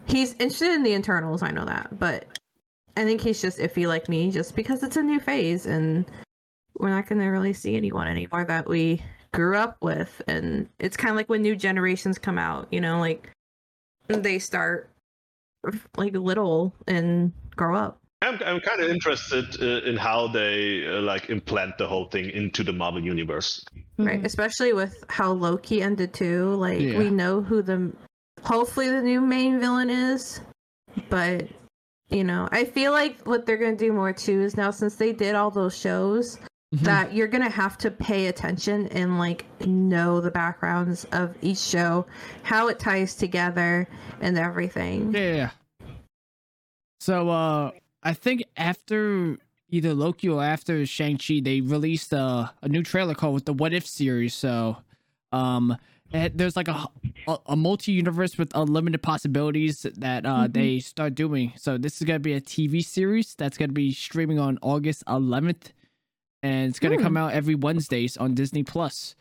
he's 0.07 0.35
interested 0.35 0.71
in 0.73 0.85
the 0.85 0.95
Eternals. 0.95 1.43
I 1.43 1.51
know 1.51 1.65
that, 1.65 1.99
but 1.99 2.39
I 2.97 3.05
think 3.05 3.21
he's 3.21 3.43
just 3.43 3.59
iffy 3.59 3.89
like 3.89 4.09
me, 4.09 4.31
just 4.31 4.55
because 4.55 4.85
it's 4.85 4.97
a 4.97 5.03
new 5.03 5.19
phase 5.19 5.67
and 5.67 6.05
we're 6.79 6.91
not 6.91 7.09
going 7.09 7.21
to 7.21 7.27
really 7.27 7.53
see 7.53 7.77
anyone 7.77 8.07
anymore 8.07 8.45
that 8.45 8.69
we 8.69 9.03
grew 9.33 9.57
up 9.57 9.77
with, 9.81 10.23
and 10.29 10.69
it's 10.79 10.97
kind 10.97 11.11
of 11.11 11.17
like 11.17 11.29
when 11.29 11.43
new 11.43 11.57
generations 11.57 12.19
come 12.19 12.39
out, 12.39 12.69
you 12.71 12.81
know, 12.81 13.01
like 13.01 13.31
they 14.07 14.39
start 14.39 14.89
like 15.97 16.15
little 16.15 16.75
and 16.87 17.33
grow 17.57 17.77
up. 17.77 17.99
I'm, 18.23 18.41
I'm 18.47 18.61
kind 18.61 18.81
of 18.81 18.89
interested 18.89 19.45
uh, 19.61 19.85
in 19.89 19.97
how 19.99 20.29
they 20.29 20.87
uh, 20.87 21.03
like 21.03 21.29
implant 21.29 21.77
the 21.77 21.87
whole 21.87 22.07
thing 22.07 22.31
into 22.31 22.65
the 22.65 22.73
Marvel 22.73 23.03
universe. 23.03 23.63
right 23.99 24.25
especially 24.25 24.73
with 24.73 25.05
how 25.09 25.31
loki 25.33 25.83
ended 25.83 26.13
too 26.15 26.55
like 26.55 26.81
Yeah. 26.81 26.99
we 26.99 27.11
know 27.11 27.43
who 27.43 27.61
the 27.63 27.93
hopefully 28.43 28.89
the 28.91 29.03
new 29.03 29.21
main 29.21 29.61
villain 29.61 29.91
is 29.91 30.41
but 31.11 31.49
you 32.09 32.25
know 32.25 32.49
i 32.51 32.65
feel 32.65 32.93
like 32.93 33.21
what 33.27 33.45
they're 33.47 33.57
gonna 33.59 33.77
do 33.77 33.93
more 33.93 34.13
too 34.13 34.41
is 34.41 34.57
now 34.57 34.71
since 34.73 34.97
they 34.97 35.13
did 35.13 35.35
all 35.35 35.51
those 35.51 35.77
shows 35.79 36.39
Mhm. 36.75 36.81
that 36.85 37.13
you're 37.15 37.29
gonna 37.29 37.49
have 37.51 37.77
to 37.79 37.91
pay 37.91 38.27
attention 38.27 38.89
and 38.89 39.19
like 39.19 39.45
know 39.67 40.21
the 40.21 40.31
backgrounds 40.31 41.05
of 41.13 41.35
each 41.43 41.59
show 41.59 42.07
how 42.43 42.69
it 42.69 42.79
ties 42.79 43.15
together 43.15 43.87
and 44.21 44.37
everything 44.39 45.13
Yeah. 45.15 45.51
So 47.01 47.29
uh 47.29 47.71
I 48.03 48.13
think 48.13 48.45
after 48.57 49.37
either 49.71 49.95
Loki 49.95 50.29
or 50.29 50.43
after 50.45 50.85
Shang-Chi, 50.87 51.41
they 51.43 51.61
released 51.63 52.13
uh, 52.13 52.49
a 52.63 52.69
new 52.69 52.83
trailer 52.83 53.15
called 53.15 53.35
with 53.35 53.45
the 53.47 53.53
What 53.55 53.73
If 53.73 53.87
series. 53.87 54.35
So 54.35 54.77
um 55.33 55.77
there's 56.13 56.55
like 56.57 56.69
a 56.69 56.87
a, 57.27 57.39
a 57.47 57.57
multi-universe 57.57 58.39
with 58.39 58.53
unlimited 58.55 59.03
possibilities 59.03 59.83
that 59.97 60.25
uh 60.27 60.47
Mhm. 60.49 60.53
they 60.53 60.81
start 60.81 61.15
doing. 61.15 61.53
So 61.57 61.77
this 61.79 62.01
is 62.01 62.07
gonna 62.07 62.21
be 62.21 62.35
a 62.35 62.41
TV 62.41 62.83
series 62.85 63.35
that's 63.35 63.57
gonna 63.59 63.73
be 63.73 63.93
streaming 63.93 64.39
on 64.39 64.59
August 64.63 65.03
11th, 65.07 65.73
and 66.45 66.69
it's 66.69 66.79
gonna 66.79 66.97
Hmm. 66.97 67.03
come 67.03 67.17
out 67.17 67.33
every 67.33 67.57
Wednesdays 67.57 68.17
on 68.17 68.35
Disney 68.35 68.63
Plus. 68.63 69.17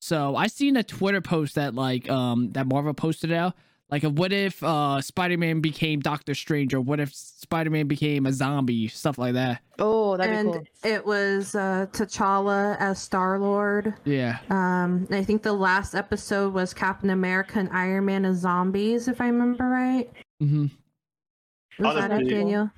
So 0.00 0.36
I 0.36 0.46
seen 0.46 0.76
a 0.76 0.82
Twitter 0.84 1.20
post 1.20 1.56
that 1.56 1.74
like 1.74 2.08
um 2.08 2.52
that 2.52 2.66
Marvel 2.66 2.94
posted 2.94 3.32
out. 3.32 3.52
Like, 3.90 4.04
a 4.04 4.10
what 4.10 4.34
if 4.34 4.62
uh 4.62 5.00
Spider-Man 5.00 5.60
became 5.62 6.00
Doctor 6.00 6.34
Strange, 6.34 6.74
or 6.74 6.80
what 6.80 7.00
if 7.00 7.14
Spider-Man 7.14 7.86
became 7.88 8.26
a 8.26 8.32
zombie, 8.34 8.86
stuff 8.88 9.16
like 9.16 9.32
that. 9.32 9.62
Oh, 9.78 10.16
that'd 10.18 10.34
and 10.36 10.52
be 10.52 10.58
cool. 10.58 10.66
it 10.92 11.06
was 11.06 11.54
uh 11.54 11.86
t'challa 11.92 12.76
as 12.78 13.00
star 13.00 13.38
lord 13.38 13.94
Yeah, 14.04 14.38
Um, 14.50 15.08
I 15.10 15.24
think 15.24 15.42
the 15.42 15.54
last 15.54 15.94
episode 15.94 16.52
was 16.52 16.74
Captain 16.74 17.08
America 17.10 17.58
and 17.58 17.70
Iron 17.72 18.04
Man 18.04 18.26
as 18.26 18.36
zombies, 18.40 19.08
if 19.08 19.20
I 19.22 19.26
remember 19.28 19.64
right. 19.64 20.10
Mm 20.42 20.48
hmm 20.50 21.84
Was 21.84 21.94
that 21.94 22.10
it, 22.12 22.28
Daniel? 22.28 22.70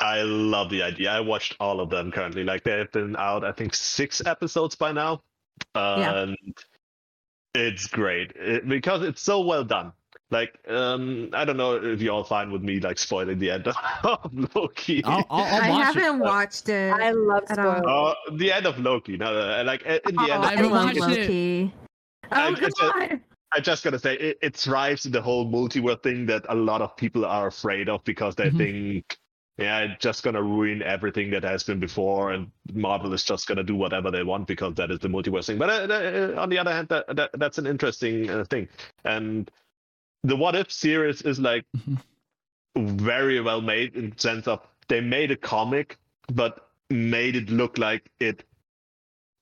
I 0.00 0.22
love 0.22 0.70
the 0.70 0.82
idea. 0.82 1.10
I 1.12 1.20
watched 1.20 1.56
all 1.60 1.80
of 1.80 1.88
them 1.90 2.10
currently. 2.10 2.44
Like 2.44 2.64
they've 2.64 2.90
been 2.92 3.16
out, 3.16 3.44
I 3.44 3.52
think 3.52 3.74
six 3.74 4.24
episodes 4.26 4.74
by 4.74 4.92
now, 4.92 5.22
Yeah. 5.74 6.22
and 6.22 6.36
it's 7.54 7.86
great 7.86 8.32
it, 8.34 8.68
because 8.68 9.02
it's 9.02 9.22
so 9.22 9.40
well 9.40 9.64
done. 9.64 9.92
Like 10.30 10.58
um, 10.68 11.30
I 11.32 11.44
don't 11.44 11.56
know 11.56 11.74
if 11.76 12.00
you're 12.00 12.12
all 12.12 12.24
fine 12.24 12.50
with 12.50 12.62
me 12.62 12.80
like 12.80 12.98
spoiling 12.98 13.38
the 13.38 13.50
end 13.52 13.68
of 14.04 14.16
Loki. 14.54 15.04
I'll, 15.04 15.24
I'll, 15.30 15.44
I'll 15.44 15.62
I 15.62 15.66
haven't 15.84 16.02
it. 16.16 16.18
watched 16.18 16.68
it. 16.68 16.92
I 16.92 17.10
love 17.12 17.44
at 17.50 17.58
all. 17.58 17.76
spoilers. 17.76 18.16
Uh, 18.32 18.36
the 18.36 18.52
end 18.52 18.66
of 18.66 18.78
Loki. 18.80 19.16
No, 19.16 19.32
no, 19.32 19.62
like 19.62 19.86
uh, 19.86 19.98
in 20.08 20.16
the 20.16 20.22
oh, 20.22 20.24
end. 20.34 20.44
I 20.44 20.52
Of 20.52 20.58
haven't 20.58 20.72
love 20.72 20.84
watched 20.86 20.96
it. 20.96 21.00
Loki. 21.20 21.72
I- 22.32 22.48
Oh 22.48 22.48
I 22.48 22.54
just- 22.54 22.76
god! 22.80 23.20
I'm 23.56 23.62
just 23.62 23.84
gonna 23.84 23.98
say 24.00 24.14
it, 24.16 24.38
it 24.42 24.56
thrives 24.56 25.06
in 25.06 25.12
the 25.12 25.22
whole 25.22 25.46
multiverse 25.46 26.02
thing 26.02 26.26
that 26.26 26.44
a 26.48 26.54
lot 26.56 26.82
of 26.82 26.96
people 26.96 27.24
are 27.24 27.46
afraid 27.46 27.88
of 27.88 28.02
because 28.02 28.34
they 28.34 28.50
Mhm. 28.50 28.56
think, 28.58 29.16
yeah, 29.56 29.80
it's 29.80 30.02
just 30.02 30.22
gonna 30.22 30.42
ruin 30.42 30.82
everything 30.82 31.30
that 31.30 31.44
has 31.44 31.62
been 31.62 31.78
before, 31.80 32.32
and 32.32 32.50
Marvel 32.72 33.12
is 33.12 33.24
just 33.24 33.46
gonna 33.46 33.62
do 33.62 33.76
whatever 33.76 34.10
they 34.10 34.22
want 34.24 34.46
because 34.46 34.74
that 34.74 34.90
is 34.90 34.98
the 34.98 35.08
multiverse 35.08 35.46
thing. 35.46 35.58
But 35.58 35.70
uh, 35.70 35.94
uh, 35.94 36.40
on 36.40 36.48
the 36.48 36.58
other 36.58 36.72
hand, 36.72 36.88
that, 36.88 37.14
that 37.14 37.30
that's 37.34 37.58
an 37.58 37.66
interesting 37.66 38.28
uh, 38.30 38.44
thing, 38.44 38.68
and 39.04 39.50
the 40.24 40.36
What 40.36 40.56
If 40.56 40.72
series 40.72 41.22
is 41.22 41.38
like 41.38 41.64
Mhm. 41.76 41.98
very 42.76 43.40
well 43.40 43.60
made 43.60 43.94
in 43.94 44.10
the 44.10 44.20
sense 44.20 44.48
of 44.48 44.60
they 44.88 45.00
made 45.00 45.30
a 45.30 45.36
comic, 45.36 45.98
but 46.32 46.68
made 46.90 47.36
it 47.36 47.48
look 47.50 47.78
like 47.78 48.10
it 48.20 48.44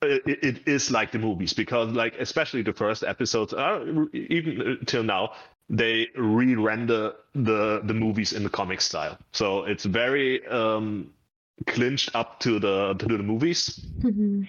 it, 0.02 0.22
it 0.26 0.68
is 0.68 0.90
like 0.90 1.12
the 1.12 1.18
movies 1.18 1.52
because 1.52 1.90
like 1.92 2.14
especially 2.18 2.62
the 2.62 2.72
first 2.72 3.02
episodes 3.04 3.52
are 3.52 3.82
even 4.12 4.78
till 4.86 5.02
now 5.02 5.32
they 5.68 6.08
re-render 6.16 7.12
the 7.34 7.80
the 7.84 7.94
movies 7.94 8.32
in 8.32 8.42
the 8.42 8.50
comic 8.50 8.80
style 8.80 9.16
so 9.32 9.64
it's 9.64 9.84
very 9.84 10.46
um 10.48 11.10
clinched 11.66 12.10
up 12.14 12.40
to 12.40 12.58
the 12.58 12.94
to 12.94 13.06
the 13.06 13.22
movies 13.22 13.86
Mhm. 14.00 14.48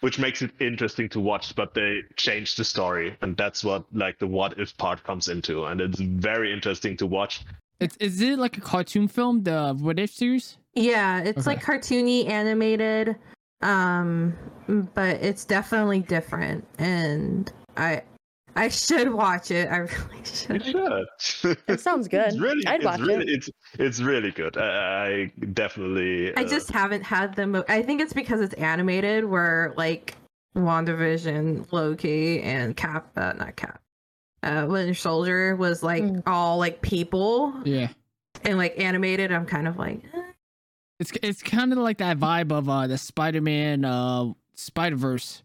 which 0.00 0.18
makes 0.18 0.42
it 0.42 0.50
interesting 0.60 1.08
to 1.08 1.20
watch 1.20 1.54
but 1.54 1.74
they 1.74 2.02
change 2.16 2.56
the 2.56 2.64
story 2.64 3.16
and 3.22 3.36
that's 3.36 3.62
what 3.64 3.84
like 3.92 4.18
the 4.18 4.26
what 4.26 4.58
if 4.58 4.76
part 4.76 5.02
comes 5.04 5.28
into 5.28 5.64
and 5.66 5.80
it's 5.80 6.00
very 6.00 6.52
interesting 6.52 6.96
to 6.96 7.06
watch 7.06 7.44
It's 7.80 7.96
is 7.98 8.20
it 8.20 8.38
like 8.38 8.56
a 8.58 8.60
cartoon 8.60 9.08
film, 9.08 9.42
the 9.42 9.74
What 9.74 9.98
If 9.98 10.10
series? 10.10 10.56
Yeah, 10.74 11.18
it's 11.28 11.46
Okay. 11.46 11.50
like 11.56 11.64
cartoony 11.64 12.28
animated, 12.28 13.16
um, 13.60 14.34
but 14.94 15.16
it's 15.28 15.44
definitely 15.44 16.00
different, 16.00 16.64
and 16.78 17.50
I 17.76 18.02
I 18.54 18.68
should 18.68 19.12
watch 19.12 19.50
it. 19.50 19.68
I 19.70 19.78
really 19.78 20.18
you 20.48 20.60
should. 20.60 21.06
should 21.18 21.58
It 21.68 21.80
sounds 21.80 22.06
good. 22.08 22.26
it's 22.28 22.38
really 22.38 22.66
I'd 22.66 22.76
it's 22.76 22.84
watch 22.84 23.00
really, 23.00 23.24
it. 23.24 23.30
it's 23.30 23.50
it's 23.78 24.00
really 24.00 24.30
good 24.30 24.56
i, 24.58 24.62
I 24.66 25.32
definitely 25.52 26.36
I 26.36 26.42
uh, 26.42 26.48
just 26.48 26.70
haven't 26.70 27.02
had 27.02 27.34
the. 27.34 27.46
Mo- 27.46 27.64
I 27.68 27.82
think 27.82 28.00
it's 28.00 28.12
because 28.12 28.40
it's 28.40 28.54
animated, 28.54 29.24
where 29.24 29.72
like 29.76 30.16
WandaVision, 30.56 31.72
Loki, 31.72 32.42
and 32.42 32.76
Cap, 32.76 33.10
uh, 33.16 33.32
not 33.34 33.56
Cap, 33.56 33.80
uh, 34.42 34.66
Winter 34.68 34.94
Soldier 34.94 35.56
was 35.56 35.82
like 35.82 36.02
Mm. 36.02 36.22
all 36.26 36.58
like 36.58 36.82
people 36.82 37.54
Yeah. 37.64 37.88
and 38.44 38.58
like 38.58 38.78
animated. 38.78 39.32
I'm 39.32 39.46
kind 39.46 39.66
of 39.68 39.78
like, 39.78 40.02
eh. 40.14 40.22
It's 41.00 41.10
it's 41.22 41.42
kind 41.42 41.72
of 41.72 41.78
like 41.78 41.98
that 41.98 42.18
vibe 42.18 42.52
of 42.52 42.68
uh 42.68 42.86
the 42.86 42.98
Spider-Man 42.98 43.84
uh 43.84 44.26
Spider-Verse. 44.56 45.41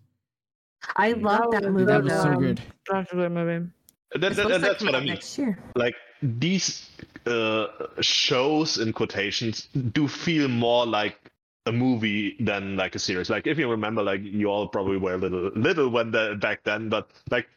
I 0.95 1.11
love 1.13 1.51
that 1.51 1.63
was 1.63 1.71
movie. 1.71 1.85
That 1.85 2.03
was 2.03 2.13
so 2.13 2.23
though. 2.31 2.39
good. 2.39 2.61
That's 2.89 3.11
a 3.11 3.15
good 3.15 3.31
movie. 3.31 3.67
that, 4.15 4.23
It's 4.31 4.35
that- 4.37 4.61
that's 4.61 4.83
what 4.83 4.95
i 4.95 4.99
mean 4.99 5.09
next 5.09 5.37
year. 5.37 5.57
like 5.75 5.95
these 6.21 6.89
uh, 7.25 7.67
shows 8.01 8.77
in 8.79 8.93
quotations 8.93 9.67
do 9.91 10.07
feel 10.07 10.47
more 10.47 10.85
like 10.85 11.17
a 11.65 11.71
movie 11.71 12.35
than 12.39 12.77
like 12.77 12.95
a 12.95 12.99
series. 12.99 13.29
Like 13.29 13.45
if 13.45 13.57
you 13.59 13.69
remember, 13.69 14.01
like 14.01 14.21
you 14.23 14.47
all 14.47 14.67
probably 14.69 14.97
were 14.97 15.17
little 15.17 15.51
little 15.55 15.89
when 15.89 16.11
the, 16.11 16.37
back 16.41 16.63
then, 16.63 16.87
but 16.89 17.09
like 17.29 17.47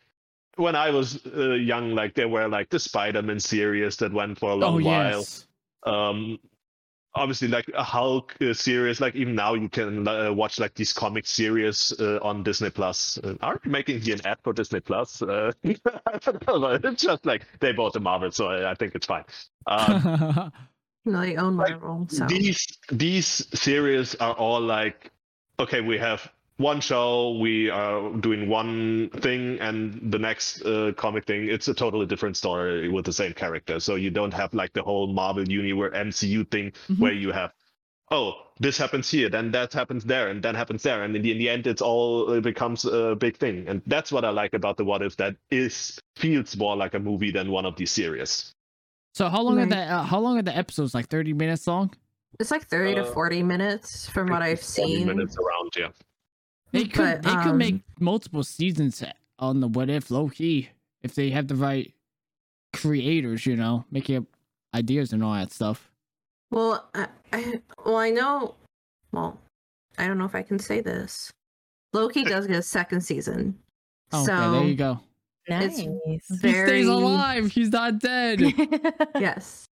when 0.56 0.74
I 0.74 0.90
was 0.90 1.24
uh, 1.26 1.52
young, 1.52 1.94
like 1.94 2.14
there 2.14 2.28
were 2.28 2.48
like 2.48 2.68
the 2.70 2.80
Spider-Man 2.80 3.38
series 3.40 3.96
that 3.98 4.12
went 4.12 4.38
for 4.38 4.50
a 4.50 4.54
long 4.56 4.82
Oh 4.82 4.84
while. 4.84 5.18
yes. 5.20 5.46
Um, 5.86 6.38
obviously 7.14 7.48
like 7.48 7.68
a 7.74 7.82
Hulk 7.82 8.34
uh, 8.40 8.54
series. 8.54 9.00
Like 9.00 9.14
even 9.14 9.34
now 9.34 9.54
you 9.54 9.68
can 9.68 10.06
uh, 10.06 10.32
watch 10.32 10.58
like 10.58 10.74
these 10.74 10.92
comic 10.92 11.26
series 11.26 11.92
uh, 12.00 12.18
on 12.22 12.42
Disney 12.42 12.70
Plus. 12.70 13.18
Uh, 13.22 13.34
are 13.42 13.60
you 13.64 13.70
making 13.70 14.00
here 14.00 14.14
an 14.14 14.26
ad 14.26 14.38
for 14.42 14.52
Disney 14.52 14.80
Plus? 14.80 15.22
Uh, 15.22 15.52
I 15.64 16.18
don't 16.18 16.46
know, 16.46 16.78
it's 16.82 17.02
just 17.02 17.26
like 17.26 17.46
they 17.60 17.72
bought 17.72 17.92
the 17.92 18.00
Marvel, 18.00 18.30
so 18.30 18.46
I, 18.48 18.70
I 18.70 18.74
think 18.74 18.94
it's 18.94 19.06
fine. 19.06 19.24
Um, 19.66 20.52
No, 21.04 21.20
they 21.22 21.36
own 21.36 21.56
Like, 21.56 21.80
Marvel, 21.80 22.06
so 22.08 22.26
these 22.26 22.78
these 22.90 23.26
series 23.58 24.14
are 24.16 24.34
all 24.34 24.60
like 24.60 25.10
okay 25.58 25.80
we 25.80 25.98
have 25.98 26.30
one 26.60 26.80
show 26.80 27.38
we 27.40 27.70
are 27.70 28.12
doing 28.18 28.48
one 28.48 29.08
thing 29.22 29.58
and 29.60 30.12
the 30.12 30.18
next 30.18 30.62
uh, 30.66 30.92
comic 30.96 31.24
thing 31.24 31.48
it's 31.48 31.68
a 31.68 31.74
totally 31.74 32.04
different 32.06 32.36
story 32.36 32.88
with 32.90 33.04
the 33.06 33.12
same 33.12 33.32
character 33.32 33.80
so 33.80 33.94
you 33.94 34.10
don't 34.10 34.34
have 34.34 34.52
like 34.52 34.72
the 34.74 34.82
whole 34.82 35.06
marvel 35.06 35.46
universe 35.48 35.92
mcu 35.94 36.48
thing 36.50 36.70
Mhm. 36.88 36.98
where 36.98 37.12
you 37.14 37.32
have 37.32 37.52
oh 38.10 38.34
this 38.58 38.76
happens 38.76 39.10
here 39.10 39.30
then 39.30 39.50
that 39.52 39.72
happens 39.72 40.04
there 40.04 40.28
and 40.28 40.42
then 40.44 40.54
happens 40.54 40.82
there 40.82 41.02
and 41.04 41.16
in 41.16 41.22
the, 41.22 41.30
in 41.32 41.38
the 41.38 41.48
end 41.48 41.66
it's 41.66 41.80
all 41.80 42.30
it 42.32 42.42
becomes 42.42 42.84
a 42.84 43.16
big 43.16 43.36
thing 43.38 43.64
and 43.68 43.80
that's 43.86 44.12
what 44.12 44.24
i 44.24 44.30
like 44.30 44.52
about 44.52 44.76
the 44.76 44.84
what 44.84 45.00
if 45.02 45.16
that 45.16 45.34
is 45.50 45.98
feels 46.16 46.56
more 46.58 46.76
like 46.76 46.92
a 46.94 46.98
movie 47.00 47.30
than 47.30 47.50
one 47.50 47.64
of 47.64 47.74
these 47.76 47.90
series 47.90 48.52
So 49.18 49.28
how 49.34 49.40
long 49.46 49.56
are 49.62 49.66
the 49.76 49.82
uh, 49.96 50.04
how 50.12 50.20
long 50.24 50.34
are 50.38 50.46
the 50.50 50.56
episodes? 50.64 50.92
Like 50.98 51.08
thirty 51.08 51.32
minutes 51.42 51.66
long? 51.66 51.86
it's 52.40 52.52
like 52.54 52.64
thirty 52.74 52.94
to 52.94 53.02
Uh, 53.02 53.12
forty 53.18 53.42
minutes 53.42 53.88
from 54.14 54.24
what 54.32 54.40
I've 54.48 54.62
40 54.62 54.76
seen. 54.76 55.06
minutes 55.12 55.34
around 55.42 55.70
yeah 55.82 55.90
They 56.72 56.84
could 56.84 57.20
But, 57.20 57.22
they 57.22 57.42
could 57.42 57.56
make 57.56 57.74
um, 57.74 57.82
multiple 57.98 58.44
seasons 58.44 59.02
on 59.38 59.60
the 59.60 59.68
What 59.68 59.90
If 59.90 60.10
Loki 60.10 60.70
if 61.02 61.14
they 61.14 61.30
have 61.30 61.48
the 61.48 61.56
right 61.56 61.92
creators, 62.72 63.46
you 63.46 63.56
know, 63.56 63.84
making 63.90 64.18
up 64.18 64.24
ideas 64.74 65.12
and 65.12 65.24
all 65.24 65.34
that 65.34 65.52
stuff. 65.52 65.90
Well, 66.50 66.88
I, 66.94 67.08
I 67.32 67.60
well 67.84 67.96
I 67.96 68.10
know. 68.10 68.54
Well, 69.12 69.38
I 69.98 70.06
don't 70.06 70.18
know 70.18 70.24
if 70.24 70.34
I 70.34 70.42
can 70.42 70.58
say 70.58 70.80
this. 70.80 71.32
Loki 71.92 72.24
does 72.24 72.46
get 72.46 72.56
a 72.56 72.62
second 72.62 73.00
season, 73.00 73.58
Oh, 74.12 74.24
so 74.24 74.32
okay, 74.32 74.58
there 74.58 74.68
you 74.68 74.74
go. 74.76 75.00
Nice. 75.48 75.78
It's- 75.80 76.40
He 76.42 76.52
stays 76.52 76.86
alive. 76.86 77.50
He's 77.50 77.70
not 77.70 77.98
dead. 77.98 78.40
yes. 79.18 79.66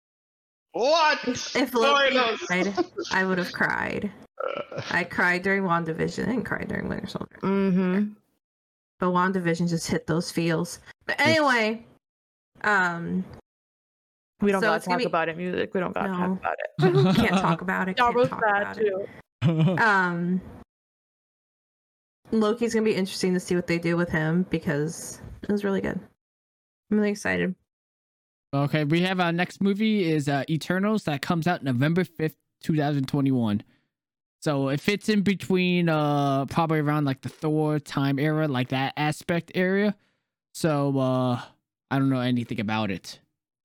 What? 0.75 1.25
If 1.25 1.73
Loki 1.73 2.13
Spoilers! 2.17 2.39
died, 2.49 2.85
I 3.13 3.23
would 3.25 3.37
have 3.37 3.53
cried. 3.53 4.11
I 4.91 5.05
cried 5.05 5.41
during 5.41 5.63
WandaVision. 5.63 6.23
I 6.23 6.31
didn't 6.31 6.43
cry 6.43 6.65
during 6.65 6.89
Winter 6.89 7.07
Soldier. 7.07 7.37
mm-hmm. 7.41 8.07
But 8.99 9.05
WandaVision 9.07 9.69
just 9.69 9.87
hit 9.87 10.05
those 10.05 10.31
feels. 10.31 10.79
But 11.05 11.15
anyway, 11.21 11.85
um, 12.65 13.23
We 14.41 14.51
don't 14.51 14.59
So 14.61 14.67
gotta 14.67 14.83
talk 14.85 14.97
be- 14.97 15.05
about 15.05 15.29
it. 15.29 15.37
Music. 15.37 15.73
We 15.73 15.79
don't 15.79 15.93
gotta 15.93 16.09
No. 16.11 16.17
talk 16.17 16.39
about 16.39 16.55
it. 16.59 16.93
we 17.05 17.13
can't 17.13 17.37
talk 17.41 17.61
about 17.61 17.87
it. 17.87 17.95
Can't 17.95 18.13
talk 18.29 18.41
bad 18.41 18.61
about 18.61 18.77
it. 18.77 19.09
Um, 19.79 20.41
Loki's 22.31 22.73
gonna 22.73 22.83
be 22.83 22.95
interesting 22.95 23.33
to 23.33 23.39
see 23.39 23.55
what 23.55 23.67
they 23.67 23.77
do 23.79 23.95
with 23.95 24.09
him 24.09 24.45
because 24.49 25.21
it 25.43 25.49
was 25.51 25.63
really 25.63 25.79
good. 25.81 25.99
I'm 26.91 26.97
really 26.97 27.11
excited. 27.11 27.55
Okay, 28.53 28.83
we 28.83 29.01
have 29.01 29.19
our 29.19 29.31
next 29.31 29.61
movie 29.61 30.09
is 30.09 30.29
uh, 30.29 30.43
Eternals 30.49 31.03
that 31.03 31.21
comes 31.21 31.47
out 31.47 31.63
November 31.63 32.03
fifth, 32.03 32.37
two 32.61 32.75
thousand 32.75 33.07
twenty 33.07 33.31
one. 33.31 33.63
So 34.41 34.69
it 34.69 34.79
fits 34.79 35.09
in 35.09 35.21
between 35.21 35.89
uh 35.89 36.45
probably 36.45 36.79
around 36.79 37.05
like 37.05 37.21
the 37.21 37.29
Thor 37.29 37.79
time 37.79 38.19
era, 38.19 38.47
like 38.47 38.69
that 38.69 38.93
aspect 38.95 39.51
area. 39.55 39.95
So 40.53 40.97
uh 40.99 41.41
I 41.89 41.99
don't 41.99 42.09
know 42.09 42.19
anything 42.19 42.59
about 42.59 42.91
it. 42.91 43.19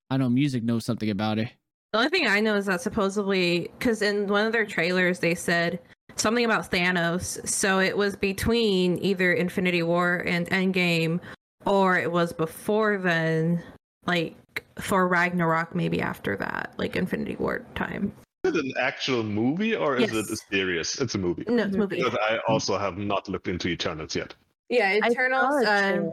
I 0.09 0.17
know 0.17 0.29
music 0.29 0.63
knows 0.63 0.85
something 0.85 1.11
about 1.11 1.39
it. 1.39 1.51
The 1.93 1.99
only 1.99 2.11
thing 2.11 2.27
I 2.27 2.41
know 2.41 2.57
is 2.57 2.67
that 2.67 2.81
supposedly, 2.81 3.71
because 3.79 4.01
in 4.01 4.27
one 4.27 4.47
of 4.47 4.53
their 4.53 4.65
trailers 4.65 5.19
they 5.19 5.35
said 5.35 5.81
something 6.17 6.45
about 6.45 6.71
Thanos, 6.71 7.47
so 7.49 7.79
it 7.79 7.97
was 7.97 8.17
between 8.17 8.99
either 9.05 9.33
Infinity 9.33 9.83
War 9.83 10.25
and 10.27 10.49
Endgame, 10.51 11.21
or 11.67 11.99
it 11.99 12.11
was 12.11 12.33
before 12.33 12.99
then, 12.99 13.63
like 14.07 14.65
for 14.81 15.07
Ragnarok, 15.09 15.75
maybe 15.75 16.01
after 16.01 16.37
that, 16.37 16.73
like 16.79 16.97
Infinity 16.97 17.37
War 17.37 17.65
time. 17.75 18.13
Is 18.45 18.55
it 18.55 18.65
an 18.65 18.73
actual 18.81 19.23
movie 19.23 19.77
or 19.77 19.97
is 19.97 20.11
it 20.13 20.27
a 20.27 20.29
Yes. 20.31 20.41
series? 20.51 20.99
It's 21.01 21.15
a 21.15 21.19
movie. 21.19 21.45
No, 21.47 21.65
it's 21.65 21.75
a 21.75 21.79
movie. 21.79 21.97
Because 21.97 22.17
I 22.17 22.39
also 22.49 22.79
have 22.79 22.97
not 22.97 23.29
looked 23.29 23.49
into 23.49 23.69
Eternals 23.69 24.17
yet. 24.17 24.35
Yeah, 24.71 24.99
I 25.03 25.11
Eternals. 25.11 25.63
it 25.63 25.69
Um, 25.69 26.11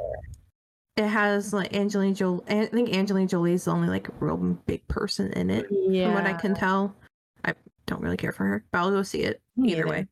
it 0.98 1.08
has 1.08 1.54
like 1.54 1.74
Angelina 1.76 2.14
Jolie. 2.16 2.44
I 2.50 2.66
think 2.66 2.94
Angelina 2.94 3.28
Jolie 3.28 3.54
is 3.54 3.66
the 3.66 3.72
only 3.72 3.88
like 3.88 4.08
real 4.20 4.36
big 4.38 4.86
person 4.88 5.32
in 5.34 5.50
it, 5.50 5.68
yeah. 5.72 6.06
from 6.08 6.16
what 6.16 6.26
I 6.26 6.34
can 6.34 6.54
tell. 6.56 6.94
I 7.46 7.54
don't 7.86 8.02
really 8.02 8.18
care 8.18 8.32
for 8.34 8.46
her, 8.46 8.66
but 8.72 8.80
I'll 8.80 8.92
go 8.92 9.04
see 9.04 9.22
it 9.24 9.42
Me 9.56 9.72
either 9.72 9.86
neither. 9.86 9.90
way. 9.90 10.08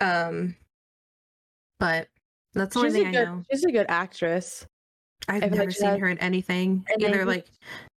Um, 0.00 0.56
but 1.78 2.08
that's 2.54 2.74
the 2.74 2.80
only 2.80 2.90
She's 2.90 3.00
a 3.00 3.04
thing 3.04 3.06
I 3.08 3.12
good. 3.12 3.24
know. 3.26 3.44
She's 3.52 3.64
a 3.64 3.72
good 3.72 3.86
actress. 3.88 4.66
I've 5.28 5.36
I 5.44 5.48
feel 5.48 5.50
never 5.58 5.64
like 5.70 5.76
seen 5.76 5.88
has- 5.90 6.00
her 6.00 6.08
in 6.08 6.18
anything. 6.18 6.84
And 6.92 7.02
Either 7.02 7.18
then- 7.18 7.26
like, 7.28 7.46
either 7.46 7.52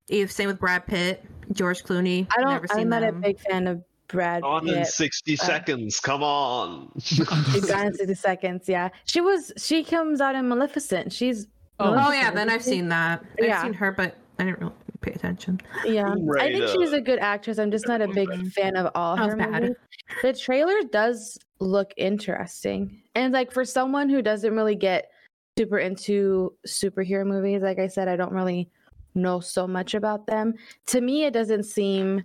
same 0.09 0.48
with 0.48 0.59
Brad 0.59 0.86
Pitt, 0.86 1.24
George 1.53 1.82
Clooney. 1.82 2.26
I 2.36 2.42
don't. 2.42 2.70
seen 2.70 2.80
I'm 2.80 2.88
not 2.88 3.00
them. 3.03 3.16
a 3.16 3.20
big 3.20 3.40
fan 3.40 3.66
of 3.66 3.82
Brad 4.09 4.42
On 4.42 4.68
in 4.68 4.84
60 4.84 5.32
uh, 5.32 5.36
seconds. 5.44 5.98
Come 6.00 6.22
on. 6.22 6.90
She's 7.00 7.24
gone 7.64 7.86
in 7.86 7.94
60 7.94 8.14
seconds. 8.14 8.68
Yeah, 8.68 8.90
she 9.05 9.20
was. 9.20 9.53
She 9.57 9.82
comes 9.84 10.20
out 10.20 10.34
in 10.34 10.48
Maleficent. 10.48 11.12
She's. 11.12 11.46
Oh. 11.80 11.94
Oh 11.94 12.12
yeah, 12.12 12.30
then 12.30 12.48
I've 12.50 12.62
seen 12.62 12.88
that. 12.88 13.24
I've 13.40 13.44
Yeah. 13.44 13.62
seen 13.62 13.72
her, 13.74 13.90
but 13.92 14.16
I 14.38 14.44
didn't 14.44 14.61
really 14.61 14.72
pay 15.00 15.12
attention. 15.12 15.61
Yeah, 15.84 16.05
Tomb 16.14 16.30
I 16.38 16.42
think 16.50 16.55
Raider. 16.62 16.68
she's 16.68 16.92
a 16.92 17.00
good 17.00 17.18
actress. 17.18 17.59
I'm 17.59 17.70
just 17.70 17.88
not 17.88 18.00
a 18.03 18.09
big 18.09 18.28
fan 18.53 18.76
of 18.76 18.90
all 18.94 19.16
her 19.16 19.36
bad. 19.36 19.62
movies. 19.62 19.76
The 20.22 20.32
trailer 20.34 20.82
does 20.92 21.38
look 21.59 21.92
interesting, 21.96 23.03
and 23.14 23.32
like 23.32 23.50
for 23.50 23.64
someone 23.64 24.09
who 24.09 24.20
doesn't 24.22 24.55
really 24.55 24.74
get 24.76 25.11
super 25.59 25.78
into 25.78 26.55
superhero 26.66 27.26
movies, 27.26 27.62
like 27.62 27.78
I 27.78 27.86
said, 27.88 28.09
I 28.09 28.16
don't 28.16 28.32
really 28.32 28.70
know 29.15 29.41
so 29.41 29.67
much 29.67 29.95
about 29.95 30.27
them. 30.27 30.55
To 30.87 31.01
me, 31.01 31.25
it 31.25 31.33
doesn't 31.33 31.65
seem 31.65 32.25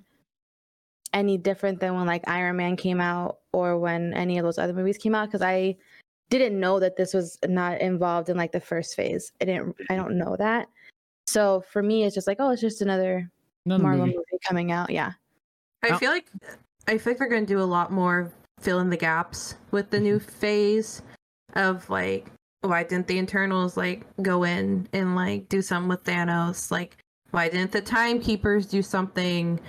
any 1.13 1.37
different 1.37 1.79
than 1.79 1.95
when 1.95 2.05
like 2.05 2.27
Iron 2.27 2.57
Man 2.57 2.75
came 2.75 2.99
out 3.01 3.39
or 3.53 3.77
when 3.77 4.13
any 4.13 4.37
of 4.37 4.43
those 4.43 4.57
other 4.57 4.73
movies 4.73 4.97
came 4.97 5.15
out 5.15 5.27
because 5.29 5.41
I 5.41 5.75
didn't 6.29 6.59
know 6.59 6.79
that 6.79 6.97
this 6.97 7.13
was 7.13 7.37
not 7.47 7.79
involved 7.79 8.29
in 8.29 8.37
like 8.37 8.51
the 8.51 8.59
first 8.59 8.95
phase. 8.95 9.31
I 9.41 9.45
didn't. 9.45 9.75
I 9.89 9.95
don't 9.95 10.17
know 10.17 10.35
that. 10.37 10.67
So 11.25 11.63
for 11.71 11.81
me, 11.81 12.03
it's 12.03 12.15
just 12.15 12.27
like, 12.27 12.37
oh, 12.39 12.51
it's 12.51 12.61
just 12.61 12.81
another 12.81 13.29
Another 13.65 13.83
Marvel 13.83 14.05
movie. 14.05 14.17
movie 14.17 14.39
coming 14.47 14.71
out. 14.71 14.89
Yeah. 14.89 15.11
I 15.83 15.89
Oh. 15.89 15.97
feel 15.97 16.09
like 16.11 16.27
I 16.87 16.97
feel 16.97 17.11
like 17.11 17.19
they're 17.19 17.27
going 17.29 17.45
to 17.45 17.53
do 17.53 17.59
a 17.59 17.63
lot 17.63 17.91
more 17.91 18.31
fill 18.61 18.79
in 18.79 18.89
the 18.89 18.97
gaps 18.97 19.55
with 19.71 19.89
the 19.89 19.99
new 19.99 20.19
mm-hmm. 20.19 20.31
phase 20.39 21.01
of 21.53 21.89
like 21.89 22.31
why 22.61 22.83
didn't 22.83 23.07
the 23.07 23.17
Eternals 23.19 23.77
like 23.77 24.05
go 24.21 24.43
in 24.43 24.87
and 24.93 25.15
like 25.15 25.49
do 25.49 25.61
something 25.61 25.89
with 25.89 26.03
Thanos? 26.03 26.71
Like 26.71 26.97
why 27.31 27.49
didn't 27.49 27.71
the 27.71 27.81
timekeepers 27.81 28.65
do 28.65 28.81
something? 28.81 29.59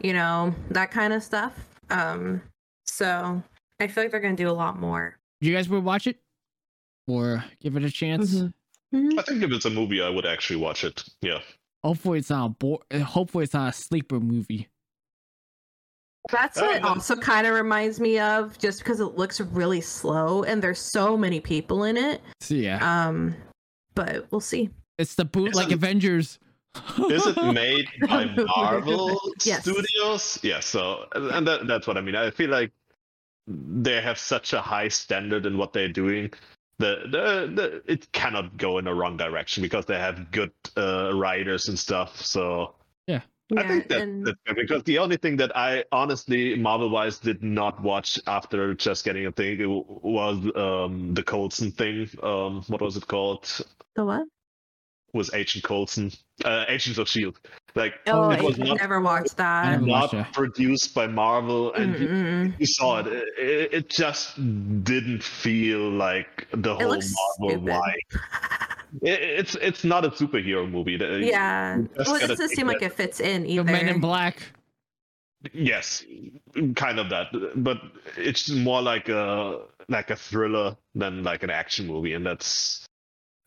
You 0.00 0.12
know, 0.12 0.54
that 0.70 0.90
kind 0.90 1.12
of 1.12 1.22
stuff. 1.22 1.54
Um 1.90 2.42
so 2.86 3.42
I 3.80 3.86
feel 3.86 4.04
like 4.04 4.10
they're 4.10 4.20
gonna 4.20 4.36
do 4.36 4.50
a 4.50 4.52
lot 4.52 4.78
more. 4.78 5.16
Do 5.40 5.48
you 5.48 5.54
guys 5.54 5.68
would 5.68 5.84
watch 5.84 6.06
it 6.06 6.18
or 7.06 7.44
give 7.60 7.76
it 7.76 7.84
a 7.84 7.90
chance? 7.90 8.34
Mhm. 8.34 9.18
I 9.18 9.22
think 9.22 9.42
if 9.42 9.50
it's 9.52 9.66
a 9.66 9.70
movie, 9.70 10.00
I 10.00 10.08
would 10.08 10.24
actually 10.26 10.56
watch 10.56 10.82
it. 10.84 11.04
Yeah. 11.20 11.40
Hopefully 11.84 12.18
it's 12.20 12.30
not 12.30 12.46
a 12.46 12.48
bo- 12.48 12.82
Hopefully 13.04 13.44
it's 13.44 13.54
not 13.54 13.68
a 13.68 13.72
sleeper 13.72 14.18
movie. 14.18 14.68
That's 16.30 16.60
what 16.60 16.76
it 16.76 16.84
also 16.84 17.16
kind 17.16 17.46
of 17.46 17.54
reminds 17.54 18.00
me 18.00 18.18
of, 18.18 18.58
just 18.58 18.80
because 18.80 19.00
it 19.00 19.16
looks 19.16 19.40
really 19.40 19.80
slow 19.80 20.42
and 20.44 20.62
there's 20.62 20.78
so 20.78 21.16
many 21.16 21.40
people 21.40 21.84
in 21.84 21.96
it. 21.96 22.20
So 22.40 22.54
yeah, 22.54 22.78
Um, 23.08 23.34
but 23.94 24.26
we'll 24.30 24.40
see. 24.40 24.70
it's 24.98 25.14
the 25.14 25.24
boot 25.24 25.50
Isn't- 25.56 25.72
Avengers. 25.72 26.38
Is 27.10 27.26
it 27.26 27.42
made 27.54 27.88
by 28.08 28.26
Marvel 28.56 29.18
Yes. 29.44 29.62
Studios? 29.62 30.38
Yeah. 30.42 30.60
So, 30.60 31.06
and 31.14 31.46
that, 31.46 31.66
that's 31.66 31.86
what 31.86 31.96
I 31.96 32.02
mean. 32.02 32.14
I 32.14 32.30
feel 32.30 32.50
like 32.50 32.70
they 33.46 34.00
have 34.02 34.18
such 34.18 34.52
a 34.52 34.60
high 34.60 34.88
standard 34.88 35.46
in 35.46 35.56
what 35.56 35.72
they're 35.72 35.88
doing. 35.88 36.30
The, 36.78 37.00
the, 37.10 37.52
the 37.86 37.92
it 37.92 38.12
cannot 38.12 38.56
go 38.58 38.78
in 38.78 38.84
the 38.84 38.94
wrong 38.94 39.16
direction 39.16 39.62
because 39.62 39.86
they 39.86 39.98
have 39.98 40.30
good 40.30 40.52
uh, 40.76 41.10
writers 41.14 41.68
and 41.68 41.76
stuff. 41.78 42.22
So 42.22 42.74
I 43.56 43.62
think 43.66 43.88
that, 43.88 44.00
and- 44.02 44.26
that's 44.26 44.38
because 44.54 44.82
the 44.82 44.98
only 44.98 45.16
thing 45.16 45.36
that 45.38 45.56
I 45.56 45.84
honestly 45.90 46.54
Marvel 46.56 46.90
wise 46.90 47.18
did 47.18 47.42
not 47.42 47.80
watch 47.82 48.18
after 48.26 48.74
just 48.74 49.04
getting 49.04 49.26
a 49.26 49.32
thing 49.32 49.58
was 49.86 50.36
um 50.54 51.14
the 51.14 51.22
Coulson 51.22 51.70
thing. 51.72 52.08
Um, 52.22 52.62
what 52.68 52.80
was 52.82 52.96
it 52.96 53.06
called? 53.06 53.44
the 53.94 54.04
what? 54.04 54.26
Was 55.14 55.32
Agent 55.32 55.64
Coulson? 55.64 56.12
Uh, 56.44 56.64
Agents 56.68 56.98
of 56.98 57.08
Shield. 57.08 57.38
Like 57.74 57.94
Oh, 58.06 58.30
it 58.30 58.42
was 58.42 58.54
Agent- 58.54 58.68
not 58.68 58.76
Never 58.78 59.00
watched 59.00 59.36
that. 59.38 59.70
never 59.80 59.84
watched 59.86 60.12
not 60.14 60.32
produced 60.32 60.94
by 60.94 61.06
Marvel, 61.06 61.72
and 61.74 61.98
you- 61.98 62.52
you 62.58 62.66
saw 62.66 62.98
it. 63.00 63.06
it. 63.06 63.72
It 63.72 63.88
just 63.88 64.36
didn't 64.84 65.22
feel 65.22 65.90
like 65.90 66.46
the 66.52 66.74
It 66.74 66.82
whole 66.82 67.00
Marvel 67.00 67.02
stupid. 67.02 67.64
vibe. 67.64 68.20
It's 69.02 69.54
it's 69.56 69.84
not 69.84 70.06
a 70.06 70.10
superhero 70.10 70.68
movie. 70.70 70.92
Yeah. 71.26 71.76
Well, 71.76 72.14
it 72.16 72.26
doesn't 72.26 72.48
take 72.48 72.56
seem 72.56 72.66
like 72.66 72.80
it 72.80 72.94
fits 72.94 73.20
in 73.20 73.44
The. 73.44 73.62
Men 73.66 73.86
in 73.86 74.00
Black. 74.00 74.50
Yes, 75.52 76.04
kind 76.74 76.98
of 76.98 77.10
that, 77.10 77.26
but 77.56 77.76
it's 78.16 78.48
more 78.50 78.80
like 78.80 79.10
a 79.10 79.60
like 79.90 80.08
a 80.10 80.16
thriller 80.16 80.74
than 80.94 81.22
like 81.22 81.42
an 81.42 81.50
action 81.50 81.86
movie, 81.86 82.14
and 82.14 82.24
that's 82.26 82.86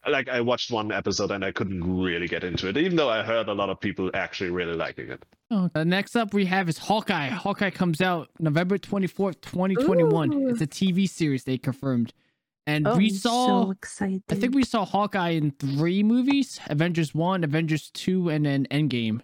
like 0.10 0.30
I 0.30 0.42
watched 0.42 0.72
one 0.72 0.92
episode 0.92 1.32
and 1.32 1.44
I 1.46 1.52
couldn't 1.52 1.84
really 1.84 2.28
get 2.28 2.44
into 2.44 2.68
it, 2.70 2.78
even 2.78 2.96
though 2.96 3.10
I 3.10 3.24
heard 3.24 3.48
a 3.50 3.54
lot 3.54 3.70
of 3.70 3.80
people 3.80 4.10
actually 4.14 4.50
really 4.50 4.74
liking 4.74 5.10
it. 5.10 5.24
Oh, 5.52 5.70
uh, 5.76 5.84
next 5.84 6.16
up 6.16 6.34
we 6.34 6.46
have 6.46 6.70
is 6.70 6.78
Hawkeye. 6.78 7.28
Hawkeye 7.28 7.70
comes 7.70 8.02
out 8.02 8.30
November 8.40 8.78
twenty 8.78 9.08
fourth, 9.08 9.42
twenty 9.42 9.76
twenty 9.76 10.04
one. 10.04 10.50
It's 10.50 10.62
a 10.62 10.68
TV 10.68 11.08
series 11.10 11.44
they 11.44 11.58
confirmed, 11.58 12.14
and 12.66 12.88
Oh, 12.88 12.96
we 12.98 13.10
I'm 13.10 13.16
saw. 13.16 13.66
so 13.66 13.72
excited. 13.72 14.24
I 14.30 14.36
think 14.36 14.56
we 14.56 14.64
saw 14.64 14.86
Hawkeye 14.86 15.32
in 15.32 15.52
three 15.52 16.04
movies: 16.04 16.60
Avengers 16.68 17.14
one, 17.14 17.44
Avengers 17.44 17.92
two, 17.92 18.30
and 18.30 18.46
then 18.46 18.66
Endgame. 18.72 19.22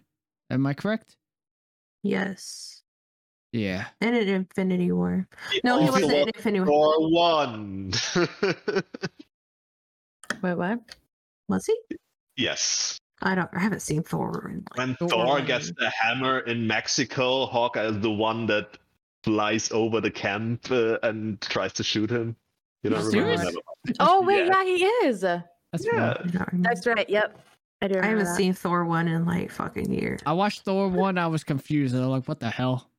Am 0.50 0.66
I 0.68 0.74
correct? 0.74 1.16
yes. 2.04 2.74
Yeah. 3.54 3.86
And 4.02 4.16
in 4.16 4.28
Infinity 4.28 4.92
War. 4.92 5.26
No, 5.64 5.82
he 5.82 5.90
wasn't 5.90 6.12
in 6.12 6.28
Infinity 6.28 6.66
War. 6.66 6.94
For 6.96 7.10
one. 7.10 7.94
Wait, 10.42 10.54
what? 10.56 10.80
Was 11.50 11.66
he? 11.66 11.76
yes. 12.36 12.98
I 13.24 13.34
don't. 13.34 13.50
I 13.54 13.60
haven't 13.60 13.80
seen 13.80 14.04
Thor. 14.04 14.48
In 14.52 14.64
like, 14.70 14.78
When 14.78 14.96
Thor 14.96 15.10
Thor 15.10 15.42
gets 15.42 15.72
the 15.72 15.90
hammer 15.90 16.40
in 16.42 16.68
Mexico, 16.68 17.48
Hawkeye 17.48 17.86
is 17.88 18.00
the 18.00 18.12
one 18.12 18.46
that 18.48 18.78
flies 19.24 19.72
over 19.72 20.00
the 20.00 20.12
camp 20.12 20.70
uh, 20.72 21.00
and 21.02 21.42
tries 21.42 21.74
to 21.74 21.84
shoot 21.84 22.12
him. 22.12 22.36
You 22.84 22.92
don't 22.92 23.04
remember 23.08 23.38
that? 23.38 23.96
Oh 24.00 24.22
wait, 24.22 24.46
Yeah. 24.46 24.64
yeah, 24.64 24.66
he 24.66 24.84
is. 25.08 25.22
That's 25.22 25.44
Yeah. 25.84 25.92
fun. 25.92 26.02
I, 26.02 26.14
don't 26.14 26.48
remember. 26.52 26.70
That's 26.70 26.86
right. 26.86 27.10
Yep. 27.10 27.40
I 27.82 27.88
do 27.88 28.00
I 28.00 28.06
haven't 28.06 28.26
that. 28.26 28.36
seen 28.36 28.54
Thor 28.54 28.86
one 28.86 29.08
in 29.08 29.26
like 29.26 29.50
fucking 29.52 29.92
years. 29.92 30.22
I 30.28 30.34
watched 30.34 30.62
Thor 30.62 30.88
one. 30.88 31.18
I 31.18 31.26
was 31.28 31.44
confused. 31.44 31.96
and 31.96 32.04
I'm 32.04 32.10
like, 32.12 32.28
what 32.28 32.40
the 32.40 32.50
hell? 32.52 32.90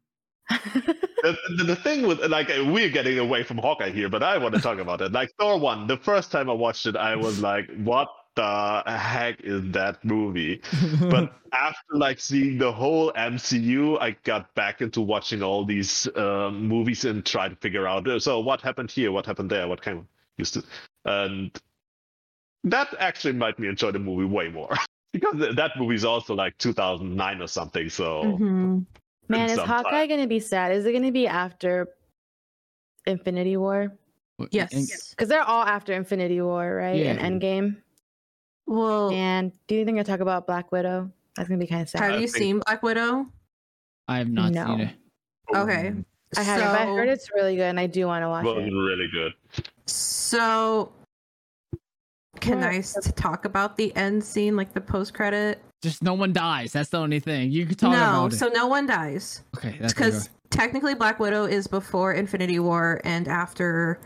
the, 1.23 1.37
the, 1.57 1.64
the 1.64 1.77
thing 1.77 2.07
with 2.07 2.21
like 2.25 2.49
we're 2.49 2.91
getting 2.91 3.19
away 3.19 3.43
from 3.43 3.59
Hawkeye 3.59 3.91
here, 3.91 4.09
but 4.09 4.23
I 4.23 4.39
want 4.39 4.55
to 4.55 4.61
talk 4.61 4.79
about 4.87 5.01
it. 5.01 5.12
Like 5.12 5.31
Thor 5.39 5.59
one, 5.59 5.87
the 5.87 5.97
first 5.97 6.31
time 6.31 6.49
I 6.51 6.53
watched 6.53 6.87
it, 6.87 6.97
I 6.97 7.16
was 7.16 7.41
like, 7.41 7.71
"What 7.77 8.09
the 8.35 8.83
heck 8.87 9.41
is 9.41 9.62
that 9.73 10.05
movie?" 10.05 10.62
But 11.01 11.33
after 11.53 11.95
like 11.95 12.21
seeing 12.21 12.59
the 12.59 12.73
whole 12.73 13.12
MCU, 13.12 14.01
I 14.01 14.12
got 14.25 14.55
back 14.55 14.81
into 14.81 15.01
watching 15.01 15.43
all 15.43 15.64
these 15.64 16.09
um, 16.16 16.66
movies 16.69 17.05
and 17.05 17.25
try 17.25 17.49
to 17.49 17.57
figure 17.57 17.87
out. 17.87 18.07
uh, 18.09 18.21
So 18.21 18.41
what 18.41 18.61
happened 18.61 18.91
here? 18.91 19.11
What 19.12 19.27
happened 19.27 19.51
there? 19.51 19.66
What 19.69 19.83
came 19.83 20.07
used 20.37 20.55
to, 20.55 20.62
and 21.05 21.51
that 22.64 22.95
actually 22.99 23.33
made 23.33 23.59
me 23.59 23.69
enjoy 23.69 23.91
the 23.93 23.99
movie 23.99 24.25
way 24.25 24.49
more 24.49 24.77
because 25.12 25.55
that 25.57 25.73
movie 25.77 25.95
is 25.95 26.05
also 26.05 26.35
like 26.35 26.57
2009 26.59 27.43
or 27.43 27.49
something. 27.49 27.89
So. 27.89 28.39
Mhm. 28.41 28.87
Man, 29.29 29.51
is 29.51 29.59
Hawkeye 29.59 30.07
time. 30.07 30.09
gonna 30.09 30.26
be 30.26 30.41
sad? 30.41 30.72
Is 30.72 30.87
it 30.87 30.93
gonna 30.93 31.12
be 31.12 31.26
after 31.26 31.89
Infinity 33.07 33.57
War? 33.57 33.93
Yes. 34.51 35.11
Because 35.11 35.29
they're 35.29 35.43
all 35.43 35.64
after 35.64 35.93
Infinity 35.93 36.41
War, 36.41 36.74
right? 36.76 36.97
Yeah. 36.97 37.12
And 37.12 37.41
Endgame. 37.43 37.76
Well, 38.66 39.11
And 39.11 39.53
do 39.66 39.74
you 39.74 39.85
think 39.85 39.99
I 39.99 40.03
talk 40.03 40.20
about 40.20 40.47
Black 40.47 40.70
Widow? 40.72 41.11
That's 41.37 41.49
gonna 41.49 41.59
be 41.59 41.66
kind 41.66 41.83
of 41.83 41.89
sad. 41.89 42.03
have 42.03 42.20
you 42.20 42.29
seen 42.29 42.61
Black 42.66 42.83
Widow? 42.83 43.26
I 44.09 44.18
have 44.18 44.29
not 44.31 44.53
No. 44.53 44.66
seen 44.66 44.81
it. 44.81 44.95
Okay. 45.55 45.95
I 46.37 46.43
haven't, 46.43 46.66
but 46.68 46.81
I 46.81 46.87
heard 46.87 47.09
it's 47.09 47.31
really 47.33 47.57
good, 47.57 47.62
and 47.64 47.81
I 47.81 47.87
do 47.87 48.07
want 48.07 48.22
to 48.22 48.29
watch 48.29 48.45
was 48.45 48.59
it. 48.66 48.70
really 48.70 49.09
good. 49.09 49.33
So, 49.87 50.93
can 52.41 52.62
I 52.62 52.83
talk 53.16 53.47
about 53.47 53.76
the 53.79 53.95
end 53.97 54.22
scene, 54.22 54.55
like 54.57 54.74
the 54.74 54.81
post 54.81 55.14
credit? 55.14 55.62
Just 55.83 56.03
no 56.03 56.14
one 56.14 56.33
dies. 56.33 56.72
That's 56.72 56.91
the 56.91 56.99
only 56.99 57.20
thing. 57.20 57.53
You 57.53 57.64
can 57.66 57.76
talk 57.76 57.93
No, 57.93 57.99
about 57.99 58.33
No, 58.33 58.37
so 58.37 58.49
no 58.49 58.66
one 58.66 58.87
dies 58.87 59.43
Okay, 59.57 59.76
that's 59.81 59.95
because 59.95 60.29
technically 60.51 60.95
Black 60.95 61.20
Widow 61.20 61.45
is 61.45 61.66
before 61.68 62.12
Infinity 62.14 62.59
War 62.59 63.01
and 63.05 63.29
after 63.29 64.01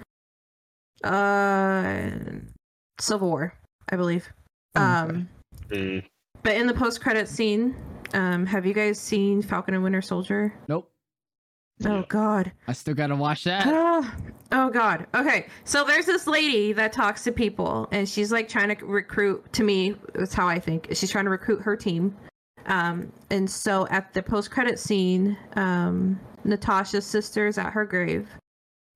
uh 1.05 2.11
Civil 3.01 3.29
War, 3.29 3.55
I 3.91 3.97
believe. 3.97 4.29
Okay. 4.77 4.85
Um, 4.85 5.29
Mm. 5.68 6.05
but 6.43 6.55
in 6.55 6.66
the 6.66 6.75
post 6.75 7.01
credit 7.01 7.27
scene, 7.29 7.75
um, 8.12 8.45
have 8.45 8.66
you 8.66 8.75
guys 8.75 8.99
seen 9.01 9.41
Falcon 9.41 9.73
and 9.73 9.83
Winter 9.83 10.03
Soldier? 10.03 10.53
Nope. 10.68 10.91
Oh 11.85 11.97
Yeah. 11.99 12.05
God. 12.09 12.53
I 12.68 12.72
still 12.72 12.95
gotta 12.95 13.16
watch 13.16 13.45
that. 13.45 13.64
Ah, 13.66 14.14
oh 14.53 14.70
god. 14.70 15.07
Okay 15.14 15.47
so 15.64 15.85
there's 15.85 16.07
this 16.07 16.26
lady 16.26 16.72
that 16.72 16.93
talks 16.93 17.24
to 17.24 17.33
people 17.33 17.89
and 17.93 18.09
she's 18.09 18.30
like 18.33 18.49
trying 18.49 18.74
to 18.76 18.85
recruit 18.87 19.53
to 19.53 19.62
me 19.64 19.95
that's 20.14 20.35
how 20.35 20.47
i 20.47 20.59
think 20.59 20.89
she's 20.93 21.11
trying 21.11 21.24
to 21.24 21.30
recruit 21.30 21.61
her 21.62 21.76
team. 21.76 22.16
Um 22.66 23.12
and 23.30 23.49
so 23.51 23.87
at 23.89 24.12
the 24.14 24.22
post-credit 24.22 24.78
scene 24.78 25.37
um 25.57 26.20
natasha's 26.45 27.07
sister 27.07 27.47
is 27.47 27.59
at 27.59 27.72
her 27.72 27.85
grave 27.85 28.28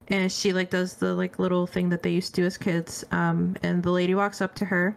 and 0.09 0.31
she 0.31 0.53
like 0.53 0.71
does 0.71 0.95
the 0.95 1.15
like 1.15 1.39
little 1.39 1.67
thing 1.67 1.89
that 1.89 2.03
they 2.03 2.11
used 2.11 2.35
to 2.35 2.43
do 2.43 2.47
as 2.47 2.57
kids. 2.57 3.05
Um 3.11 3.57
and 3.63 3.83
the 3.83 3.91
lady 3.91 4.15
walks 4.15 4.41
up 4.41 4.55
to 4.57 4.65
her 4.65 4.97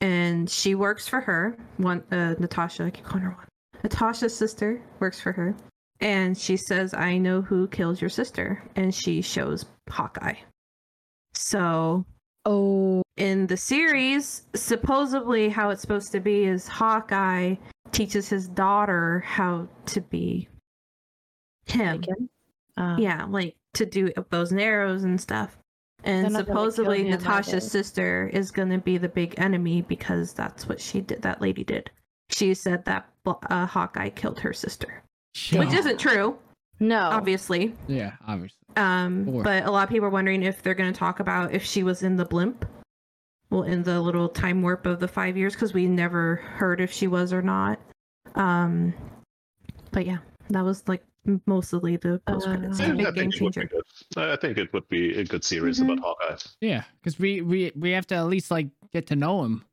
and 0.00 0.48
she 0.48 0.74
works 0.74 1.08
for 1.08 1.20
her. 1.20 1.56
One 1.78 2.02
uh 2.12 2.34
natasha 2.38 2.84
i 2.84 2.90
keep 2.90 3.04
calling 3.04 3.24
her 3.24 3.30
one. 3.32 3.46
Natasha's 3.82 4.34
sister 4.36 4.80
works 5.00 5.20
for 5.20 5.32
her 5.32 5.54
and 6.00 6.36
she 6.36 6.56
says, 6.56 6.94
I 6.94 7.18
know 7.18 7.42
who 7.42 7.68
killed 7.68 8.00
your 8.00 8.10
sister. 8.10 8.62
And 8.76 8.94
she 8.94 9.20
shows 9.22 9.66
Hawkeye. 9.88 10.36
So 11.34 12.04
Oh, 12.50 13.02
in 13.18 13.46
the 13.46 13.58
series, 13.58 14.46
supposedly 14.54 15.50
how 15.50 15.68
it's 15.68 15.82
supposed 15.82 16.12
to 16.12 16.20
be 16.20 16.44
is 16.44 16.66
Hawkeye 16.66 17.56
teaches 17.92 18.28
his 18.28 18.48
daughter 18.48 19.20
how 19.20 19.68
to 19.86 20.00
be 20.00 20.48
him. 21.66 22.00
like 22.00 22.08
him? 22.08 22.30
Uh, 22.78 22.96
Yeah, 22.98 23.26
like 23.28 23.54
to 23.74 23.84
do 23.84 24.10
bows 24.30 24.50
and 24.52 24.60
arrows 24.60 25.04
and 25.04 25.20
stuff. 25.20 25.58
And 26.04 26.22
not 26.22 26.32
gonna 26.32 26.44
kill 26.44 26.54
supposedly 26.54 27.02
Natasha's 27.04 27.70
sister 27.70 28.30
is 28.32 28.50
going 28.50 28.70
to 28.70 28.78
be 28.78 28.96
the 28.98 29.08
big 29.10 29.34
enemy 29.36 29.82
because 29.82 30.32
that's 30.32 30.66
what 30.66 30.80
she 30.80 31.02
did. 31.02 31.20
That 31.22 31.42
lady 31.42 31.64
did. 31.64 31.90
She 32.30 32.54
said 32.54 32.84
that 32.86 33.10
uh, 33.26 33.66
Hawkeye 33.66 34.10
killed 34.10 34.38
her 34.40 34.54
sister, 34.54 35.02
which 35.52 35.72
isn't 35.72 35.98
true, 35.98 36.38
No. 36.80 37.00
obviously. 37.00 37.74
Yeah, 37.86 38.12
obviously. 38.26 38.58
Um, 38.76 39.28
Or- 39.28 39.42
but 39.42 39.64
a 39.64 39.70
lot 39.70 39.84
of 39.84 39.88
people 39.90 40.06
are 40.06 40.10
wondering 40.10 40.42
if 40.42 40.62
they're 40.62 40.74
going 40.74 40.92
to 40.92 40.98
talk 40.98 41.20
about 41.20 41.52
if 41.52 41.64
she 41.64 41.82
was 41.82 42.02
in 42.02 42.16
the 42.16 42.24
blimp, 42.24 42.64
well, 43.50 43.62
in 43.62 43.82
the 43.82 44.00
little 44.00 44.28
time 44.28 44.62
warp 44.62 44.86
of 44.86 45.00
the 45.00 45.08
five 45.08 45.36
years, 45.36 45.54
because 45.54 45.72
we 45.72 45.86
never 45.86 46.36
heard 46.36 46.80
if 46.80 46.92
she 46.92 47.06
was 47.06 47.32
or 47.32 47.42
not. 47.42 47.80
Um, 48.34 48.92
but 49.90 50.06
yeah, 50.06 50.18
that 50.50 50.64
was 50.64 50.86
like 50.86 51.02
mostly 51.46 51.96
the 51.96 52.20
post 52.26 52.46
credits. 52.46 52.80
Uh, 52.80 52.84
a 52.84 52.86
I 52.86 52.90
big 52.92 53.04
think 53.06 53.14
game 53.16 53.28
it 53.32 53.40
would 53.40 53.54
be 53.54 53.60
changer. 53.60 53.82
I 54.16 54.36
think 54.36 54.58
it 54.58 54.72
would 54.72 54.88
be 54.88 55.14
a 55.18 55.24
good 55.24 55.44
series 55.44 55.80
Mhm. 55.80 55.84
about 55.92 55.98
Hawkeye. 56.00 56.36
Yeah, 56.60 56.84
because 57.00 57.18
we 57.18 57.40
we 57.40 57.72
we 57.74 57.90
have 57.92 58.06
to 58.08 58.14
at 58.16 58.26
least 58.26 58.50
like 58.50 58.68
get 58.92 59.06
to 59.08 59.16
know 59.16 59.44
him. 59.44 59.64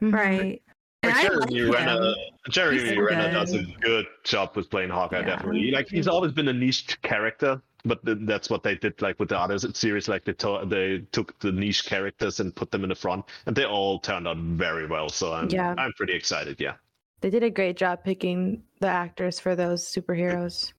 Right. 0.00 0.62
And 1.02 1.12
Like 1.12 1.24
I 1.24 1.28
Jeremy 1.28 1.60
like 1.62 1.78
Renner. 1.78 2.14
Jeremy 2.50 2.80
He's 2.80 2.90
so 2.90 3.00
Renner 3.00 3.32
does 3.32 3.52
a 3.52 3.58
good. 3.62 3.80
good 3.82 4.06
job 4.24 4.56
with 4.56 4.70
playing 4.70 4.90
Hawkeye. 4.90 5.20
Yeah. 5.20 5.26
Definitely, 5.26 5.70
like 5.72 5.88
he's 5.88 6.06
always 6.08 6.32
been 6.32 6.48
a 6.48 6.52
niche 6.52 7.00
character, 7.02 7.60
but 7.84 8.04
th- 8.06 8.18
that's 8.22 8.48
what 8.50 8.62
they 8.62 8.76
did. 8.76 9.00
Like 9.02 9.18
with 9.18 9.28
the 9.30 9.38
other 9.38 9.58
series, 9.58 10.08
like 10.08 10.24
they 10.24 10.32
to- 10.34 10.64
they 10.66 11.00
took 11.12 11.38
the 11.40 11.50
niche 11.52 11.86
characters 11.86 12.38
and 12.40 12.54
put 12.54 12.70
them 12.70 12.82
in 12.84 12.88
the 12.90 12.94
front, 12.94 13.24
and 13.46 13.56
they 13.56 13.64
all 13.64 13.98
turned 13.98 14.28
out 14.28 14.36
very 14.38 14.86
well. 14.86 15.08
So 15.08 15.32
I'm 15.32 15.48
Yeah. 15.50 15.74
I'm 15.76 15.92
pretty 15.94 16.14
excited. 16.14 16.60
Yeah. 16.60 16.74
They 17.20 17.30
did 17.30 17.42
a 17.42 17.50
great 17.50 17.76
job 17.76 18.04
picking 18.04 18.62
the 18.80 18.88
actors 18.88 19.38
for 19.40 19.54
those 19.56 19.84
superheroes. 19.84 20.72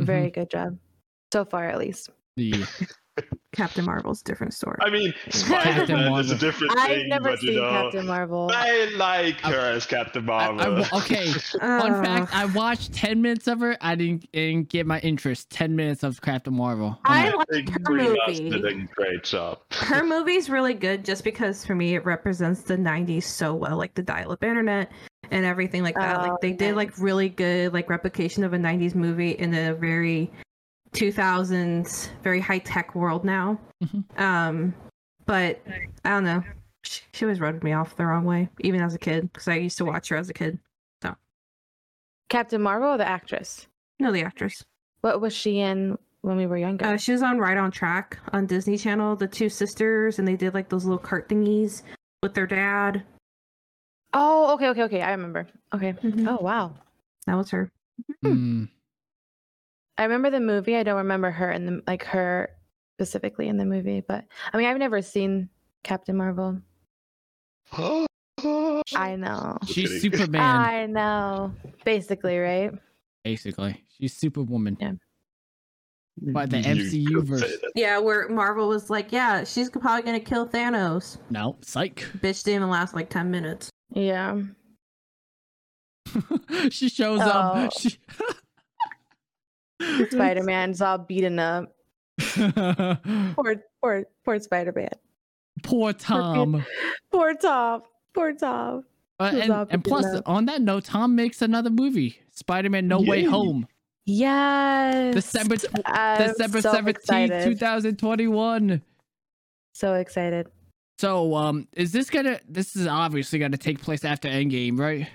Mm-hmm. 0.00 0.04
Very 0.04 0.30
good 0.30 0.50
job. 0.50 0.78
So 1.32 1.44
far, 1.44 1.68
at 1.68 1.78
least. 1.78 2.10
The 2.36 2.52
Captain 3.56 3.84
Marvel's 3.84 4.20
a 4.20 4.24
different 4.24 4.54
story. 4.54 4.76
I 4.80 4.90
mean, 4.90 5.12
Spider 5.30 5.86
Man 5.92 6.12
is 6.20 6.30
a 6.30 6.34
Marvel. 6.34 6.38
different 6.38 6.78
I've 6.78 6.86
thing, 6.88 7.08
never 7.08 7.30
but 7.30 7.42
you 7.42 7.48
seen 7.48 7.56
know, 7.62 7.70
Captain 7.70 8.06
Marvel. 8.06 8.50
I 8.52 8.84
like 8.96 9.44
I- 9.44 9.50
her 9.52 9.58
as 9.58 9.86
Captain 9.86 10.28
I- 10.28 10.46
I 10.46 10.52
Marvel. 10.52 10.84
wa- 10.92 10.98
okay. 10.98 11.32
Fun 11.60 11.94
oh. 11.94 12.02
fact: 12.02 12.34
I 12.34 12.44
watched 12.46 12.92
ten 12.92 13.22
minutes 13.22 13.46
of 13.48 13.60
her. 13.60 13.76
I 13.80 13.94
didn't, 13.94 14.30
didn't 14.32 14.68
get 14.68 14.86
my 14.86 15.00
interest. 15.00 15.50
Ten 15.50 15.74
minutes 15.74 16.02
of 16.02 16.20
Captain 16.20 16.54
Marvel. 16.54 16.98
I'm 17.04 17.32
I 17.32 17.36
like, 17.36 17.48
like 17.50 17.68
her 17.70 17.92
movie. 17.92 18.50
did 18.50 18.64
a 18.64 18.74
great 18.94 19.24
job. 19.24 19.58
her 19.72 20.04
movie's 20.06 20.50
really 20.50 20.74
good 20.74 21.04
just 21.04 21.24
because 21.24 21.64
for 21.64 21.74
me 21.74 21.94
it 21.94 22.04
represents 22.04 22.62
the 22.62 22.76
90s 22.76 23.22
so 23.24 23.54
well 23.54 23.76
like 23.76 23.94
the 23.94 24.02
dial-up 24.02 24.42
internet 24.44 24.92
and 25.30 25.44
everything 25.44 25.82
like 25.82 25.94
that 25.94 26.18
Oh, 26.20 26.22
like 26.22 26.40
they 26.40 26.52
did 26.52 26.76
like 26.76 26.96
really 26.98 27.28
good 27.28 27.72
like 27.72 27.88
replication 27.88 28.44
of 28.44 28.52
a 28.52 28.58
90s 28.58 28.94
movie 28.94 29.30
in 29.32 29.54
a 29.54 29.74
very 29.74 30.30
2000s 30.92 32.08
very 32.22 32.40
high-tech 32.40 32.94
world 32.94 33.24
now 33.24 33.58
Mhm. 33.84 34.04
um 34.20 34.74
but 35.26 35.60
i 36.04 36.10
don't 36.10 36.24
know 36.24 36.42
she, 36.82 37.02
she 37.12 37.24
always 37.24 37.40
rubbed 37.40 37.62
me 37.64 37.72
off 37.72 37.96
the 37.96 38.06
wrong 38.06 38.24
way 38.24 38.48
even 38.60 38.80
as 38.80 38.94
a 38.94 38.98
kid 38.98 39.30
because 39.32 39.48
i 39.48 39.54
used 39.56 39.76
to 39.78 39.84
watch 39.84 40.08
her 40.08 40.16
as 40.16 40.28
a 40.30 40.32
kid 40.34 40.58
So, 41.02 41.14
Captain 42.28 42.60
Marvel 42.62 42.90
or 42.94 42.98
the 42.98 43.06
actress? 43.08 43.66
no 43.98 44.12
the 44.12 44.22
actress 44.22 44.64
What 45.02 45.20
was 45.20 45.32
she 45.34 45.58
in 45.60 45.98
when 46.22 46.36
we 46.36 46.46
were 46.46 46.56
younger? 46.56 46.84
uh, 46.86 46.96
she 46.96 47.12
was 47.12 47.22
on 47.22 47.38
right 47.38 47.56
on 47.58 47.70
track 47.70 48.18
on 48.32 48.46
disney 48.46 48.78
channel 48.78 49.14
the 49.16 49.28
two 49.28 49.48
sisters 49.48 50.18
and 50.18 50.26
they 50.26 50.36
did 50.36 50.54
like 50.54 50.68
those 50.68 50.84
little 50.84 50.98
cart 50.98 51.28
thingies 51.28 51.82
with 52.22 52.34
their 52.34 52.46
dad 52.46 53.02
oh, 54.14 54.54
okay, 54.54 54.68
okay, 54.68 54.82
okay. 54.84 55.02
I 55.02 55.10
remember. 55.10 55.46
Okay. 55.74 55.92
Mhm. 56.02 56.26
Oh, 56.26 56.42
wow. 56.42 56.72
that 57.26 57.34
was 57.34 57.50
her 57.50 57.70
mm, 58.24 58.66
I 59.98 60.04
remember 60.04 60.30
the 60.30 60.40
movie. 60.40 60.76
I 60.76 60.82
don't 60.82 60.96
remember 60.98 61.30
her 61.30 61.50
in 61.50 61.66
the 61.66 61.82
like 61.86 62.04
her 62.04 62.50
specifically 62.98 63.48
in 63.48 63.56
the 63.56 63.64
movie, 63.64 64.02
but 64.06 64.24
I 64.52 64.56
mean, 64.56 64.66
I've 64.66 64.78
never 64.78 65.02
seen 65.02 65.48
Captain 65.84 66.16
Marvel. 66.16 66.60
I 68.94 69.16
know. 69.16 69.58
she's 69.66 69.88
kidding. 70.02 70.12
Superman, 70.12 70.40
I 70.42 70.86
know. 70.86 71.52
Basically, 71.84 72.38
right? 72.38 72.72
basically. 73.24 73.82
She's 73.98 74.14
Superwoman. 74.16 74.76
Yeah. 74.80 74.92
By 76.32 76.46
the 76.46 76.58
You 76.58 76.64
MCU 76.64 77.14
could 77.16 77.26
verse. 77.26 77.52
Yeah, 77.74 77.98
where 77.98 78.28
Marvel 78.28 78.68
was 78.68 78.88
like, 78.88 79.10
yeah, 79.12 79.44
she's 79.44 79.68
probably 79.68 80.02
gonna 80.02 80.20
kill 80.20 80.46
Thanos. 80.48 81.18
No, 81.30 81.56
psych. 81.60 82.06
Bitch 82.18 82.42
didn't 82.44 82.56
even 82.62 82.70
last 82.70 82.94
like 82.94 83.10
ten 83.10 83.30
minutes. 83.30 83.68
Yeah. 83.90 84.40
she 86.70 86.88
shows 86.88 87.20
Oh. 87.22 87.28
up. 87.28 87.72
She... 87.78 87.98
Spider 90.10 90.42
Man's 90.42 90.80
all 90.80 90.98
beaten 90.98 91.38
up. 91.38 91.72
Poor, 92.18 93.62
poor, 93.82 94.04
poor 94.24 94.40
Spider 94.40 94.72
Man. 94.74 94.88
Poor 95.62 95.92
Tom. 95.92 96.64
Poor 97.12 97.34
Tom. 97.34 97.82
Poor 98.14 98.32
Tom. 98.34 98.84
Uh, 99.18 99.32
and, 99.34 99.52
and 99.70 99.84
plus, 99.84 100.04
that? 100.04 100.22
on 100.26 100.46
that 100.46 100.62
note, 100.62 100.84
Tom 100.84 101.14
makes 101.14 101.40
another 101.42 101.70
movie, 101.70 102.20
Spider-Man: 102.32 102.86
No 102.86 103.00
Way 103.00 103.24
Home, 103.24 103.66
Yes. 104.06 105.14
December 105.14 105.56
tw- 105.56 105.66
I'm 105.84 106.28
December 106.28 106.60
so 106.62 106.72
seventeenth, 106.72 106.98
excited. 106.98 107.44
two 107.44 107.56
thousand 107.56 107.98
twenty-one. 107.98 108.80
So 109.74 109.94
excited. 109.94 110.46
So, 110.98 111.34
um, 111.34 111.66
is 111.72 111.92
this 111.92 112.08
gonna? 112.08 112.38
This 112.48 112.76
is 112.76 112.86
obviously 112.86 113.38
gonna 113.38 113.56
take 113.56 113.82
place 113.82 114.04
after 114.04 114.28
Endgame, 114.28 114.78
right? 114.78 115.08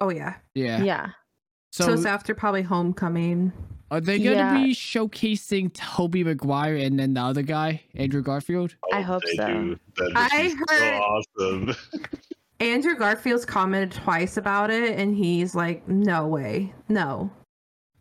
Oh 0.00 0.10
yeah. 0.10 0.36
Yeah. 0.54 0.82
Yeah. 0.82 1.10
So, 1.72 1.84
So, 1.84 1.92
it's 1.92 2.06
after 2.06 2.34
probably 2.34 2.62
Homecoming. 2.62 3.52
are 3.90 4.00
they 4.00 4.18
gonna 4.18 4.36
Yeah. 4.36 4.54
be 4.62 4.74
showcasing 4.74 5.72
Tobey 5.74 6.24
Maguire 6.24 6.76
and 6.76 6.98
then 6.98 7.14
the 7.14 7.20
other 7.20 7.42
guy, 7.42 7.82
Andrew 7.94 8.22
Garfield? 8.22 8.74
I 8.92 9.00
hope 9.02 9.22
so. 9.36 9.46
do. 9.46 9.78
That 9.96 10.04
would 10.04 10.16
I 10.16 10.42
be 10.42 10.48
so 10.50 10.56
heard- 10.68 11.00
awesome. 11.00 11.76
Andrew 12.60 12.96
Garfield's 12.96 13.44
commented 13.44 13.92
twice 13.92 14.36
about 14.36 14.70
it, 14.70 14.98
and 14.98 15.14
he's 15.14 15.54
like, 15.54 15.86
"No 15.86 16.26
way, 16.26 16.74
no." 16.88 17.30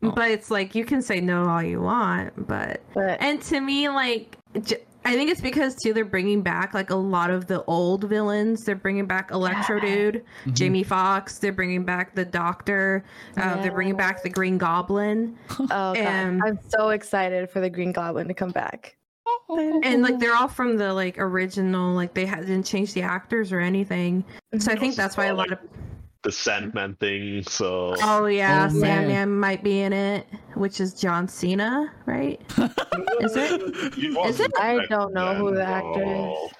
Oh. 0.01 0.11
But 0.11 0.31
it's 0.31 0.49
like 0.49 0.73
you 0.73 0.83
can 0.83 1.01
say 1.01 1.19
no 1.21 1.45
all 1.47 1.61
you 1.61 1.79
want, 1.81 2.47
but 2.47 2.81
But 2.95 3.21
and 3.21 3.39
to 3.43 3.59
me, 3.61 3.87
like, 3.89 4.35
j- 4.63 4.83
I 5.05 5.13
think 5.13 5.29
it's 5.31 5.39
because 5.41 5.75
too 5.75 5.93
they're 5.93 6.03
bringing 6.03 6.41
back 6.41 6.73
like 6.73 6.89
a 6.89 6.95
lot 6.95 7.29
of 7.29 7.47
the 7.47 7.63
old 7.65 8.03
villains. 8.03 8.65
They're 8.65 8.75
bringing 8.75 9.05
back 9.05 9.31
Electro 9.31 9.77
Yeah. 9.77 9.95
Dude, 9.95 10.25
Mhm. 10.45 10.53
Jamie 10.53 10.83
Foxx. 10.83 11.39
They're 11.39 11.53
bringing 11.53 11.83
back 11.85 12.13
the 12.13 12.25
Doctor. 12.25 13.05
Uh, 13.37 13.61
They're 13.61 13.71
bringing 13.71 13.95
back 13.95 14.21
the 14.21 14.29
Green 14.29 14.57
Goblin. 14.57 15.37
oh 15.59 15.67
god, 15.69 15.97
Um, 15.97 16.41
I'm 16.45 16.59
so 16.67 16.89
excited 16.89 17.49
for 17.49 17.61
the 17.61 17.69
Green 17.69 17.91
Goblin 17.93 18.27
to 18.27 18.33
come 18.33 18.51
back. 18.51 18.95
and 19.49 20.01
like 20.01 20.19
they're 20.19 20.35
all 20.35 20.47
from 20.47 20.75
the 20.77 20.93
like 20.93 21.17
original 21.17 21.93
like 21.93 22.13
they 22.13 22.25
had, 22.25 22.41
didn't 22.41 22.65
change 22.65 22.93
the 22.93 23.01
actors 23.01 23.51
or 23.53 23.59
anything 23.59 24.23
so 24.57 24.71
i 24.71 24.75
think 24.75 24.95
that's 24.95 25.15
why 25.17 25.25
a 25.27 25.33
lot 25.33 25.51
of 25.51 25.59
the 26.27 26.31
Sandman 26.33 26.93
thing. 26.95 27.41
So 27.43 27.95
oh 28.01 28.25
yeah 28.25 28.67
Oh, 28.69 28.73
man. 28.73 28.81
sandman 29.07 29.39
might 29.39 29.63
be 29.63 29.79
in 29.79 29.93
it 29.93 30.27
which 30.55 30.81
is 30.81 30.93
john 30.93 31.25
cena 31.29 31.89
right 32.05 32.41
Is 33.21 33.33
it? 33.37 33.93
He 33.95 34.07
Is 34.07 34.15
wasn't 34.15 34.49
it? 34.49 34.59
I 34.59 34.85
don't 34.89 35.13
know 35.13 35.35
who 35.35 35.55
the 35.55 35.63
actor 35.63 36.03
is. 36.03 36.51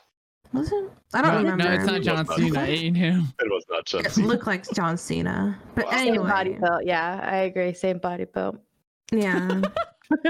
was 0.54 0.72
it 0.72 0.90
i 1.14 1.22
don't 1.22 1.34
no, 1.34 1.38
remember 1.40 1.66
no, 1.66 1.72
it's 1.74 1.86
not 1.86 2.02
John 2.02 2.20
It 2.26 2.32
Cena. 2.32 2.50
not. 2.54 2.70
It 2.70 2.80
ain't 2.80 2.96
him. 2.98 3.24
It 3.42 3.50
was 3.52 3.66
not 3.70 3.86
John 3.86 4.06
it 4.06 4.12
Cena. 4.14 4.28
looked 4.28 4.48
like 4.48 4.64
john 4.74 4.96
cena 4.98 5.60
but 5.76 5.86
Wow. 5.86 5.92
Same 5.92 6.16
body 6.24 6.50
anyway 6.52 6.60
build. 6.70 6.82
Yeah, 6.86 7.20
I 7.24 7.38
agree. 7.50 7.74
Same 7.74 7.98
body 7.98 8.24
build. 8.26 8.58
yeah 9.12 9.62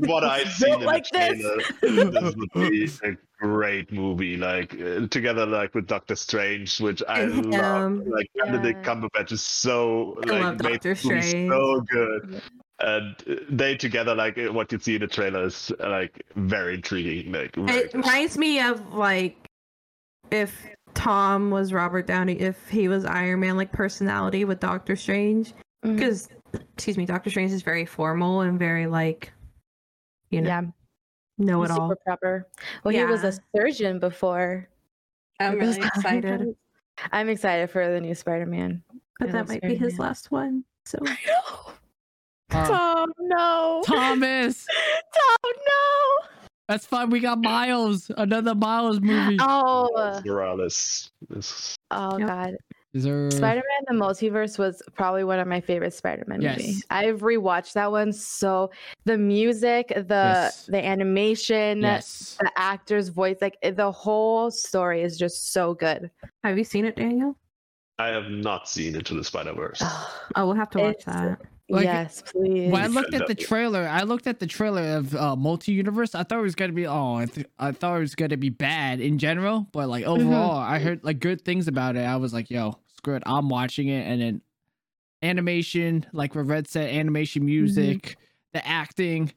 what 0.00 0.24
I've 0.24 0.48
seen 0.50 0.74
in 0.80 0.80
like 0.82 1.04
the 1.12 1.18
this. 1.18 1.78
trailer, 1.78 2.10
this 2.10 2.34
would 2.34 2.50
be 2.70 2.84
a 3.04 3.16
great 3.40 3.90
movie. 3.92 4.36
Like 4.36 4.74
uh, 4.80 5.06
together, 5.08 5.46
like 5.46 5.74
with 5.74 5.86
Doctor 5.86 6.14
Strange, 6.16 6.80
which 6.80 7.02
I 7.08 7.20
And 7.20 7.50
love. 7.52 7.92
him. 7.92 8.10
Like 8.10 8.26
Benedict 8.36 8.78
Yeah. 8.84 8.94
Cumberbatch 8.94 9.32
is 9.32 9.42
so 9.42 10.18
I 10.26 10.30
like 10.30 10.42
love 10.42 10.56
Doctor 10.58 10.94
the 10.94 11.08
movie 11.08 11.22
Strange. 11.22 11.50
so 11.50 11.80
good. 11.90 12.42
And 12.80 13.14
uh, 13.28 13.34
they 13.50 13.76
together, 13.76 14.14
like 14.14 14.38
uh, 14.38 14.52
what 14.52 14.72
you 14.72 14.78
see 14.78 14.94
in 14.94 15.00
the 15.02 15.06
trailer, 15.06 15.44
is 15.44 15.70
uh, 15.80 15.88
like 15.90 16.22
very 16.36 16.74
intriguing. 16.74 17.32
Like 17.32 17.54
very 17.56 17.78
it 17.78 17.94
reminds 17.94 18.38
me 18.38 18.60
of 18.60 18.94
like 18.94 19.36
if 20.30 20.66
tom 20.92 21.50
was 21.50 21.72
robert 21.72 22.04
downey 22.04 22.32
if 22.40 22.68
he 22.68 22.88
was 22.88 23.04
iron 23.04 23.38
man 23.40 23.56
like 23.56 23.70
personality 23.70 24.44
with 24.44 24.58
doctor 24.58 24.96
strange 24.96 25.54
because 25.82 26.28
excuse 26.74 26.96
me 26.96 27.06
doctor 27.06 27.30
strange 27.30 27.52
is 27.52 27.62
very 27.62 27.86
formal 27.86 28.40
and 28.40 28.58
very 28.58 28.88
like 28.88 29.32
you 30.30 30.40
know 30.40 30.48
yeah, 30.48 30.62
know 31.40 31.62
it 31.64 31.70
all 31.70 31.88
super 31.88 32.00
proper. 32.06 32.46
Well, 32.84 32.94
he 32.94 33.04
was 33.04 33.24
a 33.24 33.32
surgeon 33.54 33.98
before. 33.98 34.68
i'm 35.40 35.56
really 35.58 35.78
excited. 35.78 36.54
I'm 37.12 37.28
excited 37.28 37.70
for 37.70 37.90
the 37.90 38.00
new 38.00 38.14
Spider-Man. 38.14 38.82
but 39.18 39.28
I 39.28 39.32
that 39.32 39.38
love 39.38 39.48
might 39.48 39.62
be 39.62 39.74
his 39.74 39.98
last 39.98 40.30
one 40.30 40.64
so 40.84 40.98
I 41.04 41.16
know. 41.26 41.72
Uh, 42.52 42.66
Tom, 42.66 43.12
no. 43.20 43.82
Thomas. 43.86 44.66
Tom, 45.14 45.52
no. 45.54 46.26
That's 46.68 46.84
fine. 46.86 47.10
We 47.10 47.20
got 47.20 47.40
Miles. 47.40 48.10
Another 48.16 48.54
Miles 48.54 49.00
movie. 49.00 49.38
Oh, 49.40 49.90
Miles 49.94 50.24
Morales. 50.24 51.10
is- 51.30 51.76
oh 51.90 52.18
Yep. 52.18 52.28
God. 52.28 52.54
Is 52.92 53.04
there? 53.04 53.30
Spider-Man: 53.30 53.82
The 53.86 53.94
Multiverse 53.94 54.58
was 54.58 54.82
probably 54.94 55.22
one 55.24 55.38
of 55.38 55.46
my 55.46 55.60
favorite 55.60 55.94
Spider-Man 55.94 56.40
Yes. 56.42 56.58
movies. 56.58 56.84
I've 56.90 57.20
rewatched 57.20 57.74
that 57.74 57.90
one 57.90 58.12
so 58.12 58.70
the 59.04 59.16
music, 59.16 59.88
the 59.88 60.04
Yes. 60.08 60.66
the 60.66 60.84
animation, 60.84 61.82
Yes. 61.82 62.36
the 62.40 62.50
actor's 62.56 63.08
voice, 63.08 63.36
like 63.40 63.56
eh, 63.62 63.70
the 63.70 63.92
whole 63.92 64.50
story 64.50 65.02
is 65.02 65.16
just 65.16 65.52
so 65.52 65.74
good. 65.74 66.10
have 66.42 66.58
you 66.58 66.64
seen 66.64 66.84
it 66.84 66.96
daniel 66.96 67.36
I 67.98 68.08
have 68.08 68.30
not 68.30 68.66
seen 68.68 68.94
Into 68.96 69.14
the 69.14 69.22
Spider 69.22 69.52
Verse. 69.52 69.78
Oh, 69.84 70.22
oh 70.36 70.46
we'll 70.46 70.56
have 70.56 70.70
to 70.70 70.78
watch 70.78 70.96
It's- 71.00 71.14
that 71.14 71.38
Like, 71.70 71.84
yes, 71.84 72.22
please. 72.26 72.70
When 72.72 72.82
I 72.82 72.86
looked 72.88 73.14
at 73.14 73.26
the 73.26 73.34
trailer, 73.34 73.86
I 73.86 74.02
looked 74.02 74.26
at 74.26 74.38
the 74.40 74.46
trailer 74.46 74.96
of 74.96 75.14
uh, 75.14 75.36
Multi 75.36 75.72
Universe. 75.72 76.14
I 76.14 76.22
thought 76.24 76.38
it 76.40 76.42
was 76.42 76.54
gonna 76.54 76.72
be 76.72 76.86
oh, 76.86 77.14
I, 77.14 77.26
th- 77.26 77.46
I 77.58 77.72
thought 77.72 77.96
it 77.96 78.00
was 78.00 78.14
gonna 78.14 78.36
be 78.36 78.48
bad 78.50 79.00
in 79.00 79.18
general, 79.18 79.66
but 79.72 79.88
like 79.88 80.04
overall, 80.04 80.56
I 80.58 80.78
heard 80.78 81.04
like 81.04 81.20
good 81.20 81.42
things 81.44 81.68
about 81.68 81.96
it. 81.96 82.00
I 82.00 82.16
was 82.16 82.32
like, 82.32 82.50
yo, 82.50 82.78
screw 82.96 83.14
it, 83.14 83.22
I'm 83.26 83.48
watching 83.48 83.88
it, 83.88 84.06
and 84.06 84.20
then 84.20 84.40
animation, 85.22 86.06
like 86.12 86.34
what 86.34 86.46
Red 86.46 86.68
said, 86.68 86.94
animation, 86.94 87.44
music, 87.44 88.16
the 88.52 88.66
acting 88.66 89.32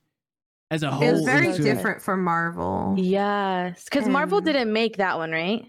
as 0.72 0.84
a 0.84 0.90
whole. 0.92 1.08
It 1.08 1.12
was 1.12 1.26
very 1.26 1.50
into 1.50 1.64
different 1.64 2.02
from 2.02 2.24
Marvel. 2.24 2.96
Yes, 2.98 3.84
because 3.86 4.08
Marvel 4.08 4.42
didn't 4.42 4.72
make 4.74 4.98
that 4.98 5.18
one, 5.18 5.32
right? 5.32 5.66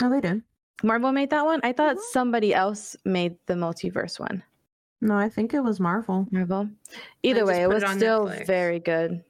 No, 0.00 0.10
they 0.10 0.20
did. 0.20 0.42
Marvel 0.84 1.10
made 1.12 1.30
that 1.30 1.44
one. 1.44 1.60
I 1.64 1.72
thought 1.72 1.96
Mhm. 1.96 2.00
somebody 2.12 2.54
else 2.54 2.96
made 3.04 3.36
the 3.46 3.54
multiverse 3.54 4.20
one. 4.20 4.42
No, 5.00 5.16
I 5.16 5.28
think 5.28 5.54
it 5.54 5.60
was 5.60 5.78
Marvel. 5.78 6.26
Marvel. 6.30 6.68
Either 7.22 7.46
way, 7.46 7.62
it 7.62 7.68
was 7.68 7.82
it 7.82 7.88
still 7.90 8.26
Netflix. 8.26 8.46
very 8.46 8.80
good. 8.80 9.22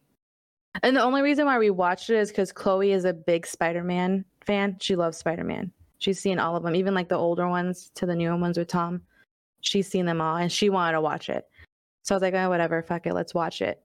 And 0.83 0.97
the 0.97 1.03
only 1.03 1.23
reason 1.23 1.45
why 1.45 1.59
we 1.59 1.71
watched 1.71 2.09
it 2.11 2.17
is 2.17 2.29
because 2.31 2.53
Chloe 2.53 2.93
is 2.93 3.05
a 3.05 3.13
big 3.13 3.47
Spider-Man 3.47 4.25
fan. 4.45 4.77
She 4.81 4.97
loves 4.97 5.19
Spider-Man. 5.19 5.73
She's 5.99 6.21
seen 6.21 6.39
all 6.39 6.57
of 6.57 6.63
them, 6.63 6.77
even 6.77 6.95
like 6.95 7.09
the 7.09 7.19
older 7.19 7.49
ones 7.49 7.91
to 7.97 8.07
the 8.07 8.15
newer 8.15 8.37
ones 8.37 8.57
with 8.57 8.69
Tom. 8.69 9.03
She's 9.61 9.89
seen 9.89 10.07
them 10.07 10.21
all, 10.21 10.37
and 10.37 10.51
she 10.51 10.71
wanted 10.71 10.93
to 10.93 11.01
watch 11.01 11.29
it. 11.29 11.45
So 12.03 12.15
I 12.15 12.17
was 12.17 12.23
like, 12.23 12.35
oh, 12.35 12.49
whatever, 12.49 12.83
fuck 12.83 13.07
it, 13.07 13.15
let's 13.15 13.35
watch 13.35 13.61
it. 13.61 13.83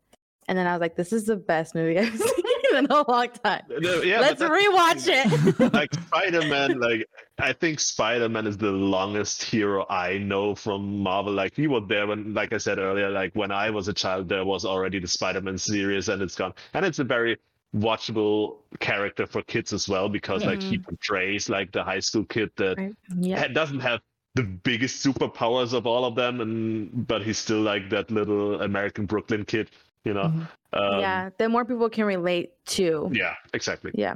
And 0.47 0.57
then 0.57 0.67
I 0.67 0.73
was 0.73 0.81
like, 0.81 0.95
this 0.95 1.11
is 1.11 1.25
the 1.25 1.35
best 1.35 1.73
movie 1.73 1.97
I've 1.99 2.17
seen 2.17 2.32
in 2.79 2.85
a 2.89 3.05
long 3.09 3.29
time. 3.43 3.61
Yeah, 3.79 4.19
let's 4.19 4.41
rewatch 4.41 5.07
it. 5.07 5.73
like 5.73 5.93
Spider-Man, 5.93 6.79
like 6.79 7.07
I 7.39 7.53
think 7.53 7.79
Spider-Man 7.79 8.47
is 8.47 8.57
the 8.57 8.71
longest 8.71 9.43
hero 9.43 9.85
I 9.89 10.17
know 10.17 10.55
from 10.55 10.99
Marvel. 10.99 11.33
Like 11.33 11.55
he 11.55 11.67
was 11.67 11.83
there 11.87 12.07
when, 12.07 12.33
like 12.33 12.53
I 12.53 12.57
said 12.57 12.79
earlier, 12.79 13.09
like 13.09 13.33
when 13.35 13.51
I 13.51 13.69
was 13.69 13.87
a 13.87 13.93
child, 13.93 14.29
there 14.29 14.45
was 14.45 14.65
already 14.65 14.99
the 14.99 15.07
Spider-Man 15.07 15.57
series, 15.57 16.09
and 16.09 16.21
it's 16.21 16.35
gone. 16.35 16.53
And 16.73 16.85
it's 16.85 16.99
a 16.99 17.03
very 17.03 17.37
watchable 17.75 18.57
character 18.79 19.25
for 19.25 19.41
kids 19.43 19.73
as 19.73 19.89
well 19.89 20.07
because 20.07 20.45
like 20.45 20.61
he 20.61 20.77
portrays 20.77 21.49
like 21.49 21.71
the 21.71 21.83
high 21.83 21.99
school 21.99 22.23
kid 22.25 22.51
that 22.57 22.77
Right. 22.77 22.93
yeah. 23.17 23.47
doesn't 23.47 23.79
have 23.79 23.99
the 24.35 24.43
biggest 24.43 25.03
superpowers 25.05 25.73
of 25.73 25.85
all 25.87 26.05
of 26.05 26.15
them, 26.15 26.41
and 26.41 27.07
but 27.07 27.23
he's 27.23 27.37
still 27.37 27.61
like 27.61 27.89
that 27.89 28.09
little 28.11 28.61
American 28.61 29.05
Brooklyn 29.05 29.45
kid, 29.45 29.69
you 30.05 30.13
know. 30.13 30.25
Mhm. 30.25 30.47
Um, 30.73 30.99
yeah. 30.99 31.29
The 31.37 31.49
more 31.49 31.65
people 31.65 31.89
can 31.89 32.05
relate 32.05 32.51
to. 32.67 33.09
Yeah. 33.13 33.35
Exactly. 33.53 33.91
Yeah. 33.93 34.15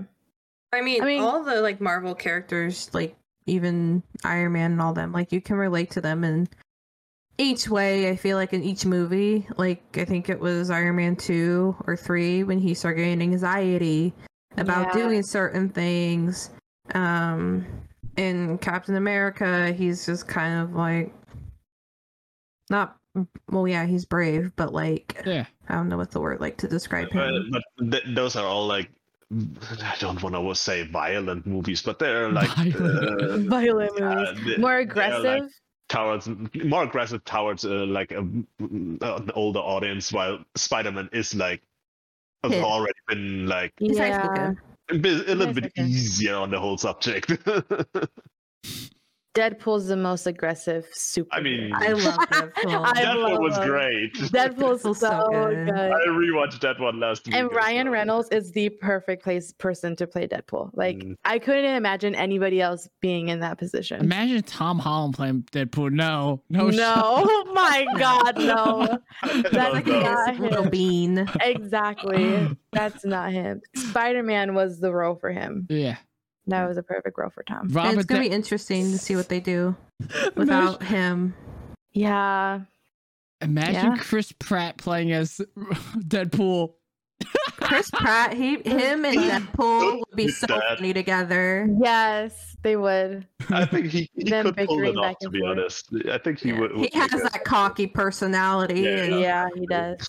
I 0.73 0.81
mean, 0.81 1.01
I 1.01 1.05
mean- 1.05 1.21
all 1.21 1.43
the 1.43 1.61
like 1.61 1.79
Marvel 1.79 2.15
characters, 2.15 2.89
like 2.93 3.15
even 3.45 4.03
Iron 4.25 4.53
Man 4.53 4.73
and 4.73 4.81
all 4.81 4.93
them, 4.93 5.11
like 5.11 5.31
you 5.31 5.39
can 5.41 5.55
relate 5.55 5.91
to 5.91 6.01
them 6.01 6.23
in 6.23 6.47
each 7.37 7.69
way. 7.69 8.09
I 8.09 8.15
feel 8.15 8.35
like 8.37 8.51
in 8.53 8.63
each 8.63 8.85
movie, 8.85 9.47
like 9.57 9.97
I 9.97 10.03
think 10.05 10.29
it 10.29 10.39
was 10.39 10.69
Iron 10.69 10.95
Man 10.97 11.15
two 11.15 11.75
or 11.85 11.95
three 11.95 12.43
when 12.43 12.59
he 12.59 12.73
started 12.73 12.97
getting 13.01 13.21
anxiety 13.21 14.13
about 14.57 14.87
Yeah. 14.87 14.93
doing 15.03 15.23
certain 15.23 15.69
things. 15.69 16.49
Um, 16.95 17.65
in 18.17 18.57
Captain 18.57 18.95
America, 18.95 19.71
he's 19.71 20.05
just 20.05 20.27
kind 20.27 20.59
of 20.61 20.73
like 20.75 21.13
not. 22.69 22.97
Well, 23.49 23.67
yeah, 23.67 23.85
he's 23.85 24.05
brave, 24.05 24.51
but 24.55 24.73
like 24.73 25.21
Yeah. 25.25 25.45
I 25.69 25.75
don't 25.75 25.89
know 25.89 25.97
what 25.97 26.11
the 26.11 26.19
word 26.21 26.39
like 26.41 26.57
to 26.57 26.67
describe 26.67 27.09
Uh, 27.15 27.27
him. 27.27 27.51
but 27.51 27.63
th- 27.91 28.03
those 28.15 28.35
are 28.35 28.45
all 28.45 28.65
like 28.67 28.89
I 29.29 29.95
don't 29.99 30.21
want 30.23 30.35
to 30.35 30.55
say 30.55 30.83
violent 30.87 31.45
movies, 31.45 31.81
but 31.81 31.99
they're 31.99 32.31
like 32.41 32.47
Violent. 32.49 33.21
uh, 33.21 33.37
Violent 33.49 34.01
uh, 34.01 34.15
movies. 34.33 34.45
they- 34.55 34.61
more 34.61 34.77
aggressive. 34.77 35.23
like, 35.23 35.43
towards 35.89 36.29
more 36.65 36.83
aggressive 36.83 37.23
towards 37.25 37.63
uh, 37.65 37.85
like 37.85 38.11
a, 38.11 38.19
an 38.19 39.31
older 39.35 39.59
audience, 39.59 40.11
while 40.13 40.39
Spider-Man 40.55 41.09
is 41.13 41.33
like 41.35 41.61
has 42.43 42.51
Yeah. 42.53 42.63
already 42.63 42.99
been 43.07 43.47
like 43.47 43.73
He's 43.79 43.97
high 43.97 44.13
school 44.17 44.35
yeah. 44.35 44.53
a, 44.91 45.35
little 45.35 45.53
bit 45.53 45.71
easier 45.77 46.35
on 46.35 46.49
the 46.51 46.59
whole 46.59 46.77
subject. 46.77 47.31
Deadpool's 49.37 49.87
the 49.87 49.95
most 49.95 50.25
aggressive 50.25 50.87
super. 50.93 51.29
I 51.31 51.41
mean, 51.41 51.71
I 51.73 51.89
love 51.89 52.15
Deadpool. 52.17 52.85
I 52.85 53.03
Deadpool 53.03 53.29
love 53.29 53.39
was 53.39 53.57
him. 53.57 53.67
great. 53.67 54.13
Deadpool's 54.15 54.81
so, 54.81 54.89
Deadpool's 54.93 54.99
so 54.99 55.27
good. 55.31 55.65
good. 55.67 55.91
I 55.91 56.07
rewatched 56.07 56.59
that 56.61 56.79
one 56.79 56.99
last 56.99 57.27
week. 57.27 57.35
And 57.35 57.51
Ryan 57.53 57.87
well. 57.87 57.93
Reynolds 57.93 58.29
is 58.29 58.51
the 58.53 58.69
perfect 58.69 59.23
place 59.23 59.51
person 59.53 59.95
to 59.97 60.07
play 60.07 60.27
Deadpool. 60.27 60.71
Like 60.73 60.97
Mm. 60.97 61.15
I 61.25 61.37
couldn't 61.37 61.65
imagine 61.65 62.15
anybody 62.15 62.61
else 62.61 62.87
being 63.01 63.27
in 63.27 63.41
that 63.41 63.59
position. 63.59 64.01
Imagine 64.01 64.41
Tom 64.41 64.79
Holland 64.79 65.13
playing 65.13 65.43
Deadpool. 65.51 65.91
No, 65.91 66.41
no, 66.49 66.69
no, 66.69 66.93
oh 66.97 67.51
my 67.53 67.85
God, 67.99 68.37
no. 68.37 68.99
That's 69.23 69.53
No, 69.53 69.69
like 69.71 69.85
no. 69.85 69.99
not 70.01 70.35
him. 70.35 70.69
bean. 70.71 71.29
Exactly. 71.41 72.49
That's 72.71 73.05
not 73.05 73.31
him. 73.31 73.61
Spider 73.75 74.23
Man 74.23 74.53
was 74.55 74.79
the 74.79 74.91
role 74.93 75.15
for 75.15 75.31
him. 75.31 75.67
Yeah. 75.69 75.97
That 76.47 76.67
was 76.67 76.77
a 76.77 76.83
perfect 76.83 77.17
role 77.17 77.29
for 77.29 77.43
Tom. 77.43 77.67
Robert 77.69 77.97
it's 77.99 78.05
gonna 78.05 78.23
De- 78.23 78.29
be 78.29 78.35
interesting 78.35 78.91
to 78.91 78.97
see 78.97 79.15
what 79.15 79.29
they 79.29 79.39
do 79.39 79.75
without 80.35 80.81
him. 80.83 81.33
Yeah. 81.93 82.61
Imagine 83.41 83.73
Yeah. 83.95 83.97
Chris 83.97 84.31
Pratt 84.39 84.77
playing 84.77 85.11
as 85.11 85.39
Deadpool. 85.97 86.73
Chris 87.59 87.89
Pratt, 87.91 88.33
he, 88.33 88.55
him, 88.65 89.03
and 89.03 89.17
Deadpool 89.17 89.97
would 89.97 90.15
be 90.15 90.27
so 90.29 90.45
That- 90.47 90.77
funny 90.77 90.93
together. 90.93 91.67
Yes, 91.81 92.55
they 92.61 92.75
would. 92.77 93.27
I 93.49 93.65
think 93.65 93.87
he, 93.87 94.09
he 94.13 94.23
could 94.29 94.55
pull 94.55 94.83
it 94.83 94.95
off, 94.97 95.17
to 95.21 95.29
be 95.29 95.39
forth. 95.39 95.57
honest. 95.57 95.89
I 96.11 96.17
think 96.19 96.39
he 96.39 96.49
Yeah. 96.49 96.59
would. 96.59 96.71
He 96.77 96.89
has 96.93 97.09
that 97.11 97.43
cocky 97.43 97.87
personality. 97.87 98.81
Yeah, 98.81 98.89
and- 99.03 99.19
Yeah, 99.19 99.47
he 99.55 99.65
does. 99.67 100.07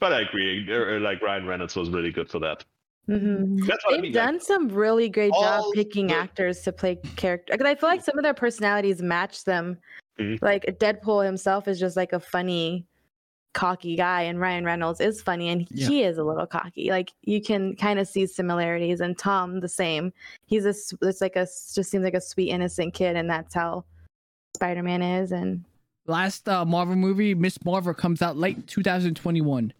But 0.00 0.12
I 0.12 0.20
agree. 0.22 0.68
er, 0.70 0.96
er, 0.96 1.00
Like 1.00 1.22
Ryan 1.22 1.46
Reynolds 1.46 1.76
was 1.76 1.88
really 1.90 2.10
good 2.10 2.28
for 2.28 2.40
that. 2.40 2.64
Hmm 3.06 3.56
That's 3.66 3.84
what 3.84 3.92
They've 3.92 4.02
mean. 4.02 4.12
done 4.12 4.40
some 4.40 4.68
really 4.68 5.08
great 5.08 5.32
job 5.32 5.64
picking 5.74 6.06
the- 6.08 6.14
actors 6.16 6.62
to 6.62 6.72
play 6.72 6.96
character. 7.16 7.52
Because 7.52 7.66
I 7.66 7.74
feel 7.74 7.88
like 7.88 8.02
some 8.02 8.16
of 8.18 8.22
their 8.24 8.34
personalities 8.34 9.02
match 9.02 9.44
them. 9.44 9.78
Mhm. 10.18 10.40
Like 10.42 10.64
Deadpool 10.78 11.24
himself 11.24 11.66
is 11.68 11.78
just 11.80 11.96
like 11.96 12.12
a 12.12 12.20
funny, 12.20 12.86
cocky 13.52 13.94
guy, 13.96 14.22
and 14.22 14.40
Ryan 14.40 14.64
Reynolds 14.64 15.00
is 15.00 15.20
funny, 15.22 15.48
and 15.48 15.66
Yeah. 15.70 15.86
he 15.88 16.02
is 16.02 16.18
a 16.18 16.24
little 16.24 16.46
cocky. 16.46 16.90
Like 16.90 17.12
you 17.22 17.40
can 17.42 17.76
kind 17.76 17.98
of 17.98 18.08
see 18.08 18.26
similarities. 18.26 19.00
And 19.00 19.16
Tom 19.18 19.60
the 19.60 19.68
same. 19.68 20.12
He's 20.46 20.64
a 20.66 20.70
s- 20.70 20.92
it's 21.02 21.20
like 21.20 21.36
a 21.36 21.42
just 21.46 21.84
seems 21.90 22.04
like 22.04 22.14
a 22.14 22.20
sweet 22.20 22.50
innocent 22.50 22.94
kid, 22.94 23.16
and 23.16 23.28
that's 23.30 23.54
how 23.54 23.84
Spider 24.56 24.82
Man 24.82 25.02
is. 25.02 25.30
And 25.32 25.64
Last 26.06 26.48
uh, 26.48 26.64
Marvel 26.64 26.96
movie, 26.96 27.34
Miss 27.34 27.56
Marvel, 27.64 27.94
comes 27.94 28.20
out 28.22 28.36
late 28.36 28.66
2021. 28.66 29.72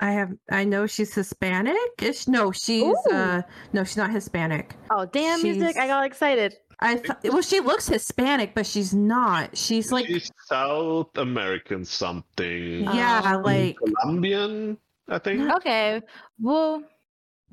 I 0.00 0.12
have. 0.12 0.32
I 0.50 0.64
know 0.64 0.86
she's 0.86 1.14
Hispanic. 1.14 1.76
Is 2.00 2.28
no, 2.28 2.52
she's 2.52 2.82
Ooh. 2.84 2.96
uh, 3.12 3.42
no, 3.72 3.84
she's 3.84 3.96
not 3.96 4.10
Hispanic. 4.10 4.74
oh 4.90 5.06
damn, 5.06 5.42
music! 5.42 5.76
I 5.76 5.86
got 5.88 6.04
excited. 6.06 6.54
I 6.80 6.94
th- 6.94 7.32
well, 7.32 7.42
she 7.42 7.58
looks 7.58 7.88
Hispanic, 7.88 8.54
but 8.54 8.64
she's 8.64 8.94
not. 8.94 9.56
She's 9.56 9.90
like, 9.90 10.06
She's 10.06 10.30
South 10.46 11.08
American 11.18 11.84
something. 11.84 12.84
yeah, 12.84 13.20
Um, 13.24 13.42
like 13.42 13.76
Colombian, 14.02 14.78
I 15.08 15.18
think. 15.18 15.50
Okay, 15.56 16.00
well, 16.40 16.84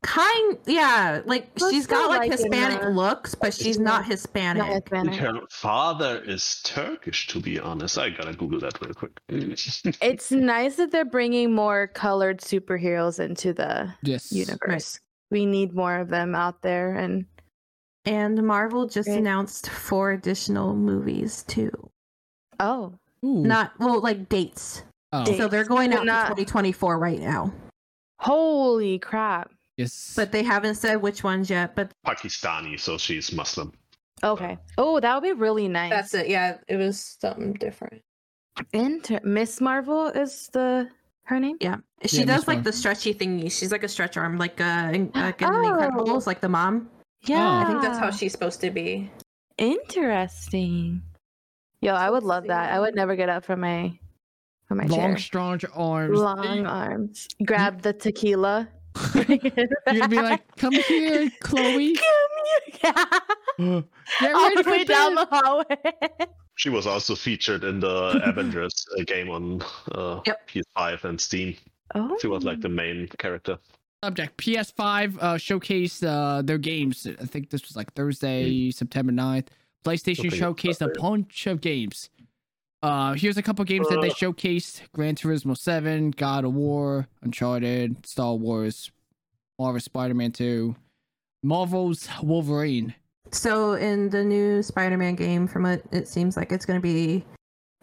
kind. 0.01 0.57
Yeah, 0.65 1.21
like 1.25 1.49
Looks 1.59 1.73
she's 1.73 1.87
got 1.87 2.09
like 2.09 2.19
like 2.19 2.31
Hispanic 2.31 2.81
the- 2.81 2.89
looks, 2.89 3.35
but 3.35 3.53
she's 3.53 3.79
not 3.79 4.05
Hispanic. 4.05 4.63
not 4.63 4.71
Hispanic. 4.73 5.15
Her 5.15 5.41
father 5.49 6.21
is 6.25 6.61
Turkish, 6.63 7.27
to 7.27 7.39
be 7.39 7.59
honest. 7.59 7.97
I 7.97 8.09
gotta 8.09 8.33
Google 8.33 8.59
that 8.59 8.79
real 8.81 8.93
quick. 8.93 9.19
It's 9.29 10.31
nice 10.31 10.75
that 10.77 10.91
they're 10.91 11.05
bringing 11.05 11.53
more 11.53 11.87
colored 11.87 12.39
superheroes 12.41 13.19
into 13.19 13.53
the 13.53 13.93
Yes. 14.03 14.31
universe. 14.31 14.99
We 15.31 15.45
need 15.45 15.73
more 15.73 15.97
of 15.97 16.09
them 16.09 16.35
out 16.35 16.61
there, 16.61 16.93
and 16.93 17.25
And 18.05 18.43
Marvel 18.45 18.85
just 18.87 19.07
Great. 19.07 19.17
announced 19.17 19.69
four 19.69 20.11
additional 20.11 20.75
movies 20.75 21.43
too. 21.47 21.71
oh, 22.59 22.93
Ooh. 23.23 23.41
Not 23.41 23.71
well, 23.79 23.99
like 24.01 24.29
dates. 24.29 24.83
Oh, 25.11 25.25
Dates. 25.25 25.39
So 25.39 25.47
they're 25.47 25.63
going 25.65 25.91
out 25.93 26.05
not- 26.05 26.23
to 26.27 26.45
2024 26.45 26.99
right 26.99 27.19
now, 27.19 27.51
holy 28.19 28.99
crap! 28.99 29.51
Yes. 29.77 30.13
but 30.15 30.31
they 30.31 30.43
haven't 30.43 30.75
said 30.75 31.01
which 31.01 31.23
ones 31.23 31.49
yet. 31.49 31.75
But 31.75 31.91
Pakistani, 32.05 32.79
so 32.79 32.97
she's 32.97 33.31
Muslim. 33.33 33.71
Okay. 34.23 34.57
Oh, 34.77 34.99
that 34.99 35.13
would 35.15 35.23
be 35.23 35.33
really 35.33 35.67
nice. 35.67 35.89
that's 35.91 36.13
it. 36.13 36.27
Yeah, 36.29 36.57
it 36.67 36.77
was 36.77 37.17
something 37.19 37.53
different. 37.53 38.01
Inter- 38.73 39.19
Miss 39.23 39.59
Marvel 39.59 40.07
is 40.07 40.49
the 40.53 40.87
her 41.23 41.39
name. 41.39 41.57
Yeah, 41.59 41.77
she 42.05 42.19
Yeah, 42.19 42.25
does 42.25 42.41
Miss 42.41 42.47
like 42.47 42.57
Mar- 42.59 42.63
the 42.63 42.73
stretchy 42.73 43.13
thingy. 43.13 43.51
She's 43.51 43.71
like 43.71 43.83
a 43.83 43.87
stretch 43.89 44.15
arm, 44.15 44.37
like 44.37 44.61
uh, 44.61 44.91
in, 44.93 45.11
like 45.15 45.41
in 45.41 45.51
the 45.51 45.57
Oh. 45.57 45.71
Incredibles, 45.73 46.25
like 46.27 46.39
the 46.39 46.49
mom. 46.49 46.89
Yeah, 47.25 47.61
I 47.63 47.65
think 47.65 47.81
that's 47.81 47.97
how 47.97 48.11
she's 48.11 48.31
supposed 48.31 48.61
to 48.61 48.69
be. 48.71 49.09
Interesting. 49.57 51.01
Yo, 51.81 51.93
I 51.93 52.09
would 52.09 52.23
love 52.23 52.47
that. 52.47 52.71
I 52.71 52.79
would 52.79 52.95
never 52.95 53.15
get 53.15 53.29
up 53.29 53.43
from 53.45 53.59
my 53.61 53.97
from 54.67 54.77
my 54.77 54.85
Long, 54.85 54.99
chair. 54.99 55.17
strong 55.17 55.59
arms. 55.73 56.17
Long 56.19 56.65
arms. 56.65 57.27
Grab 57.45 57.81
the 57.81 57.93
tequila. 57.93 58.67
You're 59.15 59.35
gonna 59.85 60.07
be 60.07 60.21
like, 60.21 60.55
come 60.57 60.73
here, 60.73 61.29
Chloe. 61.41 61.97
yeah. 62.83 63.03
Get 63.57 64.35
all 64.35 64.55
the 64.55 64.63
way 64.69 64.83
down 64.83 65.15
the 65.15 65.27
hallway. 65.29 65.65
She 66.57 66.69
was 66.69 66.87
also 66.87 67.15
featured 67.15 67.65
in 67.65 67.81
the 67.81 68.21
Avengers 68.23 68.85
uh, 68.97 69.03
game 69.03 69.29
on 69.29 69.61
uh, 69.91 70.21
Yep. 70.25 70.47
PS5 70.49 71.03
and 71.03 71.19
Steam. 71.19 71.53
oh, 71.95 72.17
She 72.21 72.27
was 72.27 72.45
like 72.45 72.61
the 72.61 72.69
main 72.69 73.09
character. 73.19 73.57
Subject 74.05 74.37
PS5 74.37 75.17
uh, 75.19 75.33
showcased 75.33 76.07
uh, 76.07 76.41
their 76.43 76.57
games. 76.57 77.05
I 77.21 77.25
think 77.25 77.49
this 77.49 77.63
was 77.67 77.75
like 77.75 77.93
Thursday, 77.93 78.71
September 78.71 79.11
9th. 79.11 79.47
PlayStation 79.83 80.27
Okay, 80.27 80.39
showcased 80.69 80.79
a 80.81 80.97
bunch 80.97 81.45
of 81.47 81.59
games. 81.59 82.09
Uh, 82.85 83.13
here's 83.13 83.37
a 83.37 83.41
couple 83.41 83.65
games 83.65 83.87
that 83.89 83.99
they 84.01 84.11
Uh. 84.11 84.13
showcased: 84.13 84.81
Gran 84.93 85.15
Turismo 85.15 85.57
7, 85.57 86.11
God 86.11 86.45
of 86.45 86.53
War, 86.53 87.07
Uncharted, 87.23 88.05
Star 88.05 88.35
Wars, 88.35 88.91
Marvel 89.57 89.79
Spider-Man 89.79 90.31
2, 90.31 90.75
Marvel's 91.41 92.07
Wolverine. 92.21 92.93
So 93.31 93.73
in 93.73 94.09
the 94.09 94.23
new 94.23 94.61
Spider-Man 94.61 95.15
game, 95.15 95.47
from 95.47 95.63
what 95.63 95.81
it 95.91 96.07
seems 96.07 96.37
like, 96.37 96.51
it's 96.51 96.65
going 96.65 96.79
to 96.79 96.83
be 96.83 97.25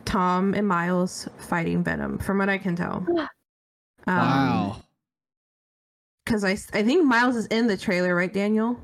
Tom 0.05 0.55
and 0.55 0.69
Miles 0.69 1.29
fighting 1.39 1.83
Venom. 1.83 2.19
From 2.19 2.39
what 2.39 2.49
I 2.49 2.59
can 2.59 2.77
tell. 2.77 3.05
Um, 4.09 4.17
wow. 4.17 4.83
Because 6.25 6.43
I, 6.43 6.53
I 6.77 6.83
think 6.83 7.05
Miles 7.05 7.37
is 7.37 7.47
in 7.47 7.69
the 7.69 7.77
trailer, 7.77 8.17
right, 8.17 8.33
Daniel? 8.33 8.77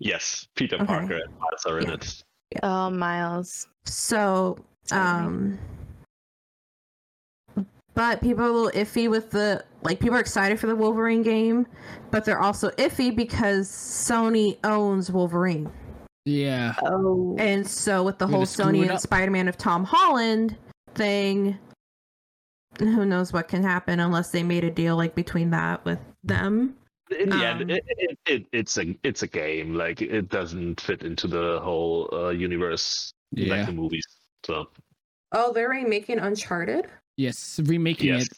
Yes, 0.00 0.48
Peter 0.56 0.74
Okay. 0.74 0.86
Parker 0.86 1.14
and 1.18 1.32
Miles 1.38 1.64
are 1.66 1.78
in 1.78 1.86
Yeah. 1.86 1.94
it. 1.94 2.22
Oh, 2.64 2.90
Miles. 2.90 3.68
So, 3.84 4.56
Sorry. 4.56 4.66
Um, 4.92 5.58
but 7.94 8.20
people 8.20 8.44
are 8.44 8.48
a 8.48 8.52
little 8.52 8.70
iffy 8.80 9.08
with 9.08 9.30
the 9.30 9.64
like. 9.82 10.00
People 10.00 10.16
are 10.16 10.20
excited 10.20 10.58
for 10.58 10.66
the 10.66 10.74
Wolverine 10.76 11.22
game, 11.22 11.66
but 12.10 12.24
they're 12.24 12.40
also 12.40 12.70
iffy 12.70 13.14
because 13.14 13.68
Sony 13.68 14.58
owns 14.64 15.10
Wolverine, 15.12 15.70
Yeah. 16.24 16.74
Oh. 16.82 17.36
and 17.38 17.66
so 17.66 18.02
with 18.02 18.18
the 18.18 18.26
Way 18.26 18.32
whole 18.32 18.46
Sony 18.46 18.88
and. 18.90 19.00
Spider-Man 19.00 19.46
of 19.46 19.56
Tom 19.56 19.84
Holland 19.84 20.56
thing, 20.94 21.56
who 22.80 23.06
knows 23.06 23.32
what 23.32 23.46
can 23.46 23.62
happen 23.62 24.00
unless 24.00 24.30
they 24.30 24.42
made 24.42 24.64
a 24.64 24.70
deal 24.70 24.96
like 24.96 25.14
between 25.14 25.50
that 25.50 25.84
with 25.84 26.00
them. 26.24 26.74
In 27.16 27.28
the 27.28 27.36
Um, 27.36 27.42
end, 27.60 27.70
it, 27.70 27.84
it, 27.86 28.18
it, 28.26 28.46
it's 28.52 28.76
a 28.78 28.98
it's 29.04 29.22
a 29.22 29.28
game. 29.28 29.74
Like 29.74 30.02
it 30.02 30.30
doesn't 30.30 30.80
fit 30.80 31.02
into 31.02 31.28
the 31.28 31.60
whole 31.62 32.08
uh, 32.12 32.30
universe 32.30 33.12
like 33.36 33.46
Yeah. 33.46 33.66
the 33.66 33.72
movies. 33.72 34.04
So 34.44 34.68
Oh, 35.32 35.52
they're 35.52 35.68
remaking 35.68 36.20
Uncharted. 36.20 36.86
Yes. 37.16 37.60
Remaking 37.64 38.14
yes, 38.14 38.26
it. 38.26 38.32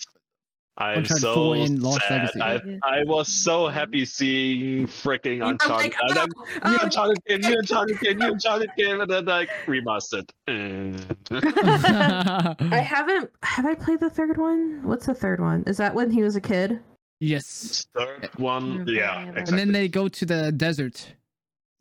I'm 0.78 0.98
Uncharted 0.98 1.22
so 1.22 1.34
4 1.34 1.56
and 1.56 1.82
Lost 1.82 2.02
sad. 2.06 2.30
Legacy. 2.34 2.78
I 2.82 3.00
I 3.00 3.04
was 3.04 3.28
so 3.28 3.68
happy 3.68 4.04
seing 4.04 4.86
freaking 4.86 5.46
Uncharted. 5.46 5.94
I'm 6.02 6.10
like, 6.10 6.16
"Oh, 6.18 6.26
new 6.70 6.76
oh, 6.76 6.78
Uncharted 6.82 7.24
game, 7.24 7.40
new 7.40 7.58
Uncharted 7.58 8.00
game, 8.00 8.18
new 8.18 8.32
Uncharted 8.32 8.70
game, 8.76 9.00
and 9.00 9.10
then 9.10 9.24
like 9.24 9.48
remastered. 9.66 10.28
I 12.72 12.78
haven't. 12.78 13.30
Have 13.42 13.64
I 13.64 13.74
played 13.74 14.00
the 14.00 14.10
third 14.10 14.36
one? 14.36 14.82
What's 14.82 15.06
the 15.06 15.14
third 15.14 15.40
one? 15.40 15.64
Is 15.66 15.78
that 15.78 15.94
when 15.94 16.10
he 16.10 16.22
was 16.22 16.36
a 16.36 16.40
kid? 16.40 16.80
yes. 17.20 17.86
third 17.94 18.28
one, 18.36 18.84
yeah, 18.86 19.20
and 19.20 19.38
And 19.38 19.58
then 19.58 19.72
they 19.72 19.88
go 19.88 20.08
to 20.08 20.26
the 20.26 20.52
desert. 20.52 21.14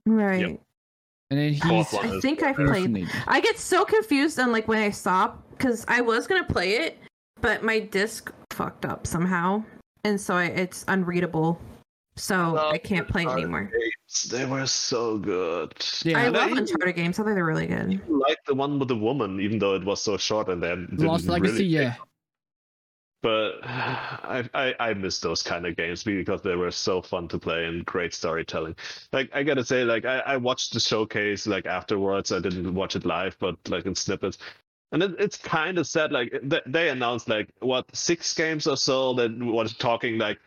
Right. 0.06 0.60
And 1.32 1.40
then 1.40 1.54
he's 1.54 1.94
I 1.94 2.20
think 2.20 2.44
I 2.44 2.54
played. 2.54 3.08
I 3.28 3.42
get 3.42 3.58
so 3.58 3.84
confused 3.84 4.40
on 4.40 4.52
like 4.52 4.68
when 4.68 4.80
I 4.80 4.92
stop 4.92 5.44
because 5.52 5.84
I 5.88 6.02
was 6.02 6.28
gonna 6.28 6.44
play 6.44 6.78
it, 6.78 7.00
but 7.42 7.64
my 7.64 7.80
disc 7.80 8.32
fucked 8.52 8.86
up 8.86 9.08
somehow, 9.08 9.64
and 10.04 10.22
so 10.22 10.36
I, 10.36 10.46
it's 10.46 10.86
unreadable. 10.88 11.60
So 12.18 12.58
I 12.58 12.78
can't 12.78 13.08
play 13.08 13.24
it 13.24 13.30
anymore. 13.30 13.64
Games, 13.64 14.24
They 14.32 14.46
were 14.46 14.66
so 14.68 15.18
good. 15.18 15.74
Yeah. 16.04 16.20
I 16.20 16.28
love 16.30 16.54
I 16.54 16.58
Uncharted 16.58 16.96
games. 16.96 17.20
I 17.20 17.24
think 17.24 17.36
they're 17.36 17.44
really 17.44 17.68
good. 17.68 18.00
Like 18.08 18.38
the 18.48 18.56
one 18.56 18.80
with 18.80 18.88
the 18.88 18.96
woman, 18.96 19.42
even 19.42 19.60
though 19.60 19.76
it 19.76 19.84
was 19.84 20.02
so 20.02 20.16
short 20.16 20.48
and 20.48 20.64
then 20.64 20.88
didn't 20.92 21.08
Lost 21.08 21.26
Legacy, 21.26 21.54
really 21.54 21.66
yeah. 21.66 21.96
But 23.26 23.58
I, 23.64 24.48
I 24.54 24.76
I 24.80 24.94
miss 24.94 25.20
those 25.20 25.42
kind 25.42 25.66
of 25.66 25.76
games 25.76 26.04
because 26.04 26.44
they 26.44 26.56
were 26.56 26.70
so 26.70 27.02
fun 27.02 27.28
to 27.30 27.40
play 27.40 27.66
and 27.66 27.84
great 27.84 28.14
storytelling. 28.14 28.76
Like 29.12 29.32
I 29.34 29.42
gotta 29.42 29.66
say, 29.66 29.84
like 29.84 30.06
I, 30.06 30.20
I 30.20 30.38
watched 30.38 30.74
the 30.74 30.80
showcase 30.80 31.48
like 31.48 31.66
afterwards. 31.66 32.32
I 32.32 32.40
didn't 32.40 32.76
watch 32.76 32.96
it 32.96 33.04
live, 33.04 33.36
but 33.40 33.58
like 33.68 33.88
in 33.88 33.96
snippets. 33.96 34.38
And 34.92 35.02
it, 35.02 35.16
it's 35.18 35.38
kind 35.38 35.80
of 35.80 35.88
sad. 35.88 36.12
Like 36.12 36.40
th- 36.48 36.62
they 36.68 36.90
announced 36.90 37.28
like 37.28 37.50
what 37.62 37.88
six 37.96 38.32
games 38.32 38.68
or 38.68 38.78
so 38.78 39.16
that 39.16 39.36
was 39.40 39.74
talking 39.74 40.20
like 40.20 40.38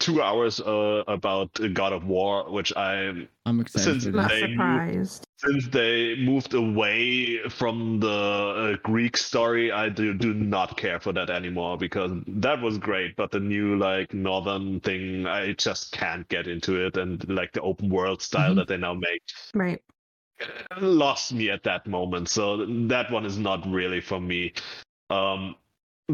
two 0.00 0.20
hours 0.22 0.60
uh, 0.60 1.04
about 1.06 1.56
God 1.74 1.92
of 1.92 2.04
War, 2.04 2.50
which 2.50 2.72
I 2.76 3.26
I'm 3.46 3.60
excited 3.60 4.02
Since 4.02 4.06
Not. 4.14 4.28
They 4.30 4.46
knew- 4.48 4.52
surprised. 4.54 5.26
since 5.36 5.68
they 5.68 6.16
moved 6.16 6.54
away 6.54 7.38
from 7.48 8.00
the 8.00 8.08
uh, 8.08 8.76
Greek 8.82 9.16
story, 9.16 9.70
I 9.70 9.88
do, 9.88 10.12
do 10.14 10.34
not 10.34 10.76
care 10.76 10.98
for 11.00 11.12
that 11.12 11.30
anymore 11.30 11.76
because 11.78 12.10
that 12.26 12.60
was 12.60 12.78
great. 12.78 13.14
But 13.16 13.30
the 13.30 13.40
new 13.40 13.76
like 13.76 14.12
northern 14.12 14.80
thing, 14.80 15.26
I 15.26 15.52
just 15.52 15.92
can't 15.92 16.28
get 16.28 16.48
into 16.48 16.84
it, 16.84 16.96
and 16.96 17.24
like 17.28 17.52
the 17.52 17.60
open 17.60 17.88
world 17.90 18.20
style 18.22 18.52
Mhm. 18.52 18.56
that 18.56 18.68
they 18.68 18.76
now 18.76 18.94
make 18.94 19.22
Right. 19.54 19.80
lost 20.80 21.32
me 21.32 21.50
at 21.50 21.62
that 21.64 21.86
moment. 21.86 22.28
So 22.28 22.64
that 22.88 23.10
one 23.10 23.24
is 23.26 23.38
not 23.38 23.66
really 23.70 24.00
for 24.00 24.20
me. 24.20 24.52
Um, 25.10 25.56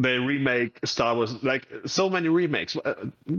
they 0.03 0.19
remake 0.19 0.79
Star 0.85 1.15
Wars 1.15 1.43
like 1.43 1.67
so 1.87 2.09
many 2.11 2.29
remakes. 2.29 2.77
Uh, 2.85 2.95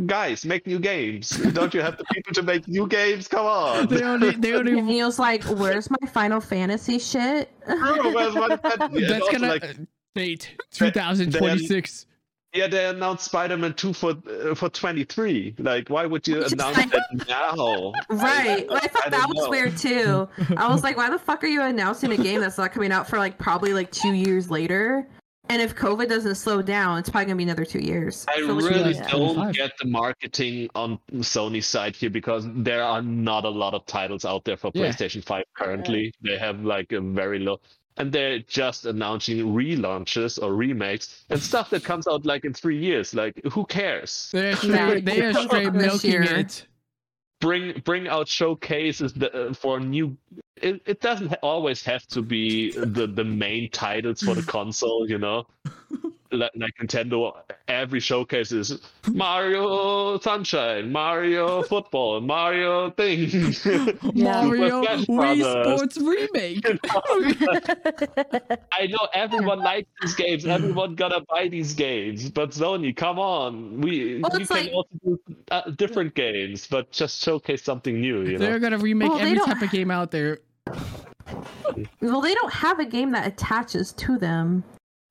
guys, 0.06 0.46
make 0.46 0.66
new 0.68 0.80
games. 0.80 1.30
Don't 1.30 1.74
you 1.74 1.82
have 1.82 1.98
the 1.98 2.04
people 2.06 2.34
to 2.34 2.44
make 2.44 2.68
new 2.68 2.88
games? 2.88 3.28
Come 3.28 3.46
on. 3.46 3.88
They 3.88 4.04
only, 4.04 4.32
they 4.32 4.54
only. 4.54 4.76
Daniel's 4.76 5.20
like, 5.20 5.44
"Where's 5.44 5.90
my 5.90 6.08
Final 6.08 6.40
Fantasy 6.42 7.00
shit?" 7.00 7.52
True, 7.66 8.14
where's 8.14 8.34
Final 8.34 8.58
Fantasy? 8.58 9.06
That's 9.08 9.22
also, 9.22 9.32
gonna 9.32 9.48
like, 9.48 9.64
uh, 9.64 9.74
date 10.16 10.56
2026. 10.72 12.06
yeah, 12.54 12.68
they 12.68 12.86
announced 12.86 13.26
Spider-Man 13.26 13.74
2 13.74 13.94
for 13.94 14.12
uh, 14.12 14.56
for 14.56 14.70
23. 14.70 15.56
Like, 15.60 15.90
why 15.90 16.06
would 16.06 16.28
you 16.28 16.44
announce 16.44 16.78
like- 16.78 16.92
that 16.92 17.28
now? 17.28 17.94
Right. 18.10 18.68
Well, 18.68 18.80
I 18.82 18.88
thought 18.88 19.08
I 19.08 19.10
that 19.10 19.28
was 19.28 19.46
know. 19.46 19.50
weird 19.50 19.78
too. 19.78 20.28
I 20.58 20.68
was 20.68 20.84
like, 20.84 20.98
why 20.98 21.10
the 21.10 21.20
fuck 21.20 21.44
are 21.44 21.48
you 21.48 21.62
announcing 21.62 22.12
a 22.12 22.18
game 22.18 22.42
that's 22.42 22.58
not 22.58 22.72
coming 22.72 22.92
out 22.92 23.08
for 23.08 23.18
like 23.20 23.38
probably 23.38 23.74
like 23.74 23.92
two 23.92 24.14
years 24.14 24.50
later? 24.50 25.08
And 25.50 25.62
if 25.62 25.76
COVID 25.76 26.10
doesn't 26.10 26.36
slow 26.36 26.62
down, 26.62 26.98
it's 27.00 27.10
probably 27.10 27.26
gonna 27.26 27.38
be 27.38 27.44
another 27.44 27.66
two 27.66 27.80
years. 27.80 28.26
I 28.28 28.40
So, 28.40 28.54
like, 28.54 28.70
really 28.72 28.94
Yeah. 28.96 29.08
don't 29.10 29.34
25. 29.36 29.56
get 29.56 29.72
the 29.80 29.88
marketing 29.88 30.70
on 30.76 31.00
Sony's 31.16 31.66
side 31.68 31.96
here 31.96 32.10
because 32.10 32.46
there 32.54 32.84
are 32.84 33.02
not 33.02 33.46
a 33.46 33.50
lot 33.50 33.74
of 33.74 33.86
titles 33.86 34.26
out 34.26 34.44
there 34.44 34.58
for 34.58 34.72
Yeah. 34.74 34.88
PlayStation 34.88 35.24
5 35.24 35.46
currently. 35.56 36.14
They 36.22 36.38
have 36.38 36.64
like 36.64 36.92
a 36.92 37.00
very 37.02 37.40
low. 37.40 37.62
And 38.00 38.12
they're 38.12 38.40
just 38.40 38.86
announcing 38.86 39.38
relaunches 39.56 40.40
or 40.42 40.54
remakes 40.54 41.24
and 41.30 41.42
stuff 41.42 41.72
that 41.72 41.84
comes 41.84 42.08
out 42.08 42.26
like 42.26 42.46
in 42.46 42.54
three 42.54 42.78
years. 42.78 43.16
Like, 43.16 43.42
who 43.52 43.66
cares? 43.66 44.30
They're 44.32 44.50
Yeah. 44.52 44.56
straight, 44.56 45.06
they 45.06 45.22
are 45.22 45.34
straight 45.34 45.74
milking 45.74 46.12
year. 46.12 46.24
it. 46.24 46.68
Bring 47.40 47.82
bring 47.86 48.08
out 48.08 48.28
showcases 48.28 49.14
uh, 49.22 49.54
for 49.54 49.80
new 49.80 50.18
it, 50.56 50.82
it 50.86 51.02
doesn't 51.02 51.34
always 51.44 51.84
have 51.84 52.06
to 52.08 52.22
be 52.22 52.72
the 52.72 53.08
the 53.08 53.24
main 53.24 53.70
titles 53.70 54.22
for 54.22 54.34
the 54.36 54.42
console 54.52 55.10
you 55.10 55.18
know 55.18 55.46
like, 56.32 56.52
like 56.56 56.74
nintendo 56.82 57.34
every 57.68 58.00
showcase 58.00 58.52
is 58.52 58.80
mario 59.12 60.18
sunshine 60.20 60.92
mario 60.92 61.62
football 61.64 62.22
mario 62.22 62.90
thing. 62.92 63.30
Mario 64.14 64.84
Wii 64.84 65.76
Sports 65.76 65.98
remake. 65.98 66.66
i 68.72 68.88
know 68.88 69.08
everyone 69.14 69.60
likes 69.60 69.90
these 70.02 70.16
games. 70.16 70.46
Everyone 70.46 70.96
gonna 70.96 71.22
buy 71.30 71.48
these 71.48 71.74
games. 71.74 72.30
But 72.30 72.52
sony 72.52 72.96
come 72.96 73.20
on. 73.20 73.82
We 73.82 74.20
Well, 74.22 74.32
we 74.34 74.46
can 74.46 74.56
like- 74.58 74.72
also 74.74 74.90
do 75.04 75.20
uh, 75.52 75.70
different 75.72 76.14
games 76.16 76.68
but 76.68 76.92
just 76.92 77.22
showcase 77.24 77.64
something 77.64 78.00
new 78.00 78.22
you 78.24 78.38
They're 78.38 78.60
gonna 78.60 78.78
remake 78.78 79.10
Well, 79.10 79.20
every 79.20 79.36
don't- 79.36 79.48
type 79.48 79.62
of 79.62 79.72
game 79.72 79.92
out 79.92 80.12
there. 80.12 80.40
well, 82.02 82.22
they 82.22 82.34
don't 82.34 82.54
have 82.54 82.80
a 82.80 82.86
game 82.86 83.12
that 83.12 83.28
attaches 83.28 83.94
to 83.94 84.18
them. 84.18 84.64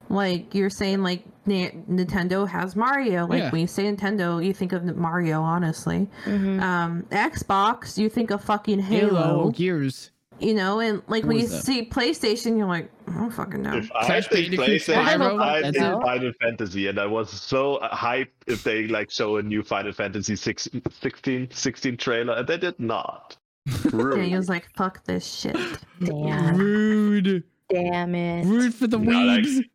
Like 0.08 0.54
you're 0.54 0.70
saying, 0.70 1.02
like 1.02 1.24
Na- 1.46 1.70
Nintendo 1.90 2.46
has 2.48 2.76
Mario. 2.76 3.26
Like 3.26 3.38
Yeah. 3.44 3.50
when 3.50 3.60
you 3.62 3.66
say 3.66 3.84
Nintendo, 3.84 4.44
you 4.44 4.52
think 4.52 4.72
of 4.72 4.84
Mario. 4.96 5.42
Honestly, 5.42 6.08
Mhm. 6.24 6.60
um, 6.60 7.02
Xbox, 7.10 7.98
you 7.98 8.08
think 8.08 8.30
of 8.30 8.42
fucking 8.42 8.78
Halo, 8.80 9.14
Halo. 9.22 9.50
Gears. 9.50 10.10
You 10.38 10.52
know, 10.52 10.80
and 10.80 10.96
like 11.08 11.22
What 11.22 11.28
when 11.28 11.38
you 11.38 11.46
that? 11.48 11.64
see 11.64 11.88
PlayStation, 11.88 12.58
you're 12.58 12.66
like, 12.66 12.90
I 13.08 13.14
don't 13.14 13.30
fucking 13.30 13.62
know. 13.62 13.74
If 13.78 13.90
I 13.94 14.04
Crash 14.06 14.28
think 14.28 14.50
Bandicoot, 14.50 14.68
PlayStation, 14.82 15.04
Spyro, 15.06 15.40
I 15.42 15.62
that's 15.62 15.78
think 15.78 15.94
it. 15.96 16.02
Final 16.02 16.32
Fantasy, 16.42 16.86
and 16.88 16.98
I 17.00 17.06
was 17.06 17.30
so 17.30 17.78
hyped 17.82 18.28
if 18.46 18.62
they 18.62 18.86
like 18.86 19.10
show 19.10 19.36
a 19.38 19.42
new 19.42 19.62
Final 19.62 19.92
Fantasy 19.92 20.36
6, 20.36 20.68
16, 21.00 21.48
16 21.50 21.96
trailer, 21.96 22.34
and 22.34 22.46
they 22.46 22.58
did 22.58 22.78
not. 22.78 23.36
Rude. 23.92 24.16
Daniel's 24.16 24.48
like, 24.50 24.68
fuck 24.76 25.02
this 25.06 25.24
shit. 25.26 25.56
Damn. 26.04 26.56
Rude. 26.58 27.42
Damn 27.70 28.14
it. 28.14 28.44
Rude 28.46 28.74
for 28.74 28.86
the 28.86 28.98
No, 28.98 29.10
like- 29.10 29.40
weebs. 29.44 29.56
like 29.56 29.66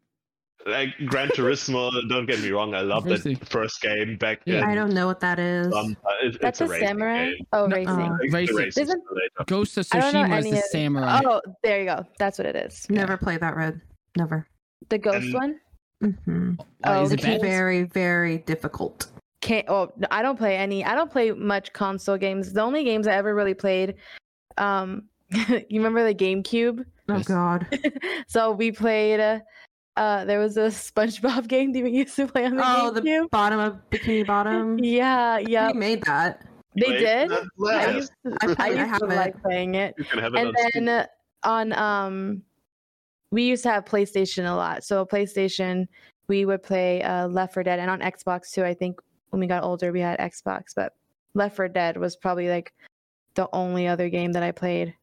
Gran 0.66 1.30
Turismo, 1.36 1.91
don't 2.09 2.26
get 2.26 2.39
me 2.41 2.51
wrong, 2.51 2.74
I 2.76 2.82
love 2.82 3.03
that 3.05 3.47
first 3.49 3.82
game 3.82 4.18
back 4.18 4.41
Yeah. 4.45 4.59
in. 4.59 4.64
I 4.66 4.76
don't 4.76 4.93
know 4.93 5.07
what 5.07 5.20
that 5.22 5.39
is. 5.39 5.74
Um, 5.74 5.97
uh, 6.05 6.09
it- 6.28 6.41
That's 6.41 6.62
it's 6.62 6.70
a 6.70 6.72
racing 6.72 6.88
samurai. 6.88 7.26
game. 7.32 7.45
Oh, 7.53 7.66
No, 7.66 7.76
racing. 7.76 7.89
uh, 7.99 8.18
Racing. 8.32 8.55
racing 8.55 8.84
Isn't- 8.84 9.03
Ghost 9.47 9.78
of 9.78 9.88
I 9.91 9.99
Tsushima 9.99 10.39
is 10.39 10.45
any 10.45 10.51
the 10.51 10.62
samurai. 10.72 11.22
Oh, 11.26 11.41
there 11.64 11.80
you 11.80 11.86
go. 11.86 12.05
That's 12.20 12.38
what 12.38 12.45
it 12.47 12.55
is. 12.55 12.86
Never 12.89 13.18
play 13.18 13.38
that 13.38 13.55
red. 13.55 13.82
Never. 14.18 14.47
The 14.89 14.97
ghost 14.97 15.26
And- 15.26 15.34
one. 15.34 15.59
hmm 16.01 16.51
Uh, 16.86 17.01
is 17.03 17.12
Oh, 17.12 17.14
it 17.14 17.20
okay. 17.22 17.38
Very, 17.39 17.84
very 17.84 18.39
difficult. 18.39 19.07
Can't. 19.41 19.68
Oh, 19.70 19.91
no, 19.97 20.07
I 20.12 20.22
don't 20.22 20.38
play 20.38 20.55
any. 20.57 20.84
I 20.86 20.93
don't 20.95 21.12
play 21.12 21.32
much 21.32 21.74
console 21.74 22.18
games. 22.18 22.53
The 22.53 22.62
only 22.62 22.84
games 22.84 23.07
I 23.07 23.14
ever 23.14 23.34
really 23.34 23.53
played, 23.55 23.95
um, 24.57 25.03
you 25.32 25.66
remember 25.82 26.03
the 26.03 26.14
GameCube? 26.14 26.86
Oh 27.09 27.20
God. 27.24 27.66
so 28.28 28.51
we 28.51 28.72
played 28.72 29.20
uh, 29.20 29.39
uh, 30.02 30.26
there 30.26 30.39
was 30.39 30.58
a 30.58 30.62
SpongeBob 30.88 31.47
game 31.47 31.72
that 31.74 31.84
we 31.84 31.91
used 31.91 32.16
to 32.16 32.28
play 32.28 32.45
on 32.45 32.56
the 32.56 32.64
Oh, 32.64 32.91
GameCube. 32.93 33.04
the 33.04 33.28
bottom 33.32 33.60
of 33.60 33.78
Bikini 33.91 34.26
Bottom. 34.26 34.78
Yeah, 34.84 35.38
yeah, 35.38 35.70
You 35.70 35.76
made 35.76 36.02
that. 36.04 36.41
they 36.76 36.88
Wait, 36.89 36.99
did. 36.99 37.30
that's 37.30 37.45
I 37.45 37.47
last. 37.58 37.95
used 37.95 38.12
to, 38.26 38.38
I 38.41 38.45
I 38.47 38.56
I 38.66 38.68
used 38.70 38.80
have 38.93 38.99
to 38.99 39.06
it. 39.06 39.16
like 39.24 39.41
playing 39.43 39.76
it. 39.76 39.93
You 39.97 40.06
can 40.06 40.20
have 40.20 40.34
it 40.34 40.39
and 40.39 40.47
on 40.47 40.54
then 40.58 40.72
Steam. 40.72 40.88
uh, 40.89 41.06
on 41.43 41.74
um 41.74 42.41
we 43.32 43.43
used 43.43 43.64
to 43.64 43.70
have 43.72 43.84
playstation 43.86 44.43
a 44.52 44.56
lot 44.56 44.84
so 44.84 45.06
playstation 45.06 45.88
we 46.28 46.45
would 46.45 46.62
play 46.62 47.02
uh 47.02 47.28
left 47.28 47.54
4 47.56 47.64
dead 47.64 47.80
and 47.80 47.89
on 47.89 47.99
xbox 48.14 48.52
too 48.54 48.64
i 48.64 48.74
think 48.76 48.99
when 49.32 49.39
we 49.39 49.47
got 49.47 49.64
older 49.64 49.91
we 49.91 49.99
had 50.02 50.20
xbox 50.20 50.76
but 50.76 50.93
left 51.34 51.56
4 51.56 51.68
dead 51.70 51.97
was 51.97 52.16
probably 52.16 52.47
like 52.49 52.74
the 53.36 53.47
only 53.54 53.88
other 53.88 54.08
game 54.10 54.32
that 54.34 54.43
i 54.43 54.52
played 54.52 54.93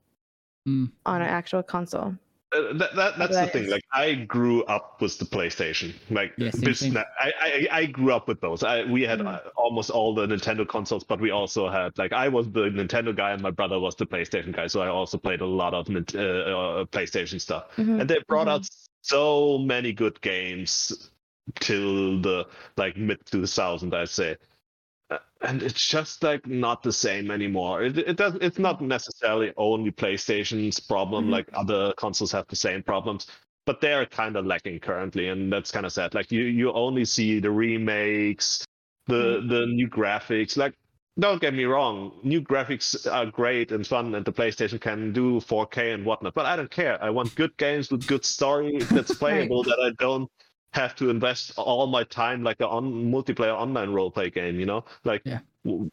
Mm. 0.69 0.91
on 1.07 1.23
an 1.23 1.29
actual 1.29 1.63
console 1.63 2.15
Uh, 2.51 2.73
that, 2.79 2.95
that 2.97 3.19
that's 3.19 3.37
the 3.37 3.47
thing. 3.49 3.69
Like 3.71 3.85
I 3.93 4.15
grew 4.15 4.65
up 4.65 5.03
with 5.03 5.19
the 5.19 5.27
PlayStation. 5.27 5.93
Like 6.09 6.33
Yeah, 6.39 6.51
same 6.51 6.61
this- 6.63 6.83
I, 6.97 7.33
I 7.41 7.69
I 7.71 7.87
grew 7.87 8.13
up 8.13 8.27
with 8.27 8.41
those. 8.41 8.63
I, 8.63 8.85
we 8.85 9.03
had 9.03 9.19
Mhm. 9.21 9.27
uh, 9.27 9.41
almost 9.57 9.91
all 9.91 10.15
the 10.15 10.27
Nintendo 10.27 10.67
consoles, 10.67 11.05
but 11.05 11.21
we 11.21 11.31
also 11.31 11.69
had 11.69 11.97
like 11.99 12.15
I 12.15 12.29
was 12.29 12.51
the 12.51 12.71
Nintendo 12.71 13.15
guy 13.15 13.33
and 13.33 13.43
my 13.43 13.51
brother 13.51 13.79
was 13.79 13.97
the 13.97 14.07
PlayStation 14.07 14.53
guy. 14.53 14.67
So 14.67 14.81
I 14.81 14.89
also 14.89 15.19
played 15.19 15.43
a 15.43 15.47
lot 15.47 15.75
of 15.75 15.89
uh, 15.91 15.99
uh, 15.99 16.85
PlayStation 16.87 17.39
stuff. 17.39 17.65
Mhm. 17.77 18.01
And 18.01 18.09
they 18.09 18.19
brought 18.27 18.47
Mhm. 18.47 18.53
out 18.53 18.69
so 19.03 19.59
many 19.59 19.93
good 19.93 20.19
games 20.23 21.11
till 21.61 22.21
the 22.23 22.47
like 22.79 22.97
mid 22.97 23.19
2000, 23.27 23.95
I'd 23.95 24.09
say. 24.09 24.37
And 25.41 25.63
it's 25.63 25.87
just 25.87 26.23
like 26.23 26.47
not 26.47 26.83
the 26.83 26.93
same 26.93 27.31
anymore. 27.31 27.83
It, 27.83 27.97
it 27.99 28.17
doesn't. 28.17 28.43
It's 28.43 28.59
not 28.59 28.81
necessarily 28.81 29.53
only 29.57 29.91
PlayStation's 29.91 30.81
problem. 30.81 31.27
Mhm. 31.27 31.31
Like 31.31 31.49
other 31.55 31.93
consoles 31.97 32.33
have 32.33 32.47
the 32.49 32.57
same 32.57 32.83
problems, 32.83 33.27
but 33.65 33.81
they 33.81 33.93
are 33.93 34.05
kind 34.07 34.37
of 34.37 34.47
lacking 34.47 34.81
currently, 34.81 35.29
and 35.29 35.53
that's 35.53 35.71
kind 35.71 35.87
of 35.87 35.93
sad. 35.93 36.15
Like 36.15 36.33
you, 36.33 36.43
you 36.43 36.73
only 36.73 37.05
see 37.05 37.39
the 37.41 37.51
remakes, 37.51 38.65
the 39.07 39.45
the 39.49 39.67
new 39.67 39.89
graphics. 39.89 40.57
Like 40.57 40.75
don't 41.19 41.41
get 41.41 41.53
me 41.55 41.65
wrong, 41.65 42.13
new 42.23 42.41
graphics 42.41 43.11
are 43.11 43.27
great 43.27 43.73
and 43.73 43.87
fun, 43.87 44.15
and 44.15 44.25
the 44.25 44.33
PlayStation 44.33 44.81
can 44.81 45.13
do 45.13 45.41
4K 45.41 45.95
and 45.95 46.05
whatnot. 46.05 46.35
But 46.35 46.47
I 46.47 46.55
don't 46.57 46.71
care. 46.71 47.03
I 47.03 47.11
want 47.11 47.35
good 47.35 47.57
games 47.57 47.91
with 47.91 48.07
good 48.07 48.25
story 48.25 48.79
that's 48.91 49.15
playable 49.15 49.65
that 49.65 49.79
I 49.81 49.91
don't 49.99 50.31
have 50.73 50.95
to 50.97 51.11
invest 51.11 51.59
all 51.59 51.87
my 51.87 52.05
time 52.05 52.43
like 52.43 52.61
a 52.61 52.69
on 52.69 52.85
multiplayer 53.11 53.55
online 53.55 53.91
role 53.91 54.11
play 54.11 54.31
game. 54.31 54.61
You 54.61 54.67
know, 54.67 54.85
like 55.05 55.23
Yeah. 55.25 55.41
w- 55.65 55.91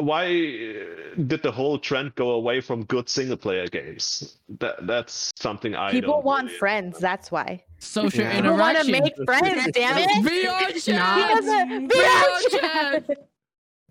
why 0.00 0.26
uh, 0.26 1.22
did 1.26 1.42
the 1.42 1.50
whole 1.50 1.76
trend 1.78 2.14
go 2.14 2.30
away 2.32 2.60
from 2.60 2.84
good 2.84 3.08
single 3.08 3.36
player 3.36 3.66
games? 3.66 4.38
That 4.60 4.86
that's 4.86 5.32
something 5.36 5.74
I 5.74 5.90
people 5.90 6.12
don't 6.14 6.24
want 6.24 6.46
really- 6.46 6.58
friends 6.58 6.98
that's 7.00 7.30
why 7.32 7.64
Social 7.78 8.20
Yeah. 8.22 8.34
people 8.40 8.56
want 8.56 8.78
to 8.78 8.90
make 8.92 9.14
friends 9.24 9.68
damn 9.72 9.96
it 9.98 10.10
VR 10.24 10.72
He 10.72 10.80
chat. 10.80 11.42
VR 11.42 11.88
VR 11.88 12.50
chat. 12.50 13.06
chat. 13.08 13.28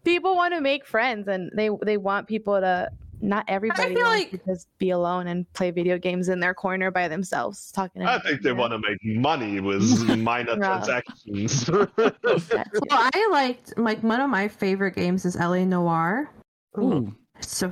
people 0.05 0.35
want 0.35 0.53
to 0.53 0.61
make 0.61 0.85
friends 0.85 1.27
and 1.27 1.51
they 1.55 1.69
they 1.83 1.97
want 1.97 2.27
people 2.27 2.59
to 2.59 2.89
not 3.21 3.45
everybody 3.47 3.95
feel 3.95 4.03
wants 4.03 4.31
like- 4.31 4.31
to 4.31 4.37
just 4.51 4.67
be 4.77 4.91
alone 4.91 5.27
and 5.27 5.51
play 5.53 5.71
video 5.71 5.97
games 5.97 6.29
in 6.29 6.39
their 6.39 6.53
corner 6.53 6.91
by 6.91 7.07
themselves 7.07 7.71
talking 7.71 8.01
to 8.01 8.09
I 8.09 8.19
think 8.19 8.41
they 8.41 8.51
want 8.51 8.71
to 8.73 8.79
make 8.79 8.97
money 9.03 9.59
with 9.59 9.83
minor 10.17 10.55
transactions. 10.55 11.65
That's 11.65 12.49
Well. 12.89 13.09
I 13.13 13.29
liked 13.31 13.77
like 13.77 14.01
one 14.03 14.21
of 14.21 14.29
my 14.29 14.47
favorite 14.47 14.95
games 14.95 15.25
is 15.25 15.35
LA 15.35 15.65
Noire. 15.65 16.29
Ooh. 16.77 17.15
It's 17.39 17.61
a 17.63 17.71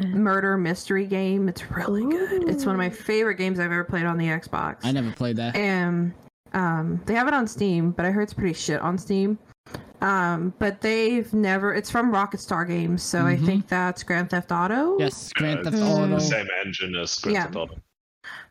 murder 0.00 0.56
mystery 0.56 1.06
game. 1.06 1.48
It's 1.48 1.70
really 1.70 2.02
good. 2.02 2.48
It's 2.48 2.64
one 2.66 2.74
of 2.74 2.78
my 2.78 2.90
favorite 2.90 3.36
games 3.36 3.58
I've 3.60 3.66
ever 3.72 3.84
played 3.84 4.06
on 4.06 4.18
the 4.18 4.26
Xbox. 4.26 4.78
I 4.84 4.92
never 4.92 5.10
played 5.12 5.36
that. 5.36 5.54
and 5.56 6.12
um, 6.52 7.00
they 7.06 7.14
have 7.14 7.26
it 7.28 7.34
on 7.34 7.46
Steam, 7.48 7.90
but 7.90 8.06
I 8.06 8.10
heard 8.10 8.22
it's 8.22 8.34
pretty 8.34 8.52
shit 8.54 8.80
on 8.80 8.96
Steam. 8.98 9.38
Um, 10.04 10.52
but 10.58 10.82
they've 10.82 11.32
never. 11.32 11.74
It's 11.74 11.90
from 11.90 12.12
Rockstar 12.12 12.68
Games, 12.68 13.02
so 13.02 13.26
I 13.26 13.36
Mhm. 13.36 13.46
think 13.46 13.68
that's 13.68 14.02
Grand 14.02 14.28
Theft 14.28 14.52
Auto. 14.52 14.98
Yes, 14.98 15.32
Grand 15.32 15.60
Uh, 15.60 15.70
Theft 15.70 15.76
Mm. 15.82 16.10
The 16.10 16.20
Same 16.20 16.46
engine 16.64 16.94
as 16.94 17.18
Grand 17.18 17.34
Yeah. 17.36 17.44
Theft 17.44 17.56
Auto. 17.56 17.74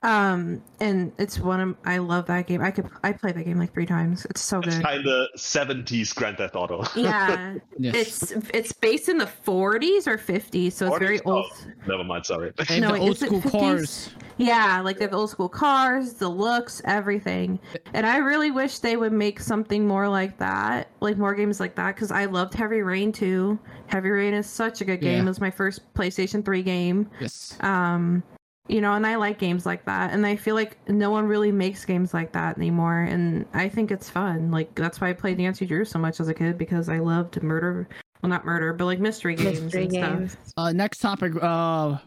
Um, 0.01 0.61
and 0.79 1.11
it's 1.17 1.39
one 1.39 1.59
of 1.61 1.75
I 1.85 1.97
love 1.97 2.25
that 2.27 2.47
game. 2.47 2.61
I 2.61 2.71
could 2.71 2.89
I 3.03 3.13
played 3.13 3.35
that 3.35 3.45
game 3.45 3.57
like 3.57 3.73
three 3.73 3.85
times. 3.85 4.25
It's 4.29 4.41
so 4.41 4.59
It's 4.59 4.75
good. 4.75 4.83
kind 4.83 5.07
of 5.07 5.27
70s 5.37 6.13
Grand 6.13 6.37
Theft 6.37 6.55
Auto. 6.55 6.83
Yeah, 6.95 7.55
Yes. 7.77 7.95
it's 7.95 8.31
it's 8.53 8.73
based 8.73 9.09
in 9.09 9.17
the 9.17 9.25
40s 9.45 10.07
or 10.07 10.17
50s, 10.17 10.73
so 10.73 10.87
it's 10.87 10.99
very 10.99 11.19
old. 11.21 11.45
Oh, 11.51 11.67
never 11.87 12.03
mind, 12.03 12.25
sorry. 12.25 12.51
They 12.57 12.63
have 12.65 12.81
no, 12.81 12.91
the 12.93 12.99
old 12.99 13.17
school 13.17 13.41
50s? 13.41 13.51
cars. 13.51 14.09
Yeah, 14.37 14.81
like 14.81 14.97
they 14.97 15.03
have 15.03 15.11
the 15.11 15.17
old 15.17 15.29
school 15.29 15.47
cars, 15.47 16.13
the 16.13 16.27
looks, 16.27 16.81
everything. 16.85 17.59
And 17.93 18.05
I 18.05 18.17
really 18.17 18.49
wish 18.51 18.79
they 18.79 18.97
would 18.97 19.13
make 19.13 19.39
something 19.39 19.87
more 19.87 20.09
like 20.09 20.37
that, 20.39 20.89
like 21.01 21.17
more 21.17 21.35
games 21.35 21.59
like 21.59 21.75
that, 21.75 21.95
because 21.95 22.11
I 22.11 22.25
loved 22.25 22.53
Heavy 22.55 22.81
Rain 22.81 23.11
too. 23.11 23.59
Heavy 23.87 24.09
Rain 24.09 24.33
is 24.33 24.47
such 24.49 24.81
a 24.81 24.85
good 24.85 25.01
game. 25.01 25.17
Yeah. 25.17 25.21
It 25.23 25.25
was 25.27 25.39
my 25.39 25.51
first 25.51 25.93
PlayStation 25.93 26.43
3 26.43 26.63
game. 26.63 27.09
Yes. 27.21 27.55
Um, 27.61 28.23
you 28.67 28.79
know, 28.79 28.93
and 28.93 29.05
I 29.05 29.15
like 29.17 29.39
games 29.39 29.65
like 29.65 29.85
that. 29.85 30.13
And 30.13 30.25
I 30.25 30.35
feel 30.35 30.55
like 30.55 30.77
no 30.89 31.11
one 31.11 31.25
really 31.25 31.51
makes 31.51 31.83
games 31.83 32.13
like 32.13 32.31
that 32.33 32.57
anymore. 32.57 33.01
And 33.01 33.45
I 33.53 33.67
think 33.67 33.91
it's 33.91 34.09
fun. 34.09 34.51
Like 34.51 34.73
that's 34.75 35.01
why 35.01 35.09
I 35.09 35.13
played 35.13 35.37
Nancy 35.37 35.65
Drew 35.65 35.83
so 35.85 35.99
much 35.99 36.19
as 36.19 36.29
a 36.29 36.33
kid 36.33 36.57
because 36.57 36.89
I 36.89 36.99
loved 36.99 37.41
murder. 37.43 37.89
Well, 38.21 38.29
not 38.29 38.45
murder, 38.45 38.71
but 38.71 38.85
like 38.85 38.99
mystery 38.99 39.35
games 39.35 39.61
mystery 39.61 39.83
and 39.83 39.91
games 39.91 40.31
stuff. 40.31 40.53
Uh, 40.55 40.71
next 40.71 40.99
topic. 40.99 41.33
Uh, 41.41 41.97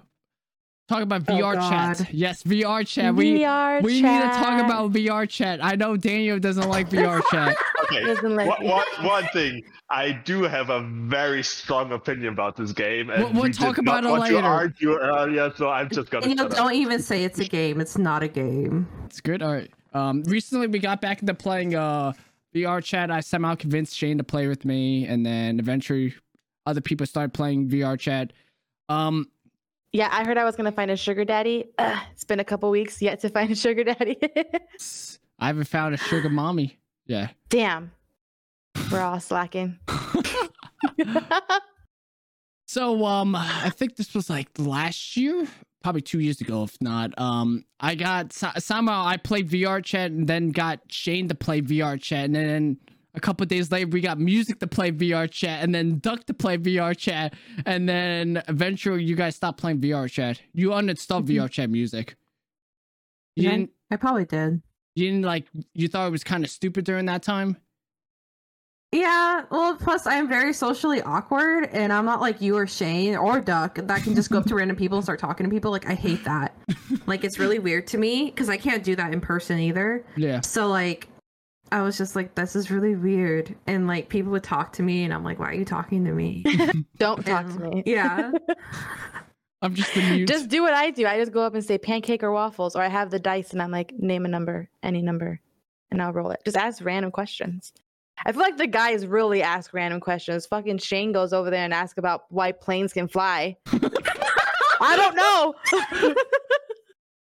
talk 0.88 1.02
about 1.02 1.22
Oh, 1.28 1.32
VR 1.32 1.54
chat. 1.68 2.12
Yes, 2.14 2.42
VR 2.42 2.86
chat. 2.86 3.14
We 3.14 3.40
VR 3.40 3.82
we 3.82 3.94
need 3.94 4.02
to 4.02 4.28
talk 4.34 4.64
about 4.64 4.92
VR 4.92 5.28
chat. 5.28 5.64
I 5.64 5.74
know 5.76 5.96
Daniel 5.96 6.38
doesn't 6.38 6.68
like 6.68 6.88
VR 6.90 7.22
chat. 7.30 7.56
Okay, 7.84 8.04
Doesn't 8.04 8.34
like 8.36 8.48
one, 8.48 8.60
me. 8.62 8.68
one, 8.70 8.84
one 9.04 9.24
thing, 9.32 9.62
I 9.90 10.12
do 10.12 10.42
have 10.42 10.70
a 10.70 10.80
very 10.82 11.42
strong 11.42 11.92
opinion 11.92 12.32
about 12.32 12.56
this 12.56 12.72
game, 12.72 13.10
and 13.10 13.22
We'll- 13.24 13.32
we'll 13.32 13.42
we 13.44 13.52
talk 13.52 13.78
about 13.78 14.04
it 14.04 14.10
want 14.10 14.22
later. 14.22 14.40
to 14.40 14.46
argue 14.46 14.96
earlier, 14.98 15.52
so 15.56 15.68
I'm 15.70 15.88
just 15.90 16.10
gonna 16.10 16.26
Daniel, 16.26 16.48
don't 16.48 16.74
even 16.74 17.00
say 17.02 17.24
it's 17.24 17.38
a 17.38 17.44
game. 17.44 17.80
It's 17.80 17.96
not 17.98 18.22
a 18.22 18.28
game. 18.28 18.88
It's 19.06 19.20
good. 19.20 19.42
All 19.42 19.52
right. 19.52 19.70
Um, 19.94 20.22
recently 20.24 20.66
we 20.66 20.78
got 20.78 21.00
back 21.00 21.20
into 21.20 21.32
playing 21.34 21.74
uh 21.74 22.12
VR 22.54 22.82
chat. 22.82 23.10
I 23.10 23.20
somehow 23.20 23.54
convinced 23.54 23.94
Shane 23.96 24.18
to 24.18 24.24
play 24.24 24.46
with 24.48 24.64
me, 24.64 25.06
and 25.06 25.24
then 25.24 25.58
eventually 25.60 26.14
other 26.64 26.80
people 26.80 27.06
started 27.06 27.32
playing 27.32 27.68
VR 27.68 27.98
chat. 27.98 28.32
Um, 28.88 29.28
Yeah, 29.96 30.10
I 30.12 30.24
heard 30.24 30.36
I 30.36 30.44
was 30.44 30.56
gonna 30.56 30.72
find 30.72 30.90
a 30.90 30.96
sugar 30.96 31.24
daddy. 31.24 31.64
Ugh, 31.78 31.98
it's 32.12 32.24
been 32.24 32.38
a 32.38 32.44
couple 32.44 32.68
weeks 32.68 33.00
yet 33.00 33.18
to 33.20 33.30
find 33.30 33.50
a 33.50 33.54
sugar 33.54 33.82
daddy. 33.82 34.18
I 35.38 35.46
haven't 35.46 35.68
found 35.68 35.94
a 35.94 35.96
sugar 35.96 36.28
mommy. 36.28 36.78
Yeah. 37.06 37.28
Damn, 37.48 37.92
we're 38.92 39.00
all 39.00 39.20
slacking. 39.20 39.78
So 42.68 43.06
um 43.06 43.34
I 43.36 43.70
think 43.70 43.96
this 43.96 44.12
was 44.12 44.28
like 44.28 44.48
last 44.58 45.16
year, 45.16 45.46
probably 45.82 46.02
2 46.02 46.18
years 46.18 46.40
ago 46.40 46.64
if 46.64 46.76
not. 46.82 47.16
Um 47.18 47.64
I 47.80 47.94
got 47.94 48.32
so- 48.32 48.50
somehow 48.58 49.04
I 49.06 49.16
played 49.16 49.48
VR 49.48 49.82
chat 49.82 50.10
and 50.10 50.26
then 50.28 50.50
got 50.50 50.80
Shane 50.88 51.28
to 51.28 51.34
play 51.34 51.62
VR 51.62 51.98
chat 51.98 52.24
and 52.24 52.34
then 52.34 52.76
a 53.16 53.20
couple 53.20 53.44
days 53.46 53.72
later 53.72 53.88
we 53.88 54.00
got 54.00 54.18
music 54.18 54.60
to 54.60 54.66
play 54.66 54.92
VR 54.92 55.30
chat 55.30 55.62
and 55.62 55.74
then 55.74 55.98
Duck 55.98 56.24
to 56.26 56.34
play 56.34 56.58
VR 56.58 56.96
chat 56.96 57.34
and 57.64 57.88
then 57.88 58.42
eventually 58.48 59.02
you 59.02 59.16
guys 59.16 59.36
stopped 59.36 59.58
playing 59.58 59.80
VR 59.80 60.10
chat. 60.10 60.40
You 60.52 60.70
uninstalled 60.70 61.24
mm-hmm. 61.24 61.44
VR 61.44 61.50
chat 61.50 61.70
music. 61.70 62.16
You 63.34 63.50
didn't 63.50 63.70
I 63.90 63.96
probably 63.96 64.24
did. 64.24 64.62
you 64.94 65.10
didn't 65.10 65.24
like 65.24 65.46
you 65.74 65.88
thought 65.88 66.06
it 66.06 66.10
was 66.10 66.24
kind 66.24 66.44
of 66.44 66.50
stupid 66.50 66.84
during 66.84 67.06
that 67.06 67.22
time? 67.22 67.56
Yeah, 68.92 69.42
well, 69.50 69.76
plus 69.76 70.06
I'm 70.06 70.28
very 70.28 70.52
socially 70.52 71.02
awkward, 71.02 71.68
and 71.72 71.92
I'm 71.92 72.04
not 72.04 72.20
like 72.20 72.40
you 72.40 72.56
or 72.56 72.66
Shane 72.66 73.16
or 73.16 73.40
Duck 73.40 73.74
that 73.74 74.02
can 74.02 74.14
just 74.14 74.30
go 74.30 74.38
up 74.38 74.46
to 74.46 74.54
random 74.54 74.76
people 74.76 74.96
and 74.96 75.04
start 75.04 75.18
talking 75.18 75.44
to 75.44 75.50
people. 75.50 75.70
Like, 75.70 75.86
I 75.86 75.94
hate 75.94 76.24
that. 76.24 76.56
like, 77.06 77.24
it's 77.24 77.38
really 77.38 77.58
weird 77.58 77.88
to 77.88 77.98
me 77.98 78.26
because 78.26 78.48
I 78.48 78.56
can't 78.56 78.84
do 78.84 78.94
that 78.96 79.12
in 79.12 79.20
person 79.20 79.58
either. 79.58 80.06
Yeah. 80.16 80.40
So, 80.40 80.68
like, 80.68 81.08
I 81.72 81.82
was 81.82 81.98
just 81.98 82.14
like, 82.14 82.34
this 82.34 82.54
is 82.54 82.70
really 82.70 82.94
weird. 82.94 83.54
And, 83.66 83.86
like, 83.86 84.08
people 84.08 84.32
would 84.32 84.44
talk 84.44 84.72
to 84.74 84.82
me, 84.82 85.04
and 85.04 85.12
I'm 85.12 85.24
like, 85.24 85.38
why 85.38 85.50
are 85.50 85.54
you 85.54 85.64
talking 85.64 86.04
to 86.04 86.12
me? 86.12 86.44
Don't 86.98 87.24
talk 87.26 87.46
to 87.46 87.58
me. 87.58 87.82
Yeah. 87.84 88.32
I'm 89.62 89.74
just 89.74 89.94
the 89.94 90.00
mute. 90.10 90.28
Just 90.28 90.48
do 90.48 90.62
what 90.62 90.74
I 90.74 90.90
do. 90.90 91.06
I 91.06 91.18
just 91.18 91.32
go 91.32 91.42
up 91.42 91.54
and 91.54 91.64
say 91.64 91.78
pancake 91.78 92.22
or 92.22 92.32
waffles, 92.32 92.76
or 92.76 92.82
I 92.82 92.88
have 92.88 93.10
the 93.10 93.18
dice 93.18 93.52
and 93.52 93.62
I'm 93.62 93.70
like, 93.70 93.92
name 93.98 94.24
a 94.24 94.28
number, 94.28 94.68
any 94.82 95.02
number, 95.02 95.40
and 95.90 96.00
I'll 96.00 96.12
roll 96.12 96.30
it. 96.30 96.40
Just 96.44 96.56
ask 96.56 96.84
random 96.84 97.10
questions. 97.10 97.72
I 98.24 98.32
feel 98.32 98.40
like 98.40 98.56
the 98.56 98.66
guys 98.66 99.06
really 99.06 99.42
ask 99.42 99.74
random 99.74 100.00
questions. 100.00 100.46
Fucking 100.46 100.78
Shane 100.78 101.12
goes 101.12 101.32
over 101.32 101.50
there 101.50 101.64
and 101.64 101.74
asks 101.74 101.98
about 101.98 102.24
why 102.30 102.52
planes 102.52 102.92
can 102.92 103.08
fly. 103.08 103.56
I 104.80 104.96
don't 104.96 105.16
know. 105.16 106.14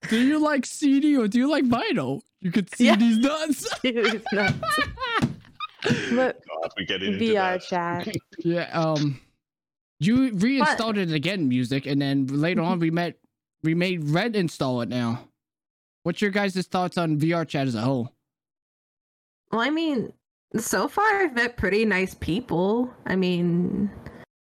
do 0.09 0.25
you 0.25 0.39
like 0.39 0.65
CD 0.65 1.15
or 1.15 1.27
do 1.27 1.37
you 1.37 1.49
like 1.49 1.63
vinyl? 1.65 2.21
You 2.41 2.51
could 2.51 2.73
see 2.75 2.87
Yeah. 2.87 2.95
these 2.95 3.17
nuts. 3.19 3.67
Dude, 3.83 3.97
it's 4.15 4.33
nuts. 4.33 4.57
But 6.13 6.39
God, 6.47 6.71
we 6.77 6.85
get 6.85 7.01
into 7.01 7.17
VR 7.17 7.33
that. 7.33 7.61
chat. 7.63 8.15
Yeah, 8.39 8.69
um 8.79 9.19
you 9.99 10.31
reinstalled 10.33 10.97
it 10.97 11.11
again, 11.11 11.47
music, 11.47 11.85
and 11.85 12.01
then 12.01 12.27
later 12.27 12.61
on 12.61 12.79
we 12.79 12.91
met 12.91 13.17
we 13.63 13.73
made 13.75 14.03
Red 14.09 14.35
install 14.35 14.81
it 14.81 14.89
now. 14.89 15.27
What's 16.03 16.21
your 16.21 16.31
guys' 16.31 16.65
thoughts 16.67 16.97
on 16.97 17.19
VR 17.19 17.47
chat 17.47 17.67
as 17.67 17.75
a 17.75 17.81
whole? 17.81 18.11
Well, 19.51 19.61
I 19.61 19.69
mean, 19.69 20.11
so 20.57 20.87
far 20.87 21.05
I've 21.21 21.33
met 21.35 21.57
pretty 21.57 21.85
nice 21.85 22.15
people. 22.15 22.91
I 23.05 23.15
mean, 23.15 23.89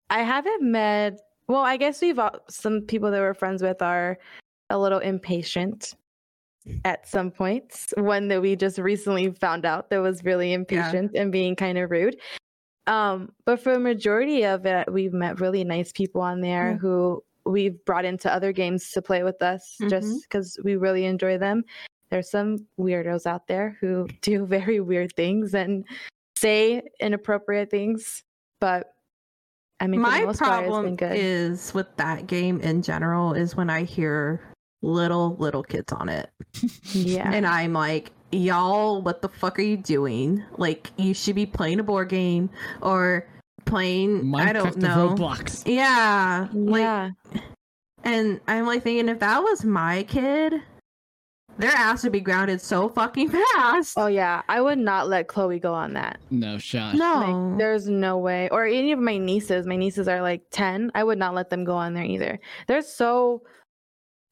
I 0.10 0.24
haven't 0.24 0.62
met. 0.64 1.20
Well, 1.48 1.62
I 1.62 1.78
guess 1.78 2.02
we've 2.02 2.20
all, 2.20 2.40
some 2.50 2.82
people 2.82 3.10
that 3.12 3.20
we're 3.20 3.34
friends 3.34 3.62
with 3.62 3.82
are 3.82 4.18
a 4.70 4.78
little 4.78 5.00
impatient 5.00 5.94
at 6.86 7.08
some 7.08 7.32
points. 7.32 7.94
One 7.98 8.28
that 8.30 8.42
we 8.42 8.56
just 8.56 8.78
recently 8.78 9.32
found 9.32 9.66
out 9.66 9.90
that 9.90 10.00
was 10.00 10.24
really 10.24 10.54
impatient 10.54 11.12
and 11.16 11.32
being 11.32 11.56
kind 11.56 11.78
of 11.78 11.92
rude. 11.92 12.18
Um, 12.88 13.32
but 13.46 13.60
for 13.62 13.74
a 13.74 13.80
majority 13.80 14.46
of 14.46 14.66
it, 14.66 14.92
we've 14.92 15.14
met 15.14 15.40
really 15.42 15.64
nice 15.64 15.92
people 15.92 16.22
on 16.22 16.40
there 16.42 16.72
Yeah. 16.72 16.78
who 16.78 17.24
we've 17.46 17.84
brought 17.86 18.06
into 18.06 18.32
other 18.34 18.52
games 18.52 18.92
to 18.92 19.02
play 19.02 19.24
with 19.24 19.42
us 19.42 19.78
Mhm. 19.82 19.90
just 19.90 20.24
because 20.24 20.58
we 20.64 20.76
really 20.76 21.06
enjoy 21.06 21.38
them. 21.38 21.64
There's 22.10 22.30
some 22.30 22.66
weirdos 22.80 23.26
out 23.26 23.48
there 23.48 23.78
who 23.82 24.08
do 24.22 24.46
very 24.46 24.80
weird 24.80 25.14
things 25.16 25.54
and 25.54 25.86
say 26.38 26.82
inappropriate 27.00 27.70
things, 27.70 28.24
but 28.60 28.94
I 29.80 29.88
mean, 29.88 30.02
my 30.02 30.26
problem 30.34 30.98
is 31.02 31.74
with 31.74 31.88
that 31.98 32.26
game 32.26 32.60
in 32.62 32.82
general 32.82 33.34
is 33.34 33.56
when 33.56 33.70
I 33.70 33.84
hear 33.84 34.42
little 34.82 35.36
little 35.38 35.64
kids 35.64 35.92
on 35.94 36.10
it, 36.10 36.30
yeah. 36.92 37.32
and 37.32 37.46
I'm 37.46 37.74
like, 37.74 38.12
y'all, 38.32 39.02
what 39.02 39.22
the 39.22 39.30
fuck 39.30 39.60
are 39.60 39.64
you 39.64 39.78
doing? 39.78 40.44
Like, 40.58 40.92
you 40.98 41.14
should 41.14 41.36
be 41.36 41.46
playing 41.46 41.80
a 41.80 41.84
board 41.84 42.10
game 42.10 42.50
or 42.82 43.28
playing. 43.66 44.34
I 44.36 44.54
don't 44.54 44.78
know. 44.78 45.16
Roblox. 45.16 45.64
Yeah, 45.66 46.48
like 46.54 46.82
yeah. 46.82 47.10
And 48.04 48.40
I'm 48.48 48.66
like 48.66 48.84
thinking 48.84 49.10
if 49.10 49.20
that 49.20 49.40
was 49.44 49.66
my 49.66 50.04
kid, 50.04 50.62
their 51.58 51.72
ass 51.72 52.04
would 52.04 52.12
be 52.12 52.22
grounded 52.22 52.62
so 52.62 52.88
fucking 52.90 53.30
fast. 53.30 53.96
Oh 53.98 54.08
yeah, 54.08 54.44
I 54.48 54.62
would 54.62 54.78
not 54.78 55.10
let 55.10 55.28
Chloe 55.28 55.60
go 55.60 55.74
on 55.74 55.94
that. 55.94 56.20
No 56.30 56.58
shot. 56.58 56.96
no. 56.96 57.50
Like, 57.50 57.58
there's 57.58 57.88
no 57.88 58.18
way. 58.18 58.48
Or 58.50 58.66
any 58.66 58.92
of 58.92 59.00
my 59.00 59.18
nieces. 59.18 59.66
My 59.66 59.76
nieces 59.76 60.08
are 60.08 60.22
like 60.22 60.44
ten. 60.52 60.92
I 60.96 61.04
would 61.04 61.18
not 61.18 61.34
let 61.34 61.50
them 61.50 61.64
go 61.64 61.76
on 61.76 61.94
there 61.94 62.06
either. 62.06 62.40
They're 62.68 62.82
so 62.82 63.42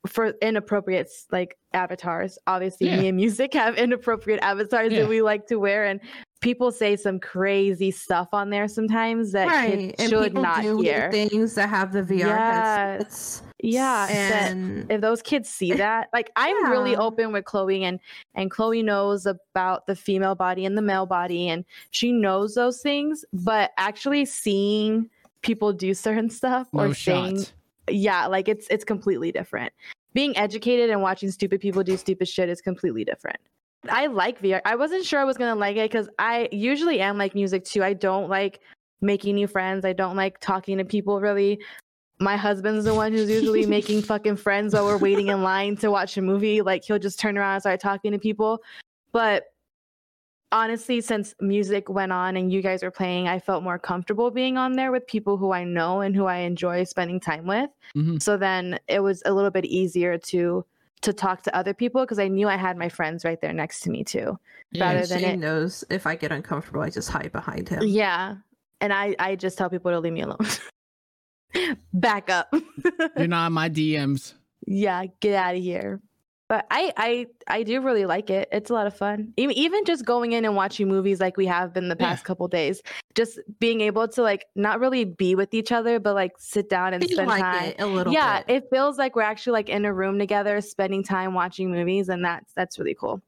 for 0.08 0.34
inappropriate 0.42 1.10
like 1.32 1.58
avatars. 1.74 2.38
Obviously, 2.48 2.88
Yeah. 2.88 3.00
me 3.02 3.08
and 3.10 3.18
music 3.18 3.54
have 3.54 3.76
inappropriate 3.78 4.40
avatars 4.42 4.92
Yeah. 4.92 5.02
that 5.02 5.10
we 5.10 5.22
like 5.22 5.48
to 5.48 5.58
wear, 5.58 5.86
and 5.86 6.00
people 6.42 6.72
say 6.72 6.96
some 6.96 7.20
crazy 7.20 7.90
stuff 7.92 8.28
on 8.34 8.50
there 8.52 8.68
sometimes 8.68 9.32
that 9.32 9.48
right. 9.48 9.72
kids 9.80 9.94
And 10.00 10.10
should 10.10 10.24
people 10.26 10.42
not 10.44 10.62
do 10.62 10.78
hear. 10.80 11.10
things 11.12 11.56
that 11.56 11.70
have 11.70 11.92
the 11.92 12.04
VR 12.04 12.18
Yes. 12.20 12.38
headsets. 12.38 13.42
Yeah, 13.64 14.06
that 14.08 14.52
And 14.52 14.92
if 14.92 15.02
those 15.02 15.24
kids 15.24 15.50
see 15.50 15.72
that 15.86 16.10
like 16.14 16.30
i'm 16.36 16.70
really 16.70 16.96
open 16.96 17.32
with 17.32 17.46
chloe 17.46 17.84
and 17.84 18.00
and 18.36 18.52
chloe 18.52 18.84
knows 18.84 19.26
about 19.26 19.88
the 19.88 19.96
female 19.96 20.36
body 20.36 20.66
and 20.66 20.78
the 20.78 20.82
male 20.84 21.08
body 21.08 21.50
and 21.50 21.66
she 21.90 22.12
knows 22.12 22.54
those 22.54 22.82
things 22.82 23.26
but 23.34 23.72
actually 23.78 24.26
seeing 24.26 25.10
people 25.42 25.74
do 25.74 25.94
certain 25.96 26.30
stuff 26.30 26.68
No 26.74 26.84
or 26.84 26.94
saying 26.94 27.38
shot. 27.40 27.54
Yeah 27.90 28.28
like 28.28 28.48
it's 28.48 28.68
it's 28.70 28.84
completely 28.84 29.32
different. 29.32 29.72
Being 30.14 30.36
educated 30.38 30.90
and 30.90 31.02
watching 31.02 31.30
stupid 31.32 31.60
people 31.60 31.84
do 31.84 31.98
stupid 31.98 32.28
shit 32.28 32.50
is 32.50 32.62
completely 32.62 33.04
different. 33.04 33.38
I 33.88 34.08
like 34.08 34.42
vr 34.42 34.62
i 34.66 34.76
wasn't 34.76 35.06
sure 35.06 35.20
i 35.20 35.24
was 35.24 35.38
gonna 35.38 35.54
like 35.54 35.78
it 35.78 35.92
because 35.92 36.10
i 36.18 36.50
usually 36.52 37.00
am 37.02 37.18
like 37.18 37.36
music 37.36 37.66
too. 37.66 37.84
I 37.84 37.94
don't 37.94 38.30
like 38.30 38.62
making 39.02 39.36
new 39.36 39.48
friends. 39.48 39.86
I 39.86 39.94
don't 39.94 40.16
like 40.16 40.40
talking 40.40 40.78
to 40.78 40.86
people 40.86 41.22
really. 41.22 41.60
My 42.20 42.38
husband's 42.38 42.86
the 42.86 42.94
one 42.94 43.12
who's 43.12 43.30
usually 43.30 43.66
making 43.78 44.02
fucking 44.02 44.38
friends 44.38 44.74
while 44.74 44.86
we're 44.86 44.98
waiting 44.98 45.28
in 45.28 45.44
line 45.44 45.76
to 45.78 45.92
watch 45.92 46.18
a 46.18 46.22
movie. 46.22 46.62
Like 46.62 46.84
he'll 46.84 47.00
just 47.00 47.20
turn 47.20 47.38
around 47.38 47.56
and 47.56 47.62
start 47.62 47.80
talking 47.80 48.12
to 48.14 48.20
people. 48.20 48.62
But 49.12 49.44
honestly 50.52 51.02
since 51.02 51.34
music 51.42 51.90
went 51.90 52.12
on 52.12 52.38
and 52.38 52.52
you 52.54 52.62
guys 52.62 52.84
were 52.84 52.92
playing 52.92 53.28
i 53.28 53.40
felt 53.40 53.64
more 53.64 53.80
comfortable 53.80 54.30
being 54.32 54.58
on 54.58 54.74
there 54.74 54.92
with 54.92 55.06
people 55.08 55.38
who 55.38 55.52
i 55.52 55.64
know 55.64 56.02
and 56.02 56.16
who 56.16 56.26
i 56.26 56.38
enjoy 56.38 56.84
spending 56.84 57.20
time 57.20 57.46
with 57.48 57.70
Mhm. 57.96 58.22
so 58.22 58.38
then 58.38 58.80
it 58.88 59.00
was 59.02 59.22
a 59.26 59.34
little 59.34 59.52
bit 59.52 59.66
easier 59.66 60.18
to 60.20 60.64
to 61.02 61.12
talk 61.14 61.42
to 61.44 61.56
other 61.56 61.74
people 61.74 62.02
because 62.02 62.20
i 62.20 62.28
knew 62.28 62.48
i 62.48 62.56
had 62.56 62.78
my 62.78 62.90
friends 62.90 63.26
right 63.26 63.42
there 63.42 63.54
next 63.54 63.82
to 63.82 63.90
me 63.90 64.04
too 64.04 64.38
Yeah, 64.72 64.86
rather 64.86 65.00
and 65.00 65.08
than 65.10 65.20
Shane 65.20 65.30
it- 65.34 65.38
knows 65.40 65.84
if 65.90 66.06
I 66.08 66.16
get 66.16 66.32
uncomfortable, 66.32 66.82
I 66.82 66.90
just 66.90 67.10
hide 67.10 67.32
behind 67.32 67.68
him. 67.70 67.82
yeah 67.84 68.36
and 68.82 68.94
i 68.94 69.16
i 69.20 69.36
just 69.36 69.58
tell 69.58 69.70
people 69.70 69.92
to 69.92 70.00
leave 70.00 70.14
me 70.14 70.22
alone 70.22 70.38
back 71.94 72.30
up 72.30 72.54
You're 73.18 73.28
not 73.36 73.48
in 73.48 73.54
my 73.54 73.70
DMs. 73.70 74.34
yeah 74.68 75.06
get 75.20 75.36
out 75.36 75.56
of 75.56 75.62
here 75.62 76.02
but 76.48 76.66
I, 76.70 76.94
I 76.98 77.28
i 77.48 77.64
do 77.64 77.82
really 77.82 78.06
like 78.06 78.30
it 78.30 78.48
it's 78.52 78.70
a 78.70 78.74
lot 78.74 78.88
of 78.88 78.96
fun 78.96 79.34
even, 79.38 79.56
even 79.58 79.84
just 79.86 80.06
going 80.06 80.34
in 80.34 80.46
and 80.46 80.56
watching 80.56 80.88
movies 80.88 81.20
like 81.20 81.38
we 81.38 81.46
have 81.48 81.74
been 81.74 81.88
the 81.90 81.98
Yeah. 82.00 82.08
past 82.10 82.26
couple 82.26 82.48
days 82.48 82.82
just 83.16 83.40
being 83.60 83.82
able 83.82 84.08
to 84.10 84.22
like 84.22 84.46
not 84.56 84.80
really 84.80 85.06
be 85.06 85.36
with 85.36 85.54
each 85.54 85.72
other 85.72 86.00
but 86.00 86.14
like 86.16 86.34
sit 86.38 86.70
down 86.70 86.94
and 86.94 87.04
Feel 87.04 87.16
spend 87.16 87.28
like 87.30 87.42
time 87.44 87.64
it 87.70 87.76
a 87.80 87.88
little 87.88 88.14
yeah 88.14 88.44
bit. 88.44 88.56
it 88.64 88.70
feels 88.70 88.98
like 88.98 89.16
we're 89.16 89.22
actually 89.24 89.54
like 89.54 89.70
in 89.70 89.86
a 89.86 89.94
room 89.94 90.20
together 90.20 90.62
spending 90.62 91.04
time 91.04 91.34
watching 91.34 91.72
movies 91.72 92.10
and 92.10 92.24
that's 92.24 92.54
that's 92.54 92.78
really 92.80 92.96
cool 92.96 93.22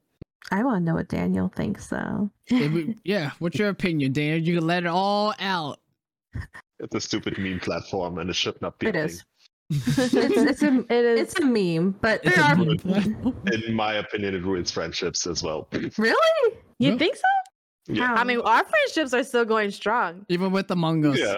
I 0.50 0.62
want 0.64 0.80
to 0.82 0.84
know 0.86 0.94
what 0.94 1.08
Daniel 1.08 1.48
thinks 1.54 1.88
though. 1.88 2.30
Yeah, 3.04 3.32
what's 3.38 3.58
your 3.58 3.68
opinion, 3.68 4.12
Daniel? 4.12 4.38
You 4.38 4.54
can 4.58 4.66
let 4.66 4.84
it 4.84 4.86
all 4.88 5.34
out. 5.38 5.78
It's 6.78 6.94
a 6.94 7.00
stupid 7.00 7.36
meme 7.36 7.60
platform, 7.60 8.16
and 8.18 8.30
it 8.30 8.36
should 8.36 8.58
not 8.62 8.78
be. 8.78 8.86
a 8.86 8.88
It 8.90 8.92
thing. 8.94 9.04
is. 9.04 9.24
It's, 9.70 9.98
it's 10.14 10.62
a 10.62 10.78
it 10.88 11.04
is 11.04 11.20
it's 11.20 11.38
a 11.38 11.44
meme, 11.44 11.92
but 12.00 12.20
It's 12.24 12.34
there 12.36 12.44
a 12.44 12.48
are 12.48 12.56
meme. 12.56 13.36
In 13.66 13.74
my 13.74 13.94
opinion, 13.94 14.34
it 14.34 14.42
ruins 14.42 14.70
friendships 14.70 15.26
as 15.26 15.42
well. 15.42 15.68
really. 15.98 16.14
you 16.78 16.92
Yeah. 16.92 16.96
think 16.98 17.16
so 17.16 17.22
Yeah. 17.94 18.14
i 18.14 18.24
mean 18.24 18.40
our 18.40 18.64
friendships 18.64 19.12
are 19.14 19.24
still 19.24 19.44
going 19.44 19.70
strong 19.70 20.24
Even 20.28 20.52
with 20.52 20.70
Among 20.70 21.04
Us. 21.04 21.18
yeah. 21.18 21.36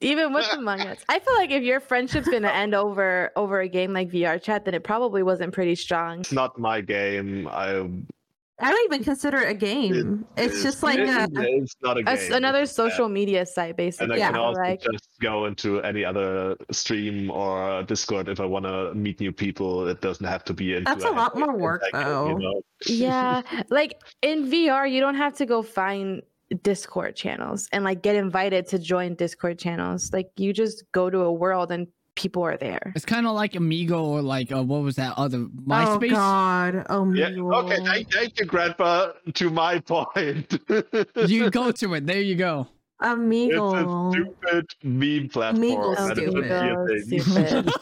even 0.00 0.32
with 0.32 0.46
Among 0.52 0.80
Us. 0.80 0.98
I 1.08 1.18
feel 1.18 1.34
like 1.34 1.50
if 1.50 1.62
your 1.62 1.80
friendship's 1.80 2.28
gonna 2.28 2.48
end 2.50 2.74
over 2.74 3.30
over 3.36 3.60
a 3.60 3.68
game 3.68 3.92
like 3.92 4.10
VR 4.10 4.40
chat, 4.42 4.64
then 4.64 4.74
it 4.74 4.84
probably 4.84 5.22
wasn't 5.22 5.52
pretty 5.54 5.74
strong. 5.74 6.20
It's 6.20 6.32
not 6.32 6.58
my 6.58 6.80
game. 6.80 7.48
I. 7.48 7.88
I 8.58 8.70
don't 8.70 8.84
even 8.90 9.04
consider 9.04 9.38
it 9.38 9.50
a 9.50 9.54
game. 9.54 10.24
it's 10.36 10.62
just 10.62 10.82
like 10.82 10.98
it- 10.98 11.08
a, 11.08 11.28
it's 11.34 11.76
not 11.82 11.96
a 11.98 12.00
A 12.00 12.04
game. 12.04 12.14
s- 12.16 12.30
another 12.30 12.64
social 12.64 13.08
media 13.08 13.44
site, 13.44 13.70
And 13.70 13.74
I 13.74 13.84
basically. 13.84 14.18
Yeah. 14.18 14.30
can 14.32 14.36
also 14.40 14.60
like. 14.60 14.80
just 14.80 15.08
go 15.20 15.44
into 15.44 15.82
any 15.82 16.04
other 16.04 16.56
stream 16.72 17.30
or 17.30 17.82
Discord 17.82 18.28
if 18.28 18.40
I 18.40 18.46
want 18.46 18.64
to 18.64 18.94
meet 18.94 19.20
new 19.20 19.32
people. 19.32 19.86
It 19.88 20.00
doesn't 20.00 20.24
have 20.26 20.42
to 20.44 20.54
be 20.54 20.72
into. 20.72 20.84
That's 20.84 21.04
a 21.04 21.10
lot 21.10 21.36
more 21.36 21.54
work, 21.56 21.82
like, 21.82 21.92
though. 22.04 22.36
know? 22.38 22.62
yeah, 22.86 23.42
like 23.68 24.00
in 24.22 24.50
VR, 24.50 24.90
you 24.90 25.00
don't 25.00 25.16
have 25.16 25.36
to 25.36 25.44
go 25.46 25.62
find 25.62 26.22
Discord 26.62 27.16
channels 27.16 27.68
and 27.72 27.82
like 27.84 28.02
get 28.02 28.14
invited 28.16 28.68
to 28.68 28.78
join 28.78 29.16
Discord 29.16 29.58
channels. 29.58 30.12
Like 30.12 30.30
you 30.36 30.52
just 30.52 30.84
go 30.92 31.10
to 31.10 31.20
a 31.20 31.32
world 31.32 31.72
and 31.72 31.88
people 32.16 32.42
are 32.42 32.56
there. 32.56 32.92
It's 32.96 33.04
kind 33.04 33.26
of 33.26 33.34
like 33.34 33.52
Omegle 33.52 34.00
or 34.02 34.22
like 34.22 34.50
uh, 34.50 34.62
what 34.62 34.82
was 34.82 34.96
that 34.96 35.14
other 35.16 35.38
MySpace? 35.38 36.10
oh 36.12 36.14
god, 36.14 36.86
oh 36.90 37.12
Yeah. 37.12 37.28
Mule. 37.30 37.54
Okay. 37.54 37.84
Thank, 37.84 38.12
thank 38.12 38.40
you, 38.40 38.46
Grandpa. 38.46 39.12
To 39.34 39.50
my 39.50 39.78
point. 39.80 40.58
you 41.28 41.50
go 41.50 41.70
to 41.70 41.94
it. 41.94 42.06
There 42.06 42.20
you 42.20 42.34
go. 42.34 42.66
It's 43.00 43.08
a 43.10 43.14
Omegle. 43.14 44.12
stupid 44.12 44.66
meme 44.82 45.28
platform. 45.28 45.62
Meagle's 45.64 45.98
and 46.00 46.10
it 46.12 46.16
stupid. 46.16 46.44
shouldn't 46.44 47.08
be 47.08 47.16
a 47.18 47.20
Oh, 47.20 47.64
thing. 47.64 47.64
stupid. 47.64 47.72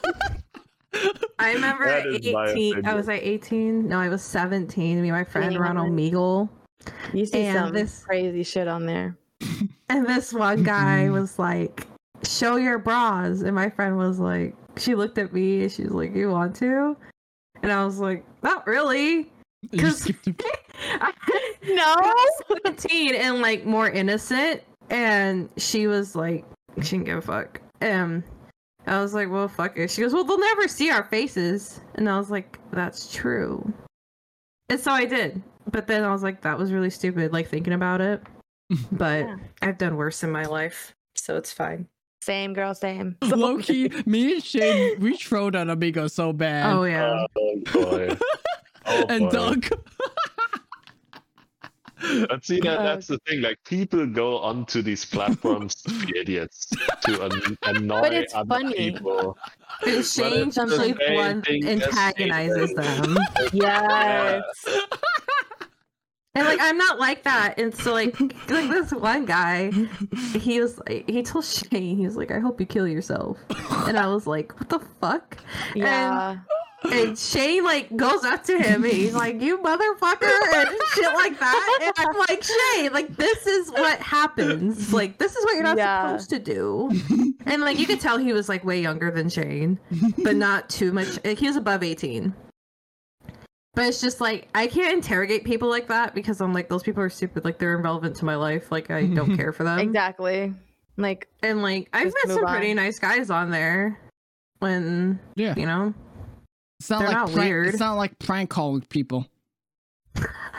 I 1.38 1.52
remember 1.54 1.84
at 1.84 2.06
18. 2.06 2.86
I 2.86 2.94
was 2.94 3.06
like 3.08 3.22
18. 3.22 3.88
No, 3.88 3.98
I 3.98 4.08
was 4.08 4.22
17. 4.22 5.00
Me 5.02 5.08
and 5.08 5.16
my 5.16 5.24
friend 5.24 5.56
were 5.56 5.66
on 5.66 5.76
Omegle. 5.76 6.48
You 7.12 7.26
see 7.26 7.42
And 7.46 7.58
some 7.58 7.72
this- 7.72 8.04
crazy 8.04 8.42
shit 8.42 8.68
on 8.68 8.86
there. 8.86 9.16
And 9.90 10.06
this 10.06 10.32
one 10.32 10.62
guy 10.62 11.10
was 11.10 11.38
like, 11.38 11.86
show 12.24 12.56
your 12.56 12.78
bras. 12.78 13.42
And 13.42 13.54
my 13.54 13.70
friend 13.70 13.96
was 13.96 14.18
like, 14.18 14.54
she 14.76 14.94
looked 14.94 15.18
at 15.18 15.32
me 15.32 15.62
and 15.62 15.72
she 15.72 15.82
was 15.84 15.92
like, 15.92 16.14
you 16.14 16.30
want 16.30 16.56
to? 16.56 16.96
And 17.62 17.72
I 17.72 17.84
was 17.84 17.98
like, 17.98 18.24
not 18.42 18.66
really. 18.66 19.30
You 19.70 19.78
'Cause- 19.82 20.00
skipped 20.00 20.26
it. 20.28 20.44
No. 21.64 21.82
I 21.82 22.12
was 22.50 22.58
17 22.64 23.14
and 23.14 23.40
like 23.40 23.64
more 23.64 23.88
innocent. 23.88 24.62
And 24.90 25.48
she 25.56 25.86
was 25.86 26.14
like, 26.14 26.44
she 26.82 26.90
didn't 26.96 27.04
give 27.06 27.18
a 27.18 27.22
fuck. 27.22 27.60
Um, 27.80 28.22
I 28.86 29.00
was 29.00 29.14
like, 29.14 29.30
well, 29.30 29.48
fuck 29.48 29.78
it. 29.78 29.90
She 29.90 30.02
goes, 30.02 30.12
well, 30.12 30.24
they'll 30.24 30.38
never 30.38 30.68
see 30.68 30.90
our 30.90 31.04
faces. 31.04 31.80
And 31.94 32.08
I 32.08 32.18
was 32.18 32.30
like, 32.30 32.58
that's 32.70 33.10
true. 33.14 33.72
And 34.68 34.78
so 34.78 34.90
I 34.90 35.06
did. 35.06 35.42
But 35.70 35.86
then 35.86 36.04
I 36.04 36.12
was 36.12 36.22
like, 36.22 36.42
that 36.42 36.58
was 36.58 36.70
really 36.72 36.90
stupid, 36.90 37.32
like 37.32 37.48
thinking 37.48 37.72
about 37.72 38.00
it. 38.02 38.22
But 38.92 39.20
Yeah. 39.26 39.36
I've 39.62 39.78
done 39.78 39.96
worse 39.96 40.22
in 40.22 40.30
my 40.30 40.44
life. 40.44 40.92
So 41.16 41.36
it's 41.36 41.52
fine. 41.52 41.86
Same 42.24 42.54
girl, 42.54 42.74
same. 42.74 43.16
Low 43.22 43.58
key, 43.58 43.90
me 44.06 44.34
and 44.34 44.42
Shane, 44.42 44.98
we 44.98 45.14
trolled 45.18 45.54
on 45.54 45.66
Omegle 45.66 46.10
so 46.10 46.32
bad. 46.32 46.74
Oh, 46.74 46.84
yeah. 46.84 47.26
Oh 47.36 47.56
boy. 47.70 48.16
Oh, 48.86 49.06
and 49.10 49.24
boy. 49.24 49.30
Doug. 49.30 49.66
But 52.28 52.44
see 52.44 52.60
that 52.60 52.82
that's 52.82 53.06
the 53.06 53.18
thing. 53.26 53.40
Like 53.40 53.58
people 53.64 54.04
go 54.06 54.36
onto 54.38 54.82
these 54.82 55.06
platforms 55.06 55.74
to 55.82 56.06
be 56.06 56.18
idiots 56.18 56.66
to 57.06 57.24
an- 57.24 57.56
annoy 57.62 58.08
it's 58.08 58.34
other 58.34 58.46
funny. 58.46 58.74
people. 58.74 59.38
And 59.86 60.04
Shane 60.04 60.48
it's 60.48 60.54
the 60.56 60.62
usually 60.66 60.94
same 60.98 61.14
one 61.16 61.42
thing 61.42 61.66
antagonizes 61.66 62.70
Shane. 62.70 63.14
them. 63.14 63.16
Yes. 63.54 64.42
And 66.36 66.46
like 66.46 66.58
I'm 66.60 66.76
not 66.76 66.98
like 66.98 67.22
that. 67.24 67.58
And 67.58 67.74
so 67.74 67.92
like 67.92 68.18
like 68.20 68.68
this 68.70 68.90
one 68.92 69.24
guy, 69.24 69.70
he 70.36 70.60
was 70.60 70.78
like 70.88 71.08
he 71.08 71.22
told 71.22 71.44
Shane, 71.44 71.96
he 71.96 72.04
was 72.04 72.16
like, 72.16 72.30
I 72.30 72.40
hope 72.40 72.58
you 72.60 72.66
kill 72.66 72.88
yourself. 72.88 73.38
And 73.86 73.96
I 73.98 74.08
was 74.08 74.26
like, 74.26 74.58
What 74.58 74.68
the 74.68 74.80
fuck? 75.00 75.38
Yeah. 75.74 76.38
And 76.90 77.18
Shane 77.18 77.64
like 77.64 77.96
goes 77.96 78.24
up 78.24 78.44
to 78.44 78.58
him 78.58 78.84
and 78.84 78.92
he's 78.92 79.14
like, 79.14 79.40
You 79.40 79.58
motherfucker 79.58 80.30
and 80.54 80.68
shit 80.94 81.14
like 81.14 81.38
that. 81.38 81.78
And 81.82 81.92
I'm 81.96 82.18
like, 82.28 82.42
Shane, 82.42 82.92
like 82.92 83.16
this 83.16 83.46
is 83.46 83.70
what 83.70 83.98
happens. 84.00 84.92
Like 84.92 85.18
this 85.18 85.34
is 85.36 85.44
what 85.44 85.54
you're 85.54 85.62
not 85.62 85.78
Yeah. 85.78 86.08
supposed 86.08 86.30
to 86.30 86.38
do. 86.40 86.90
And 87.46 87.62
like 87.62 87.78
you 87.78 87.86
could 87.86 88.00
tell 88.00 88.18
he 88.18 88.32
was 88.32 88.48
like 88.48 88.64
way 88.64 88.80
younger 88.82 89.10
than 89.10 89.28
Shane, 89.28 89.78
but 90.24 90.34
not 90.36 90.68
too 90.68 90.92
much 90.92 91.18
he 91.24 91.46
was 91.46 91.56
above 91.56 91.82
18. 91.82 92.34
But 93.74 93.86
it's 93.86 94.00
just 94.00 94.20
like 94.20 94.48
I 94.54 94.66
can't 94.68 94.92
interrogate 94.94 95.44
people 95.44 95.68
like 95.68 95.88
that 95.88 96.14
because 96.14 96.40
I'm 96.40 96.52
like 96.52 96.68
those 96.68 96.82
people 96.82 97.02
are 97.02 97.10
stupid. 97.10 97.44
Like 97.44 97.58
they're 97.58 97.72
irrelevant 97.74 98.16
to 98.16 98.24
my 98.24 98.36
life. 98.36 98.70
Like 98.70 98.90
I 98.90 99.06
don't 99.06 99.36
care 99.36 99.52
for 99.52 99.64
them. 99.64 99.78
exactly. 99.80 100.52
Like 100.96 101.28
And 101.42 101.60
like 101.62 101.88
I've 101.92 102.04
met 102.06 102.34
some 102.34 102.44
on. 102.44 102.56
pretty 102.56 102.72
nice 102.74 102.98
guys 103.00 103.30
on 103.30 103.50
there. 103.50 103.98
When 104.60 105.18
Yeah. 105.34 105.54
you 105.56 105.66
know, 105.66 105.92
It's 106.80 106.88
not 106.88 107.00
They're 107.00 107.08
like 107.08 107.16
not 107.16 107.26
prank, 107.32 107.48
weird. 107.48 107.66
It's 107.68 107.80
not 107.80 107.94
like 107.94 108.16
prank 108.20 108.48
calling 108.50 108.82
people. 108.82 109.26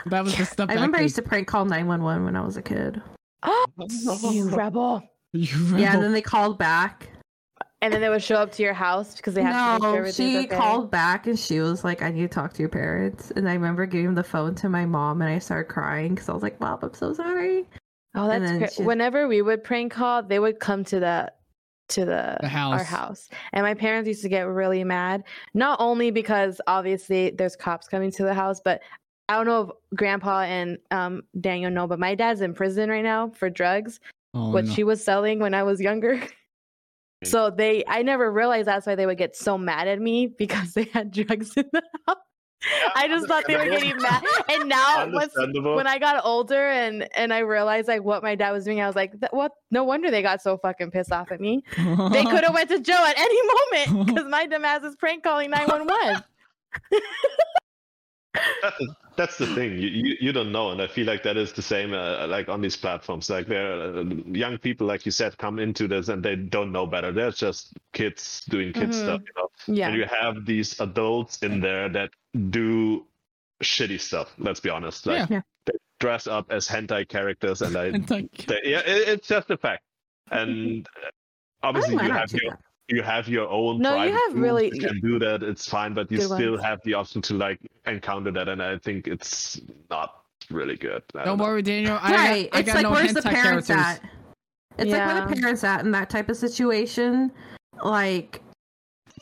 That 0.06 0.22
was 0.24 0.36
the 0.36 0.44
stuff. 0.46 0.68
I 0.70 0.74
remember 0.74 0.96
I 0.96 1.00
then. 1.00 1.04
used 1.04 1.16
to 1.16 1.22
prank 1.22 1.48
call 1.48 1.64
911 1.64 2.24
when 2.24 2.36
I 2.36 2.44
was 2.44 2.56
a 2.58 2.62
kid. 2.62 3.00
Oh, 3.42 3.64
you 4.30 4.50
rebel. 4.50 5.02
You 5.32 5.76
Yeah, 5.76 5.94
and 5.94 6.02
then 6.02 6.12
they 6.12 6.20
called 6.22 6.58
back. 6.58 7.08
And 7.82 7.92
then 7.92 8.00
they 8.00 8.08
would 8.08 8.22
show 8.22 8.36
up 8.36 8.52
to 8.52 8.62
your 8.62 8.72
house 8.72 9.16
because 9.16 9.34
they 9.34 9.42
had 9.42 9.50
to 9.52 9.72
make 9.74 9.82
sure 9.82 10.02
No, 10.04 10.10
she 10.10 10.38
okay. 10.38 10.56
called 10.56 10.90
back 10.90 11.26
and 11.26 11.38
she 11.38 11.60
was 11.60 11.84
like, 11.84 12.00
"I 12.02 12.10
need 12.10 12.22
to 12.22 12.28
talk 12.28 12.52
to 12.54 12.60
your 12.62 12.68
parents." 12.70 13.30
And 13.32 13.48
I 13.48 13.52
remember 13.52 13.84
giving 13.86 14.14
the 14.14 14.24
phone 14.24 14.54
to 14.56 14.68
my 14.68 14.86
mom, 14.86 15.20
and 15.20 15.30
I 15.30 15.38
started 15.38 15.68
crying 15.70 16.14
because 16.14 16.28
I 16.28 16.32
was 16.32 16.42
like, 16.42 16.58
"Mom, 16.58 16.78
I'm 16.82 16.94
so 16.94 17.12
sorry." 17.12 17.66
Oh, 18.14 18.28
that's 18.28 18.44
then 18.50 18.58
great. 18.60 18.78
Whenever 18.78 19.28
we 19.28 19.42
would 19.42 19.62
prank 19.62 19.92
call, 19.92 20.22
they 20.22 20.38
would 20.38 20.58
come 20.58 20.84
to 20.84 20.98
the 21.00 21.32
to 21.88 22.04
the, 22.04 22.38
The 22.40 22.48
house. 22.48 22.72
our 22.80 22.82
house. 22.84 23.28
And 23.52 23.62
my 23.62 23.74
parents 23.74 24.08
used 24.08 24.22
to 24.22 24.28
get 24.28 24.48
really 24.48 24.82
mad, 24.82 25.22
not 25.54 25.78
only 25.80 26.10
because 26.10 26.60
obviously 26.66 27.30
there's 27.30 27.54
cops 27.54 27.86
coming 27.86 28.10
to 28.12 28.24
the 28.24 28.34
house, 28.34 28.58
but 28.58 28.80
I 29.28 29.36
don't 29.36 29.46
know 29.46 29.62
if 29.62 29.70
grandpa 29.96 30.40
and 30.40 30.78
um, 30.90 31.22
Daniel 31.40 31.70
know, 31.70 31.86
but 31.86 32.00
my 32.00 32.16
dad's 32.16 32.40
in 32.40 32.54
prison 32.54 32.90
right 32.90 33.04
now 33.04 33.28
for 33.30 33.48
drugs, 33.50 34.00
Oh, 34.34 34.50
what 34.50 34.64
no. 34.64 34.72
she 34.72 34.82
was 34.82 35.04
selling 35.04 35.38
when 35.38 35.54
I 35.54 35.62
was 35.62 35.80
younger. 35.80 36.20
So 37.26 37.50
they 37.50 37.84
I 37.86 38.02
never 38.02 38.30
realized 38.30 38.66
that's 38.68 38.86
why 38.86 38.94
they 38.94 39.06
would 39.06 39.18
get 39.18 39.36
so 39.36 39.58
mad 39.58 39.88
at 39.88 40.00
me 40.00 40.26
because 40.38 40.74
they 40.74 40.84
had 40.84 41.10
drugs 41.10 41.52
in 41.56 41.68
the 41.72 41.82
house. 42.06 42.16
I 42.96 43.06
just 43.06 43.28
thought 43.28 43.44
they 43.46 43.56
were 43.56 43.66
getting 43.66 43.96
mad. 44.00 44.24
And 44.48 44.68
now 44.68 45.08
once 45.12 45.32
when 45.36 45.86
I 45.86 45.98
got 45.98 46.24
older 46.24 46.68
and 46.68 47.06
and 47.14 47.32
I 47.32 47.40
realized 47.40 47.86
like 47.86 48.02
what 48.02 48.22
my 48.22 48.34
dad 48.34 48.50
was 48.52 48.64
doing, 48.64 48.80
I 48.80 48.86
was 48.86 48.96
like, 48.96 49.12
"Th- 49.12 49.30
what? 49.30 49.52
No 49.70 49.84
wonder 49.84 50.10
they 50.10 50.22
got 50.22 50.42
so 50.42 50.56
fucking 50.58 50.90
pissed 50.90 51.12
off 51.12 51.30
at 51.30 51.40
me. 51.40 51.62
They 51.76 51.82
could 52.24 52.44
have 52.44 52.54
went 52.54 52.70
to 52.70 52.80
Joe 52.80 53.04
at 53.06 53.18
any 53.18 53.40
moment 53.86 54.06
because 54.06 54.26
my 54.28 54.46
dumbass 54.46 54.84
is 54.84 54.96
prank 54.96 55.22
calling 55.22 55.50
nine 55.50 55.68
one 55.68 55.86
one. 55.86 56.24
That's 58.62 58.78
the, 58.78 58.94
that's 59.16 59.38
the 59.38 59.54
thing. 59.54 59.72
You, 59.72 59.88
you 59.88 60.16
you 60.20 60.32
don't 60.32 60.52
know, 60.52 60.70
and 60.70 60.80
I 60.82 60.86
feel 60.86 61.06
like 61.06 61.22
that 61.22 61.36
is 61.36 61.52
the 61.52 61.62
same. 61.62 61.92
Uh, 61.94 62.26
like 62.26 62.48
on 62.48 62.60
these 62.60 62.76
platforms, 62.76 63.30
like 63.30 63.46
there, 63.46 63.72
are, 63.72 63.98
uh, 64.00 64.04
young 64.26 64.58
people, 64.58 64.86
like 64.86 65.06
you 65.06 65.12
said, 65.12 65.36
come 65.38 65.58
into 65.58 65.88
this 65.88 66.08
and 66.08 66.22
they 66.22 66.36
don't 66.36 66.72
know 66.72 66.86
better. 66.86 67.12
They're 67.12 67.30
just 67.30 67.72
kids 67.92 68.44
doing 68.48 68.72
kid 68.72 68.90
Mhm. 68.90 68.94
stuff, 68.94 69.20
you 69.20 69.32
know. 69.36 69.48
Yeah, 69.74 69.88
And 69.88 69.96
you 69.96 70.04
have 70.04 70.44
these 70.46 70.78
adults 70.80 71.42
in 71.42 71.60
there 71.60 71.88
that 71.90 72.10
do 72.50 73.06
shitty 73.62 74.00
stuff. 74.00 74.34
Let's 74.38 74.60
be 74.60 74.70
honest. 74.70 75.06
Like 75.06 75.30
Yeah. 75.30 75.40
they 75.66 75.72
dress 76.00 76.26
up 76.26 76.50
as 76.50 76.68
hentai 76.68 77.08
characters, 77.08 77.62
and 77.62 77.76
I, 77.76 77.88
like, 78.10 78.46
they, 78.46 78.60
yeah, 78.64 78.80
it, 78.80 79.08
it's 79.08 79.28
just 79.28 79.50
a 79.50 79.56
fact. 79.56 79.82
And 80.30 80.86
uh, 81.04 81.08
obviously, 81.62 81.94
you 81.94 82.10
have 82.12 82.30
your 82.32 82.50
that. 82.50 82.58
You 82.88 83.02
have 83.02 83.28
your 83.28 83.48
own 83.48 83.80
No, 83.80 84.02
you 84.02 84.12
have 84.12 84.34
really- 84.34 84.70
that 84.70 84.80
can 84.80 85.00
do 85.00 85.18
that 85.18 85.42
it's 85.42 85.68
fine 85.68 85.92
but 85.94 86.10
you 86.10 86.20
still 86.20 86.52
ones. 86.52 86.62
have 86.64 86.80
the 86.84 86.94
option 86.94 87.20
to 87.22 87.34
like 87.34 87.58
encounter 87.86 88.30
that 88.32 88.48
and 88.48 88.62
i 88.62 88.78
think 88.78 89.06
it's 89.08 89.60
not 89.90 90.22
really 90.50 90.76
good 90.76 91.02
I 91.14 91.24
don't 91.24 91.38
know. 91.38 91.44
worry, 91.44 91.62
Daniel. 91.62 91.98
I 92.00 92.12
right. 92.14 92.50
got, 92.52 92.58
I 92.58 92.62
got 92.62 92.74
like 92.76 92.82
no 92.84 92.90
where's 92.92 93.12
the 93.14 93.20
hentai 93.20 93.30
parents 93.32 93.66
characters. 93.66 94.00
at? 94.04 94.10
It's 94.78 94.90
like 94.92 95.06
where 95.06 95.16
Yeah. 95.16 95.26
the 95.26 95.34
parents 95.34 95.64
at 95.64 95.80
in 95.84 95.90
that 95.90 96.08
type 96.10 96.28
of 96.28 96.36
situation. 96.36 97.32
Like 97.82 98.42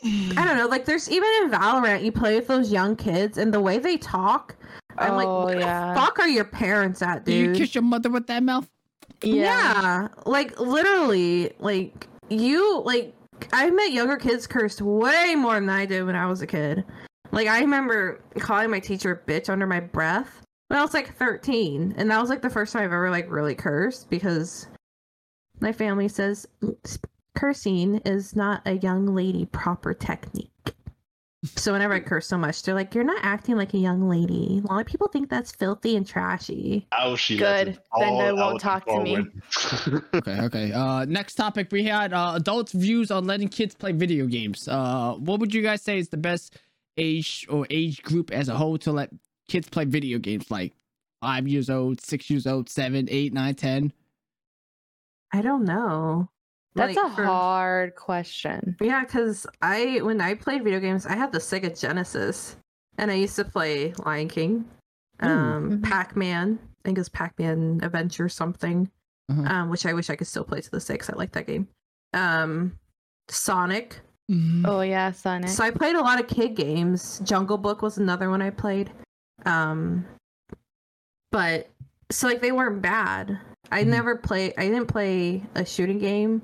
I 0.03 0.45
don't 0.45 0.57
know. 0.57 0.67
Like 0.67 0.85
there's 0.85 1.09
even 1.09 1.27
in 1.41 1.49
Valorant, 1.49 2.03
you 2.03 2.11
play 2.11 2.35
with 2.35 2.45
those 2.47 2.71
young 2.71 2.95
kids, 2.95 3.39
and 3.39 3.51
the 3.51 3.59
way 3.59 3.79
they 3.79 3.97
talk, 3.97 4.55
I'm 4.99 5.13
Oh, 5.13 5.15
like, 5.15 5.45
where 5.47 5.59
yeah. 5.61 5.93
the 5.95 5.99
fuck 5.99 6.19
are 6.19 6.27
your 6.27 6.43
parents 6.45 7.01
at, 7.01 7.25
Do 7.25 7.33
you 7.33 7.53
kiss 7.53 7.73
your 7.73 7.81
mother 7.83 8.09
with 8.11 8.27
that 8.27 8.43
mouth? 8.43 8.69
yeah, 9.23 10.09
like 10.27 10.59
literally, 10.59 11.53
like 11.59 12.07
you, 12.29 12.81
like 12.83 13.15
I 13.53 13.69
met 13.69 13.91
younger 13.91 14.17
kids 14.17 14.47
cursed 14.47 14.81
way 14.81 15.35
more 15.35 15.55
than 15.55 15.69
I 15.69 15.85
did 15.85 16.05
when 16.05 16.15
I 16.15 16.27
was 16.27 16.41
a 16.41 16.47
kid. 16.47 16.83
Like 17.31 17.47
I 17.47 17.59
remember 17.59 18.21
calling 18.39 18.69
my 18.69 18.79
teacher 18.79 19.11
a 19.11 19.31
bitch 19.31 19.49
under 19.49 19.67
my 19.67 19.79
breath 19.79 20.41
when 20.67 20.79
I 20.79 20.83
was 20.83 20.93
like 20.93 21.15
13, 21.15 21.95
and 21.97 22.09
that 22.09 22.19
was 22.19 22.29
like 22.29 22.41
the 22.41 22.49
first 22.49 22.73
time 22.73 22.83
I've 22.83 22.93
ever 22.93 23.09
like 23.09 23.29
really 23.29 23.55
cursed 23.55 24.09
because 24.09 24.67
my 25.59 25.71
family 25.71 26.07
says 26.07 26.47
mm, 26.61 26.75
cursing 27.35 27.97
is 28.05 28.35
not 28.35 28.61
a 28.65 28.77
young 28.77 29.13
lady 29.13 29.45
proper 29.45 29.93
technique. 29.93 30.51
So 31.55 31.73
whenever 31.73 31.93
I 31.93 31.99
curse 31.99 32.27
so 32.27 32.37
much, 32.37 32.63
they're 32.63 32.75
like, 32.75 32.93
"You're 32.95 33.03
not 33.03 33.19
acting 33.23 33.55
like 33.55 33.73
a 33.73 33.77
young 33.77 34.07
lady. 34.07 34.61
A 34.63 34.67
lot 34.71 34.81
of 34.81 34.87
people 34.87 35.07
think 35.07 35.29
that's 35.29 35.51
filthy 35.51 35.95
and 35.95 36.07
trashy." 36.07 36.87
Now 36.91 37.15
she 37.15 37.37
Good. 37.37 37.79
Then 37.97 38.17
they 38.17 38.31
won't 38.33 38.59
talk 38.59 38.85
to 38.85 38.99
me. 39.01 39.17
Okay, 40.15 40.41
okay. 40.41 40.71
Uh, 40.71 41.05
next 41.05 41.35
topic 41.35 41.67
we 41.71 41.83
had 41.83 42.13
uh, 42.13 42.33
adults' 42.35 42.71
views 42.71 43.11
on 43.11 43.25
letting 43.25 43.47
kids 43.47 43.75
play 43.75 43.91
video 43.91 44.25
games. 44.25 44.67
Uh, 44.67 45.13
what 45.13 45.39
would 45.39 45.53
you 45.53 45.61
guys 45.61 45.81
say 45.81 45.99
is 45.99 46.09
the 46.09 46.17
best 46.17 46.57
age 46.97 47.45
or 47.49 47.67
age 47.69 48.01
group 48.03 48.31
as 48.31 48.49
a 48.49 48.55
whole 48.55 48.77
to 48.79 48.91
let 48.91 49.09
kids 49.47 49.69
play 49.69 49.85
video 49.85 50.17
games? 50.17 50.49
Like 50.49 50.73
five 51.21 51.47
years 51.47 51.69
old, 51.69 52.01
six 52.01 52.29
years 52.29 52.47
old, 52.47 52.69
seven, 52.69 53.07
eight, 53.09 53.33
nine, 53.33 53.55
ten. 53.55 53.93
I 55.33 55.41
don't 55.41 55.65
know. 55.65 56.29
That's 56.75 56.95
Like, 56.95 57.05
a 57.11 57.15
for- 57.15 57.23
hard 57.25 57.95
question. 57.95 58.75
Yeah, 58.81 59.01
because 59.03 59.47
I 59.61 59.99
when 60.03 60.21
I 60.21 60.33
played 60.35 60.63
video 60.63 60.79
games, 60.79 61.05
I 61.05 61.15
had 61.15 61.31
the 61.31 61.39
Sega 61.39 61.77
Genesis, 61.79 62.57
and 62.97 63.09
I 63.11 63.15
used 63.15 63.35
to 63.37 63.45
play 63.45 63.93
Lion 64.05 64.27
King, 64.27 64.65
um, 65.21 65.71
Mhm. 65.71 65.83
Pac 65.83 66.15
Man. 66.15 66.59
I 66.61 66.87
think 66.87 66.97
it's 66.99 67.09
Pac 67.09 67.37
Man 67.39 67.79
Adventure 67.81 68.29
something, 68.29 68.91
Uh-huh. 69.29 69.41
um, 69.43 69.69
which 69.69 69.85
I 69.85 69.93
wish 69.93 70.09
I 70.09 70.15
could 70.15 70.27
still 70.27 70.43
play 70.43 70.61
to 70.61 70.69
the 70.71 70.79
six. 70.79 71.09
I 71.09 71.13
like 71.15 71.31
that 71.31 71.47
game. 71.47 71.67
Um, 72.13 72.77
Sonic. 73.29 74.01
Mm-hmm. 74.31 74.65
Oh 74.67 74.81
yeah, 74.81 75.11
Sonic. 75.11 75.49
So 75.49 75.63
I 75.63 75.71
played 75.71 75.95
a 75.95 76.01
lot 76.01 76.19
of 76.19 76.27
kid 76.27 76.55
games. 76.55 77.19
Jungle 77.23 77.57
Book 77.57 77.81
was 77.81 77.97
another 77.97 78.29
one 78.29 78.41
I 78.41 78.49
played. 78.51 78.91
Um, 79.45 80.05
but 81.31 81.69
so 82.11 82.27
like 82.27 82.41
they 82.41 82.51
weren't 82.51 82.81
bad. 82.81 83.39
I 83.71 83.83
Mhm. 83.83 83.87
never 83.87 84.15
play. 84.15 84.53
I 84.57 84.67
didn't 84.67 84.87
play 84.87 85.43
a 85.55 85.65
shooting 85.65 85.99
game. 85.99 86.41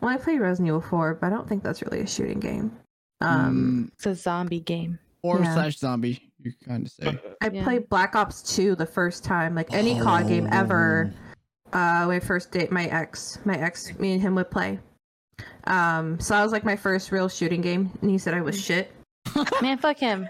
Well, 0.00 0.10
I 0.10 0.16
played 0.16 0.40
Resident 0.40 0.68
Evil 0.68 0.80
4, 0.80 1.14
but 1.14 1.26
I 1.26 1.30
don't 1.30 1.48
think 1.48 1.62
that's 1.62 1.82
really 1.82 2.00
a 2.00 2.06
shooting 2.06 2.40
game. 2.40 2.76
Um, 3.20 3.92
it's 3.96 4.06
a 4.06 4.14
zombie 4.14 4.60
game. 4.60 4.98
or 5.22 5.40
yeah. 5.40 5.54
slash 5.54 5.78
zombie. 5.78 6.32
You 6.42 6.52
kind 6.66 6.86
of 6.86 6.92
say. 6.92 7.18
I 7.42 7.50
yeah. 7.50 7.62
played 7.64 7.88
Black 7.90 8.16
Ops 8.16 8.42
2 8.54 8.76
the 8.76 8.86
first 8.86 9.24
time, 9.24 9.54
like 9.54 9.72
any 9.72 10.00
COD 10.00 10.26
game 10.26 10.48
ever. 10.52 11.12
Oh. 11.72 11.78
Uh, 11.78 12.06
my 12.06 12.18
first 12.18 12.50
date, 12.50 12.72
my 12.72 12.86
ex, 12.86 13.38
my 13.44 13.56
ex, 13.56 13.96
me 13.98 14.14
and 14.14 14.22
him 14.22 14.34
would 14.34 14.50
play. 14.50 14.78
Um, 15.64 16.18
so 16.18 16.34
that 16.34 16.42
was 16.42 16.50
like 16.52 16.64
my 16.64 16.76
first 16.76 17.12
real 17.12 17.28
shooting 17.28 17.60
game, 17.60 17.90
and 18.00 18.10
he 18.10 18.18
said 18.18 18.34
I 18.34 18.40
was 18.40 18.60
shit. 18.60 18.90
Man, 19.62 19.78
fuck 19.78 19.98
him. 19.98 20.28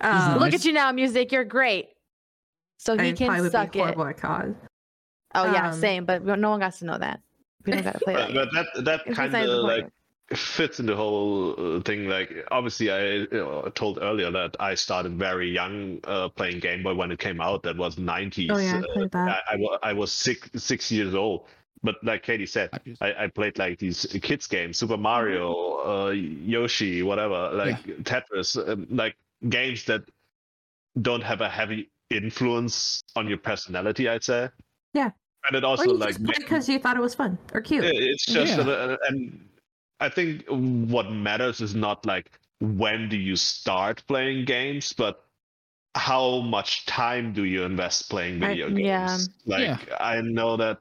Um, 0.00 0.38
Look 0.38 0.54
at 0.54 0.64
you 0.64 0.72
now, 0.72 0.90
music. 0.90 1.30
You're 1.30 1.44
great. 1.44 1.90
So 2.78 2.94
he 2.96 3.10
I 3.10 3.12
probably 3.12 3.26
can 3.26 3.42
would 3.42 3.52
suck 3.52 3.72
be 3.72 3.78
it. 3.78 3.82
horrible 3.82 4.06
at 4.06 4.16
COD. 4.16 4.56
Oh 5.34 5.52
yeah, 5.52 5.70
Um, 5.70 5.78
same. 5.78 6.04
But 6.04 6.24
no 6.24 6.50
one 6.50 6.60
got 6.60 6.72
to 6.74 6.84
know 6.84 6.98
that. 6.98 7.20
We 7.66 7.72
don't 7.72 7.84
got 7.84 7.94
to 7.94 8.00
play 8.00 8.14
but, 8.14 8.32
that. 8.32 8.34
but 8.34 8.84
that 8.84 8.84
that 9.06 9.14
kind 9.14 9.34
of 9.34 9.64
like 9.64 9.90
fits 10.34 10.80
in 10.80 10.86
the 10.86 10.96
whole 10.96 11.76
uh, 11.76 11.80
thing 11.82 12.08
like 12.08 12.32
obviously 12.50 12.90
i 12.90 13.00
you 13.12 13.28
know, 13.30 13.70
told 13.76 13.98
earlier 14.02 14.28
that 14.28 14.56
i 14.58 14.74
started 14.74 15.16
very 15.16 15.48
young 15.48 16.00
uh, 16.02 16.28
playing 16.30 16.58
game 16.58 16.82
boy 16.82 16.92
when 16.92 17.12
it 17.12 17.18
came 17.20 17.40
out 17.40 17.62
that 17.62 17.76
was 17.76 17.94
90s 17.94 18.50
Oh 18.50 18.58
yeah, 18.58 18.74
I 18.74 18.78
Uh, 18.78 18.92
played 18.94 19.10
that. 19.12 19.28
I, 19.48 19.54
I, 19.54 19.56
wa- 19.56 19.78
I 19.84 19.92
was 19.92 20.10
six 20.10 20.50
six 20.56 20.90
years 20.90 21.14
old 21.14 21.46
but 21.84 21.94
like 22.02 22.24
katie 22.24 22.46
said 22.46 22.70
I, 23.00 23.24
I 23.24 23.26
played 23.28 23.56
like 23.58 23.78
these 23.78 24.04
kids 24.20 24.48
games 24.48 24.78
super 24.78 24.96
mario 24.96 25.52
uh, 25.86 26.10
yoshi 26.10 27.04
whatever 27.04 27.50
like 27.52 27.84
tetris 28.02 28.56
um, 28.68 28.88
like 28.90 29.14
games 29.48 29.84
that 29.84 30.02
don't 31.00 31.22
have 31.22 31.40
a 31.40 31.48
heavy 31.48 31.90
influence 32.10 33.02
on 33.16 33.28
your 33.28 33.38
personality. 33.38 34.08
I'd 34.08 34.24
say. 34.24 34.48
Yeah. 34.92 35.10
And 35.46 35.56
it 35.56 35.64
Or 35.64 35.68
also 35.68 35.84
you 35.84 35.94
like 35.94 36.20
just 36.22 36.38
because 36.40 36.68
you 36.68 36.78
thought 36.78 36.96
it 36.96 37.00
was 37.00 37.14
fun 37.14 37.38
or 37.52 37.60
cute. 37.60 37.84
It's 37.84 38.26
just, 38.26 38.56
Yeah. 38.56 38.64
uh, 38.64 38.96
and 39.08 39.48
I 40.00 40.08
think 40.08 40.44
what 40.48 41.10
matters 41.10 41.60
is 41.60 41.74
not 41.74 42.04
like 42.04 42.30
when 42.60 43.08
do 43.08 43.16
you 43.16 43.36
start 43.36 44.02
playing 44.08 44.44
games, 44.44 44.92
but 44.92 45.24
how 45.94 46.40
much 46.40 46.84
time 46.86 47.32
do 47.32 47.44
you 47.44 47.62
invest 47.62 48.10
playing 48.10 48.42
I- 48.42 48.48
video 48.48 48.68
games? 48.70 48.80
yeah. 48.80 49.18
Like 49.46 49.88
Yeah. 49.88 49.96
I 50.00 50.20
know 50.20 50.56
that 50.56 50.78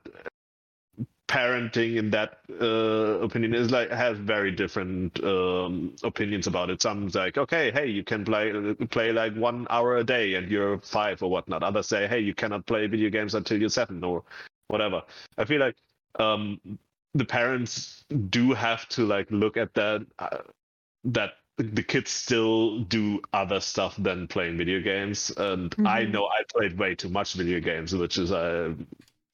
parenting 1.28 1.98
in 1.98 2.12
that 2.12 2.38
uh, 2.62 3.20
opinion 3.20 3.56
is 3.56 3.72
like 3.72 3.90
has 3.90 4.18
very 4.18 4.52
different 4.52 5.22
um, 5.24 5.96
opinions 6.04 6.46
about 6.48 6.70
it. 6.70 6.82
Some's 6.82 7.16
like, 7.16 7.38
okay, 7.38 7.72
hey, 7.72 7.88
you 7.88 8.04
can 8.04 8.24
play 8.24 8.52
play 8.90 9.12
like 9.12 9.34
one 9.36 9.66
hour 9.70 9.98
a 9.98 10.04
day 10.04 10.36
and 10.36 10.52
you're 10.52 10.80
five 10.80 11.24
or 11.24 11.30
whatnot. 11.30 11.64
Others 11.64 11.88
say, 11.88 12.08
hey, 12.08 12.20
you 12.20 12.34
cannot 12.36 12.66
play 12.68 12.86
video 12.88 13.10
games 13.10 13.34
until 13.36 13.60
you're 13.60 13.70
seven 13.70 14.04
or 14.04 14.24
whatever. 14.68 15.04
I 15.38 15.46
feel 15.46 15.60
like 15.60 15.76
um, 16.20 16.60
the 17.14 17.26
parents 17.26 18.06
do 18.30 18.54
have 18.54 18.88
to 18.90 19.06
like 19.06 19.28
look 19.32 19.58
at 19.58 19.74
that 19.74 20.06
uh, 20.20 20.38
that 21.06 21.34
the 21.58 21.84
kids 21.84 22.12
still 22.12 22.80
do 22.80 23.22
other 23.34 23.60
stuff 23.62 23.96
than 23.98 24.28
playing 24.28 24.58
video 24.58 24.82
games 24.82 25.32
and 25.38 25.74
i 25.86 26.04
Mhm. 26.04 26.12
know 26.12 26.26
i 26.28 26.44
played 26.54 26.78
way 26.78 26.94
too 26.94 27.08
much 27.10 27.34
video 27.34 27.62
games 27.62 27.96
which 27.96 28.18
is 28.18 28.32
uh, 28.32 28.74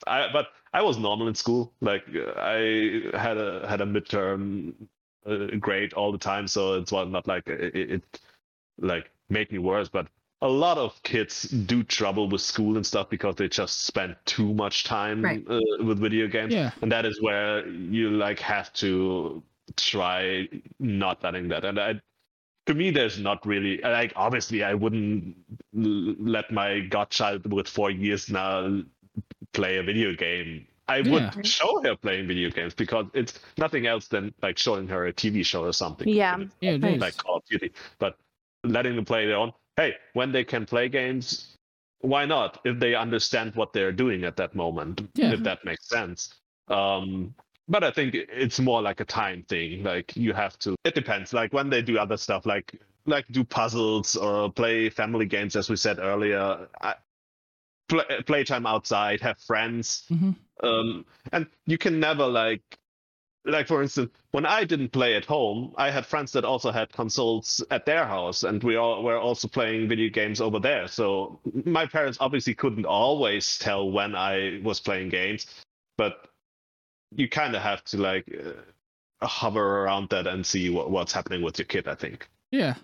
i 0.06 0.28
but 0.32 0.50
i 0.74 0.82
was 0.82 0.98
normal 1.00 1.28
in 1.28 1.34
school 1.34 1.74
like 1.82 2.04
i 2.38 3.02
had 3.16 3.38
a 3.38 3.68
had 3.68 3.82
a 3.82 3.86
midterm 3.86 4.74
uh, 5.26 5.48
grade 5.60 5.94
all 5.94 6.12
the 6.12 6.18
time 6.18 6.48
so 6.48 6.76
it's 6.76 6.92
well 6.92 7.06
not 7.08 7.26
like 7.28 7.48
it, 7.48 7.76
it, 7.76 7.92
it 7.92 8.20
like 8.80 9.10
made 9.30 9.52
me 9.52 9.58
worse 9.58 9.90
but 9.90 10.08
a 10.44 10.48
lot 10.48 10.78
of 10.78 11.02
kids 11.04 11.44
do 11.44 11.84
trouble 11.84 12.28
with 12.28 12.42
school 12.42 12.76
and 12.76 12.86
stuff 12.86 13.10
because 13.10 13.36
they 13.36 13.48
just 13.48 13.86
spend 13.86 14.16
too 14.26 14.54
much 14.54 14.84
time 14.86 15.22
Right. 15.24 15.44
uh, 15.48 15.60
with 15.84 16.00
video 16.00 16.28
games 16.28 16.54
Yeah. 16.54 16.72
and 16.82 16.92
that 16.92 17.06
is 17.06 17.22
where 17.22 17.68
you 17.68 18.10
like 18.10 18.40
have 18.40 18.74
to 18.74 19.44
try 19.78 20.48
not 20.80 21.24
letting 21.24 21.48
that 21.50 21.64
and 21.64 21.80
i 21.80 22.02
to 22.66 22.74
me 22.74 22.92
there's 22.92 23.20
not 23.20 23.46
really 23.46 23.78
like 23.82 24.12
obviously 24.16 24.64
i 24.64 24.74
wouldn't 24.74 25.36
l- 25.78 26.16
let 26.20 26.52
my 26.52 26.80
godchild 26.82 27.52
with 27.54 27.68
four 27.68 27.90
years 27.92 28.30
now 28.30 28.82
play 29.54 29.78
a 29.78 29.84
video 29.84 30.14
game 30.14 30.66
i 30.90 30.98
Yeah. 30.98 31.12
would 31.36 31.46
show 31.48 31.82
her 31.84 31.96
playing 31.96 32.28
video 32.28 32.50
games 32.50 32.74
because 32.74 33.06
it's 33.14 33.40
nothing 33.58 33.86
else 33.88 34.08
than 34.08 34.34
like 34.42 34.58
showing 34.58 34.88
her 34.88 35.06
a 35.08 35.14
tv 35.14 35.46
show 35.46 35.64
or 35.64 35.74
something 35.74 36.08
Yeah. 36.08 36.38
Yeah, 36.60 36.72
it 36.72 36.82
Nice. 36.82 36.96
is. 36.96 37.02
like 37.02 37.18
call 37.18 37.38
of 37.38 37.46
duty 37.46 37.72
but 38.00 38.18
letting 38.64 38.96
them 38.96 39.06
play 39.06 39.26
their 39.28 39.38
own 39.38 39.54
hey 39.78 39.96
when 40.14 40.32
they 40.32 40.44
can 40.44 40.66
play 40.66 40.90
games 40.90 41.58
why 42.00 42.26
not 42.26 42.60
if 42.66 42.80
they 42.80 42.96
understand 42.96 43.56
what 43.56 43.74
they're 43.74 43.92
doing 43.92 44.24
at 44.24 44.36
that 44.38 44.56
moment 44.56 45.02
Yeah. 45.16 45.34
if 45.34 45.44
that 45.44 45.64
makes 45.66 45.88
sense 45.88 46.34
um 46.68 47.34
but 47.68 47.84
i 47.84 47.92
think 47.92 48.16
it's 48.16 48.60
more 48.60 48.82
like 48.82 49.00
a 49.00 49.06
time 49.06 49.44
thing 49.44 49.84
like 49.84 50.16
you 50.16 50.34
have 50.34 50.58
to 50.60 50.76
it 50.84 50.96
depends 50.96 51.34
like 51.34 51.54
when 51.54 51.70
they 51.70 51.82
do 51.82 51.98
other 51.98 52.18
stuff 52.18 52.46
like 52.46 52.80
like 53.06 53.26
do 53.32 53.44
puzzles 53.44 54.16
or 54.16 54.52
play 54.52 54.90
family 54.90 55.26
games 55.26 55.56
as 55.56 55.70
we 55.70 55.76
said 55.76 56.00
earlier 56.00 56.68
I, 56.82 56.96
play, 57.88 58.04
playtime 58.26 58.66
outside 58.66 59.22
have 59.22 59.40
friends 59.40 60.04
Mhm. 60.12 60.36
um 60.64 61.06
and 61.32 61.48
you 61.66 61.78
can 61.78 62.00
never 62.00 62.26
like 62.28 62.62
like 63.46 63.68
for 63.68 63.82
instance 63.82 64.12
when 64.32 64.46
i 64.46 64.64
didn't 64.64 64.90
play 64.90 65.16
at 65.16 65.26
home 65.26 65.74
i 65.78 65.90
had 65.90 66.06
friends 66.06 66.32
that 66.32 66.46
also 66.46 66.72
had 66.72 66.92
consoles 66.92 67.64
at 67.72 67.86
their 67.86 68.06
house 68.06 68.44
and 68.44 68.64
we 68.64 68.76
all 68.76 69.02
were 69.04 69.18
also 69.18 69.48
playing 69.48 69.88
video 69.90 70.10
games 70.10 70.40
over 70.40 70.60
there 70.60 70.88
so 70.88 71.40
my 71.66 71.86
parents 71.86 72.18
obviously 72.22 72.54
couldn't 72.54 72.86
always 72.86 73.58
tell 73.58 73.90
when 73.92 74.14
i 74.16 74.60
was 74.64 74.80
playing 74.80 75.10
games 75.10 75.48
but 75.98 76.28
you 77.16 77.28
kind 77.28 77.56
of 77.56 77.62
have 77.62 77.84
to 77.84 77.98
like 77.98 78.26
uh, 79.22 79.26
hover 79.28 79.82
around 79.84 80.10
that 80.10 80.28
and 80.28 80.46
see 80.46 80.70
what, 80.70 80.92
what's 80.92 81.12
happening 81.12 81.42
with 81.42 81.58
your 81.58 81.66
kid 81.66 81.88
i 81.88 81.96
think 81.96 82.28
Yeah. 82.52 82.76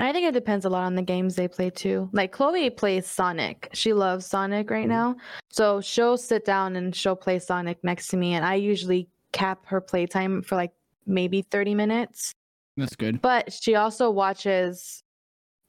I 0.00 0.12
think 0.12 0.28
it 0.28 0.32
depends 0.32 0.64
a 0.64 0.68
lot 0.68 0.84
on 0.84 0.94
the 0.94 1.02
games 1.02 1.34
they 1.34 1.48
play 1.48 1.70
too. 1.70 2.08
Like 2.12 2.30
Chloe 2.30 2.70
plays 2.70 3.04
Sonic. 3.08 3.68
She 3.72 3.92
loves 3.92 4.26
Sonic 4.26 4.70
right 4.70 4.86
Mhm. 4.86 4.90
now. 4.90 5.16
So 5.50 5.80
she'll 5.80 6.16
sit 6.16 6.44
down 6.44 6.76
and 6.76 6.94
she'll 6.94 7.16
play 7.16 7.40
Sonic 7.40 7.82
next 7.82 8.06
to 8.08 8.16
me 8.16 8.34
and 8.34 8.44
I 8.44 8.54
usually 8.54 9.08
cap 9.32 9.66
her 9.66 9.80
playtime 9.80 10.42
for 10.42 10.56
like 10.56 10.72
maybe 11.06 11.42
30 11.42 11.74
minutes. 11.74 12.32
That's 12.76 12.96
good. 12.96 13.20
But 13.20 13.52
she 13.52 13.74
also 13.74 14.10
watches 14.10 15.02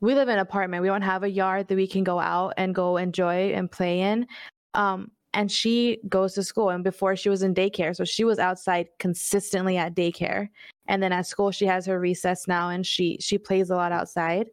we 0.02 0.16
live 0.16 0.30
in 0.30 0.36
an 0.36 0.40
apartment. 0.40 0.82
We 0.82 0.88
don't 0.88 1.02
have 1.02 1.24
a 1.24 1.30
yard 1.30 1.68
that 1.68 1.76
we 1.76 1.86
can 1.86 2.06
go 2.06 2.20
out 2.20 2.54
and 2.56 2.74
go 2.74 2.96
enjoy 2.96 3.52
and 3.54 3.70
play 3.70 4.02
in. 4.02 4.28
Um 4.74 5.12
and 5.34 5.52
she 5.52 6.00
goes 6.10 6.34
to 6.34 6.44
school 6.44 6.70
and 6.70 6.84
before 6.84 7.16
she 7.16 7.30
was 7.30 7.44
in 7.44 7.54
daycare. 7.54 7.96
So 7.96 8.04
she 8.04 8.24
was 8.24 8.40
outside 8.40 8.88
consistently 8.98 9.78
at 9.78 9.96
daycare 9.96 10.50
and 10.90 11.02
then 11.02 11.14
at 11.14 11.26
school 11.26 11.52
she 11.52 11.66
has 11.66 11.86
her 11.86 12.00
recess 12.00 12.48
now 12.48 12.70
and 12.70 12.86
she 12.86 13.18
she 13.22 13.38
plays 13.38 13.70
a 13.70 13.76
lot 13.76 13.94
outside 13.94 14.50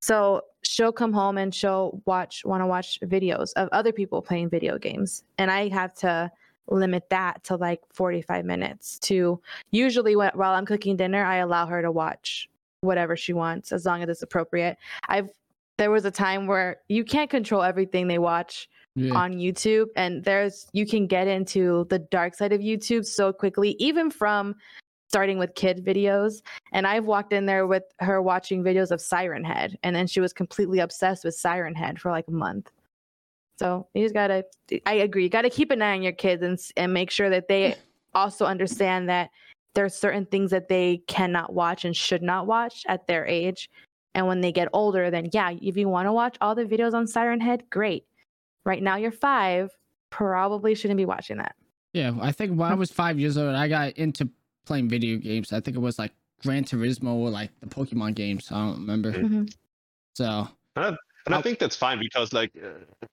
so 0.00 0.40
she'll 0.62 0.92
come 0.92 1.12
home 1.12 1.38
and 1.38 1.54
she'll 1.54 2.02
watch 2.06 2.44
want 2.44 2.60
to 2.60 2.66
watch 2.66 2.98
videos 3.04 3.52
of 3.54 3.68
other 3.70 3.92
people 3.92 4.20
playing 4.20 4.48
video 4.48 4.76
games 4.76 5.22
and 5.38 5.50
i 5.50 5.68
have 5.68 5.94
to 5.94 6.28
limit 6.68 7.08
that 7.10 7.42
to 7.44 7.56
like 7.56 7.80
45 7.92 8.44
minutes 8.44 8.98
to 9.00 9.40
usually 9.70 10.16
when, 10.16 10.30
while 10.34 10.52
i'm 10.54 10.66
cooking 10.66 10.96
dinner 10.96 11.24
i 11.24 11.36
allow 11.36 11.66
her 11.66 11.82
to 11.82 11.90
watch 11.92 12.48
whatever 12.80 13.16
she 13.16 13.32
wants 13.32 13.72
as 13.72 13.84
long 13.86 14.02
as 14.02 14.08
it's 14.08 14.22
appropriate 14.22 14.76
i've 15.08 15.28
there 15.78 15.90
was 15.90 16.04
a 16.04 16.10
time 16.10 16.46
where 16.46 16.78
you 16.88 17.04
can't 17.04 17.28
control 17.30 17.62
everything 17.62 18.08
they 18.08 18.18
watch 18.18 18.68
Yeah. 18.94 19.12
on 19.14 19.34
YouTube 19.34 19.88
and 19.94 20.24
there's 20.24 20.68
you 20.72 20.86
can 20.86 21.06
get 21.06 21.28
into 21.28 21.86
the 21.90 21.98
dark 21.98 22.34
side 22.34 22.52
of 22.54 22.62
YouTube 22.62 23.04
so 23.04 23.30
quickly 23.30 23.76
even 23.78 24.10
from 24.10 24.54
starting 25.08 25.38
with 25.38 25.54
kid 25.54 25.84
videos 25.84 26.40
and 26.72 26.86
I've 26.86 27.04
walked 27.04 27.34
in 27.34 27.44
there 27.44 27.66
with 27.66 27.82
her 28.00 28.22
watching 28.22 28.64
videos 28.64 28.90
of 28.90 29.02
Siren 29.02 29.44
Head 29.44 29.76
and 29.82 29.94
then 29.94 30.06
she 30.06 30.20
was 30.20 30.32
completely 30.32 30.78
obsessed 30.78 31.24
with 31.24 31.34
Siren 31.34 31.74
Head 31.74 32.00
for 32.00 32.10
like 32.10 32.26
a 32.28 32.32
month. 32.32 32.70
So 33.58 33.88
you 33.94 34.02
just 34.02 34.14
got 34.14 34.28
to 34.28 34.44
I 34.86 34.94
agree. 34.94 35.22
You 35.24 35.28
got 35.28 35.42
to 35.42 35.50
keep 35.50 35.70
an 35.70 35.82
eye 35.82 35.94
on 35.94 36.02
your 36.02 36.12
kids 36.12 36.42
and 36.42 36.58
and 36.76 36.92
make 36.92 37.10
sure 37.10 37.30
that 37.30 37.48
they 37.48 37.76
also 38.14 38.44
understand 38.44 39.08
that 39.08 39.30
there's 39.74 39.94
certain 39.94 40.26
things 40.26 40.50
that 40.50 40.68
they 40.68 41.02
cannot 41.06 41.52
watch 41.52 41.84
and 41.84 41.94
should 41.94 42.22
not 42.22 42.46
watch 42.46 42.84
at 42.88 43.06
their 43.06 43.26
age. 43.26 43.68
And 44.14 44.26
when 44.26 44.40
they 44.40 44.52
get 44.52 44.68
older, 44.72 45.10
then 45.10 45.28
yeah, 45.32 45.50
if 45.50 45.76
you 45.76 45.88
want 45.88 46.06
to 46.06 46.12
watch 46.12 46.36
all 46.40 46.54
the 46.54 46.64
videos 46.64 46.94
on 46.94 47.06
Siren 47.06 47.40
Head, 47.40 47.64
great 47.70 48.04
right 48.66 48.82
now 48.82 48.96
you're 48.96 49.12
five, 49.12 49.70
probably 50.10 50.74
shouldn't 50.74 50.98
be 50.98 51.06
watching 51.06 51.38
that. 51.38 51.54
Yeah. 51.94 52.12
I 52.20 52.32
think 52.32 52.58
when 52.58 52.70
I 52.70 52.74
was 52.74 52.90
five 52.90 53.18
years 53.18 53.38
old, 53.38 53.54
I 53.54 53.68
got 53.68 53.92
into 53.92 54.28
playing 54.66 54.90
video 54.90 55.16
games. 55.16 55.52
I 55.52 55.60
think 55.60 55.76
it 55.76 55.80
was 55.80 55.98
like 55.98 56.12
Gran 56.42 56.64
Turismo 56.64 57.14
or 57.14 57.30
like 57.30 57.50
the 57.60 57.66
Pokemon 57.66 58.14
games. 58.16 58.48
I 58.50 58.66
don't 58.66 58.80
remember. 58.80 59.12
Mhm. 59.12 59.54
So 60.14 60.48
and 61.26 61.34
I 61.34 61.42
think 61.42 61.58
that's 61.58 61.76
fine 61.76 61.98
because 61.98 62.32
like 62.32 62.52
uh, 62.56 62.68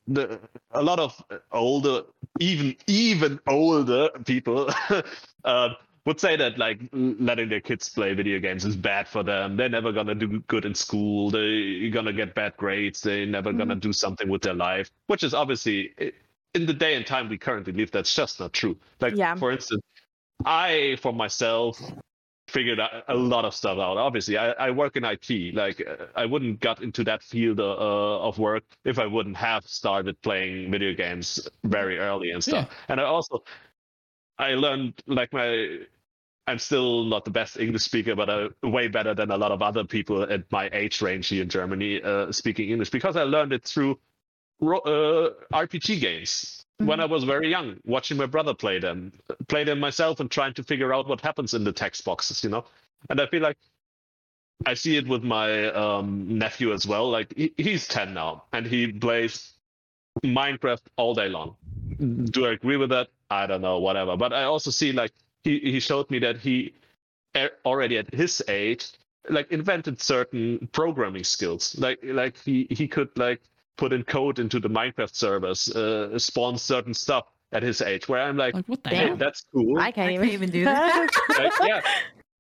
the 0.08 0.40
a 0.72 0.82
lot 0.82 1.00
of 1.00 1.22
older, 1.52 2.04
even 2.40 2.76
even 2.88 3.40
older 3.48 4.10
people 4.26 4.70
uh, 5.46 5.70
would 6.06 6.20
say 6.20 6.36
that 6.36 6.58
like 6.58 6.80
letting 6.94 7.50
their 7.50 7.62
kids 7.62 7.90
play 7.90 8.14
video 8.14 8.40
games 8.40 8.66
is 8.66 8.76
bad 8.76 9.08
for 9.08 9.24
them. 9.24 9.58
They're 9.58 9.70
never 9.70 9.92
gonna 9.92 10.16
do 10.16 10.40
good 10.48 10.66
in 10.66 10.76
school. 10.76 11.32
They're 11.32 11.90
gonna 11.90 12.14
get 12.14 12.36
bad 12.36 12.56
grades. 12.58 13.02
They're 13.02 13.26
never 13.26 13.52
gonna 13.52 13.76
do 13.76 13.94
something 13.94 14.30
with 14.30 14.42
their 14.42 14.54
life, 14.54 14.92
which 15.08 15.24
is 15.24 15.34
obviously 15.34 15.94
in 16.54 16.66
the 16.66 16.74
day 16.74 16.96
and 16.96 17.06
time 17.06 17.30
we 17.30 17.38
currently 17.38 17.74
live. 17.74 17.92
That's 17.92 18.14
just 18.16 18.40
not 18.40 18.54
true. 18.54 18.78
Like 19.02 19.16
Yeah. 19.16 19.36
for 19.36 19.52
instance, 19.52 19.82
I 20.46 20.98
for 21.02 21.14
myself 21.14 21.82
figured 22.54 22.80
out 22.80 23.04
a 23.08 23.16
lot 23.16 23.46
of 23.46 23.54
stuff 23.54 23.80
out. 23.80 23.98
Obviously, 23.98 24.38
I, 24.38 24.52
I 24.52 24.72
work 24.72 24.96
in 24.96 25.04
IT. 25.04 25.56
Like 25.56 25.84
uh, 25.86 26.06
I 26.16 26.26
wouldn't 26.26 26.60
got 26.60 26.84
into 26.84 27.04
that 27.06 27.24
field 27.24 27.60
uh, 27.60 28.28
of 28.28 28.38
work 28.38 28.64
if 28.86 29.00
I 29.00 29.08
wouldn't 29.08 29.36
have 29.38 29.66
started 29.66 30.22
playing 30.22 30.72
video 30.72 30.94
games 30.94 31.50
very 31.64 31.98
early 31.98 32.32
and 32.32 32.44
stuff. 32.44 32.70
And 32.88 33.02
I 33.02 33.06
also 33.06 33.44
I 34.38 34.54
learned 34.54 34.94
like 35.08 35.34
my 35.34 35.80
I'm 36.46 36.60
still 36.60 37.06
not 37.06 37.26
the 37.26 37.32
best 37.32 37.58
English 37.58 37.84
speaker, 37.84 38.16
but 38.16 38.30
uh, 38.30 38.50
way 38.64 38.88
better 38.88 39.14
than 39.14 39.32
a 39.32 39.38
lot 39.38 39.52
of 39.52 39.62
other 39.62 39.84
people 39.86 40.24
at 40.24 40.52
my 40.52 40.70
age 40.74 41.02
range 41.02 41.30
here 41.30 41.42
in 41.42 41.50
Germany 41.50 42.02
uh, 42.04 42.32
speaking 42.32 42.70
English 42.70 42.90
because 42.90 43.16
I 43.16 43.24
learned 43.24 43.54
it 43.54 43.64
through 43.64 44.00
ro- 44.60 44.80
uh, 44.80 45.30
RPG 45.54 46.02
games 46.02 46.63
when 46.78 47.00
I 47.00 47.06
was 47.06 47.24
very 47.24 47.50
young, 47.50 47.78
watching 47.86 48.18
my 48.18 48.26
brother 48.26 48.54
play 48.54 48.80
them, 48.80 49.14
play 49.48 49.64
them 49.64 49.80
myself, 49.80 50.20
and 50.20 50.30
trying 50.30 50.54
to 50.56 50.64
figure 50.64 50.94
out 50.94 51.08
what 51.08 51.22
happens 51.22 51.54
in 51.54 51.64
the 51.64 51.72
text 51.72 52.04
boxes, 52.06 52.44
you 52.44 52.50
know. 52.50 52.66
And 53.10 53.20
I 53.20 53.28
feel 53.28 53.42
like 53.42 53.58
I 54.66 54.74
see 54.74 54.98
it 54.98 55.08
with 55.08 55.24
my 55.24 55.68
um, 55.72 56.38
nephew 56.38 56.74
as 56.74 56.88
well. 56.88 57.10
Like 57.10 57.34
he, 57.36 57.54
he's 57.58 57.88
ten 57.88 58.14
now, 58.14 58.44
and 58.54 58.66
he 58.66 58.92
plays 58.92 59.54
Minecraft 60.24 60.82
all 60.98 61.14
day 61.14 61.30
long. 61.30 61.56
Do 62.26 62.46
I 62.46 62.54
agree 62.54 62.78
with 62.78 62.90
that? 62.90 63.10
I 63.30 63.46
don't 63.48 63.62
know, 63.62 63.80
whatever. 63.80 64.18
But 64.18 64.34
I 64.34 64.44
also 64.44 64.72
see 64.72 64.92
like 64.92 65.12
he 65.44 65.60
he 65.60 65.80
showed 65.80 66.10
me 66.10 66.20
that 66.20 66.38
he 66.38 66.74
already 67.66 67.98
at 67.98 68.14
his 68.14 68.42
age 68.48 68.92
like 69.30 69.52
invented 69.52 70.02
certain 70.02 70.68
programming 70.72 71.24
skills. 71.24 71.78
Like 71.78 72.00
like 72.04 72.38
he 72.38 72.68
he 72.70 72.88
could 72.88 73.10
like 73.18 73.42
put 73.78 73.94
in 73.94 74.04
code 74.04 74.40
into 74.40 74.60
the 74.60 74.70
Minecraft 74.70 75.16
servers, 75.16 75.70
uh, 75.76 76.18
spawn 76.20 76.58
certain 76.58 76.94
stuff 76.94 77.26
at 77.52 77.64
his 77.64 77.82
age. 77.82 78.08
Where 78.08 78.22
I'm 78.22 78.38
like, 78.38 78.54
Like 78.56 78.66
what 78.68 78.84
the 78.84 78.90
Damn. 78.90 79.08
hell? 79.10 79.18
that's 79.18 79.46
cool. 79.54 79.80
I 79.80 79.92
can't 79.92 80.10
I 80.10 80.14
even 80.14 80.24
can't 80.28 80.34
even 80.34 80.50
do 80.50 80.64
that. 80.66 81.10
Like, 81.38 81.52
yeah. 81.68 81.82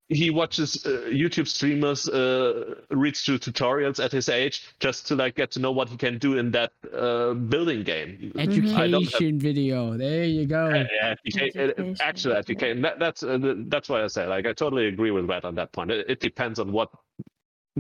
He 0.09 0.29
watches 0.29 0.85
uh, 0.85 1.07
YouTube 1.09 1.47
streamers, 1.47 2.07
uh, 2.09 2.75
reads 2.91 3.21
through 3.21 3.39
tutorials 3.39 4.03
at 4.03 4.11
his 4.11 4.27
age 4.29 4.67
just 4.79 5.07
to 5.07 5.15
like 5.15 5.33
get 5.35 5.49
to 5.51 5.59
know 5.59 5.71
what 5.71 5.87
he 5.89 5.97
can 5.97 6.17
do 6.19 6.37
in 6.37 6.51
that 6.51 6.71
uh, 6.95 7.33
building 7.33 7.83
game. 7.83 8.31
I 8.37 8.45
don't 8.45 8.67
have- 8.67 8.93
Education 8.93 9.39
video. 9.39 9.97
There 9.97 10.25
you 10.25 10.45
go. 10.45 10.69
Yeah, 10.69 10.83
yeah, 10.93 11.09
uh, 11.09 11.15
Education, 11.25 11.95
actual 12.01 12.33
education. 12.33 12.81
That, 12.81 12.99
that's 12.99 13.23
uh, 13.23 13.39
that's 13.67 13.87
why 13.89 14.03
I 14.03 14.07
say 14.07 14.27
like 14.27 14.45
I 14.45 14.53
totally 14.53 14.87
agree 14.87 15.09
with 15.11 15.25
Red 15.27 15.45
on 15.45 15.55
that 15.55 15.71
point. 15.71 15.89
It, 15.89 16.05
it 16.09 16.19
depends 16.19 16.59
on 16.59 16.71
what 16.71 16.89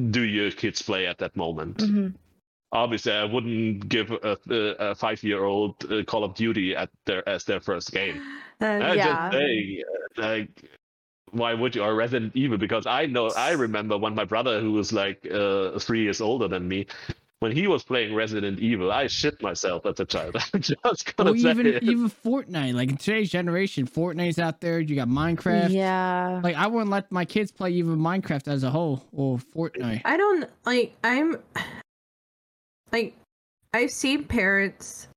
do 0.09 0.21
your 0.23 0.49
kids 0.49 0.81
play 0.81 1.05
at 1.05 1.19
that 1.19 1.35
moment. 1.35 1.77
Mhm. 1.77 2.15
Obviously, 2.73 3.11
I 3.13 3.23
wouldn't 3.23 3.87
give 3.87 4.11
a, 4.11 4.37
a, 4.49 4.55
a 4.91 4.95
five-year-old 4.95 5.91
uh, 5.91 6.03
Call 6.03 6.23
of 6.23 6.33
Duty 6.33 6.75
at 6.75 6.89
their 7.05 7.27
as 7.29 7.43
their 7.45 7.59
first 7.61 7.91
game. 7.91 8.21
Uh, 8.61 8.93
yeah. 8.95 9.29
just 9.29 9.33
say, 9.33 9.83
uh, 10.17 10.21
like, 10.21 10.63
why 11.31 11.53
would 11.53 11.75
you? 11.75 11.83
Or 11.83 11.95
Resident 11.95 12.31
Evil, 12.33 12.57
because 12.57 12.85
I 12.85 13.07
know, 13.07 13.29
I 13.35 13.51
remember 13.51 13.97
when 13.97 14.15
my 14.15 14.23
brother, 14.23 14.61
who 14.61 14.71
was 14.71 14.93
like 14.93 15.27
uh, 15.29 15.77
three 15.79 16.03
years 16.03 16.21
older 16.21 16.47
than 16.47 16.65
me, 16.65 16.85
when 17.39 17.51
he 17.51 17.67
was 17.67 17.83
playing 17.83 18.15
Resident 18.15 18.59
Evil, 18.59 18.89
I 18.89 19.07
shit 19.07 19.41
myself 19.41 19.85
as 19.85 19.99
a 19.99 20.05
child. 20.05 20.37
I'm 20.53 20.61
just 20.61 21.17
gonna 21.17 21.31
Or 21.31 21.37
say 21.37 21.51
even 21.51 21.67
it. 21.67 21.83
even 21.83 22.09
Fortnite. 22.09 22.73
Like 22.73 22.89
in 22.89 22.95
today's 22.95 23.29
generation, 23.29 23.85
Fortnite's 23.85 24.39
out 24.39 24.61
there. 24.61 24.79
You 24.79 24.95
got 24.95 25.09
Minecraft. 25.09 25.69
Yeah. 25.71 26.39
Like 26.41 26.55
I 26.55 26.67
wouldn't 26.67 26.89
let 26.91 27.11
my 27.11 27.25
kids 27.25 27.51
play 27.51 27.71
even 27.71 27.97
Minecraft 27.97 28.47
as 28.47 28.63
a 28.63 28.69
whole 28.69 29.03
or 29.11 29.39
Fortnite. 29.39 30.03
I 30.05 30.15
don't 30.15 30.49
like 30.65 30.95
I'm 31.03 31.35
like 32.93 33.15
I've 33.73 33.91
seen 33.91 34.23
parents 34.23 35.07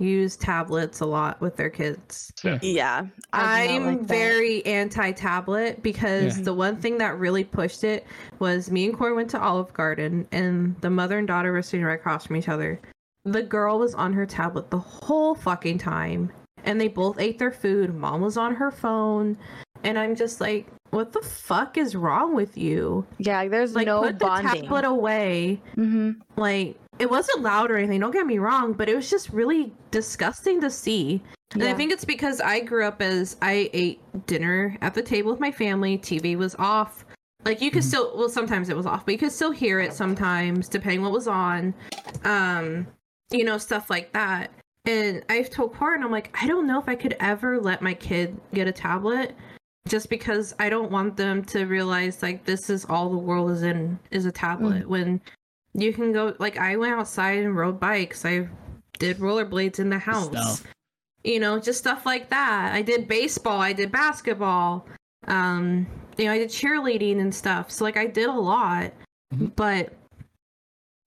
use 0.00 0.36
tablets 0.36 0.98
a 1.00 1.06
lot 1.06 1.40
with 1.40 1.56
their 1.56 1.70
kids. 1.70 2.32
Yeah. 2.42 2.58
Yeah. 2.60 3.06
I 3.32 3.68
do 3.68 3.72
not 3.80 3.88
I'm 3.88 3.96
like 3.98 4.06
very 4.06 4.66
anti-tablet 4.66 5.82
because 5.84 6.36
Yeah. 6.38 6.44
the 6.44 6.52
one 6.54 6.76
thing 6.76 6.98
that 6.98 7.16
really 7.18 7.44
pushed 7.44 7.84
it 7.84 8.04
was 8.40 8.70
me 8.72 8.86
and 8.86 8.98
Corey 8.98 9.14
went 9.14 9.30
to 9.30 9.40
Olive 9.40 9.72
Garden 9.72 10.26
and 10.32 10.74
the 10.80 10.90
mother 10.90 11.18
and 11.18 11.28
daughter 11.28 11.52
were 11.52 11.62
sitting 11.62 11.86
right 11.86 11.94
across 11.94 12.26
from 12.26 12.34
each 12.36 12.48
other. 12.48 12.80
The 13.24 13.42
girl 13.42 13.78
was 13.78 13.94
on 13.94 14.12
her 14.14 14.26
tablet 14.26 14.70
the 14.70 14.78
whole 14.78 15.36
fucking 15.36 15.78
time 15.78 16.32
and 16.64 16.80
they 16.80 16.88
both 16.88 17.20
ate 17.20 17.38
their 17.38 17.52
food. 17.52 17.94
Mom 17.94 18.20
was 18.20 18.36
on 18.36 18.56
her 18.56 18.72
phone 18.72 19.38
and 19.84 19.96
I'm 19.96 20.16
just 20.16 20.40
like, 20.40 20.66
what 20.90 21.12
the 21.12 21.22
fuck 21.22 21.78
is 21.78 21.94
wrong 21.94 22.34
with 22.34 22.56
you? 22.58 23.06
Yeah, 23.18 23.46
there's 23.46 23.74
Like 23.76 23.86
no 23.86 24.00
put 24.02 24.18
the 24.18 24.24
bonding. 24.26 24.62
tablet 24.62 24.84
away 24.84 25.60
hmm 25.76 26.12
like 26.36 26.76
it 26.98 27.10
wasn't 27.10 27.42
loud 27.42 27.70
or 27.70 27.76
anything 27.76 28.00
don't 28.00 28.12
get 28.12 28.26
me 28.26 28.38
wrong 28.38 28.72
but 28.72 28.88
it 28.88 28.94
was 28.94 29.10
just 29.10 29.28
really 29.30 29.72
disgusting 29.90 30.60
to 30.60 30.70
see. 30.70 31.22
And 31.54 31.62
i 31.64 31.74
think 31.74 31.92
it's 31.92 32.04
because 32.04 32.40
i 32.40 32.60
grew 32.60 32.84
up 32.84 33.00
as 33.02 33.36
i 33.42 33.70
ate 33.72 34.00
dinner 34.26 34.76
at 34.80 34.94
the 34.94 35.02
table 35.02 35.30
with 35.30 35.40
my 35.40 35.52
family 35.52 35.98
tv 35.98 36.36
was 36.36 36.54
off. 36.56 37.04
Like 37.44 37.60
you 37.60 37.70
could 37.70 37.82
Mhm. 37.82 37.86
still 37.88 38.16
well 38.16 38.28
sometimes 38.28 38.68
it 38.68 38.76
was 38.76 38.86
off 38.86 39.04
but 39.04 39.12
you 39.12 39.18
could 39.18 39.32
still 39.32 39.50
hear 39.52 39.78
it 39.80 39.92
sometimes 39.92 40.68
depending 40.68 41.02
what 41.02 41.12
was 41.12 41.28
on 41.28 41.74
um 42.24 42.86
you 43.30 43.44
know 43.44 43.58
stuff 43.58 43.90
like 43.90 44.12
that. 44.12 44.50
And 44.86 45.22
i've 45.30 45.48
told 45.50 45.74
Corin, 45.74 46.02
i'm 46.02 46.10
like 46.10 46.34
i 46.40 46.46
don't 46.46 46.66
know 46.66 46.78
if 46.78 46.88
i 46.88 46.94
could 46.94 47.16
ever 47.20 47.60
let 47.60 47.82
my 47.82 47.94
kid 47.94 48.38
get 48.52 48.66
a 48.68 48.72
tablet 48.72 49.34
just 49.88 50.08
because 50.10 50.54
i 50.58 50.68
don't 50.68 50.90
want 50.90 51.16
them 51.16 51.44
to 51.46 51.64
realize 51.66 52.22
like 52.22 52.44
this 52.44 52.68
is 52.70 52.84
all 52.86 53.10
the 53.10 53.16
world 53.18 53.50
is 53.50 53.62
in 53.62 53.98
is 54.10 54.26
a 54.26 54.32
tablet 54.32 54.88
when 54.88 55.20
you 55.74 55.92
can 55.92 56.12
go 56.12 56.34
like 56.38 56.56
I 56.56 56.76
went 56.76 56.94
outside 56.94 57.38
and 57.38 57.56
rode 57.56 57.80
bikes. 57.80 58.24
I 58.24 58.48
did 58.98 59.18
rollerblades 59.18 59.78
in 59.78 59.90
the 59.90 59.98
house. 59.98 60.26
Stuff. 60.26 60.64
You 61.24 61.40
know, 61.40 61.58
just 61.58 61.78
stuff 61.78 62.06
like 62.06 62.30
that. 62.30 62.72
I 62.74 62.82
did 62.82 63.08
baseball, 63.08 63.60
I 63.60 63.72
did 63.72 63.90
basketball. 63.90 64.86
Um, 65.26 65.86
you 66.16 66.26
know, 66.26 66.32
I 66.32 66.38
did 66.38 66.50
cheerleading 66.50 67.20
and 67.20 67.34
stuff. 67.34 67.70
So 67.70 67.84
like 67.84 67.96
I 67.96 68.06
did 68.06 68.28
a 68.28 68.32
lot. 68.32 68.92
Mhm. 69.34 69.54
But 69.56 69.92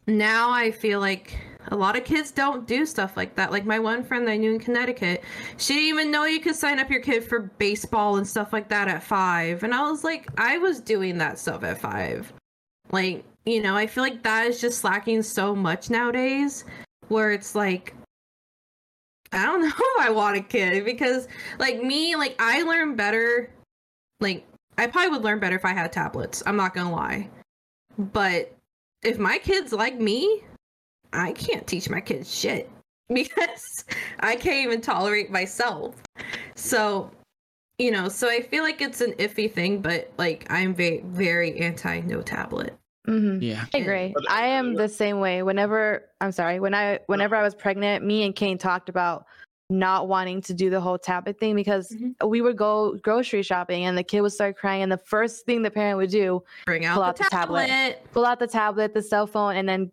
now 0.08 0.52
I 0.52 0.72
feel 0.72 1.00
like 1.00 1.38
a 1.70 1.76
lot 1.76 1.98
of 1.98 2.06
kids 2.06 2.32
don't 2.32 2.66
do 2.66 2.86
stuff 2.86 3.18
like 3.18 3.36
that. 3.36 3.52
Like 3.52 3.66
my 3.66 3.78
one 3.78 4.04
friend 4.04 4.26
that 4.28 4.32
I 4.32 4.38
knew 4.38 4.54
in 4.54 4.60
Connecticut, 4.60 5.24
she 5.58 5.74
didn't 5.74 5.90
even 5.90 6.12
know 6.12 6.26
you 6.26 6.40
could 6.40 6.56
sign 6.56 6.80
up 6.80 6.90
your 6.90 7.02
kid 7.02 7.24
for 7.24 7.52
baseball 7.58 8.16
and 8.18 8.28
stuff 8.28 8.54
like 8.54 8.70
that 8.70 8.88
at 8.88 9.04
five. 9.04 9.64
And 9.64 9.74
I 9.74 9.90
was 9.90 10.04
like, 10.04 10.28
I 10.38 10.58
was 10.58 10.80
doing 10.80 11.18
that 11.18 11.38
stuff 11.40 11.64
at 11.64 11.80
five. 11.80 12.32
Like, 12.92 13.26
you 13.48 13.62
know, 13.62 13.78
I 13.78 13.88
feel 13.88 14.04
like 14.04 14.24
that 14.24 14.46
is 14.46 14.60
just 14.60 14.80
slacking 14.80 15.24
so 15.24 15.56
much 15.56 15.90
nowadays 15.90 16.66
where 17.08 17.32
it's 17.32 17.56
like, 17.56 17.96
I 19.32 19.46
don't 19.46 19.62
know 19.62 19.68
if 19.70 20.02
I 20.02 20.10
want 20.10 20.36
a 20.36 20.42
kid 20.42 20.84
because, 20.84 21.30
like, 21.58 21.82
me, 21.82 22.16
like, 22.18 22.36
I 22.40 22.64
learn 22.64 22.96
better. 22.96 23.50
Like, 24.20 24.46
I 24.78 24.88
probably 24.88 25.12
would 25.12 25.24
learn 25.24 25.40
better 25.40 25.56
if 25.56 25.64
I 25.64 25.74
had 25.74 25.94
tablets. 25.94 26.44
I'm 26.46 26.58
not 26.58 26.74
gonna 26.74 26.92
lie. 26.92 27.30
But 27.98 28.54
if 29.02 29.18
my 29.18 29.38
kids 29.38 29.72
like 29.72 29.98
me, 29.98 30.44
I 31.14 31.32
can't 31.32 31.66
teach 31.66 31.90
my 31.90 32.02
kids 32.02 32.34
shit 32.34 32.70
because 33.14 33.86
I 34.20 34.36
can't 34.36 34.66
even 34.68 34.82
tolerate 34.82 35.32
myself. 35.32 35.96
So, 36.56 37.12
you 37.80 37.92
know, 37.92 38.10
so 38.10 38.30
I 38.30 38.42
feel 38.42 38.64
like 38.64 38.82
it's 38.82 39.00
an 39.00 39.14
iffy 39.14 39.52
thing, 39.52 39.82
but 39.82 40.12
like 40.18 40.46
I'm 40.50 40.76
very, 40.76 41.02
very 41.06 41.58
anti 41.60 42.02
no 42.02 42.22
tablet. 42.22 42.78
Hmm 43.08 43.40
Yeah. 43.42 43.66
I 43.74 43.78
agree. 43.78 44.14
I 44.30 44.48
am 44.48 44.76
the 44.76 44.90
same 44.90 45.20
way. 45.20 45.44
Whenever 45.44 46.06
I'm 46.22 46.32
sorry, 46.32 46.60
when 46.60 46.74
I 46.74 47.00
whenever 47.08 47.36
I 47.36 47.42
was 47.44 47.56
pregnant, 47.56 48.04
me 48.06 48.24
and 48.26 48.36
Kane 48.36 48.58
talked 48.58 48.90
about 48.90 49.26
not 49.70 50.08
wanting 50.08 50.40
to 50.42 50.54
do 50.54 50.70
the 50.70 50.80
whole 50.80 50.98
tablet 50.98 51.38
thing 51.40 51.54
because 51.54 51.90
Mhm. 51.92 52.28
we 52.30 52.40
would 52.40 52.56
go 52.56 52.96
grocery 53.04 53.44
shopping 53.44 53.84
and 53.84 53.98
the 53.98 54.04
kid 54.04 54.22
would 54.22 54.32
start 54.32 54.56
crying 54.58 54.82
and 54.82 54.90
the 54.90 54.98
first 54.98 55.46
thing 55.46 55.62
the 55.62 55.70
parent 55.70 55.98
would 55.98 56.10
do 56.10 56.42
Bring 56.66 56.86
out 56.86 56.94
Pull 56.94 57.04
the, 57.04 57.10
out 57.10 57.18
the 57.18 57.24
tablet. 57.30 57.68
tablet. 57.68 58.02
pull 58.14 58.26
out 58.26 58.40
the 58.40 58.48
tablet, 58.48 58.94
the 58.94 59.02
cell 59.02 59.28
phone, 59.28 59.58
and 59.58 59.68
then 59.68 59.92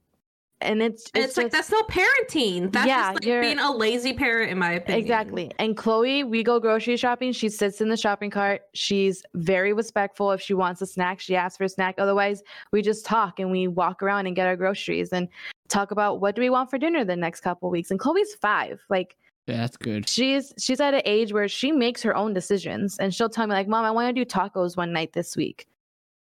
and 0.65 0.83
it's 0.83 1.11
And 1.15 1.23
it's, 1.25 1.31
It's, 1.33 1.37
like 1.37 1.53
just- 1.53 1.71
that's 1.71 1.71
no 1.71 1.83
parenting. 1.83 2.73
That's 2.73 2.87
Yeah, 2.87 3.03
just 3.03 3.15
like 3.17 3.25
you're- 3.25 3.41
being 3.41 3.59
a 3.59 3.71
lazy 3.71 4.13
parent, 4.13 4.51
in 4.51 4.59
my 4.59 4.73
opinion. 4.73 5.01
Exactly. 5.03 5.51
And 5.59 5.77
Chloe, 5.77 6.25
we 6.25 6.43
go 6.43 6.59
grocery 6.59 6.97
shopping. 6.97 7.33
She 7.33 7.49
sits 7.49 7.81
in 7.81 7.89
the 7.89 7.97
shopping 7.97 8.31
cart. 8.31 8.63
She's 8.75 9.23
very 9.35 9.73
respectful. 9.73 10.31
If 10.33 10.41
she 10.41 10.55
wants 10.55 10.81
a 10.83 10.87
snack, 10.87 11.21
she 11.21 11.37
asks 11.37 11.57
for 11.59 11.65
a 11.65 11.69
snack. 11.69 11.97
Otherwise, 11.99 12.43
we 12.73 12.83
just 12.83 13.05
talk 13.07 13.39
and 13.41 13.51
we 13.51 13.69
walk 13.69 14.03
around 14.03 14.27
and 14.27 14.35
get 14.35 14.47
our 14.47 14.57
groceries 14.57 15.13
and 15.13 15.29
talk 15.69 15.91
about 15.91 16.21
what 16.21 16.35
do 16.37 16.43
we 16.43 16.51
want 16.51 16.71
for 16.71 16.79
dinner 16.79 17.05
the 17.05 17.17
next 17.17 17.41
couple 17.41 17.71
weeks. 17.71 17.91
And 17.91 17.99
Chloe's 18.01 18.35
five. 18.41 18.81
Like 18.89 19.17
Yeah, 19.47 19.59
that's 19.59 19.77
good. 19.77 20.09
she's 20.09 20.53
she's 20.59 20.81
at 20.81 20.95
an 20.95 21.03
age 21.05 21.33
where 21.33 21.49
she 21.49 21.73
makes 21.73 22.03
her 22.03 22.17
own 22.17 22.33
decisions 22.33 22.97
and 22.99 23.15
she'll 23.15 23.29
tell 23.29 23.47
me 23.47 23.53
like, 23.55 23.69
"Mom, 23.69 23.85
I 23.85 23.91
want 23.91 24.09
to 24.15 24.25
do 24.25 24.25
tacos 24.29 24.77
one 24.77 24.93
night 24.93 25.13
this 25.13 25.37
week." 25.37 25.67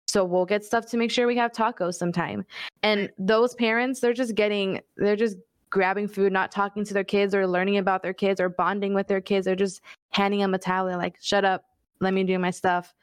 So 0.08 0.24
we'll 0.24 0.46
get 0.46 0.64
stuff 0.64 0.86
to 0.88 0.98
make 0.98 1.12
sure 1.12 1.28
we 1.28 1.38
have 1.38 1.52
tacos 1.52 1.96
sometime. 1.96 2.46
And 2.84 3.10
those 3.18 3.56
parents, 3.56 4.00
they're 4.00 4.14
just 4.14 4.36
getting 4.36 4.82
they're 4.98 5.16
just 5.16 5.38
grabbing 5.70 6.08
food, 6.08 6.32
not 6.32 6.52
talking 6.52 6.86
to 6.86 6.94
their 6.94 7.04
kids 7.04 7.34
or 7.34 7.48
learning 7.48 7.78
about 7.78 8.04
their 8.04 8.14
kids 8.14 8.40
or 8.40 8.50
bonding 8.50 8.94
with 8.94 9.08
their 9.08 9.22
kids. 9.22 9.46
They're 9.46 9.56
just 9.56 9.82
handing 10.12 10.40
them 10.40 10.54
a 10.54 10.60
tablet 10.60 10.98
like, 10.98 11.18
"Shut 11.22 11.46
up. 11.46 11.64
Let 12.00 12.14
me 12.14 12.24
do 12.24 12.38
my 12.38 12.52
stuff." 12.52 12.94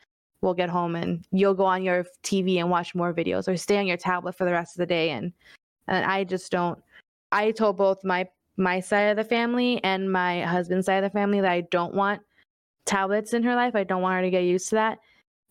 We'll 0.43 0.55
get 0.55 0.71
home 0.71 0.97
and 0.97 1.27
you'll 1.33 1.55
go 1.55 1.67
on 1.67 1.83
your 1.83 2.07
TV 2.23 2.61
and 2.61 2.71
watch 2.71 2.95
more 2.95 3.13
videos 3.13 3.47
or 3.47 3.57
stay 3.57 3.79
on 3.79 3.87
your 3.87 3.99
tablet 3.99 4.35
for 4.35 4.47
the 4.47 4.53
rest 4.53 4.75
of 4.75 4.79
the 4.79 4.87
day 4.87 5.11
and 5.11 5.33
and 5.87 6.05
I 6.07 6.25
just 6.25 6.51
don't 6.51 6.79
I 7.33 7.51
told 7.51 7.77
both 7.77 8.05
my 8.05 8.27
my 8.57 8.81
side 8.81 9.11
of 9.11 9.17
the 9.17 9.25
family 9.25 9.83
and 9.85 10.11
my 10.11 10.43
husband's 10.43 10.87
side 10.87 11.03
of 11.05 11.13
the 11.13 11.19
family 11.19 11.41
that 11.41 11.51
I 11.51 11.63
don't 11.63 11.95
want 11.95 12.23
tablets 12.85 13.35
in 13.35 13.43
her 13.43 13.55
life. 13.55 13.75
I 13.75 13.85
don't 13.85 14.03
want 14.03 14.17
her 14.17 14.23
to 14.23 14.31
get 14.31 14.45
used 14.45 14.69
to 14.71 14.75
that. 14.77 14.99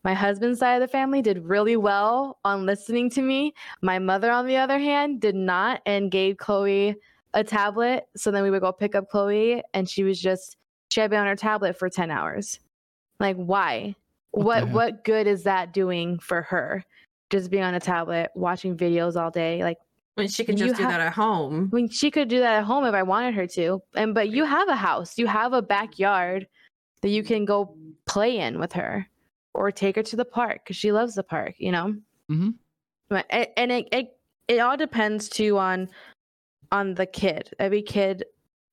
My 0.04 0.14
husband's 0.14 0.60
side 0.60 0.76
of 0.76 0.82
the 0.82 0.88
family 0.88 1.22
did 1.22 1.46
really 1.46 1.76
well 1.76 2.40
on 2.46 2.66
listening 2.66 3.10
to 3.12 3.22
me. 3.22 3.54
My 3.82 4.00
mother, 4.00 4.32
on 4.32 4.46
the 4.46 4.58
other 4.58 4.80
hand, 4.80 5.20
did 5.20 5.36
not 5.36 5.82
and 5.86 6.10
gave 6.10 6.38
Chloe 6.38 6.96
a 7.34 7.44
tablet. 7.44 8.08
So 8.16 8.32
then 8.32 8.44
we 8.44 8.50
would 8.50 8.62
go 8.62 8.72
pick 8.72 8.96
up 8.96 9.10
Chloe 9.10 9.62
and 9.74 9.90
she 9.90 10.04
was 10.04 10.20
just 10.20 10.58
she 10.90 11.02
had 11.02 11.10
been 11.10 11.20
on 11.20 11.28
her 11.28 11.36
tablet 11.36 11.78
for 11.78 11.90
10 11.90 12.10
hours. 12.10 12.60
Like 13.20 13.36
why? 13.36 13.96
What 14.32 14.66
What 14.66 14.72
what 14.72 15.04
good 15.04 15.28
is 15.28 15.44
that 15.44 15.74
doing 15.74 16.20
for 16.20 16.44
her? 16.44 16.84
Just 17.30 17.52
being 17.52 17.64
on 17.64 17.76
a 17.76 17.80
tablet, 17.80 18.32
watching 18.36 18.76
videos 18.76 19.16
all 19.22 19.30
day. 19.30 19.64
Like 19.64 19.78
When 20.16 20.28
she 20.28 20.44
could 20.46 20.60
You 20.60 20.68
just 20.68 20.78
do 20.78 20.84
ha- 20.84 20.90
that 20.90 21.02
at 21.02 21.14
home. 21.14 21.70
I 21.72 21.76
mean, 21.76 21.90
she 21.90 22.10
could 22.10 22.28
do 22.28 22.40
that 22.40 22.56
at 22.56 22.64
home 22.64 22.86
if 22.86 22.94
I 22.94 23.04
wanted 23.04 23.36
her 23.36 23.46
to. 23.48 23.82
And 23.96 24.14
but 24.14 24.30
you 24.30 24.46
have 24.46 24.68
a 24.70 24.76
house, 24.76 25.18
you 25.18 25.28
have 25.28 25.54
a 25.54 25.62
backyard 25.62 26.48
that 27.02 27.10
you 27.10 27.24
can 27.24 27.46
go 27.46 27.76
play 28.06 28.40
in 28.40 28.60
with 28.60 28.74
her, 28.74 29.08
or 29.54 29.72
take 29.72 29.96
her 29.96 30.04
to 30.04 30.16
the 30.16 30.26
park 30.26 30.62
because 30.64 30.76
she 30.78 30.92
loves 30.92 31.16
the 31.16 31.24
park. 31.24 31.56
You 31.58 31.72
know, 31.72 31.96
Mm-hmm. 32.30 32.50
But- 33.10 33.26
and 33.30 33.72
it, 33.72 33.88
it 33.92 34.16
it 34.48 34.60
all 34.60 34.78
depends 34.78 35.30
too 35.30 35.58
on 35.58 35.90
on 36.72 36.94
the 36.94 37.06
kid. 37.06 37.52
Every 37.60 37.82
kid 37.82 38.26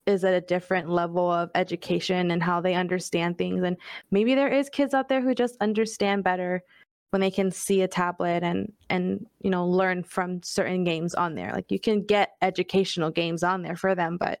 is 0.05 0.23
at 0.23 0.33
a 0.33 0.41
different 0.41 0.89
level 0.89 1.29
of 1.31 1.49
education 1.55 2.31
and 2.31 2.41
how 2.41 2.61
they 2.61 2.75
understand 2.75 3.37
things. 3.37 3.63
And 3.63 3.75
maybe 4.11 4.35
there 4.35 4.47
is 4.47 4.69
kids 4.69 4.93
out 4.93 5.09
there 5.09 5.21
who 5.21 5.35
just 5.35 5.57
understand 5.59 6.23
better 6.23 6.63
when 7.11 7.21
they 7.21 7.31
can 7.31 7.51
see 7.51 7.81
a 7.81 7.87
tablet 7.87 8.43
and 8.43 8.71
and 8.89 9.25
you 9.41 9.49
know 9.49 9.65
learn 9.65 10.03
from 10.03 10.41
certain 10.43 10.83
games 10.83 11.15
on 11.15 11.35
there 11.35 11.51
like 11.53 11.71
you 11.71 11.79
can 11.79 12.03
get 12.03 12.35
educational 12.41 13.09
games 13.09 13.43
on 13.43 13.61
there 13.61 13.77
for 13.77 13.95
them 13.95 14.17
but 14.17 14.39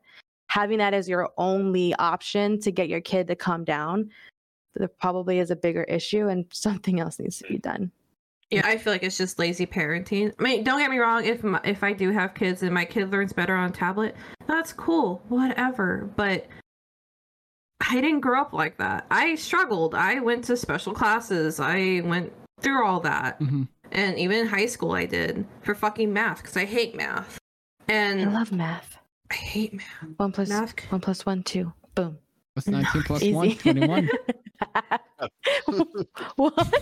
having 0.49 0.77
that 0.77 0.93
as 0.93 1.07
your 1.07 1.29
only 1.37 1.93
option 1.95 2.59
to 2.59 2.71
get 2.71 2.89
your 2.89 3.01
kid 3.01 3.25
to 3.27 3.35
calm 3.35 3.63
down 3.63 4.09
there 4.77 4.87
probably 4.87 5.39
is 5.39 5.51
a 5.51 5.55
bigger 5.55 5.83
issue 5.83 6.27
and 6.27 6.45
something 6.51 6.99
else 6.99 7.19
needs 7.19 7.37
to 7.39 7.47
be 7.47 7.57
done 7.57 7.91
Yeah, 8.49 8.65
I 8.65 8.77
feel 8.77 8.93
like 8.93 9.03
it's 9.03 9.17
just 9.17 9.37
lazy 9.39 9.65
parenting. 9.65 10.33
I 10.39 10.43
mean, 10.43 10.63
don't 10.63 10.79
get 10.79 10.89
me 10.89 10.97
wrong. 10.99 11.25
If 11.25 11.43
my, 11.43 11.59
if 11.65 11.83
I 11.83 11.91
do 11.93 12.11
have 12.11 12.33
kids 12.33 12.63
and 12.63 12.73
my 12.73 12.85
kid 12.85 13.11
learns 13.11 13.33
better 13.33 13.53
on 13.55 13.69
a 13.69 13.73
tablet, 13.73 14.15
that's 14.47 14.71
cool. 14.71 15.21
Whatever. 15.27 16.09
But 16.15 16.47
I 17.81 18.01
didn't 18.01 18.21
grow 18.21 18.41
up 18.41 18.53
like 18.53 18.77
that. 18.77 19.05
I 19.11 19.35
struggled. 19.35 19.95
I 19.95 20.19
went 20.19 20.43
to 20.45 20.57
special 20.57 20.93
classes. 20.93 21.59
I 21.59 22.01
went 22.05 22.31
through 22.61 22.85
all 22.85 22.99
that, 23.01 23.37
hmm 23.39 23.63
and 23.91 24.17
even 24.19 24.39
in 24.39 24.47
high 24.47 24.65
school, 24.65 24.91
I 24.91 25.05
did 25.05 25.45
for 25.61 25.73
fucking 25.73 26.11
math 26.11 26.41
because 26.41 26.57
I 26.57 26.65
hate 26.65 26.93
math. 26.95 27.37
And 27.87 28.19
I 28.21 28.33
love 28.33 28.51
math 28.51 28.97
I 29.31 29.35
hate 29.35 29.73
math. 29.73 29.85
one 30.17 30.31
plus 30.33 30.49
Math. 30.49 30.79
one 30.91 30.99
plus 30.99 31.25
one 31.25 31.41
two 31.43 31.71
boom 31.95 32.17
What's 32.57 32.67
19 32.69 33.03
plus 33.03 33.21
Easy. 33.21 33.33
1? 33.33 33.55
21. 33.57 34.09
what 36.37 36.73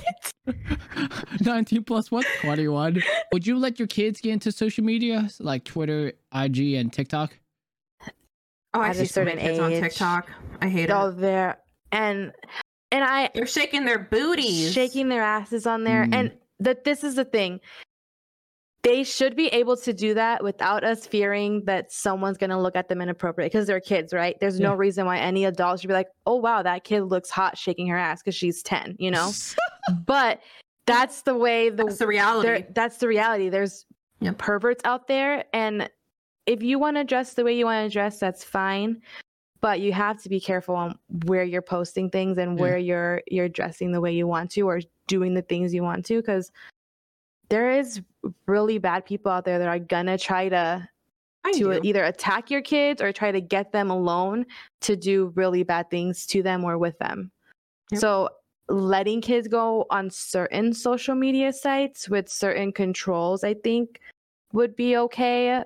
19 1.41 1.83
plus 1.83 2.09
what? 2.09 2.25
21. 2.39 3.03
Would 3.33 3.45
you 3.45 3.59
let 3.59 3.77
your 3.77 3.89
kids 3.89 4.21
get 4.21 4.31
into 4.31 4.53
social 4.53 4.85
media 4.85 5.27
like 5.41 5.65
Twitter, 5.65 6.13
IG, 6.33 6.75
and 6.75 6.93
TikTok? 6.93 7.37
Oh, 8.73 8.79
I 8.79 8.89
At 8.89 8.95
see 8.95 9.05
so 9.05 9.25
many 9.25 9.41
certain 9.41 9.47
kids 9.47 9.59
on. 9.59 9.71
TikTok. 9.71 10.29
I 10.61 10.69
hate 10.69 10.89
all 10.91 11.09
it. 11.09 11.17
there 11.19 11.57
and 11.91 12.31
and 12.91 13.03
i 13.03 13.29
They're 13.33 13.45
shaking 13.45 13.83
their 13.83 13.99
booties. 13.99 14.71
shaking 14.71 15.09
their 15.09 15.23
asses 15.23 15.67
on 15.67 15.83
there. 15.83 16.05
Mm. 16.05 16.13
And 16.15 16.31
that 16.61 16.85
this 16.85 17.03
is 17.03 17.15
the 17.15 17.25
thing. 17.25 17.59
They 18.85 19.03
should 19.03 19.35
be 19.35 19.47
able 19.47 19.75
to 19.77 19.93
do 19.93 20.13
that 20.13 20.43
without 20.43 20.83
us 20.83 21.07
fearing 21.07 21.65
that 21.65 21.91
someone's 21.91 22.37
going 22.37 22.51
to 22.51 22.59
look 22.59 22.75
at 22.75 22.87
them 22.87 23.01
inappropriately 23.01 23.49
because 23.49 23.65
they're 23.65 23.79
kids, 23.79 24.13
right? 24.13 24.37
There's 24.39 24.59
no 24.59 24.75
reason 24.75 25.07
why 25.07 25.17
any 25.17 25.45
adult 25.45 25.79
should 25.81 25.87
be 25.87 25.95
like, 25.95 26.09
"Oh 26.27 26.35
wow, 26.35 26.61
that 26.61 26.83
kid 26.83 27.01
looks 27.05 27.31
hot 27.31 27.57
shaking 27.57 27.87
her 27.87 27.97
ass 27.97 28.21
because 28.21 28.35
she's 28.35 28.61
10," 28.61 28.95
you 28.99 29.09
know? 29.09 29.31
but 30.05 30.39
that's 30.85 31.23
the 31.23 31.35
way 31.35 31.71
the 31.71 31.85
That's 31.85 31.97
the 31.97 32.05
reality. 32.05 32.63
that's 32.75 32.97
the 32.97 33.07
reality. 33.07 33.49
There's 33.49 33.87
perverts 34.37 34.81
out 34.85 35.07
there, 35.07 35.45
and 35.51 35.89
if 36.45 36.61
you 36.61 36.77
want 36.77 36.97
to 36.97 37.03
dress 37.03 37.33
the 37.33 37.43
way 37.43 37.57
you 37.57 37.65
want 37.65 37.89
to 37.89 37.91
dress, 37.91 38.19
that's 38.19 38.43
fine. 38.43 39.01
But 39.61 39.79
you 39.79 39.93
have 39.93 40.21
to 40.21 40.29
be 40.29 40.39
careful 40.39 40.75
on 40.75 40.99
where 41.25 41.43
you're 41.43 41.63
posting 41.63 42.11
things 42.11 42.37
and 42.37 42.55
Yeah. 42.55 42.61
where 42.61 42.77
you're 42.77 43.23
you're 43.25 43.49
dressing 43.49 43.91
the 43.93 43.99
way 44.01 44.13
you 44.13 44.27
want 44.27 44.51
to 44.51 44.61
or 44.61 44.79
doing 45.07 45.33
the 45.33 45.41
things 45.41 45.73
you 45.73 45.81
want 45.81 46.05
to, 46.05 46.17
because 46.21 46.51
there 47.49 47.71
is 47.71 48.01
really 48.47 48.77
bad 48.77 49.05
people 49.05 49.31
out 49.31 49.45
there 49.45 49.59
that 49.59 49.67
are 49.67 49.79
gonna 49.79 50.17
try 50.17 50.49
to 50.49 50.87
I 51.43 51.51
to 51.53 51.59
do. 51.59 51.79
either 51.83 52.03
attack 52.03 52.49
your 52.49 52.61
kids 52.61 53.01
or 53.01 53.11
try 53.11 53.31
to 53.31 53.41
get 53.41 53.71
them 53.71 53.91
alone 53.91 54.45
to 54.81 54.95
do 54.95 55.31
really 55.35 55.63
bad 55.63 55.89
things 55.91 56.25
to 56.27 56.41
them 56.41 56.63
or 56.63 56.77
with 56.77 56.97
them. 56.97 57.31
Yep. 57.91 58.01
So 58.01 58.29
letting 58.67 59.21
kids 59.21 59.47
go 59.47 59.85
on 59.91 60.09
certain 60.09 60.73
social 60.73 61.13
media 61.13 61.53
sites 61.53 62.09
with 62.09 62.27
certain 62.29 62.71
controls, 62.71 63.43
I 63.43 63.53
think 63.53 63.99
would 64.53 64.75
be 64.75 64.97
okay. 64.97 65.63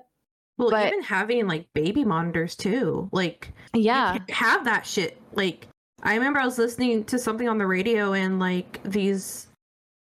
Well, 0.58 0.70
but- 0.70 0.88
even 0.88 1.02
having 1.02 1.46
like 1.48 1.66
baby 1.72 2.04
monitors 2.04 2.54
too. 2.56 3.08
Like, 3.12 3.50
Yeah. 3.72 4.18
have 4.28 4.64
that 4.66 4.84
shit. 4.84 5.16
Like, 5.32 5.66
I 6.02 6.14
remember 6.14 6.40
I 6.40 6.44
was 6.44 6.58
listening 6.58 7.04
to 7.04 7.18
something 7.18 7.48
on 7.48 7.56
the 7.56 7.66
radio 7.66 8.12
and 8.12 8.38
like 8.38 8.82
these 8.82 9.46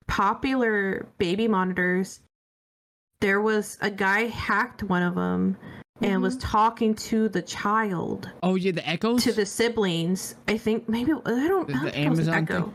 popular 0.09 1.07
baby 1.19 1.47
monitors. 1.47 2.21
There 3.21 3.41
was 3.41 3.79
a 3.81 3.91
guy 3.91 4.25
hacked 4.27 4.83
one 4.83 5.03
of 5.03 5.15
them 5.15 5.57
and 6.03 6.23
was 6.23 6.37
mm-hmm. 6.37 6.49
talking 6.49 6.95
to 6.95 7.29
the 7.29 7.43
child, 7.43 8.31
Oh, 8.43 8.55
yeah, 8.55 8.71
the 8.73 8.89
echoes? 8.89 9.25
to 9.25 9.33
the 9.33 9.45
siblings. 9.47 10.37
I 10.47 10.57
think 10.57 10.89
maybe 10.89 11.13
I 11.13 11.15
don't. 11.15 11.25
The- 11.25 11.35
I 11.35 11.49
don't 11.49 11.67
the 11.67 11.91
think 11.91 12.07
it 12.07 12.11
was 12.11 12.19
an 12.29 12.35
Amazon 12.35 12.35
Echo. 12.35 12.63
thing? 12.65 12.75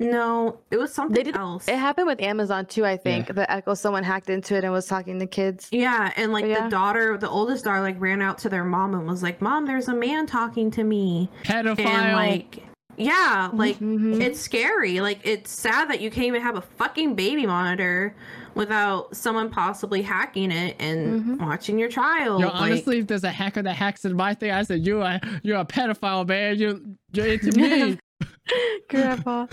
No, 0.00 0.58
it 0.70 0.76
was 0.78 0.92
something 0.92 1.24
did- 1.24 1.36
else. 1.36 1.68
It 1.68 1.76
happened 1.76 2.08
with 2.08 2.20
Amazon 2.20 2.66
too, 2.66 2.84
I 2.84 2.96
think. 2.96 3.28
The 3.34 3.50
Echo, 3.50 3.72
someone 3.74 4.02
hacked 4.02 4.28
into 4.30 4.56
it 4.56 4.64
and 4.64 4.72
was 4.72 4.86
talking 4.86 5.18
to 5.20 5.26
kids. 5.26 5.68
Yeah, 5.70 6.12
and 6.16 6.32
like 6.32 6.44
Yeah. 6.44 6.64
the 6.64 6.70
daughter, 6.70 7.16
the 7.16 7.28
oldest 7.30 7.64
daughter, 7.64 7.80
like 7.80 8.00
ran 8.00 8.20
out 8.20 8.36
to 8.38 8.48
their 8.48 8.64
mom 8.64 8.94
and 8.94 9.06
was 9.06 9.22
like, 9.22 9.40
"Mom, 9.40 9.64
there's 9.64 9.88
a 9.88 9.94
man 9.94 10.26
talking 10.26 10.70
to 10.72 10.82
me," 10.84 11.30
Pedophile. 11.44 11.86
and 11.86 12.16
like, 12.16 12.62
yeah, 12.96 13.50
like 13.52 13.78
Mhm. 13.78 14.20
it's 14.20 14.40
scary. 14.40 15.00
Like 15.00 15.20
it's 15.24 15.50
sad 15.50 15.90
that 15.90 16.00
you 16.00 16.10
can't 16.10 16.26
even 16.26 16.42
have 16.42 16.56
a 16.56 16.60
fucking 16.62 17.14
baby 17.14 17.46
monitor 17.46 18.14
without 18.54 19.16
someone 19.16 19.48
possibly 19.48 20.02
hacking 20.02 20.50
it 20.50 20.76
and 20.78 21.24
Mhm. 21.24 21.40
watching 21.46 21.78
your 21.78 21.88
child. 21.88 22.40
Yo, 22.40 22.48
like- 22.48 22.54
honestly, 22.56 22.98
if 22.98 23.06
there's 23.06 23.24
a 23.24 23.30
hacker 23.30 23.62
that 23.62 23.74
hacks 23.76 24.04
in 24.04 24.14
my 24.14 24.34
thing, 24.34 24.50
I 24.50 24.62
said, 24.62 24.84
you 24.86 25.00
are, 25.02 25.20
you're 25.42 25.56
a 25.58 25.64
pedophile, 25.64 26.26
man. 26.28 26.58
You, 26.58 26.96
you're 27.12 27.26
into 27.26 27.52
me. 27.58 27.98
Grandpa. 28.90 29.46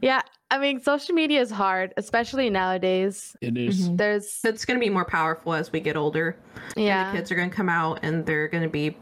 yeah, 0.00 0.22
I 0.50 0.58
mean, 0.58 0.80
social 0.80 1.14
media 1.14 1.40
is 1.40 1.50
hard, 1.50 1.92
especially 1.96 2.48
nowadays. 2.50 3.36
it 3.42 3.56
is. 3.58 3.88
Mhm. 3.90 3.98
There's, 3.98 4.38
it's 4.44 4.64
gonna 4.64 4.78
be 4.80 4.88
more 4.90 5.04
powerful 5.04 5.52
as 5.54 5.70
we 5.72 5.80
get 5.80 5.96
older. 5.96 6.36
And 6.76 6.84
yeah. 6.86 7.10
the 7.12 7.18
kids 7.18 7.30
are 7.30 7.34
gonna 7.34 7.50
come 7.50 7.68
out 7.68 8.00
and 8.02 8.24
they're 8.24 8.48
gonna 8.48 8.68
be 8.68 8.96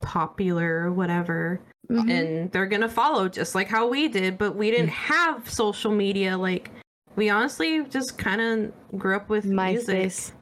popular 0.00 0.84
or 0.84 0.92
whatever. 0.92 1.60
Mhm. 1.90 2.10
and 2.10 2.52
they're 2.52 2.66
gonna 2.66 2.88
follow 2.88 3.28
just 3.28 3.54
like 3.54 3.68
how 3.68 3.88
we 3.88 4.08
did 4.08 4.36
but 4.36 4.54
we 4.54 4.70
didn't 4.70 4.90
have 4.90 5.48
social 5.50 5.90
media 5.90 6.36
like 6.36 6.70
we 7.16 7.30
honestly 7.30 7.82
just 7.84 8.18
kind 8.18 8.40
of 8.40 8.98
grew 8.98 9.16
up 9.16 9.28
with 9.30 9.46
music. 9.46 10.06
MySpace. 10.08 10.32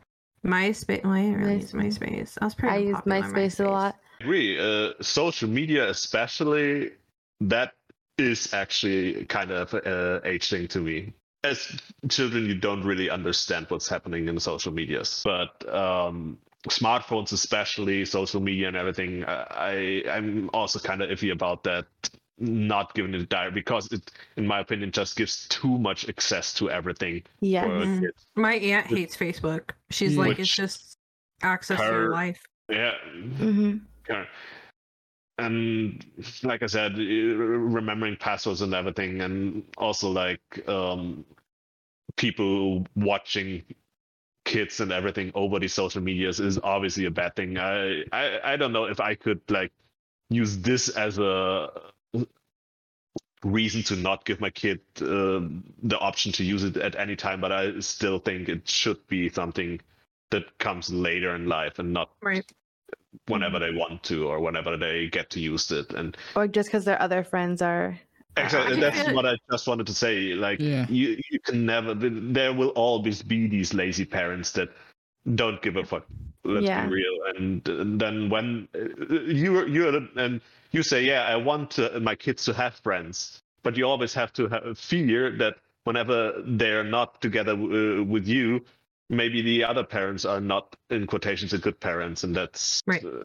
myspace 0.44 1.04
well, 1.04 1.12
i 1.12 1.22
didn't 1.22 1.40
really 1.40 1.54
use 1.56 1.72
MySpace. 1.72 1.98
myspace 1.98 2.38
i 2.40 2.44
was 2.44 2.54
pretty 2.54 2.74
I 2.74 2.78
used 2.78 2.94
popular 2.96 3.16
on 3.24 3.32
MySpace 3.32 3.64
a 3.64 3.68
lot. 3.70 3.96
agree. 4.20 4.58
Uh, 4.58 4.92
social 5.00 5.48
media, 5.48 5.88
especially, 5.88 6.90
that 7.40 7.74
is 8.18 8.52
actually 8.54 9.24
kind 9.26 9.50
of 9.50 9.74
uh, 9.74 10.20
age 10.24 10.48
thing 10.48 10.66
to 10.68 10.80
me. 10.80 11.12
As 11.44 11.78
children, 12.08 12.46
you 12.46 12.54
don't 12.54 12.82
really 12.82 13.10
understand 13.10 13.66
what's 13.68 13.86
happening 13.88 14.26
in 14.28 14.40
social 14.40 14.72
medias, 14.72 15.20
but 15.22 15.52
um, 15.72 16.38
smartphones, 16.68 17.32
especially 17.32 18.04
social 18.04 18.40
media 18.40 18.68
and 18.68 18.76
everything, 18.76 19.24
I 19.26 20.02
I'm 20.10 20.50
also 20.52 20.78
kind 20.78 21.02
of 21.02 21.10
iffy 21.10 21.32
about 21.32 21.62
that. 21.64 21.86
Not 22.38 22.92
giving 22.92 23.14
it 23.14 23.20
a 23.22 23.26
dire 23.26 23.50
because 23.50 23.90
it, 23.92 24.10
in 24.36 24.46
my 24.46 24.60
opinion, 24.60 24.92
just 24.92 25.16
gives 25.16 25.48
too 25.48 25.78
much 25.78 26.06
access 26.08 26.52
to 26.54 26.70
everything 26.70 27.22
Yeah. 27.40 27.62
for 27.62 27.68
Mhm. 27.86 28.00
kids. 28.00 28.26
my 28.34 28.54
aunt 28.56 28.86
hates 28.88 29.16
facebook 29.16 29.70
she's 29.88 30.18
like 30.18 30.38
it's 30.38 30.54
just 30.54 30.98
access 31.42 31.78
to 31.80 31.86
your 31.86 32.10
life 32.10 32.42
Yeah, 32.68 32.92
mm-hmm. 33.14 33.78
Yeah. 34.10 34.26
And 35.38 36.04
like 36.42 36.62
I 36.62 36.66
said, 36.66 36.96
remembering 36.98 38.16
passwords 38.16 38.62
and 38.62 38.72
everything, 38.74 39.20
and 39.20 39.62
also 39.76 40.10
like 40.10 40.40
um, 40.68 41.24
people 42.16 42.86
watching 42.96 43.62
kids 44.46 44.80
and 44.80 44.92
everything 44.92 45.30
over 45.34 45.58
the 45.58 45.68
social 45.68 46.00
medias 46.00 46.40
is 46.40 46.58
obviously 46.62 47.04
a 47.04 47.10
bad 47.10 47.36
thing. 47.36 47.58
I, 47.58 48.04
I 48.12 48.52
I 48.52 48.56
don't 48.56 48.72
know 48.72 48.86
if 48.86 49.00
I 49.00 49.14
could 49.14 49.42
like 49.50 49.72
use 50.30 50.58
this 50.58 50.88
as 50.88 51.18
a 51.18 51.68
reason 53.44 53.82
to 53.82 53.96
not 53.96 54.24
give 54.24 54.40
my 54.40 54.50
kid 54.50 54.80
um, 55.02 55.64
the 55.82 55.98
option 55.98 56.32
to 56.32 56.44
use 56.44 56.64
it 56.64 56.76
at 56.76 56.96
any 56.96 57.16
time, 57.16 57.40
but 57.40 57.52
I 57.52 57.80
still 57.80 58.18
think 58.18 58.48
it 58.48 58.68
should 58.68 59.06
be 59.08 59.28
something 59.28 59.80
that 60.30 60.58
comes 60.58 60.90
later 60.90 61.34
in 61.34 61.46
life 61.46 61.78
and 61.78 61.92
not 61.92 62.10
right 62.22 62.50
whenever 63.28 63.58
they 63.58 63.72
want 63.72 64.02
to 64.04 64.28
or 64.28 64.40
whenever 64.40 64.76
they 64.76 65.08
get 65.08 65.30
to 65.30 65.40
use 65.40 65.70
it 65.70 65.92
and 65.92 66.16
Or 66.34 66.46
just 66.46 66.68
because 66.68 66.84
their 66.84 67.00
other 67.00 67.24
friends 67.24 67.62
are. 67.62 67.98
Exactly 68.36 68.76
I 68.76 68.80
that's 68.80 69.08
what 69.08 69.26
i 69.26 69.36
just 69.50 69.66
wanted 69.66 69.86
to 69.86 69.94
say 69.94 70.34
like 70.34 70.60
Yeah. 70.60 70.86
you 70.88 71.18
you 71.30 71.40
can 71.40 71.66
never 71.66 71.94
there 71.94 72.52
will 72.52 72.70
always 72.70 73.22
be 73.22 73.46
these 73.48 73.72
lazy 73.74 74.04
parents 74.04 74.52
that 74.52 74.68
don't 75.34 75.60
give 75.62 75.76
a 75.76 75.84
fuck 75.84 76.06
let's 76.44 76.66
Yeah. 76.66 76.84
be 76.86 76.92
real 76.92 77.14
and, 77.36 77.68
and 77.68 78.00
then 78.00 78.28
when 78.30 78.68
uh, 78.74 79.14
you 79.22 79.66
you 79.66 80.08
and 80.16 80.40
you 80.70 80.82
say 80.82 81.02
yeah 81.02 81.22
i 81.24 81.36
want 81.36 81.78
uh, 81.78 81.98
my 82.00 82.14
kids 82.14 82.44
to 82.44 82.52
have 82.54 82.74
friends 82.76 83.42
but 83.62 83.76
you 83.76 83.84
always 83.86 84.14
have 84.14 84.32
to 84.34 84.48
have 84.48 84.78
fear 84.78 85.36
that 85.38 85.56
whenever 85.84 86.42
they're 86.46 86.84
not 86.84 87.20
together 87.20 87.52
uh, 87.52 88.02
with 88.04 88.26
you 88.26 88.60
maybe 89.08 89.40
the 89.42 89.64
other 89.64 89.84
parents 89.84 90.24
are 90.24 90.40
not 90.40 90.76
in 90.90 91.06
quotations 91.06 91.52
a 91.52 91.58
good 91.58 91.78
parents 91.80 92.22
and 92.24 92.34
that's 92.36 92.82
Right. 92.86 93.04
uh, 93.04 93.22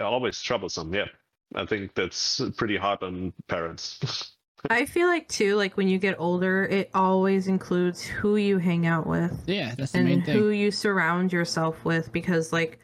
always 0.00 0.40
troublesome 0.42 0.92
yeah 0.94 1.06
i 1.54 1.64
think 1.64 1.94
that's 1.94 2.40
pretty 2.56 2.76
hard 2.76 3.02
on 3.02 3.32
parents. 3.48 4.30
I 4.70 4.86
feel 4.86 5.08
like 5.08 5.28
too 5.28 5.56
like 5.56 5.76
when 5.76 5.88
you 5.88 5.98
get 5.98 6.16
older 6.18 6.64
it 6.64 6.90
always 6.94 7.48
includes 7.48 8.02
who 8.02 8.36
you 8.36 8.56
hang 8.56 8.86
out 8.86 9.06
with 9.06 9.44
Yeah, 9.46 9.74
that's 9.76 9.92
the 9.92 10.00
main 10.00 10.12
and 10.14 10.24
thing. 10.24 10.38
who 10.38 10.48
you 10.48 10.70
surround 10.70 11.34
yourself 11.34 11.84
with 11.84 12.10
because 12.12 12.50
like 12.50 12.78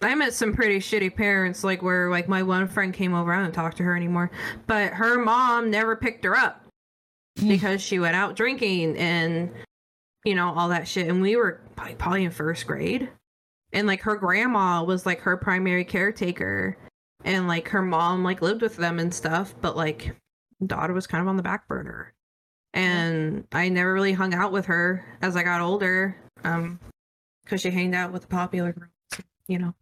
I 0.00 0.14
met 0.14 0.32
some 0.32 0.54
pretty 0.54 0.78
shitty 0.78 1.14
parents 1.14 1.62
like 1.62 1.82
where 1.82 2.08
like 2.08 2.26
my 2.26 2.42
one 2.42 2.66
friend 2.66 2.94
came 2.94 3.12
over 3.12 3.34
I 3.34 3.42
don't 3.42 3.52
talk 3.52 3.74
to 3.74 3.82
her 3.82 3.94
anymore 3.94 4.30
but 4.66 4.94
her 4.94 5.18
mom 5.18 5.70
never 5.70 5.94
picked 5.94 6.24
her 6.24 6.34
up 6.34 6.64
hmm. 7.38 7.48
because 7.48 7.82
she 7.82 7.98
went 7.98 8.16
out 8.16 8.34
drinking 8.34 8.96
and 8.96 9.50
you 10.24 10.34
know 10.34 10.54
all 10.54 10.70
that 10.70 10.88
shit 10.88 11.06
and 11.06 11.20
we 11.20 11.36
were 11.36 11.60
probably, 11.80 11.94
probably 11.96 12.24
in 12.24 12.30
first 12.30 12.66
grade. 12.66 13.08
And 13.72 13.86
like 13.86 14.00
her 14.02 14.16
grandma 14.16 14.82
was 14.82 15.06
like 15.06 15.20
her 15.20 15.36
primary 15.36 15.84
caretaker 15.84 16.76
and 17.24 17.46
like 17.48 17.68
her 17.68 17.82
mom 17.82 18.22
like 18.24 18.42
lived 18.42 18.62
with 18.62 18.76
them 18.76 18.98
and 18.98 19.12
stuff 19.14 19.54
but 19.60 19.76
like 19.76 20.14
daughter 20.66 20.92
was 20.92 21.06
kind 21.06 21.22
of 21.22 21.28
on 21.28 21.36
the 21.36 21.42
back 21.42 21.66
burner 21.68 22.12
and 22.74 23.46
i 23.52 23.68
never 23.68 23.92
really 23.92 24.12
hung 24.12 24.32
out 24.34 24.52
with 24.52 24.66
her 24.66 25.04
as 25.22 25.36
i 25.36 25.42
got 25.42 25.60
older 25.60 26.16
um 26.44 26.78
because 27.44 27.60
she 27.60 27.70
hanged 27.70 27.94
out 27.94 28.12
with 28.12 28.22
the 28.22 28.28
popular 28.28 28.72
girls 28.72 29.22
you 29.48 29.58
know 29.58 29.74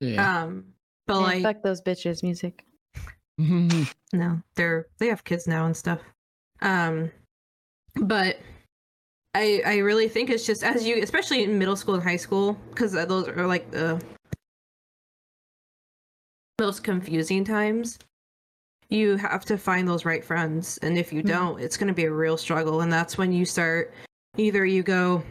Yeah. 0.00 0.42
um 0.42 0.64
but 1.06 1.14
Yeah, 1.14 1.20
like 1.26 1.42
fuck 1.42 1.62
those 1.62 1.80
bitches 1.80 2.22
music. 2.22 2.64
no 3.38 4.40
they're 4.54 4.86
they 4.98 5.08
have 5.08 5.24
kids 5.24 5.46
now 5.46 5.66
and 5.66 5.76
stuff 5.76 6.00
um 6.62 7.10
but 7.96 8.38
i 9.34 9.60
i 9.66 9.76
really 9.78 10.08
think 10.08 10.30
it's 10.30 10.46
just 10.46 10.62
as 10.64 10.86
you 10.86 11.02
especially 11.02 11.44
in 11.44 11.58
middle 11.58 11.76
school 11.76 11.94
and 11.94 12.02
high 12.02 12.16
school 12.16 12.54
because 12.70 12.92
those 12.92 13.28
are 13.28 13.46
like 13.46 13.70
the 13.70 14.02
most 16.58 16.82
confusing 16.82 17.44
times 17.44 17.98
you 18.88 19.16
have 19.16 19.44
to 19.44 19.58
find 19.58 19.86
those 19.86 20.04
right 20.04 20.24
friends 20.24 20.78
and 20.78 20.96
if 20.96 21.12
you 21.12 21.22
Mhm. 21.22 21.26
don't 21.28 21.60
it's 21.60 21.76
going 21.76 21.88
to 21.88 21.92
be 21.94 22.04
a 22.04 22.12
real 22.12 22.36
struggle 22.38 22.80
and 22.80 22.90
that's 22.92 23.18
when 23.18 23.30
you 23.32 23.44
start 23.44 23.92
either 24.38 24.64
you 24.64 24.82
go 24.82 25.22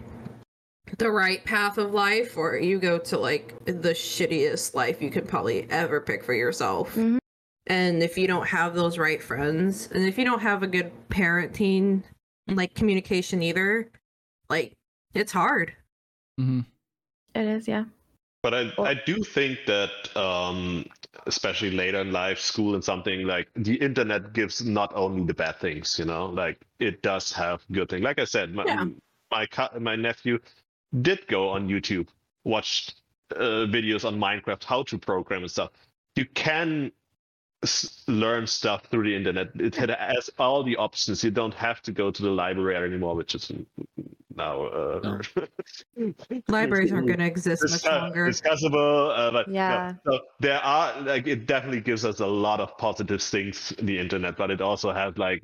the 0.99 1.09
right 1.09 1.43
path 1.43 1.79
of 1.79 1.93
life 1.93 2.37
or 2.37 2.57
you 2.57 2.77
go 2.77 2.99
to 2.99 3.17
like 3.17 3.55
the 3.65 3.89
shittiest 3.93 4.75
life 4.75 5.01
you 5.01 5.09
could 5.09 5.27
probably 5.27 5.67
ever 5.71 5.99
pick 5.99 6.23
for 6.23 6.33
yourself 6.35 6.93
Mhm. 6.95 7.17
and 7.67 8.03
if 8.03 8.17
you 8.19 8.27
don't 8.27 8.45
have 8.47 8.75
those 8.75 8.99
right 8.99 9.23
friends 9.23 9.89
and 9.91 10.05
if 10.05 10.19
you 10.19 10.25
don't 10.25 10.41
have 10.41 10.61
a 10.61 10.67
good 10.67 10.91
parenting 11.09 12.03
like 12.49 12.75
communication 12.75 13.41
either 13.41 13.89
like 14.49 14.73
it's 15.15 15.31
hard 15.31 15.73
hmm 16.37 16.59
It 17.33 17.45
is, 17.47 17.67
yeah. 17.67 17.85
But 18.43 18.53
I, 18.53 18.71
I 18.77 18.93
do 18.93 19.23
think 19.23 19.65
that, 19.65 20.15
um, 20.15 20.85
especially 21.25 21.71
later 21.71 22.01
in 22.01 22.11
life, 22.11 22.39
school 22.39 22.75
and 22.75 22.83
something 22.83 23.25
like 23.25 23.47
the 23.55 23.75
internet 23.75 24.33
gives 24.33 24.63
not 24.63 24.91
only 24.95 25.25
the 25.25 25.33
bad 25.33 25.59
things, 25.59 25.97
you 25.99 26.05
know, 26.05 26.27
like 26.27 26.59
it 26.79 27.01
does 27.01 27.31
have 27.33 27.63
good 27.71 27.89
things. 27.89 28.03
Like 28.03 28.19
I 28.19 28.25
said, 28.25 28.53
my 28.53 28.65
Yeah. 28.65 28.85
my, 29.31 29.47
my 29.79 29.95
nephew 29.95 30.39
did 31.01 31.25
go 31.27 31.49
on 31.49 31.67
YouTube, 31.67 32.07
watched 32.43 33.01
uh, 33.35 33.65
videos 33.67 34.05
on 34.05 34.17
Minecraft, 34.19 34.63
how 34.63 34.83
to 34.83 34.97
program 34.97 35.41
and 35.41 35.51
stuff. 35.51 35.71
You 36.15 36.25
can 36.33 36.91
s- 37.65 38.03
learn 38.07 38.47
stuff 38.47 38.85
through 38.89 39.03
the 39.03 39.15
internet. 39.15 39.49
It 39.55 39.75
had- 39.75 39.89
has 39.91 40.29
all 40.39 40.63
the 40.63 40.75
options. 40.77 41.23
You 41.23 41.31
don't 41.31 41.53
have 41.53 41.81
to 41.83 41.91
go 41.91 42.11
to 42.11 42.21
the 42.21 42.29
library 42.29 42.87
anymore, 42.87 43.15
which 43.15 43.35
is 43.35 43.51
now. 44.35 44.63
Uh, 44.65 45.21
libraries 46.47 46.91
aren't 46.91 47.07
going 47.07 47.19
to 47.19 47.25
exist 47.25 47.63
much 47.69 47.85
longer 47.85 48.27
discussable. 48.27 49.17
Uh, 49.17 49.31
but 49.31 49.47
Yeah. 49.47 49.93
so 50.05 50.19
there 50.39 50.59
are 50.59 50.99
like 51.01 51.27
it 51.27 51.45
definitely 51.45 51.81
gives 51.81 52.05
us 52.05 52.19
a 52.19 52.27
lot 52.27 52.59
of 52.59 52.77
positive 52.77 53.21
things 53.21 53.73
the 53.81 53.97
internet, 53.99 54.37
but 54.37 54.51
it 54.51 54.61
also 54.61 54.91
has 54.91 55.17
like 55.17 55.43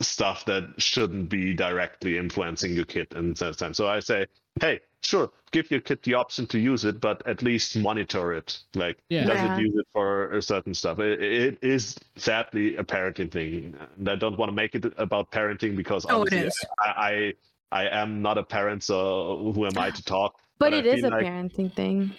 stuff 0.00 0.44
that 0.46 0.74
shouldn't 0.78 1.28
be 1.28 1.52
directly 1.54 2.16
influencing 2.16 2.74
your 2.74 2.86
kid 2.86 3.06
in 3.16 3.34
that 3.34 3.58
time. 3.58 3.74
So 3.74 3.86
I 3.86 4.00
say, 4.00 4.26
hey, 4.60 4.80
sure, 5.02 5.30
give 5.52 5.70
your 5.70 5.80
kid 5.80 6.02
the 6.02 6.14
option 6.14 6.46
to 6.48 6.58
use 6.58 6.84
it, 6.84 7.00
but 7.00 7.26
at 7.26 7.42
least 7.42 7.76
monitor 7.76 8.32
it. 8.34 8.58
Like, 8.74 8.98
Yeah. 9.08 9.24
does 9.26 9.36
Yeah. 9.36 9.56
it 9.56 9.60
use 9.62 9.76
it 9.76 9.86
for 9.92 10.30
a 10.32 10.42
certain 10.42 10.74
stuff? 10.74 10.98
It, 10.98 11.22
it 11.22 11.58
is 11.62 11.96
sadly 12.16 12.76
a 12.76 12.84
parenting 12.84 13.30
thing, 13.30 13.74
and 13.98 14.08
I 14.08 14.16
don't 14.16 14.38
want 14.38 14.50
to 14.50 14.54
make 14.54 14.74
it 14.74 14.84
about 14.98 15.30
parenting 15.30 15.76
because 15.76 16.04
Oh, 16.08 16.22
it 16.22 16.32
obviously. 16.34 16.68
I, 16.78 16.86
I 16.86 17.32
I 17.72 17.86
am 18.02 18.20
not 18.20 18.36
a 18.36 18.42
parent, 18.42 18.82
so 18.82 19.52
who 19.54 19.64
am 19.64 19.78
I 19.78 19.90
to 19.90 20.02
talk? 20.04 20.34
But 20.58 20.74
I 20.74 20.78
it 20.78 20.86
is 20.86 21.04
a 21.04 21.08
like- 21.08 21.24
parenting 21.24 21.72
thing. 21.74 22.12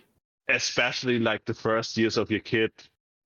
especially 0.48 1.20
like 1.20 1.46
the 1.46 1.54
first 1.54 1.98
years 1.98 2.18
of 2.18 2.30
your 2.32 2.40
kid, 2.42 2.72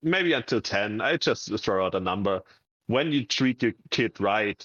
maybe 0.02 0.32
until 0.32 0.60
10, 0.60 1.00
I 1.00 1.16
just 1.16 1.56
throw 1.64 1.84
out 1.86 1.94
a 1.94 2.00
number. 2.00 2.42
When 2.88 3.10
you 3.12 3.24
treat 3.24 3.62
your 3.62 3.72
kid 3.90 4.20
right, 4.20 4.64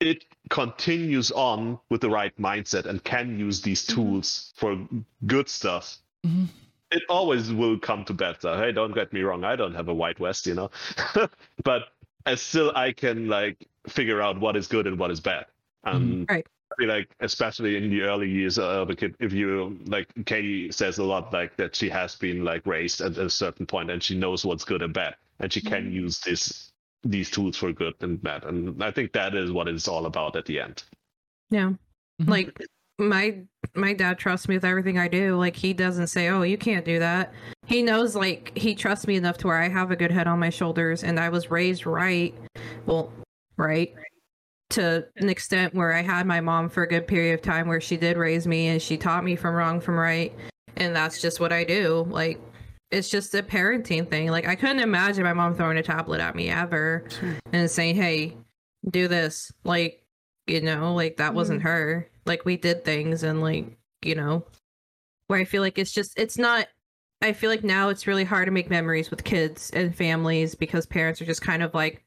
it 0.00 0.24
continues 0.50 1.30
on 1.32 1.78
with 1.90 2.00
the 2.00 2.10
right 2.10 2.36
mindset 2.38 2.86
and 2.86 3.02
can 3.04 3.38
use 3.38 3.60
these 3.62 3.84
Mhm. 3.84 3.94
tools 3.94 4.52
for 4.56 4.78
good 5.26 5.48
stuff. 5.48 5.98
Mhm. 6.24 6.48
It 6.90 7.02
always 7.08 7.52
will 7.52 7.78
come 7.78 8.04
to 8.06 8.14
better. 8.14 8.56
Hey, 8.56 8.72
don't 8.72 8.94
get 8.94 9.12
me 9.12 9.22
wrong, 9.22 9.44
I 9.44 9.56
don't 9.56 9.74
have 9.74 9.88
a 9.88 9.94
white 9.94 10.18
west, 10.20 10.46
you 10.46 10.54
know. 10.54 10.70
but 11.64 11.88
as 12.26 12.40
still 12.40 12.72
I 12.74 12.92
can 12.92 13.28
like 13.28 13.68
figure 13.88 14.22
out 14.22 14.38
what 14.40 14.56
is 14.56 14.66
good 14.68 14.86
and 14.86 14.98
what 14.98 15.10
is 15.10 15.20
bad. 15.20 15.46
Um, 15.84 16.26
Right. 16.28 16.46
I 16.70 16.74
feel 16.82 16.88
like 16.88 17.08
especially 17.20 17.76
in 17.76 17.90
the 17.90 18.02
early 18.02 18.28
years 18.28 18.58
of 18.58 18.90
a 18.90 18.94
kid, 18.94 19.16
if 19.18 19.32
you 19.32 19.78
like 19.86 20.08
Katie 20.26 20.70
says 20.70 20.98
a 20.98 21.04
lot 21.04 21.32
like 21.32 21.56
that 21.56 21.74
she 21.74 21.88
has 21.88 22.14
been 22.14 22.44
like 22.44 22.66
raised 22.66 23.00
at 23.00 23.16
a 23.16 23.30
certain 23.30 23.66
point 23.66 23.90
and 23.90 24.02
she 24.02 24.14
knows 24.16 24.44
what's 24.44 24.64
good 24.64 24.82
and 24.82 24.92
bad 24.94 25.16
and 25.40 25.52
she 25.52 25.60
can 25.60 25.90
use 25.90 26.20
this 26.20 26.72
these 27.04 27.30
tools 27.30 27.56
for 27.56 27.72
good 27.72 27.94
and 28.00 28.22
bad. 28.22 28.44
And 28.44 28.82
I 28.82 28.90
think 28.90 29.12
that 29.12 29.34
is 29.34 29.52
what 29.52 29.68
it's 29.68 29.88
all 29.88 30.06
about 30.06 30.36
at 30.36 30.46
the 30.46 30.60
end. 30.60 30.82
yeah 31.50 31.72
Mhm. 32.20 32.28
like 32.28 32.58
my 32.98 33.38
my 33.76 33.92
dad 33.94 34.18
trusts 34.18 34.48
me 34.48 34.56
with 34.56 34.64
everything 34.64 34.98
i 34.98 35.06
do 35.06 35.36
like 35.36 35.54
he 35.54 35.72
doesn't 35.72 36.08
say 36.08 36.28
oh 36.30 36.42
you 36.42 36.58
can't 36.58 36.84
do 36.84 36.98
that 36.98 37.32
he 37.66 37.80
knows 37.80 38.16
like 38.16 38.50
he 38.58 38.74
trusts 38.74 39.06
me 39.06 39.14
enough 39.14 39.38
to 39.38 39.46
where 39.46 39.56
i 39.62 39.68
have 39.68 39.92
a 39.92 39.96
good 39.96 40.10
head 40.10 40.26
on 40.26 40.40
my 40.40 40.50
shoulders 40.50 41.04
and 41.04 41.20
i 41.20 41.28
was 41.28 41.48
raised 41.48 41.86
right 41.86 42.34
well 42.86 43.12
right 43.56 43.94
to 44.70 45.06
an 45.16 45.28
extent 45.28 45.72
where 45.76 45.94
i 45.94 46.02
had 46.02 46.26
my 46.26 46.40
mom 46.40 46.68
for 46.68 46.82
a 46.82 46.88
good 46.88 47.06
period 47.06 47.34
of 47.34 47.40
time 47.40 47.68
where 47.68 47.80
she 47.80 47.96
did 47.96 48.16
raise 48.16 48.48
me 48.48 48.66
and 48.66 48.82
she 48.82 48.96
taught 48.96 49.22
me 49.22 49.36
from 49.36 49.54
wrong 49.54 49.80
from 49.80 49.94
right 49.96 50.32
and 50.76 50.94
that's 50.96 51.22
just 51.22 51.38
what 51.38 51.52
i 51.52 51.62
do 51.62 52.04
like 52.10 52.40
it's 52.90 53.08
just 53.10 53.34
a 53.34 53.42
parenting 53.42 54.08
thing. 54.08 54.30
Like 54.30 54.46
i 54.48 54.54
couldn't 54.54 54.80
imagine 54.80 55.24
my 55.24 55.32
mom 55.32 55.54
throwing 55.54 55.78
a 55.78 55.82
tablet 55.82 56.20
at 56.20 56.34
me 56.34 56.48
ever 56.48 57.04
and 57.52 57.70
saying 57.70 57.96
hey 57.96 58.36
do 58.88 59.08
this. 59.08 59.52
Like 59.64 60.04
you 60.46 60.60
know 60.60 60.94
like 60.94 61.16
that 61.18 61.34
wasn't 61.34 61.62
her. 61.62 62.08
Like 62.24 62.44
we 62.44 62.56
did 62.56 62.84
things 62.84 63.22
and 63.22 63.40
like 63.40 63.76
you 64.02 64.14
know 64.14 64.44
where 65.26 65.40
i 65.40 65.44
feel 65.44 65.60
like 65.60 65.76
it's 65.76 65.90
just 65.92 66.16
it's 66.18 66.38
not 66.38 66.68
i 67.20 67.32
feel 67.32 67.50
like 67.50 67.64
now 67.64 67.88
it's 67.88 68.06
really 68.06 68.22
hard 68.24 68.46
to 68.46 68.52
make 68.52 68.70
memories 68.70 69.10
with 69.10 69.24
kids 69.24 69.70
and 69.74 69.94
families 69.94 70.54
because 70.54 70.86
parents 70.86 71.20
are 71.20 71.26
just 71.26 71.42
kind 71.42 71.62
of 71.62 71.74
like 71.74 72.04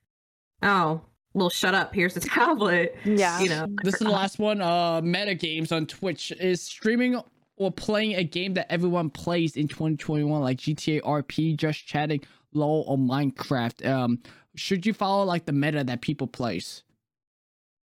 oh 0.63 1.01
well 1.33 1.49
shut 1.49 1.73
up. 1.73 1.93
Here's 1.93 2.13
the 2.13 2.19
tablet. 2.21 2.95
Yeah. 3.05 3.39
you 3.39 3.49
know 3.49 3.67
This 3.83 3.95
is 3.95 3.99
the 4.01 4.09
last 4.09 4.39
one. 4.39 4.61
Uh, 4.61 5.01
meta 5.01 5.35
games 5.35 5.71
on 5.71 5.85
Twitch 5.85 6.31
is 6.39 6.61
streaming 6.61 7.19
or 7.61 7.71
playing 7.71 8.15
a 8.15 8.23
game 8.23 8.55
that 8.55 8.71
everyone 8.71 9.09
plays 9.11 9.55
in 9.55 9.67
2021, 9.67 10.41
like 10.41 10.57
GTA 10.57 11.01
RP, 11.01 11.55
Just 11.55 11.85
Chatting, 11.85 12.21
LOL, 12.53 12.83
or 12.87 12.97
Minecraft. 12.97 13.85
Um, 13.87 14.19
should 14.55 14.83
you 14.85 14.93
follow 14.93 15.23
like 15.25 15.45
the 15.45 15.51
meta 15.51 15.83
that 15.83 16.01
people 16.01 16.25
plays, 16.25 16.81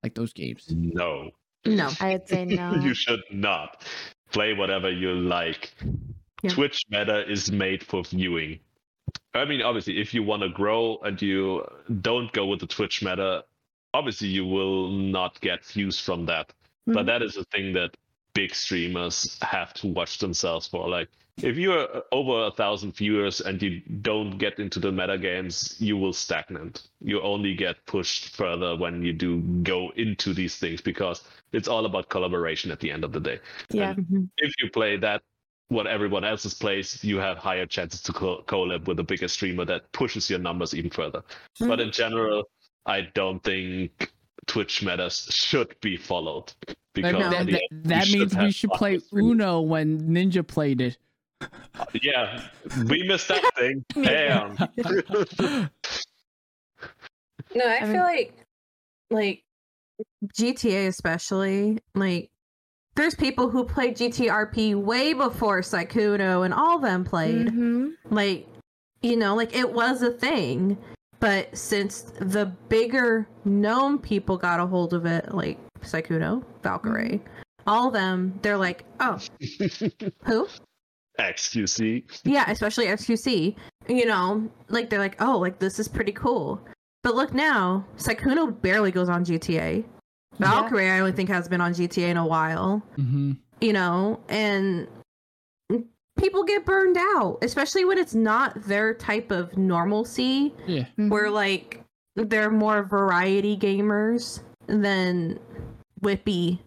like 0.04 0.16
those 0.16 0.34
games? 0.34 0.66
No. 0.70 1.32
no 1.66 1.90
I'd 2.02 2.28
say 2.28 2.44
no. 2.46 2.76
you 2.76 2.94
should 2.94 3.22
not. 3.32 3.84
Play 4.32 4.54
whatever 4.54 4.92
you 4.92 5.14
like. 5.14 5.74
Yeah. 6.42 6.50
Twitch 6.50 6.84
meta 6.90 7.30
is 7.32 7.50
made 7.50 7.82
for 7.84 8.04
viewing. 8.04 8.60
I 9.34 9.46
mean, 9.46 9.62
obviously, 9.62 10.02
if 10.02 10.14
you 10.14 10.24
want 10.24 10.42
to 10.44 10.50
grow 10.50 10.98
and 11.04 11.22
you 11.22 11.66
don't 12.02 12.30
go 12.34 12.48
with 12.48 12.60
the 12.60 12.68
Twitch 12.68 13.02
meta, 13.02 13.46
obviously 13.94 14.28
you 14.28 14.46
will 14.46 14.90
not 14.90 15.40
get 15.40 15.64
views 15.64 15.98
from 16.00 16.26
that. 16.26 16.52
But 16.86 17.04
Mhm. 17.04 17.06
that 17.06 17.22
is 17.22 17.38
a 17.38 17.46
thing 17.46 17.72
that 17.74 17.96
big 18.34 18.54
streamers 18.56 19.38
have 19.42 19.74
to 19.76 19.88
watch 19.88 20.20
themselves 20.20 20.68
for. 20.68 20.88
Like, 20.90 21.10
if 21.38 21.58
you're 21.58 22.04
over 22.12 22.46
a 22.48 22.52
thousand 22.52 22.96
viewers 22.96 23.42
and 23.42 23.62
you 23.62 23.82
don't 24.02 24.38
get 24.38 24.60
into 24.60 24.80
the 24.80 24.92
meta 24.92 25.18
games, 25.18 25.76
you 25.80 25.98
will 25.98 26.14
stagnate. 26.14 26.82
You 27.02 27.22
only 27.22 27.56
get 27.56 27.84
pushed 27.86 28.36
further 28.36 28.76
when 28.76 29.02
you 29.02 29.14
do 29.14 29.42
go 29.64 29.92
into 29.96 30.34
these 30.34 30.58
things 30.58 30.80
because 30.82 31.24
it's 31.52 31.68
all 31.68 31.86
about 31.86 32.10
collaboration 32.10 32.70
at 32.72 32.80
the 32.80 32.92
end 32.92 33.04
of 33.04 33.14
the 33.14 33.20
day. 33.20 33.40
yeah. 33.72 33.94
Mhm. 33.96 34.30
If 34.38 34.54
you 34.62 34.70
play 34.70 34.98
that, 34.98 35.24
what 35.70 35.88
everyone 35.88 36.24
else 36.24 36.46
else's 36.46 36.54
plays, 36.54 37.04
you 37.04 37.18
have 37.18 37.38
higher 37.38 37.66
chances 37.66 38.02
to 38.04 38.14
co- 38.14 38.44
collab 38.44 38.86
with 38.86 39.00
a 39.00 39.04
bigger 39.04 39.28
streamer 39.28 39.66
that 39.66 39.92
pushes 39.92 40.30
your 40.30 40.40
numbers 40.40 40.76
even 40.76 40.92
further. 40.92 41.24
But 41.60 41.80
in 41.80 41.92
general, 41.92 42.44
I 42.86 43.02
don't 43.14 43.44
think 43.44 44.13
Twitch 44.48 44.84
metas 44.84 45.28
should 45.32 45.76
be 45.82 45.98
followed 45.98 46.52
because 46.94 47.14
Like, 47.14 47.32
that, 47.32 47.46
that, 47.48 47.62
that 47.86 48.08
means 48.10 48.36
we 48.36 48.52
should 48.52 48.72
play. 48.72 49.00
Uno 49.14 49.62
when 49.62 50.02
Ninja 50.02 50.46
played 50.46 50.82
it. 50.82 50.98
Yeah, 52.02 52.42
we 52.88 53.04
missed 53.04 53.28
that 53.30 53.44
thing. 53.58 53.84
Damn. 53.94 54.56
no 57.56 57.66
i, 57.68 57.76
I 57.78 57.80
feel 57.82 57.92
mean- 57.92 58.00
like 58.02 58.34
like 59.12 59.44
gta 60.36 60.88
especially 60.88 61.80
like 61.94 62.32
there's 62.96 63.14
people 63.16 63.50
who 63.50 63.64
played 63.64 63.96
gtrp 63.98 64.76
way 64.76 65.14
before 65.14 65.62
Sykkuno 65.62 66.46
and 66.46 66.54
all 66.54 66.80
them 66.80 67.04
played 67.04 67.48
Mhm. 67.48 67.94
like 68.10 68.48
you 69.02 69.18
know 69.18 69.36
like 69.36 69.56
it 69.56 69.72
was 69.74 70.02
a 70.02 70.12
thing 70.12 70.78
But 71.24 71.58
since 71.58 72.02
the 72.20 72.48
bigger 72.68 73.26
known 73.46 73.98
people 73.98 74.36
got 74.36 74.60
a 74.60 74.66
hold 74.66 74.94
of 74.94 75.06
it, 75.06 75.34
like 75.34 75.58
Sykkuno, 75.80 76.44
Valkyrae, 76.64 77.22
all 77.66 77.88
of 77.88 77.94
them, 77.94 78.38
they're 78.42 78.58
like, 78.58 78.84
oh, 79.00 79.18
who? 80.26 80.50
XQC. 81.18 82.04
Yeah, 82.26 82.52
especially 82.52 82.88
XQC. 82.88 83.56
You 83.88 84.06
know, 84.06 84.52
like 84.68 84.90
they're 84.90 85.00
like, 85.00 85.16
oh, 85.22 85.38
like 85.38 85.60
this 85.60 85.80
is 85.80 85.88
pretty 85.88 86.12
cool. 86.12 86.60
But 87.04 87.16
look 87.16 87.34
now, 87.34 87.86
Sykkuno 87.96 88.62
barely 88.62 88.92
goes 88.92 89.08
on 89.08 89.24
GTA. 89.24 89.86
Valkyrae, 90.42 90.92
I 90.92 90.98
don't 90.98 91.16
think 91.16 91.30
has 91.30 91.48
been 91.48 91.62
on 91.62 91.74
GTA 91.74 92.10
in 92.10 92.18
a 92.18 92.28
while. 92.28 92.84
Mm-hmm. 92.98 93.32
You 93.62 93.72
know, 93.72 94.20
and 94.28 94.90
people 96.18 96.44
get 96.44 96.66
burned 96.66 96.98
out, 96.98 97.40
especially 97.42 97.86
when 97.86 97.98
it's 97.98 98.14
not 98.16 98.62
their 98.64 98.94
type 98.94 99.32
of 99.32 99.58
normalcy. 99.58 100.54
Yeah. 100.68 100.86
Where 100.98 101.30
like 101.30 101.82
they're 102.16 102.52
more 102.52 102.84
variety 102.84 103.58
gamers 103.58 104.42
than 104.68 105.40
Whippy, 106.02 106.60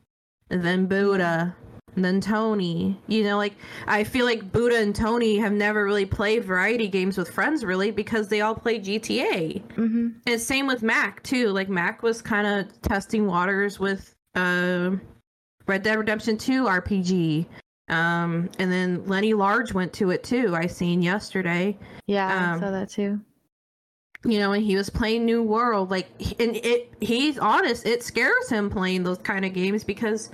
than 0.49 0.87
Buddha, 0.87 1.55
than 1.97 2.21
Tony. 2.21 3.01
You 3.07 3.25
know, 3.25 3.37
like 3.37 3.55
I 3.87 4.05
feel 4.05 4.27
like 4.27 4.53
Buddha 4.53 4.79
and 4.79 4.95
Tony 4.95 5.39
have 5.39 5.53
never 5.53 5.85
really 5.85 6.07
played 6.07 6.45
variety 6.45 6.89
games 6.89 7.17
with 7.17 7.31
friends 7.31 7.65
really 7.65 7.91
because 7.91 8.29
they 8.29 8.41
all 8.41 8.55
play 8.55 8.79
GTA. 8.79 9.63
hmm 9.73 10.09
And 10.27 10.41
same 10.41 10.67
with 10.67 10.83
Mac 10.83 11.23
too. 11.23 11.49
Like 11.49 11.69
Mac 11.69 12.03
was 12.03 12.21
kind 12.23 12.47
of 12.47 12.81
testing 12.83 13.27
waters 13.27 13.79
with 13.79 14.15
uh, 14.35 14.91
Red 15.67 15.83
Dead 15.83 15.99
Redemption 15.99 16.37
2 16.37 16.65
RPG. 16.65 17.47
Um, 17.89 18.51
and 18.59 18.71
then 18.73 19.07
Lenny 19.07 19.33
Large 19.35 19.73
went 19.73 19.93
to 19.95 20.11
it 20.11 20.25
too. 20.25 20.55
I 20.57 20.67
seen 20.67 21.03
yesterday. 21.03 21.79
Yeah, 22.07 22.27
Um, 22.55 22.59
I 22.59 22.61
saw 22.61 22.71
that 22.73 22.89
too. 22.91 23.21
You 24.25 24.39
know, 24.41 24.53
and 24.53 24.65
he 24.65 24.75
was 24.77 24.91
playing 24.91 25.25
New 25.25 25.43
World. 25.43 25.91
Like, 25.91 26.09
and 26.41 26.57
it 26.57 26.93
he's 27.01 27.39
honest. 27.39 27.87
It 27.87 28.03
scares 28.03 28.49
him 28.49 28.71
playing 28.71 29.05
those 29.05 29.19
kind 29.19 29.45
of 29.45 29.53
games 29.53 29.85
because 29.85 30.31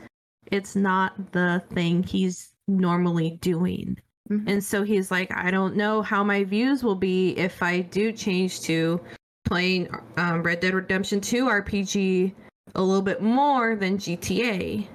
it's 0.51 0.75
not 0.75 1.33
the 1.33 1.63
thing 1.75 2.03
he's 2.03 2.51
normally 2.69 3.39
doing. 3.43 3.99
Mhm. 4.31 4.45
And 4.49 4.65
so 4.65 4.83
he's 4.83 5.11
like, 5.11 5.31
I 5.37 5.51
don't 5.51 5.77
know 5.77 6.01
how 6.01 6.25
my 6.25 6.45
views 6.45 6.83
will 6.83 6.95
be 6.95 7.31
if 7.33 7.63
I 7.63 7.81
do 7.83 8.13
change 8.13 8.63
to 8.63 8.99
playing 9.45 9.89
um, 10.17 10.43
Red 10.43 10.61
Dead 10.61 10.73
Redemption 10.73 11.21
2 11.21 11.45
RPG 11.47 12.33
a 12.75 12.83
little 12.83 13.03
bit 13.03 13.21
more 13.21 13.77
than 13.77 13.99
GTA. 13.99 14.87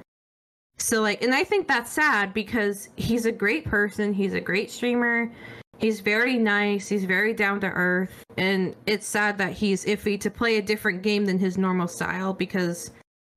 So, 0.78 1.02
like, 1.02 1.24
and 1.24 1.34
I 1.34 1.44
think 1.44 1.68
that's 1.68 1.92
sad 1.92 2.34
because 2.34 2.90
he's 2.96 3.26
a 3.26 3.32
great 3.32 3.66
person. 3.66 4.14
He's 4.14 4.34
a 4.34 4.42
great 4.42 4.70
streamer. 4.70 5.32
He's 5.80 6.00
very 6.00 6.38
nice. 6.38 6.88
He's 6.88 7.06
very 7.06 7.34
down 7.34 7.60
to 7.62 7.68
earth. 7.68 8.24
And 8.38 8.76
it's 8.86 9.08
sad 9.08 9.38
that 9.40 9.54
he's 9.54 9.86
iffy 9.86 10.20
to 10.22 10.30
play 10.30 10.58
a 10.58 10.62
different 10.62 11.02
game 11.02 11.26
than 11.26 11.40
his 11.40 11.58
normal 11.58 11.88
style 11.88 12.34
because 12.34 12.92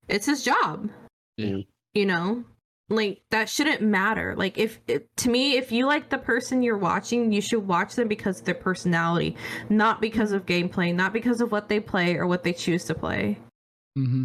it's 0.09 0.27
his 0.27 0.43
job. 0.43 0.91
Yeah. 1.37 1.59
You 1.95 2.07
know? 2.07 2.45
Like 2.89 3.23
that 3.31 3.49
shouldn't 3.49 3.83
matter. 3.83 4.35
Like 4.37 4.59
if, 4.59 4.81
if 4.89 5.03
to 5.19 5.31
me 5.31 5.57
if 5.57 5.71
you 5.71 5.87
like 5.87 6.11
the 6.11 6.19
person 6.19 6.63
you're 6.63 6.77
watching, 6.77 7.33
you 7.33 7.41
should 7.41 7.67
watch 7.67 7.95
them 7.95 8.09
because 8.09 8.41
of 8.41 8.47
their 8.47 8.55
personality, 8.55 9.37
not 9.69 10.01
because 10.01 10.33
of 10.33 10.45
gameplay, 10.45 10.93
not 10.93 11.13
because 11.13 11.41
of 11.41 11.53
what 11.53 11.69
they 11.69 11.79
play 11.79 12.17
or 12.17 12.27
what 12.27 12.43
they 12.43 12.53
choose 12.53 12.85
to 12.87 12.95
play. 12.95 13.39
Mm-hmm. 13.97 14.25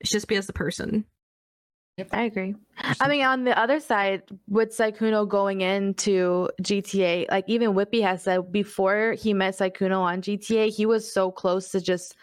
It's 0.00 0.10
just 0.10 0.28
because 0.28 0.46
the 0.46 0.52
person. 0.52 1.06
I 2.12 2.22
agree. 2.24 2.54
I 3.00 3.08
mean, 3.08 3.22
on 3.22 3.44
the 3.44 3.56
other 3.58 3.78
side, 3.78 4.22
with 4.48 4.70
Sykkuno 4.76 5.28
going 5.28 5.60
into 5.60 6.48
GTA, 6.62 7.30
like 7.30 7.44
even 7.46 7.72
Whippy 7.72 8.02
has 8.02 8.22
said 8.24 8.50
before 8.50 9.12
he 9.12 9.32
met 9.32 9.54
Sykkuno 9.56 10.00
on 10.00 10.20
GTA, 10.20 10.70
he 10.74 10.86
was 10.86 11.10
so 11.12 11.30
close 11.30 11.70
to 11.70 11.80
just 11.80 12.16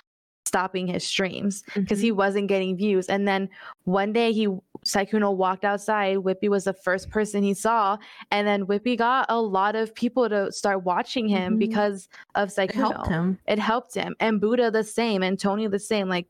stopping 0.45 0.87
his 0.87 1.05
streams 1.05 1.63
because 1.75 2.01
he 2.01 2.11
wasn't 2.11 2.49
getting 2.49 2.75
views. 2.75 3.07
And 3.07 3.25
then 3.25 3.47
one 3.85 4.11
day 4.11 4.33
he 4.33 4.47
Sykkuno 4.85 5.33
walked 5.33 5.63
outside. 5.63 6.17
Whippy 6.17 6.49
was 6.49 6.65
the 6.65 6.73
first 6.73 7.09
person 7.09 7.41
he 7.41 7.53
saw, 7.53 7.97
and 8.31 8.45
then 8.45 8.65
Whippy 8.65 8.97
got 8.97 9.27
a 9.29 9.39
lot 9.39 9.77
of 9.77 9.95
people 9.95 10.27
to 10.27 10.51
start 10.51 10.83
watching 10.83 11.29
him 11.29 11.55
Mhm. 11.55 11.59
because 11.59 12.09
of 12.35 12.49
Sykkuno 12.49 12.67
It 12.67 12.75
helped 12.75 13.07
him. 13.07 13.39
it 13.47 13.59
helped 13.59 13.93
him 13.95 14.15
and 14.19 14.41
buddha 14.41 14.69
the 14.71 14.83
same 14.83 15.23
and 15.23 15.39
tony 15.39 15.67
the 15.67 15.79
same 15.79 16.09
like 16.09 16.27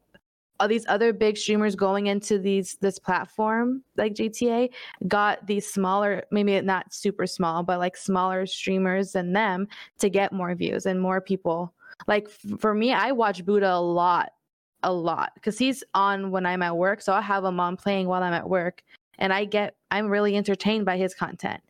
all 0.61 0.67
these 0.67 0.85
other 0.87 1.11
big 1.11 1.35
streamers 1.35 1.75
going 1.75 2.07
into 2.07 2.37
these 2.37 2.75
this 2.81 2.99
platform 2.99 3.81
like 3.97 4.13
gta 4.13 4.69
got 5.07 5.45
these 5.47 5.65
smaller 5.67 6.23
maybe 6.29 6.61
not 6.61 6.93
super 6.93 7.25
small 7.25 7.63
but 7.63 7.79
like 7.79 7.97
smaller 7.97 8.45
streamers 8.45 9.13
than 9.13 9.33
them 9.33 9.67
to 9.97 10.07
get 10.07 10.31
more 10.31 10.53
views 10.53 10.85
and 10.85 11.01
more 11.01 11.19
people 11.19 11.73
like 12.07 12.29
for 12.59 12.75
me 12.75 12.93
i 12.93 13.11
watch 13.11 13.43
buddha 13.43 13.73
a 13.73 13.81
lot 13.81 14.33
a 14.83 14.93
lot 14.93 15.31
because 15.33 15.57
he's 15.57 15.83
on 15.95 16.29
when 16.29 16.45
i'm 16.45 16.61
at 16.61 16.77
work 16.77 17.01
so 17.01 17.11
i 17.11 17.21
have 17.21 17.43
him 17.43 17.59
on 17.59 17.75
playing 17.75 18.07
while 18.07 18.21
i'm 18.21 18.33
at 18.33 18.47
work 18.47 18.83
and 19.17 19.33
i 19.33 19.43
get 19.43 19.75
i'm 19.89 20.07
really 20.07 20.35
entertained 20.35 20.85
by 20.85 20.95
his 20.95 21.15
content 21.15 21.61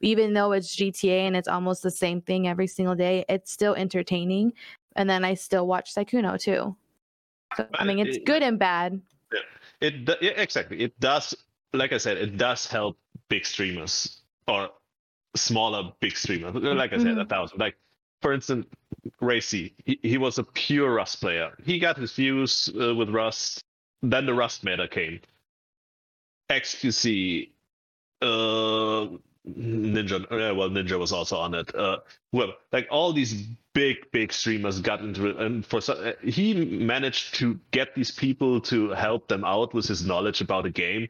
even 0.00 0.34
though 0.34 0.52
it's 0.52 0.76
GTA 0.76 1.20
and 1.20 1.34
it's 1.34 1.48
almost 1.48 1.82
the 1.82 1.90
same 1.90 2.20
thing 2.20 2.46
every 2.46 2.66
single 2.66 2.94
day, 2.94 3.24
it's 3.26 3.50
still 3.50 3.74
entertaining. 3.74 4.52
And 4.96 5.08
then 5.08 5.24
I 5.24 5.32
still 5.32 5.66
watch 5.66 5.94
Sykkuno 5.94 6.38
too. 6.38 6.76
So, 7.56 7.66
I 7.74 7.84
mean, 7.84 7.98
it's 7.98 8.16
it- 8.18 8.24
good 8.26 8.42
and 8.42 8.58
bad. 8.58 9.00
It 9.80 10.08
yeah, 10.20 10.30
exactly. 10.36 10.80
It 10.80 10.98
does. 11.00 11.34
Like 11.72 11.92
I 11.92 11.98
said, 11.98 12.16
it 12.16 12.36
does 12.36 12.66
help 12.66 12.96
big 13.28 13.44
streamers 13.44 14.20
or 14.46 14.70
smaller 15.34 15.92
big 16.00 16.16
streamers. 16.16 16.54
Like 16.54 16.92
I 16.92 16.98
said, 16.98 17.18
a 17.18 17.24
Mhm. 17.24 17.28
thousand. 17.28 17.58
Like 17.58 17.76
for 18.22 18.32
instance, 18.32 18.66
Ray 19.20 19.40
C. 19.40 19.74
He, 19.84 19.98
he 20.02 20.16
was 20.18 20.38
a 20.38 20.44
pure 20.44 20.94
Rust 20.94 21.20
player. 21.20 21.52
He 21.64 21.78
got 21.78 21.96
his 21.96 22.12
views 22.12 22.70
uh, 22.80 22.94
with 22.94 23.10
Rust. 23.10 23.62
Then 24.02 24.24
the 24.26 24.34
Rust 24.34 24.64
meta 24.64 24.86
came. 24.88 25.20
XQC. 26.50 27.50
Uh, 28.22 29.06
Ninja. 29.48 30.28
Well, 30.30 30.70
Ninja 30.70 30.98
was 30.98 31.12
also 31.12 31.36
on 31.36 31.54
it. 31.54 31.74
Uh, 31.74 31.98
well, 32.32 32.54
like 32.72 32.88
all 32.90 33.12
these 33.12 33.46
big, 33.74 34.10
big 34.10 34.32
streamers 34.32 34.80
got 34.80 35.00
into 35.00 35.26
it, 35.26 35.36
and 35.36 35.64
for 35.64 35.80
so, 35.80 35.94
uh, 35.94 36.12
he 36.22 36.54
managed 36.64 37.34
to 37.34 37.58
get 37.70 37.94
these 37.94 38.10
people 38.10 38.60
to 38.62 38.90
help 38.90 39.28
them 39.28 39.44
out 39.44 39.74
with 39.74 39.86
his 39.86 40.06
knowledge 40.06 40.40
about 40.40 40.64
a 40.66 40.70
game, 40.70 41.08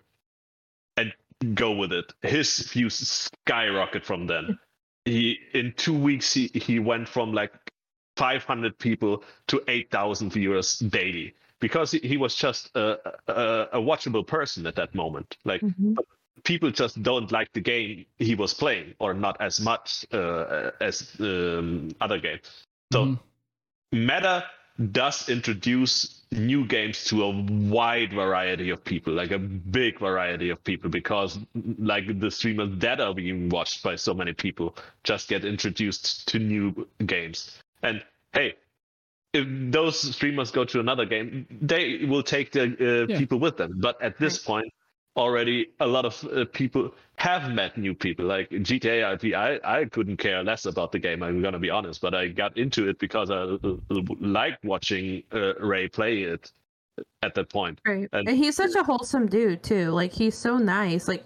and 0.97 1.13
go 1.55 1.73
with 1.73 1.93
it. 1.93 2.13
His 2.23 2.59
views 2.59 2.95
skyrocket 2.95 4.05
from 4.05 4.27
then. 4.27 4.59
He 5.05 5.39
in 5.53 5.73
two 5.77 5.97
weeks 5.97 6.33
he 6.33 6.51
he 6.55 6.79
went 6.79 7.09
from 7.09 7.33
like 7.33 7.53
500 8.17 8.79
people 8.79 9.23
to 9.49 9.63
8,000 9.69 10.33
viewers 10.33 10.79
daily 10.79 11.35
because 11.61 11.91
he, 11.91 11.99
he 11.99 12.17
was 12.17 12.35
just 12.35 12.75
a, 12.75 12.99
a 13.29 13.69
a 13.73 13.79
watchable 13.79 14.27
person 14.27 14.67
at 14.67 14.77
that 14.77 14.95
moment. 14.95 15.37
Like 15.45 15.63
people 16.45 16.71
just 16.71 17.03
don't 17.03 17.33
like 17.33 17.53
the 17.53 17.61
game 17.61 18.07
he 18.19 18.35
was 18.35 18.55
playing 18.55 18.95
or 18.99 19.15
not 19.15 19.37
as 19.41 19.61
much 19.61 20.07
uh, 20.13 20.71
as 20.81 21.17
um, 21.21 21.91
other 22.01 22.19
games. 22.19 22.43
So 22.93 23.05
Mhm. 23.07 23.19
meta 23.93 24.45
does 24.91 25.29
introduce 25.29 26.23
new 26.33 26.67
games 26.67 27.05
to 27.05 27.23
a 27.23 27.31
wide 27.31 28.13
variety 28.13 28.71
of 28.71 28.85
people, 28.85 29.13
like 29.13 29.31
a 29.31 29.39
big 29.39 30.01
variety 30.01 30.51
of 30.51 30.63
people, 30.65 30.91
because 30.91 31.39
like 31.79 32.19
the 32.19 32.31
streamers 32.31 32.71
that 32.81 33.01
are 33.01 33.15
being 33.15 33.49
watched 33.51 33.85
by 33.85 33.95
so 33.95 34.13
many 34.13 34.33
people 34.33 34.77
just 35.05 35.29
get 35.29 35.45
introduced 35.45 36.27
to 36.27 36.41
new 36.41 36.89
games. 37.07 37.57
And 37.83 38.03
hey, 38.33 38.55
if 39.33 39.47
those 39.71 40.01
streamers 40.15 40.51
go 40.51 40.65
to 40.65 40.81
another 40.81 41.07
game, 41.07 41.47
they 41.63 42.05
will 42.05 42.23
take 42.25 42.51
the 42.51 42.65
uh, 42.65 43.07
Yeah. 43.09 43.19
people 43.19 43.39
with 43.39 43.57
them. 43.57 43.79
But 43.79 44.03
at 44.03 44.19
this 44.19 44.39
point, 44.39 44.74
already 45.17 45.69
a 45.81 45.87
lot 45.87 46.05
of 46.05 46.25
uh, 46.25 46.45
people 46.53 46.93
have 47.17 47.53
met 47.53 47.79
new 47.79 47.95
people. 47.95 48.25
Like 48.25 48.51
GTA 48.51 49.17
RP, 49.19 49.35
I, 49.35 49.81
I 49.81 49.85
couldn't 49.87 50.17
care 50.17 50.43
less 50.43 50.67
about 50.67 50.93
the 50.93 50.99
game. 50.99 51.23
I'm 51.23 51.41
gonna 51.43 51.59
be 51.59 51.71
honest, 51.71 52.01
but 52.01 52.15
I 52.15 52.29
got 52.29 52.57
into 52.59 52.89
it 52.89 52.99
because 52.99 53.31
I 53.31 53.37
uh, 53.37 53.59
uh, 53.91 54.51
watching 54.65 55.23
uh, 55.33 55.55
Ray 55.61 55.89
play 55.89 56.23
it 56.23 56.51
at 57.23 57.35
that 57.35 57.51
point. 57.51 57.81
Right. 57.87 58.09
And- 58.13 58.29
And, 58.29 58.37
he's 58.37 58.57
such 58.57 58.75
a 58.75 58.83
wholesome 58.83 59.27
dude 59.27 59.63
too. 59.63 59.91
Like 59.91 60.13
he's 60.13 60.37
so 60.37 60.59
nice. 60.59 61.09
Like 61.09 61.25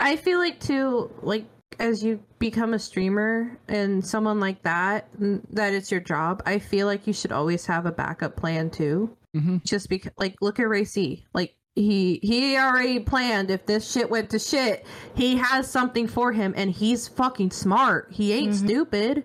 I 0.00 0.16
feel 0.16 0.38
like 0.38 0.60
too 0.60 1.10
like 1.22 1.44
as 1.80 2.04
you 2.04 2.20
become 2.38 2.72
a 2.74 2.78
streamer 2.78 3.58
and 3.68 4.06
someone 4.06 4.38
like 4.38 4.62
that 4.62 5.08
that 5.50 5.72
it's 5.74 5.90
your 5.90 6.00
job, 6.00 6.42
I 6.46 6.58
feel 6.58 6.86
like 6.86 7.06
you 7.06 7.12
should 7.12 7.32
always 7.32 7.66
have 7.66 7.86
a 7.86 7.92
backup 7.92 8.36
plan 8.36 8.70
too. 8.70 9.16
Mhm. 9.34 9.64
Just 9.64 9.88
because 9.88 10.12
like 10.18 10.36
look 10.40 10.60
at 10.60 10.68
Ray 10.68 10.84
C. 10.84 11.24
Like 11.32 11.54
he 11.76 12.20
he 12.22 12.56
already 12.56 13.00
planned 13.00 13.50
if 13.50 13.66
this 13.66 13.90
shit 13.90 14.08
went 14.10 14.30
to 14.30 14.38
shit, 14.38 14.86
he 15.14 15.36
has 15.36 15.68
something 15.70 16.06
for 16.06 16.32
him 16.32 16.54
and 16.56 16.70
he's 16.70 17.08
fucking 17.08 17.50
smart. 17.50 18.08
He 18.12 18.32
ain't 18.32 18.52
Mhm. 18.52 18.64
stupid. 18.64 19.24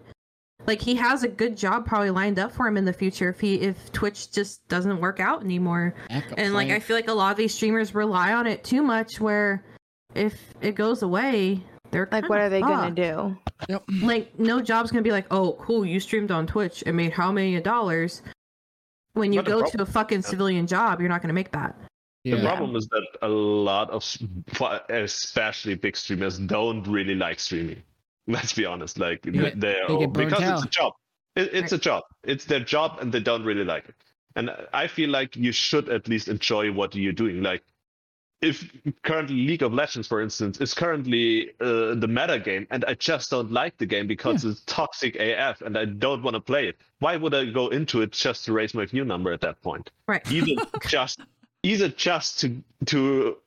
Like 0.67 0.81
he 0.81 0.95
has 0.95 1.23
a 1.23 1.27
good 1.27 1.55
job 1.55 1.85
probably 1.85 2.09
lined 2.09 2.37
up 2.39 2.51
for 2.51 2.67
him 2.67 2.75
in 2.77 2.85
the 2.85 2.93
future 2.93 3.29
if 3.29 3.39
he 3.39 3.55
if 3.61 3.91
Twitch 3.91 4.31
just 4.31 4.67
doesn't 4.67 4.99
work 4.99 5.19
out 5.19 5.43
anymore. 5.43 5.95
Backup 6.09 6.37
And 6.37 6.53
like 6.53 6.69
I 6.69 6.79
feel 6.79 6.95
like 6.95 7.07
a 7.07 7.13
lot 7.13 7.31
of 7.31 7.37
these 7.37 7.53
streamers 7.53 7.93
rely 7.95 8.33
on 8.33 8.45
it 8.47 8.63
too 8.63 8.81
much 8.81 9.19
where 9.19 9.63
if 10.15 10.35
it 10.61 10.73
goes 10.73 11.01
away, 11.03 11.61
they're 11.91 12.09
Like, 12.11 12.29
what 12.29 12.39
are 12.39 12.49
they 12.49 12.61
fucked. 12.61 12.71
gonna 12.73 12.95
do? 12.95 13.37
Yep. 13.69 13.83
Like 14.01 14.39
no 14.39 14.59
job's 14.61 14.91
gonna 14.91 15.01
be 15.03 15.11
like, 15.11 15.27
oh, 15.31 15.53
cool, 15.61 15.85
you 15.85 15.99
streamed 15.99 16.31
on 16.31 16.45
Twitch 16.47 16.83
and 16.85 16.95
made 16.97 17.13
how 17.13 17.31
many 17.31 17.59
dollars? 17.61 18.21
When 19.13 19.33
you 19.33 19.41
go 19.43 19.59
prob- 19.61 19.71
to 19.73 19.81
a 19.81 19.85
fucking 19.85 20.21
civilian 20.23 20.67
job, 20.67 20.99
you're 20.99 21.09
not 21.09 21.21
gonna 21.21 21.33
make 21.33 21.51
that. 21.51 21.75
The 22.25 22.41
problem 22.41 22.75
is 22.75 22.87
that 22.89 23.07
a 23.21 23.27
lot 23.27 23.89
of, 23.89 24.03
especially 24.89 25.75
big 25.75 25.95
streamers, 25.95 26.37
don't 26.37 26.85
really 26.85 27.15
like 27.15 27.39
streaming. 27.39 27.81
Let's 28.27 28.53
be 28.53 28.65
honest. 28.65 28.99
Like 28.99 29.25
Yeah, 29.25 29.51
they're 29.55 29.87
they 29.87 29.97
get 29.99 30.13
burnt 30.13 30.29
because 30.29 30.49
it's 30.49 30.65
a 30.65 30.69
job. 30.69 30.93
It, 31.35 31.53
it's 31.53 31.71
a 31.71 31.77
job. 31.77 32.03
It's 32.23 32.45
their 32.45 32.59
job, 32.59 32.97
and 32.99 33.11
they 33.11 33.21
don't 33.21 33.43
really 33.43 33.63
like 33.63 33.87
it. 33.89 33.95
And 34.35 34.51
I 34.73 34.87
feel 34.87 35.09
like 35.09 35.35
you 35.35 35.51
should 35.51 35.89
at 35.89 36.07
least 36.07 36.27
enjoy 36.27 36.71
what 36.71 36.93
you're 36.93 37.13
doing. 37.13 37.41
Like 37.41 37.63
if 38.41 38.71
currently 39.03 39.35
League 39.35 39.63
of 39.63 39.73
Legends, 39.73 40.07
for 40.07 40.21
instance, 40.21 40.61
is 40.61 40.73
currently 40.73 41.51
uh, 41.59 41.95
the 41.95 42.07
meta 42.07 42.39
game, 42.39 42.67
and 42.71 42.85
I 42.85 42.93
just 42.93 43.29
don't 43.29 43.51
like 43.51 43.77
the 43.77 43.85
game 43.85 44.07
because 44.07 44.45
it's 44.45 44.61
toxic 44.65 45.15
AF, 45.17 45.61
and 45.61 45.77
I 45.77 45.85
don't 45.85 46.23
want 46.23 46.35
to 46.35 46.39
play 46.39 46.67
it. 46.67 46.77
Why 46.99 47.17
would 47.17 47.33
I 47.33 47.45
go 47.45 47.67
into 47.69 48.01
it 48.01 48.11
just 48.11 48.45
to 48.45 48.53
raise 48.53 48.73
my 48.73 48.85
view 48.85 49.03
number 49.03 49.33
at 49.33 49.41
that 49.41 49.61
point? 49.61 49.91
Right. 50.07 50.29
either 50.31 50.61
just 50.87 51.21
either 51.63 51.89
just 51.89 52.39
to 52.41 52.63
to 52.85 53.37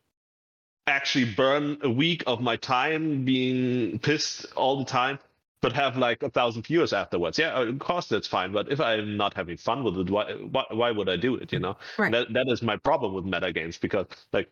actually 0.86 1.32
burn 1.34 1.78
a 1.82 1.90
week 1.90 2.24
of 2.26 2.40
my 2.40 2.56
time 2.56 3.24
being 3.24 3.98
pissed 4.01 4.47
all 4.56 4.78
the 4.78 4.84
time 4.84 5.18
but 5.60 5.72
have 5.72 5.97
like 5.97 6.22
a 6.24 6.30
thousand 6.30 6.66
viewers 6.66 6.93
afterwards 6.93 7.39
yeah 7.39 7.52
of 7.60 7.78
course 7.78 8.09
that's 8.09 8.26
fine 8.26 8.51
but 8.52 8.70
if 8.70 8.80
i'm 8.80 9.16
not 9.16 9.32
having 9.34 9.56
fun 9.56 9.84
with 9.84 9.97
it 9.97 10.10
why 10.10 10.32
why, 10.51 10.64
why 10.70 10.90
would 10.90 11.09
i 11.09 11.16
do 11.16 11.36
it 11.36 11.52
you 11.52 11.60
know 11.60 11.76
Right. 11.97 12.10
that, 12.10 12.32
that 12.32 12.48
is 12.48 12.62
my 12.62 12.76
problem 12.76 13.14
with 13.14 13.24
meta 13.24 13.52
games 13.52 13.78
because 13.78 14.06
like 14.32 14.51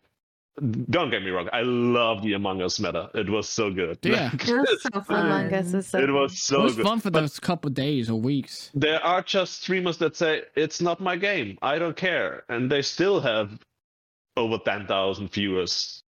don't 0.89 1.09
get 1.09 1.23
me 1.23 1.29
wrong 1.29 1.47
i 1.53 1.61
love 1.61 2.21
the 2.23 2.33
among 2.33 2.61
us 2.61 2.79
meta. 2.79 3.09
It 3.13 3.29
was 3.29 3.47
so 3.47 3.71
good. 3.71 3.97
Yeah. 4.03 4.29
Like, 4.33 4.47
It 4.49 4.53
was 4.57 4.81
so 4.83 5.01
fun. 5.09 5.25
Among 5.25 5.53
Us 5.53 5.73
is 5.73 5.87
so 5.87 5.99
it 5.99 6.09
was 6.11 6.33
It 6.33 6.37
so 6.39 6.61
was 6.63 6.75
good. 6.75 6.85
fun 6.85 6.99
for 6.99 7.09
But- 7.09 7.21
those 7.21 7.39
couple 7.39 7.69
days 7.71 8.09
or 8.09 8.19
weeks. 8.19 8.69
there 8.73 9.01
are 9.03 9.21
just 9.21 9.61
streamers 9.63 9.97
that 9.99 10.15
say 10.17 10.43
it's 10.55 10.81
not 10.81 10.99
my 10.99 11.15
game. 11.15 11.57
I 11.61 11.79
don't 11.79 11.95
care. 11.95 12.43
And 12.49 12.69
they 12.69 12.81
still 12.81 13.21
have 13.21 13.59
over 14.35 14.57
10,000 14.57 15.31
viewers. 15.31 16.03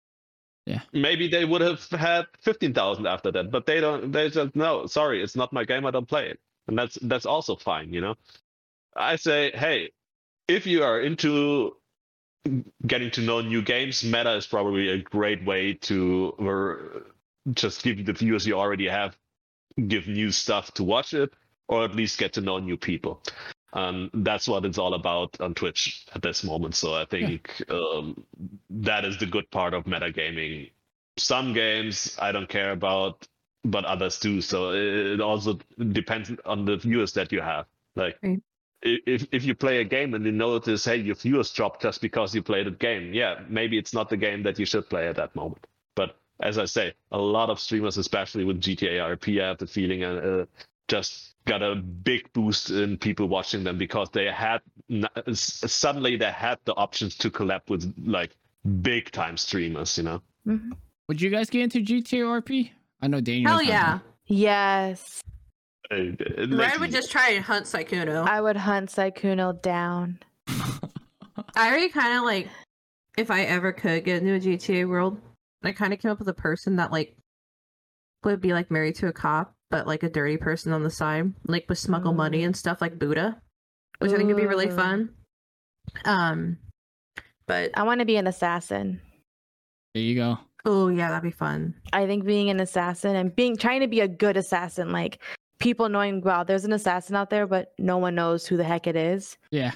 Yeah. 0.67 0.81
maybe 0.93 1.29
they 1.29 1.45
would 1.47 1.63
have 1.63 1.83
had 1.91 2.27
15,000 2.43 3.07
after 3.07 3.33
that 3.33 3.51
but 3.51 3.65
they 3.65 3.81
don't 3.81 4.13
they 4.13 4.29
just 4.29 4.55
no 4.55 4.85
sorry 4.87 5.23
it's 5.23 5.35
not 5.35 5.53
my 5.53 5.65
game. 5.65 5.85
I 5.87 5.91
don't 5.91 6.07
play 6.09 6.29
it. 6.29 6.39
And 6.69 6.79
that's 6.79 6.97
that's 7.03 7.27
also 7.27 7.57
fine 7.57 7.93
you 7.93 8.01
know? 8.03 8.15
I 8.95 9.17
say 9.17 9.51
hey 9.55 9.91
if 10.47 10.67
you 10.67 10.83
are 10.85 11.01
into 11.01 11.75
getting 12.87 13.11
to 13.11 13.21
know 13.21 13.41
new 13.41 13.63
games 13.63 14.05
meta 14.05 14.35
is 14.35 14.47
probably 14.47 14.89
a 14.89 14.99
great 14.99 15.45
way 15.45 15.75
to 15.75 17.05
just 17.53 17.83
give 17.83 18.05
the 18.05 18.13
viewers 18.13 18.47
you 18.47 18.55
already 18.55 18.89
have 18.89 19.17
give 19.87 20.09
new 20.09 20.31
stuff 20.31 20.73
to 20.75 20.85
watch 20.85 21.15
it 21.15 21.33
or 21.69 21.85
at 21.85 21.95
least 21.95 22.19
get 22.19 22.33
to 22.33 22.41
know 22.41 22.59
new 22.59 22.77
people. 22.77 23.23
Um, 23.75 24.11
that's 24.15 24.49
what 24.49 24.65
it's 24.65 24.79
all 24.79 24.95
about 24.95 25.39
on 25.41 25.55
Twitch 25.55 26.07
at 26.15 26.23
this 26.23 26.43
moment. 26.43 26.75
So 26.75 26.95
I 26.95 27.05
think 27.05 27.63
um, 27.69 28.25
that 28.71 29.05
is 29.05 29.19
the 29.19 29.27
good 29.27 29.51
part 29.51 29.75
of 29.75 29.85
metagaming. 29.85 30.71
Some 31.19 31.53
games 31.53 32.17
I 32.19 32.33
don't 32.33 32.49
care 32.49 32.73
about, 32.73 33.29
but 33.65 33.85
others 33.85 34.19
do. 34.19 34.41
So 34.41 34.73
it 34.73 35.21
also 35.21 35.59
depends 35.93 36.33
on 36.47 36.65
the 36.65 36.79
viewers 36.79 37.13
that 37.13 37.31
you 37.31 37.43
have. 37.43 37.67
Like 37.95 38.17
Right. 38.23 38.41
I- 38.85 38.99
if 39.07 39.27
if 39.33 39.45
you 39.45 39.55
play 39.55 39.81
a 39.81 39.85
game 39.85 40.15
and 40.15 40.25
you 40.25 40.33
notice, 40.33 40.85
hey, 40.85 40.97
your 40.97 41.15
viewers 41.17 41.53
dropped 41.53 41.83
just 41.83 42.01
because 42.01 42.35
you 42.35 42.43
played 42.43 42.67
a 42.67 42.71
game. 42.71 43.13
Yeah, 43.15 43.41
maybe 43.49 43.79
it's 43.79 43.93
not 43.95 44.09
the 44.09 44.17
game 44.17 44.43
that 44.45 44.59
you 44.59 44.67
should 44.67 44.89
play 44.89 45.09
at 45.09 45.17
that 45.17 45.35
moment. 45.37 45.67
But 45.95 46.17
as 46.41 46.59
I 46.59 46.65
say, 46.67 46.93
a 47.13 47.19
lot 47.19 47.51
of 47.51 47.59
streamers, 47.59 47.97
especially 47.99 48.45
with 48.45 48.61
GTA 48.61 48.99
RP, 49.17 49.43
I 49.43 49.49
have 49.49 49.59
the 49.59 49.67
feeling 49.67 50.05
uh, 50.05 50.09
uh, 50.09 50.45
just 50.89 51.35
got 51.45 51.63
a 51.63 51.75
big 51.77 52.33
boost 52.33 52.71
in 52.71 52.97
people 52.99 53.27
watching 53.27 53.65
them 53.65 53.79
because 53.79 54.09
they 54.11 54.27
had 54.27 54.61
suddenly 55.35 56.17
they 56.17 56.31
had 56.31 56.59
the 56.65 56.75
options 56.75 57.17
to 57.17 57.31
collab 57.31 57.63
with 57.69 57.93
like 58.05 58.37
big 58.83 59.11
time 59.11 59.37
streamers. 59.37 59.97
You 59.99 60.05
know, 60.05 60.23
Mhm. 60.47 60.73
Would 61.09 61.21
you 61.23 61.31
guys 61.31 61.49
get 61.51 61.63
into 61.63 61.81
GTA 61.81 62.25
RP? 62.43 62.71
I 63.01 63.07
know 63.09 63.21
Daniel. 63.21 63.51
Hell 63.53 63.63
yeah. 63.63 63.99
Yes, 64.27 65.23
Red 65.91 66.81
would 66.81 66.91
just 66.91 67.11
try 67.11 67.31
and 67.31 67.45
hunt 67.45 67.67
Sykkuno. 67.67 68.27
I 68.27 68.41
would 68.41 68.57
hunt 68.57 68.91
Sykkuno 68.91 69.61
down. 69.63 70.19
I 70.49 71.69
already 71.69 71.89
kind 71.89 72.19
of 72.19 72.25
like, 72.25 72.49
if 73.17 73.31
I 73.31 73.43
ever 73.43 73.73
could 73.73 74.05
get 74.05 74.23
into 74.23 74.35
a 74.35 74.57
GTA 74.57 74.89
world, 74.89 75.19
I 75.63 75.73
kind 75.73 75.93
of 75.93 75.99
came 75.99 76.11
up 76.11 76.19
with 76.19 76.29
a 76.29 76.35
person 76.35 76.77
that 76.77 76.93
like 76.93 77.17
would 78.25 78.41
be 78.41 78.53
like 78.53 78.71
married 78.71 78.97
to 78.97 79.09
a 79.09 79.13
cop, 79.13 79.55
but 79.71 79.87
like 79.87 80.03
a 80.03 80.11
dirty 80.11 80.37
person 80.37 80.73
on 80.73 80.83
the 80.83 80.91
side, 80.91 81.33
like 81.47 81.67
with 81.69 81.79
smuggle 81.79 82.13
money 82.13 82.45
and 82.45 82.57
stuff 82.57 82.81
like 82.81 82.99
Buddha, 82.99 83.41
which 83.99 84.13
I 84.13 84.17
think 84.17 84.29
would 84.29 84.37
be 84.37 84.47
really 84.47 84.71
fun. 84.71 85.11
Um, 86.05 86.59
but 87.47 87.71
I 87.75 87.83
want 87.85 88.01
to 88.01 88.07
be 88.07 88.17
an 88.17 88.27
assassin. 88.27 89.01
There 89.95 90.03
you 90.03 90.15
go. 90.15 90.39
oh 90.65 90.89
yeah, 90.89 91.09
that'd 91.09 91.23
be 91.23 91.31
fun. 91.31 91.75
I 91.93 92.07
think 92.07 92.25
being 92.25 92.51
an 92.51 92.61
assassin 92.61 93.17
and 93.17 93.35
being 93.35 93.57
trying 93.57 93.81
to 93.81 93.89
be 93.89 94.01
a 94.01 94.09
good 94.09 94.37
assassin, 94.37 94.93
like 94.93 95.19
people 95.59 95.89
knowing, 95.89 96.21
wow, 96.21 96.45
there's 96.45 96.65
an 96.65 96.73
assassin 96.73 97.17
out 97.17 97.31
there, 97.31 97.47
but 97.47 97.73
no 97.79 97.99
one 97.99 98.15
knows 98.15 98.47
who 98.47 98.57
the 98.57 98.65
heck 98.65 98.87
it 98.87 98.97
is. 98.97 99.37
Yeah. 99.51 99.73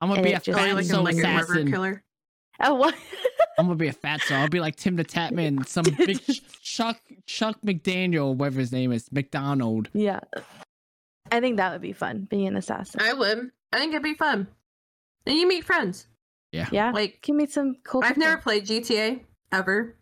I'm 0.00 0.08
gonna 0.08 0.20
And 0.20 0.24
be 0.26 0.32
a 0.32 0.40
fat 0.40 0.52
Probably 0.54 0.72
like, 0.72 0.86
fatso 0.86 0.98
a, 0.98 1.00
like 1.00 1.14
a 1.14 1.18
assassin. 1.18 1.70
killer. 1.70 2.02
Oh, 2.62 2.74
what? 2.74 2.94
I'm 3.58 3.66
gonna 3.66 3.76
be 3.76 3.88
a 3.88 3.92
fatso. 3.92 4.32
I'll 4.32 4.48
be 4.48 4.60
like 4.60 4.76
Tim 4.76 4.96
the 4.96 5.04
Tatman, 5.04 5.66
some 5.68 5.84
big 5.96 6.20
Chuck 6.62 6.98
Chuck 7.26 7.58
McDaniel, 7.64 8.34
whatever 8.34 8.60
his 8.60 8.72
name 8.72 8.92
is, 8.92 9.10
McDonald. 9.12 9.88
yeah. 9.92 10.20
I 11.32 11.40
think 11.40 11.58
that 11.58 11.70
would 11.72 11.80
be 11.82 11.92
fun, 11.92 12.26
being 12.30 12.48
an 12.48 12.56
assassin. 12.56 13.00
I 13.02 13.12
would. 13.12 13.50
I 13.72 13.78
think 13.78 13.92
it'd 13.92 14.02
be 14.02 14.14
fun. 14.14 14.48
And 15.26 15.36
you 15.36 15.46
meet 15.46 15.64
friends. 15.64 16.06
yeah. 16.52 16.68
Yeah. 16.72 16.90
Like 16.92 17.20
Can 17.22 17.36
meet 17.36 17.52
some 17.52 17.76
cool 17.84 18.02
I've 18.02 18.10
people. 18.14 18.22
never 18.22 18.40
played 18.40 18.66
GTA 18.66 19.20
ever, 19.52 19.94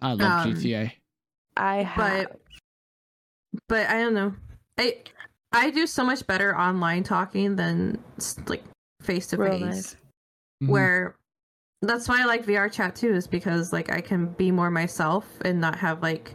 I 0.00 0.12
love 0.12 0.46
Um, 0.46 0.54
GTA. 0.54 0.92
I 1.56 1.76
have. 1.82 2.28
but 2.28 2.40
but 3.68 3.86
I 3.88 4.00
don't 4.00 4.14
know. 4.14 4.34
I 4.78 4.96
I 5.52 5.70
do 5.70 5.86
so 5.86 6.04
much 6.04 6.26
better 6.26 6.56
online 6.58 7.02
talking 7.02 7.56
than 7.56 8.02
like 8.46 8.62
face 9.02 9.26
to 9.28 9.36
face. 9.36 9.96
Where 10.66 11.16
that's 11.82 12.08
why 12.08 12.22
I 12.22 12.24
like 12.24 12.44
VR 12.46 12.72
chat 12.72 12.96
too, 12.96 13.12
is 13.12 13.26
because 13.26 13.72
like 13.72 13.90
I 13.92 14.00
can 14.00 14.26
be 14.28 14.50
more 14.50 14.70
myself 14.70 15.26
and 15.44 15.60
not 15.60 15.76
have 15.76 16.02
like 16.02 16.34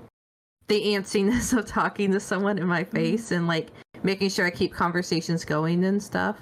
the 0.68 0.80
antsiness 0.94 1.52
of 1.57 1.66
talking 1.66 2.11
to 2.11 2.20
someone 2.20 2.57
in 2.60 2.68
my 2.68 2.84
Mm-hmm. 2.84 2.95
face 2.95 3.32
and 3.32 3.48
like 3.48 3.70
making 4.03 4.30
sure 4.30 4.45
I 4.45 4.52
keep 4.52 4.72
conversations 4.74 5.44
going 5.44 5.84
and 5.84 6.02
stuff. 6.02 6.38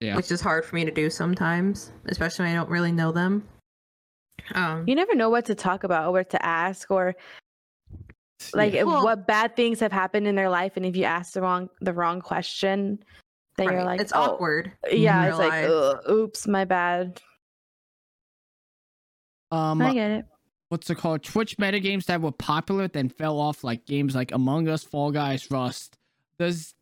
Yeah. 0.00 0.16
Which 0.16 0.30
is 0.30 0.40
hard 0.40 0.64
for 0.64 0.74
me 0.76 0.84
to 0.84 0.90
do 0.90 1.08
sometimes, 1.08 1.92
especially 2.06 2.44
when 2.44 2.52
I 2.54 2.56
don't 2.58 2.68
really 2.70 2.92
know 2.92 3.12
them. 3.12 3.48
Um 4.54 4.84
You 4.86 4.94
never 4.94 5.14
know 5.14 5.30
what 5.30 5.46
to 5.46 5.54
talk 5.54 5.84
about 5.84 6.08
or 6.08 6.12
what 6.12 6.30
to 6.30 6.44
ask 6.44 6.90
or 6.90 7.14
like 8.54 8.72
Yeah. 8.72 8.84
Well- 8.84 9.04
what 9.04 9.26
bad 9.26 9.56
things 9.56 9.80
have 9.80 9.92
happened 9.92 10.26
in 10.26 10.34
their 10.34 10.50
life 10.50 10.76
and 10.76 10.86
if 10.86 10.96
you 10.96 11.04
ask 11.04 11.32
the 11.34 11.42
wrong 11.42 11.68
the 11.80 11.92
wrong 11.92 12.20
question 12.20 13.02
then 13.56 13.70
you're 13.70 13.84
like 13.84 14.00
it's 14.00 14.12
"Oh." 14.14 14.32
awkward. 14.32 14.72
yeah 14.90 15.26
it's 15.26 15.38
real 15.38 15.48
like 15.48 16.08
oops 16.08 16.46
my 16.46 16.64
bad 16.64 17.20
um, 19.50 19.82
i 19.82 19.92
get 19.92 20.10
it 20.10 20.24
what's 20.72 20.88
it 20.88 20.94
called? 20.94 21.22
Twitch 21.22 21.58
metagames 21.58 22.06
that 22.06 22.22
were 22.22 22.32
popular 22.32 22.88
then 22.88 23.10
fell 23.10 23.38
off, 23.38 23.62
like 23.62 23.84
games 23.84 24.14
like 24.14 24.32
Among 24.32 24.68
Us, 24.68 24.82
Fall 24.82 25.12
Guys, 25.12 25.50
Rust. 25.50 25.98
Does 26.38 26.74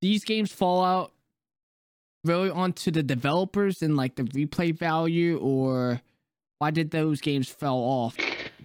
these 0.00 0.24
games 0.24 0.50
fall 0.50 0.82
out 0.82 1.12
really 2.24 2.48
onto 2.48 2.90
the 2.90 3.02
developers 3.02 3.82
and 3.82 3.98
like 3.98 4.16
the 4.16 4.22
replay 4.22 4.74
value, 4.74 5.36
or 5.42 6.00
why 6.56 6.70
did 6.70 6.90
those 6.90 7.20
games 7.20 7.50
fell 7.50 7.76
off? 7.76 8.16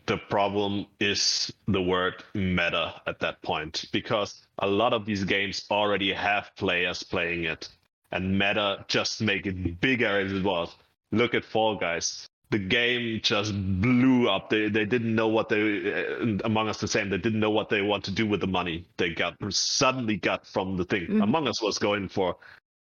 The 0.06 0.18
problem 0.18 0.86
is 1.00 1.52
the 1.68 1.82
word 1.82 2.24
meta 2.34 3.02
at 3.08 3.20
that 3.20 3.42
point 3.42 3.86
because 3.92 4.46
a 4.60 4.68
lot 4.68 4.94
of 4.94 5.06
these 5.06 5.24
games 5.24 5.66
already 5.72 6.12
have 6.14 6.52
players 6.58 7.04
playing 7.04 7.46
it 7.46 7.70
and 8.12 8.38
meta 8.38 8.86
just 8.88 9.22
make 9.22 9.46
it 9.46 9.80
bigger 9.82 10.20
as 10.20 10.32
it 10.34 10.44
was. 10.44 10.76
Look 11.12 11.34
at 11.34 11.46
fall 11.46 11.76
guys. 11.78 12.28
The 12.52 12.60
game 12.60 13.20
just 13.24 13.54
blew 13.82 14.30
up. 14.30 14.50
They, 14.50 14.70
they 14.70 14.86
didn't 14.86 15.16
know 15.16 15.28
what 15.28 15.50
they 15.50 15.92
uh, 15.92 16.38
among 16.44 16.70
us 16.70 16.80
the 16.80 16.88
same. 16.88 17.10
They 17.10 17.18
didn't 17.18 17.40
know 17.40 17.50
what 17.50 17.70
they 17.70 17.82
want 17.82 18.04
to 18.04 18.12
do 18.12 18.28
with 18.28 18.42
the 18.42 18.48
money 18.48 18.86
they 18.98 19.10
got 19.14 19.36
suddenly 19.50 20.18
got 20.18 20.46
from 20.46 20.78
the 20.78 20.84
thing 20.86 21.08
Mhm. 21.08 21.24
among 21.24 21.48
us 21.48 21.62
was 21.64 21.80
going 21.80 22.08
for 22.10 22.36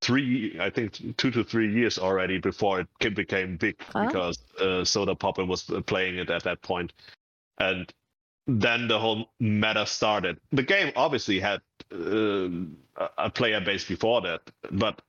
three 0.01 0.57
i 0.61 0.70
think 0.70 1.16
two 1.16 1.31
to 1.31 1.43
three 1.43 1.73
years 1.73 1.99
already 1.99 2.39
before 2.39 2.81
it 2.81 3.15
became 3.15 3.57
big 3.57 3.77
Oh. 3.95 4.07
because 4.07 4.39
uh, 4.61 4.85
Sodapoppin 4.85 5.47
was 5.49 5.69
uh, 5.70 5.81
playing 5.81 6.19
it 6.19 6.31
at 6.31 6.45
that 6.45 6.62
point. 6.62 6.93
And 7.59 7.93
then 8.47 8.89
the 8.89 8.99
whole 8.99 9.31
meta 9.41 9.85
started. 9.87 10.39
The 10.53 10.62
game 10.62 10.93
obviously 10.97 11.41
had 11.41 11.61
uh, 11.93 12.49
a- 12.97 13.11
a 13.27 13.31
player 13.31 13.61
base 13.61 13.85
before 13.85 14.20
that 14.23 14.41
but 14.70 15.03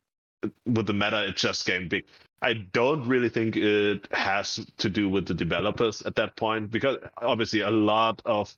with 0.66 0.88
the 0.88 0.94
meta 0.94 1.28
it 1.28 1.36
just 1.36 1.66
came 1.66 1.88
big. 1.88 2.06
I 2.42 2.54
don't 2.54 3.06
really 3.08 3.30
think 3.30 3.58
it 3.58 4.08
has 4.12 4.66
to 4.78 4.90
do 4.90 5.08
with 5.10 5.26
the 5.28 5.34
developers 5.34 6.02
at 6.04 6.16
that 6.16 6.36
point 6.38 6.72
because 6.72 6.98
obviously 7.22 7.62
a 7.62 7.70
lot 7.70 8.22
of 8.26 8.56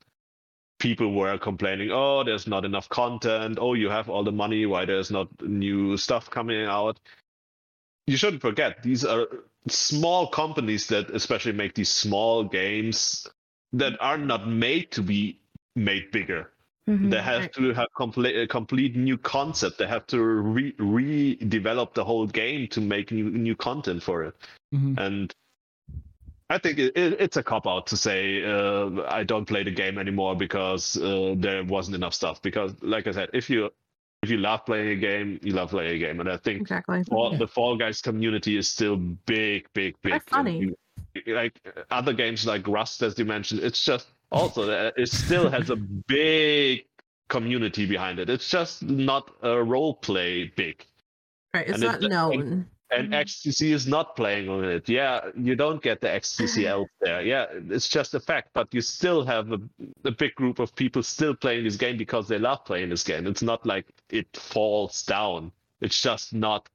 people 0.82 1.14
were 1.14 1.38
complaining, 1.38 1.92
oh, 1.92 2.24
there's 2.24 2.48
not 2.48 2.66
enough 2.66 2.90
content. 2.90 3.60
Oh, 3.62 3.76
you 3.76 3.88
have 3.90 4.10
all 4.10 4.24
the 4.24 4.32
money. 4.32 4.66
Why 4.66 4.84
there's 4.84 5.12
not 5.12 5.28
new 5.42 5.96
stuff 5.96 6.30
coming 6.30 6.66
out? 6.66 7.00
You 8.08 8.18
shouldn't 8.18 8.42
forget 8.42 8.82
these 8.82 9.06
are 9.06 9.28
small 9.68 10.28
companies 10.28 10.88
that 10.88 11.12
especially 11.12 11.54
make 11.54 11.76
these 11.76 11.92
small 11.92 12.44
games 12.44 13.28
that 13.74 13.94
are 14.02 14.18
not 14.18 14.48
made 14.48 14.92
to 14.92 15.02
be 15.04 15.40
made 15.76 16.12
bigger. 16.12 16.52
Mhm. 16.90 17.12
They 17.12 17.22
have 17.22 17.42
Right. 17.42 17.54
to 17.54 17.74
have 17.74 17.88
complete 17.96 18.36
a 18.36 18.48
complete 18.48 18.96
new 18.96 19.18
concept. 19.18 19.78
They 19.78 19.88
have 19.88 20.08
to 20.08 20.20
re 20.20 20.74
redevelop 20.80 21.94
the 21.94 22.04
whole 22.04 22.26
game 22.26 22.68
to 22.70 22.82
make 22.82 23.12
new 23.12 23.30
new 23.30 23.56
content 23.56 24.02
for 24.02 24.24
it. 24.24 24.36
Mhm. 24.74 24.98
And 24.98 25.36
I 26.52 26.58
think 26.58 26.78
it, 26.80 26.96
it, 26.98 27.20
it's 27.20 27.38
a 27.38 27.44
cop 27.44 27.66
out 27.66 27.88
to 27.88 27.98
say 27.98 28.44
uh, 28.44 29.04
I 29.08 29.24
don't 29.24 29.46
play 29.46 29.64
the 29.64 29.72
game 29.72 29.98
anymore 29.98 30.36
because 30.36 30.98
uh, 30.98 31.34
there 31.38 31.64
wasn't 31.64 31.96
enough 31.96 32.14
stuff. 32.14 32.42
Because, 32.42 32.74
like 32.82 33.08
I 33.08 33.12
said, 33.12 33.30
if 33.34 33.50
you 33.50 33.70
if 34.24 34.30
you 34.30 34.38
love 34.38 34.66
playing 34.66 34.90
a 34.90 34.96
game, 34.96 35.40
you 35.42 35.54
love 35.54 35.70
playing 35.72 35.96
a 35.96 35.98
game, 35.98 36.20
and 36.20 36.30
I 36.30 36.38
think 36.38 36.62
Exactly. 36.62 37.04
Fall, 37.06 37.32
Yeah. 37.32 37.38
the 37.40 37.48
Fall 37.48 37.76
Guys 37.78 38.02
community 38.02 38.58
is 38.58 38.68
still 38.68 38.96
big, 38.98 39.68
big, 39.74 39.96
big. 40.04 40.12
They're 40.12 40.14
and 40.14 40.24
funny. 40.30 40.60
you- 40.60 40.76
like 41.28 41.54
other 41.90 42.14
games 42.14 42.46
like 42.46 42.68
Rust, 42.68 43.02
as 43.04 43.18
you 43.20 43.26
mentioned, 43.26 43.62
it's 43.62 43.84
just 43.84 44.08
also 44.32 44.70
uh, 44.70 44.92
it 44.96 45.10
still 45.10 45.50
has 45.50 45.70
a 45.70 45.76
big 45.76 46.86
community 47.30 47.86
behind 47.86 48.20
it. 48.20 48.30
It's 48.30 48.50
just 48.50 48.84
not 48.84 49.32
a 49.42 49.62
role 49.64 49.94
play 49.96 50.52
big. 50.56 50.86
Right. 51.54 51.68
It's 51.68 51.76
And 51.76 51.84
it- 51.84 51.88
not 51.88 52.02
and- 52.02 52.10
known. 52.10 52.68
And 52.92 53.10
Mhm. 53.10 53.22
XQC 53.22 53.72
is 53.72 53.88
not 53.88 54.16
playing 54.16 54.50
on 54.50 54.64
it. 54.66 54.90
Yeah, 54.90 55.30
you 55.38 55.56
don't 55.56 55.82
get 55.82 56.02
the 56.02 56.08
XQC 56.10 56.68
out 56.74 56.88
there. 57.00 57.22
Yeah, 57.22 57.46
it's 57.70 57.88
just 57.88 58.14
a 58.14 58.20
fact. 58.20 58.50
But 58.54 58.74
you 58.74 58.82
still 58.82 59.24
have 59.26 59.52
a, 59.52 59.60
a 60.04 60.12
big 60.12 60.36
group 60.36 60.60
of 60.60 60.76
people 60.76 61.02
still 61.04 61.34
playing 61.36 61.64
this 61.64 61.78
game 61.78 61.98
because 61.98 62.28
they 62.28 62.38
love 62.38 62.66
playing 62.66 62.90
this 62.90 63.04
game. 63.04 63.28
It's 63.28 63.42
not 63.42 63.66
like 63.66 63.86
it 64.10 64.28
falls 64.36 65.04
down. 65.04 65.52
It's 65.80 66.02
just 66.02 66.34
not 66.34 66.68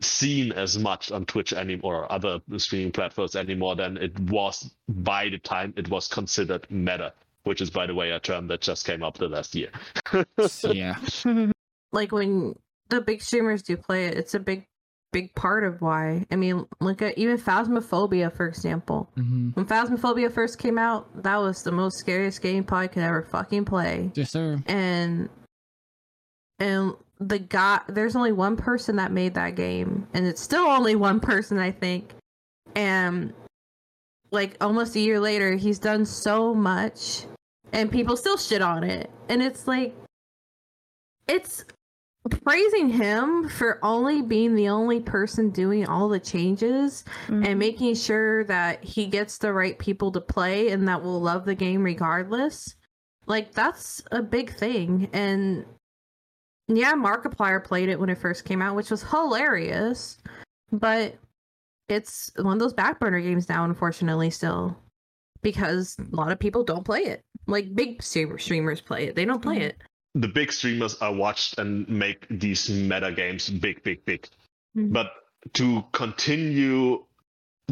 seen 0.00 0.52
as 0.52 0.78
much 0.78 1.10
on 1.10 1.26
Twitch 1.26 1.52
anymore 1.52 2.04
or 2.04 2.12
other 2.12 2.40
streaming 2.56 2.92
platforms 2.92 3.34
anymore 3.34 3.74
than 3.74 3.96
it 3.96 4.16
was 4.20 4.70
by 4.88 5.28
the 5.28 5.38
time 5.38 5.74
it 5.76 5.88
was 5.90 6.06
considered 6.06 6.64
meta, 6.70 7.12
which 7.42 7.60
is, 7.60 7.68
by 7.68 7.84
the 7.84 7.94
way, 7.94 8.12
a 8.12 8.20
term 8.20 8.46
that 8.46 8.60
just 8.60 8.86
came 8.86 9.02
up 9.02 9.18
the 9.18 9.28
last 9.28 9.56
year. 9.56 9.70
yeah. 10.62 10.96
like 11.92 12.12
when 12.12 12.54
the 12.90 13.00
big 13.00 13.20
streamers 13.22 13.62
do 13.62 13.76
play 13.76 14.06
it, 14.06 14.16
it's 14.16 14.34
a 14.34 14.38
big, 14.38 14.66
big 15.12 15.34
part 15.34 15.64
of 15.64 15.80
why. 15.80 16.26
I 16.30 16.36
mean, 16.36 16.66
look 16.80 17.02
at 17.02 17.16
even 17.16 17.38
Phasmophobia, 17.38 18.32
for 18.32 18.46
example. 18.46 19.08
hmm 19.14 19.50
When 19.50 19.66
Phasmophobia 19.66 20.30
first 20.32 20.58
came 20.58 20.78
out, 20.78 21.22
that 21.22 21.36
was 21.36 21.62
the 21.62 21.72
most 21.72 21.98
scariest 21.98 22.42
game 22.42 22.64
probably 22.64 22.88
could 22.88 23.02
ever 23.02 23.22
fucking 23.22 23.64
play. 23.64 24.10
Yes, 24.14 24.30
sir. 24.30 24.62
And 24.66 25.28
and 26.58 26.94
the 27.20 27.38
guy, 27.38 27.80
there's 27.88 28.16
only 28.16 28.32
one 28.32 28.56
person 28.56 28.96
that 28.96 29.12
made 29.12 29.34
that 29.34 29.54
game, 29.54 30.06
and 30.14 30.26
it's 30.26 30.42
still 30.42 30.64
only 30.64 30.94
one 30.94 31.20
person, 31.20 31.58
I 31.58 31.70
think. 31.70 32.12
And 32.74 33.32
like 34.30 34.56
almost 34.60 34.94
a 34.96 35.00
year 35.00 35.18
later, 35.20 35.54
he's 35.54 35.78
done 35.78 36.04
so 36.04 36.54
much, 36.54 37.24
and 37.72 37.90
people 37.90 38.16
still 38.16 38.36
shit 38.36 38.62
on 38.62 38.84
it, 38.84 39.10
and 39.28 39.42
it's 39.42 39.66
like, 39.66 39.94
it's 41.26 41.64
praising 42.28 42.88
him 42.88 43.48
for 43.48 43.78
only 43.84 44.22
being 44.22 44.54
the 44.54 44.68
only 44.68 45.00
person 45.00 45.50
doing 45.50 45.86
all 45.86 46.08
the 46.08 46.20
changes 46.20 47.04
Mhm. 47.26 47.46
and 47.46 47.58
making 47.58 47.94
sure 47.94 48.44
that 48.44 48.82
he 48.84 49.06
gets 49.06 49.38
the 49.38 49.52
right 49.52 49.78
people 49.78 50.10
to 50.12 50.20
play 50.20 50.70
and 50.70 50.86
that 50.88 51.02
will 51.02 51.20
love 51.20 51.44
the 51.44 51.54
game 51.54 51.82
regardless. 51.82 52.74
Like 53.26 53.52
that's 53.52 54.02
a 54.10 54.22
big 54.22 54.54
thing. 54.54 55.08
And 55.12 55.64
yeah, 56.68 56.94
Markiplier 56.94 57.62
played 57.64 57.88
it 57.88 57.98
when 58.00 58.10
it 58.10 58.18
first 58.18 58.44
came 58.44 58.60
out, 58.62 58.76
which 58.76 58.90
was 58.90 59.02
hilarious. 59.02 60.18
But 60.70 61.16
it's 61.88 62.30
one 62.36 62.54
of 62.54 62.58
those 62.58 62.74
back 62.74 63.00
burner 63.00 63.20
games 63.20 63.48
now, 63.48 63.64
unfortunately, 63.64 64.30
still. 64.30 64.76
Because 65.40 65.96
a 65.98 66.16
lot 66.16 66.32
of 66.32 66.38
people 66.38 66.64
don't 66.64 66.84
play 66.84 67.02
it. 67.04 67.22
Like 67.46 67.74
big 67.74 68.02
streamers 68.02 68.80
play 68.80 69.06
it. 69.08 69.14
They 69.14 69.24
don't 69.24 69.40
play 69.42 69.58
Mhm. 69.58 69.62
it. 69.62 69.82
The 70.14 70.28
big 70.28 70.52
streamers 70.52 70.96
are 71.00 71.12
watched 71.12 71.58
and 71.58 71.88
make 71.88 72.26
these 72.30 72.68
meta 72.68 73.12
games 73.12 73.48
big, 73.48 73.82
big, 73.82 74.04
big. 74.04 74.28
Mhm. 74.76 74.92
But 74.92 75.12
to 75.54 75.84
continue 75.92 77.04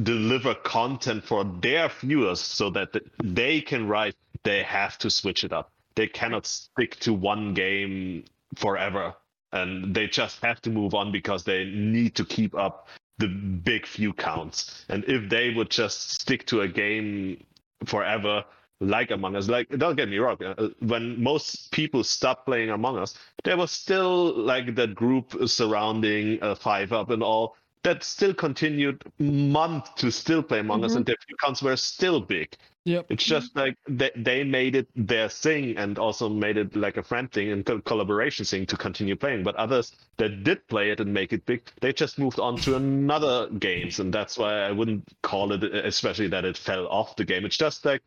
deliver 0.03 0.55
content 0.55 1.25
for 1.25 1.45
their 1.45 1.89
viewers 1.89 2.41
so 2.41 2.71
that 2.71 2.91
they 3.23 3.61
can 3.61 3.89
write, 3.89 4.15
they 4.45 4.63
have 4.63 4.99
to 4.99 5.11
switch 5.11 5.43
it 5.43 5.53
up. 5.53 5.73
They 5.95 6.07
cannot 6.07 6.47
stick 6.47 7.01
to 7.01 7.15
one 7.15 7.55
game 7.55 8.25
forever, 8.57 9.15
and 9.53 9.95
they 9.95 10.07
just 10.07 10.43
have 10.43 10.61
to 10.63 10.71
move 10.71 10.95
on 10.95 11.13
because 11.13 11.45
they 11.45 11.65
need 11.65 12.15
to 12.17 12.25
keep 12.25 12.55
up 12.55 12.89
the 13.19 13.29
big 13.29 13.87
view 13.87 14.13
counts. 14.13 14.85
And 14.91 15.05
if 15.05 15.31
they 15.31 15.51
would 15.55 15.71
just 15.71 16.11
stick 16.11 16.47
to 16.47 16.61
a 16.61 16.69
game 16.69 17.43
forever, 17.87 18.45
like 18.81 19.11
Among 19.11 19.37
Us. 19.37 19.49
Like, 19.49 19.69
don't 19.79 19.97
get 19.97 20.09
me 20.09 20.19
wrong. 20.19 20.37
uh, 20.43 20.69
When 20.81 21.23
most 21.23 21.71
people 21.73 22.05
stopped 22.05 22.47
playing 22.47 22.71
Among 22.71 22.99
Us, 22.99 23.15
there 23.45 23.57
was 23.57 23.71
still 23.71 24.37
like 24.37 24.75
that 24.75 24.95
group 24.95 25.35
surrounding 25.47 26.43
uh, 26.43 26.55
5up 26.55 27.11
and 27.11 27.23
all 27.23 27.57
that 27.83 28.03
still 28.03 28.35
continued 28.35 29.01
month 29.21 29.95
to 29.95 30.11
still 30.11 30.43
play 30.43 30.59
Among 30.59 30.85
Us, 30.85 30.93
Mhm. 30.93 30.97
and 30.97 31.07
their 31.07 31.17
accounts 31.33 31.63
were 31.63 31.77
still 31.77 32.21
big. 32.21 32.57
Yep. 32.85 33.07
It's 33.11 33.25
just 33.25 33.55
like 33.57 33.77
they, 33.89 34.11
they 34.15 34.45
made 34.45 34.77
it 34.77 34.89
their 34.95 35.29
thing 35.29 35.77
and 35.77 35.99
also 35.99 36.29
made 36.29 36.57
it 36.57 36.77
like 36.77 36.97
a 36.97 37.03
friend 37.03 37.31
thing 37.33 37.51
and 37.51 37.65
co- 37.67 37.81
collaboration 37.81 38.45
thing 38.45 38.65
to 38.67 38.77
continue 38.77 39.17
playing. 39.17 39.43
But 39.43 39.57
others 39.57 39.93
that 40.19 40.45
did 40.45 40.67
play 40.69 40.91
it 40.91 41.01
and 41.01 41.13
make 41.13 41.33
it 41.33 41.45
big, 41.47 41.63
they 41.81 41.93
just 41.93 42.17
moved 42.19 42.39
on 42.39 42.57
to 42.59 42.77
another 42.77 43.49
games, 43.51 43.99
and 44.01 44.13
that's 44.13 44.37
why 44.39 44.61
I 44.61 44.71
wouldn't 44.73 45.05
call 45.23 45.51
it, 45.53 45.65
especially 45.65 46.29
that 46.29 46.45
it 46.45 46.57
fell 46.57 46.87
off 46.89 47.17
the 47.17 47.25
game. 47.25 47.45
It's 47.45 47.57
just 47.57 47.85
like 47.85 48.03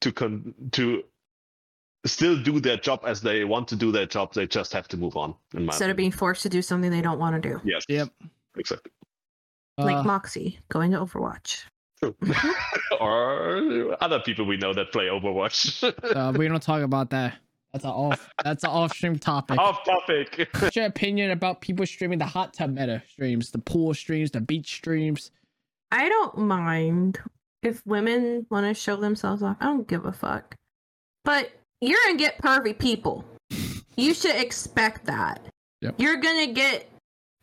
to 0.00 0.12
con 0.12 0.54
to 0.72 1.02
still 2.06 2.40
do 2.42 2.60
their 2.60 2.76
job 2.76 3.00
as 3.04 3.20
they 3.20 3.44
want 3.44 3.68
to 3.68 3.76
do 3.76 3.90
their 3.92 4.06
job. 4.06 4.32
They 4.34 4.46
just 4.46 4.72
have 4.72 4.88
to 4.88 4.96
move 4.96 5.16
on. 5.16 5.34
In 5.54 5.64
my 5.66 5.72
Instead 5.72 5.90
of 5.90 5.96
being 5.96 6.12
forced 6.12 6.42
to 6.44 6.48
do 6.48 6.62
something 6.62 6.90
they 6.90 7.02
don't 7.02 7.18
want 7.18 7.40
to 7.42 7.48
do. 7.48 7.60
yes, 7.64 7.84
Yep. 7.88 8.08
exactly. 8.56 8.92
Like 9.76 9.96
Uh, 9.96 10.02
Moxie 10.04 10.58
going 10.68 10.92
to 10.92 10.98
Overwatch. 10.98 11.64
True. 12.00 12.14
or 13.00 13.96
other 14.02 14.20
people 14.20 14.44
we 14.44 14.56
know 14.56 14.72
that 14.72 14.92
play 14.92 15.06
Overwatch. 15.06 15.82
uh, 16.16 16.32
we 16.36 16.48
don't 16.48 16.62
talk 16.62 16.82
about 16.82 17.10
that. 17.10 17.36
That's 17.72 17.84
an 17.84 17.90
off. 17.90 18.28
That's 18.42 18.64
an 18.64 18.70
off-stream 18.70 19.18
topic. 19.18 19.58
Off 19.58 19.84
topic. 19.84 20.48
What's 20.58 20.74
your 20.76 20.86
opinion 20.86 21.32
about 21.32 21.60
people 21.60 21.84
streaming 21.86 22.18
the 22.18 22.24
hot 22.24 22.54
tub 22.54 22.70
meta 22.70 23.02
streams, 23.10 23.50
the 23.50 23.58
pool 23.58 23.92
streams, 23.94 24.30
the 24.30 24.40
beach 24.40 24.74
streams? 24.76 25.30
I 25.92 26.08
don't 26.08 26.38
mind 26.38 27.18
if 27.62 27.84
women 27.86 28.46
want 28.50 28.66
to 28.66 28.74
show 28.74 28.96
themselves 28.96 29.42
off. 29.42 29.56
I 29.60 29.66
don't 29.66 29.88
give 29.88 30.04
a 30.04 30.12
fuck. 30.12 30.54
But 31.24 31.50
you're 31.80 31.98
gonna 32.06 32.18
get 32.18 32.38
pervy 32.38 32.78
people. 32.78 33.24
You 33.96 34.14
should 34.14 34.36
expect 34.36 35.04
that. 35.06 35.40
Yep. 35.80 35.94
You're 35.98 36.16
gonna 36.16 36.48
get 36.48 36.88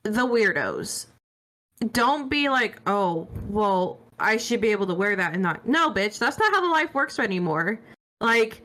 the 0.03 0.25
weirdos. 0.25 1.07
Don't 1.91 2.29
be 2.29 2.49
like, 2.49 2.79
oh, 2.87 3.27
well, 3.49 3.99
I 4.19 4.37
should 4.37 4.61
be 4.61 4.71
able 4.71 4.87
to 4.87 4.93
wear 4.93 5.15
that 5.15 5.33
and 5.33 5.43
not. 5.43 5.67
No, 5.67 5.91
bitch, 5.91 6.17
that's 6.17 6.39
not 6.39 6.53
how 6.53 6.61
the 6.61 6.67
life 6.67 6.93
works 6.93 7.19
anymore. 7.19 7.79
Like, 8.21 8.63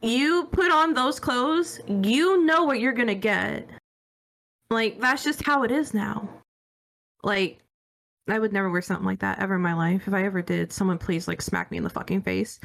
you 0.00 0.44
put 0.52 0.70
on 0.70 0.94
those 0.94 1.18
clothes, 1.18 1.80
you 1.88 2.44
know 2.44 2.64
what 2.64 2.80
you're 2.80 2.92
gonna 2.92 3.14
get. 3.14 3.68
Like, 4.70 5.00
that's 5.00 5.24
just 5.24 5.42
how 5.44 5.64
it 5.64 5.70
is 5.70 5.92
now. 5.92 6.28
Like, 7.22 7.61
I 8.28 8.38
would 8.38 8.52
never 8.52 8.70
wear 8.70 8.82
something 8.82 9.06
like 9.06 9.20
that 9.20 9.40
ever 9.40 9.56
in 9.56 9.62
my 9.62 9.74
life. 9.74 10.06
If 10.06 10.14
I 10.14 10.24
ever 10.24 10.42
did, 10.42 10.72
someone 10.72 10.98
please 10.98 11.26
like 11.26 11.42
smack 11.42 11.70
me 11.70 11.78
in 11.78 11.84
the 11.84 11.90
fucking 11.90 12.22
face. 12.22 12.60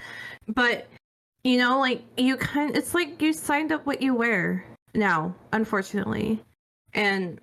But 0.47 0.87
you 1.43 1.57
know, 1.57 1.79
like 1.79 2.03
you 2.17 2.37
kind 2.37 2.75
it's 2.75 2.93
like 2.93 3.21
you 3.21 3.33
signed 3.33 3.71
up 3.71 3.85
what 3.85 4.01
you 4.01 4.13
wear 4.13 4.65
now, 4.93 5.33
unfortunately. 5.53 6.43
And 6.93 7.39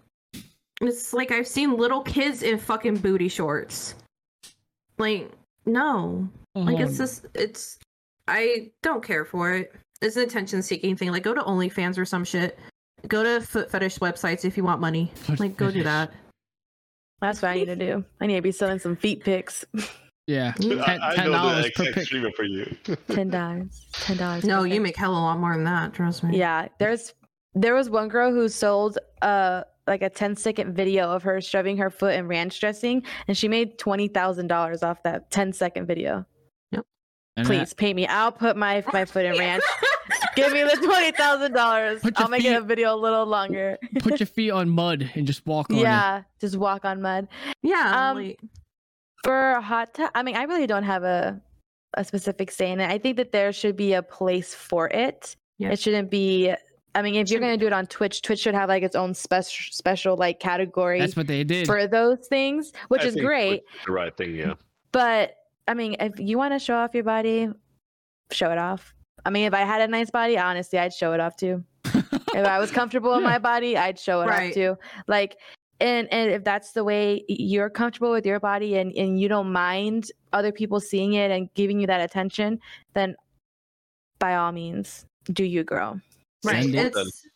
it's 0.81 1.13
like 1.13 1.33
I've 1.33 1.49
seen 1.49 1.77
little 1.77 2.03
kids 2.03 2.43
in 2.43 2.59
fucking 2.59 2.99
booty 2.99 3.29
shorts. 3.29 3.95
Like, 4.99 5.31
no. 5.67 6.29
Like 6.55 6.79
it's 6.79 6.99
just 6.99 7.27
it's 7.35 7.79
I 8.29 8.71
don't 8.83 9.03
care 9.03 9.25
for 9.25 9.53
it. 9.53 9.75
It's 10.01 10.17
an 10.17 10.23
attention 10.23 10.63
seeking 10.63 10.97
thing. 10.97 11.11
Like 11.11 11.25
go 11.25 11.35
to 11.35 11.43
OnlyFans 11.43 11.99
or 11.99 12.05
some 12.05 12.25
shit. 12.25 12.59
Go 13.09 13.25
to 13.25 13.41
foot 13.45 13.71
fetish 13.71 13.99
websites 13.99 14.45
if 14.45 14.57
you 14.57 14.63
want 14.63 14.81
money. 14.81 15.11
Foot 15.17 15.41
Like 15.41 15.57
go 15.57 15.71
do 15.71 15.83
that. 15.83 16.13
That's 17.21 17.43
what 17.43 17.51
I 17.51 17.55
need 17.55 17.67
to 17.67 17.77
do. 17.77 18.05
I 18.21 18.27
need 18.27 18.37
to 18.37 18.43
be 18.43 18.53
selling 18.53 18.79
some 18.79 18.97
feet 18.97 19.25
pics. 19.25 19.65
yeah. 20.27 20.53
Ten- 20.53 20.79
I, 20.87 21.11
I 21.11 21.15
ten 21.17 21.27
know 21.27 21.33
dollars 21.33 21.71
per 21.71 21.83
exact 21.83 21.95
pic. 21.95 22.05
streamer 22.07 22.31
for 22.33 22.45
you. 22.45 22.77
Ten 23.09 23.31
dollars. 23.31 23.87
Ten 23.93 24.17
dollars. 24.17 24.45
No, 24.45 24.65
you 24.65 24.81
make 24.81 24.97
hell 24.97 25.13
a 25.13 25.19
lot 25.19 25.39
more 25.39 25.55
than 25.55 25.65
that, 25.65 25.95
trust 25.95 26.23
me. 26.25 26.37
Yeah, 26.39 26.69
there's 26.79 27.15
there 27.55 27.75
was 27.75 27.89
one 27.89 28.09
girl 28.09 28.33
who 28.33 28.49
sold 28.49 28.99
uh 29.23 29.63
like 29.87 30.01
a 30.03 30.09
10 30.09 30.35
second 30.37 30.75
video 30.75 31.11
of 31.11 31.23
her 31.23 31.43
shoving 31.43 31.77
her 31.77 31.91
foot 31.91 32.15
in 32.15 32.27
ranch 32.27 32.59
dressing 32.59 33.03
and 33.29 33.37
she 33.37 33.49
made 33.49 33.79
$20,000 33.79 34.83
off 34.83 35.03
that 35.03 35.31
10 35.31 35.53
second 35.53 35.87
video. 35.87 36.25
And 37.37 37.47
Please 37.47 37.75
pay 37.75 37.93
me. 37.93 38.07
I'll 38.07 38.31
put 38.31 38.57
my 38.57 38.85
my 38.93 39.05
foot 39.05 39.25
in 39.25 39.37
ranch. 39.37 39.65
Give 40.37 40.53
me 40.53 40.63
the 40.63 40.77
twenty 40.83 41.13
thousand 41.13 41.53
dollars. 41.53 42.03
I'll 42.17 42.29
make 42.29 42.43
feet- 42.43 42.53
it 42.53 42.57
a 42.57 42.61
video 42.65 42.95
a 42.95 42.97
little 42.97 43.27
longer. 43.27 43.79
Put 44.01 44.21
your 44.21 44.27
feet 44.39 44.51
on 44.51 44.69
mud 44.69 45.11
and 45.15 45.27
just 45.27 45.47
walk 45.47 45.71
on 45.71 45.77
it. 45.79 45.83
yeah, 45.83 46.23
just 46.41 46.57
walk 46.57 46.85
on 46.85 47.01
mud. 47.03 47.29
Yeah. 47.63 48.11
Um, 48.11 48.17
like- 48.19 48.41
For 49.25 49.53
a 49.53 49.61
hot 49.61 49.95
tub, 49.95 50.11
I 50.15 50.23
mean, 50.23 50.37
I 50.37 50.43
really 50.45 50.67
don't 50.67 50.83
have 50.85 51.03
a 51.05 51.41
a 51.97 52.05
specific 52.05 52.51
say 52.51 52.73
in 52.73 52.81
it. 52.81 52.91
I 52.91 52.99
think 52.99 53.17
that 53.19 53.31
there 53.33 53.53
should 53.53 53.77
be 53.77 53.93
a 53.93 54.03
place 54.03 54.55
for 54.55 54.89
it. 54.91 55.37
Yeah. 55.59 55.71
It 55.71 55.79
shouldn't 55.79 56.11
be. 56.11 56.53
I 56.97 57.03
mean, 57.03 57.15
if 57.17 57.31
you're 57.31 57.41
gonna 57.41 57.57
do 57.57 57.67
it 57.67 57.73
on 57.73 57.87
Twitch, 57.87 58.23
Twitch 58.23 58.39
should 58.41 58.55
have 58.55 58.69
like 58.69 58.83
its 58.83 58.95
own 58.97 59.15
special 59.15 59.73
special 59.73 60.17
like 60.17 60.39
category 60.41 61.01
That's 61.01 61.17
what 61.17 61.27
they 61.27 61.43
did. 61.45 61.67
for 61.67 61.87
those 61.89 62.27
things, 62.29 62.73
which 62.89 63.03
I 63.03 63.07
is 63.07 63.15
think 63.15 63.27
great. 63.27 63.63
The 63.87 63.93
right 63.93 64.17
thing, 64.17 64.35
yeah. 64.37 64.55
But 64.93 65.37
I 65.67 65.75
mean, 65.75 65.97
if 65.99 66.19
you 66.21 66.37
want 66.39 66.53
to 66.55 66.59
show 66.61 66.75
off 66.77 66.95
your 66.95 67.03
body, 67.05 67.49
show 68.31 68.51
it 68.53 68.59
off. 68.59 68.95
I 69.25 69.31
mean, 69.31 69.47
if 69.47 69.55
I 69.55 69.61
had 69.61 69.81
a 69.81 69.89
nice 69.89 70.11
body, 70.11 70.37
honestly, 70.39 70.79
I'd 70.79 70.93
show 70.93 71.13
it 71.13 71.21
off 71.21 71.37
too. 71.37 71.65
if 71.85 72.47
I 72.47 72.59
was 72.59 72.71
comfortable 72.71 73.15
in 73.15 73.23
my 73.23 73.39
body, 73.39 73.77
I'd 73.77 73.99
show 73.99 74.21
it 74.23 74.27
Right. 74.27 74.49
off 74.49 74.55
too. 74.55 74.77
Like, 75.07 75.37
and 75.81 76.07
and 76.13 76.31
if 76.31 76.45
that's 76.45 76.73
the 76.73 76.85
way 76.85 77.25
you're 77.29 77.69
comfortable 77.71 78.11
with 78.13 78.25
your 78.27 78.39
body 78.41 78.77
and 78.77 78.93
and 78.97 79.19
you 79.21 79.29
don't 79.29 79.51
mind 79.53 80.11
other 80.33 80.53
people 80.53 80.79
seeing 80.81 81.15
it 81.15 81.31
and 81.31 81.53
giving 81.55 81.81
you 81.81 81.87
that 81.89 82.01
attention, 82.01 82.61
then 82.95 83.17
by 84.19 84.37
all 84.37 84.53
means, 84.53 85.05
do 85.33 85.45
you, 85.45 85.65
girl? 85.65 86.01
right. 86.45 86.63
Send 86.63 86.75
it. 86.75 86.95
It's, 86.97 87.27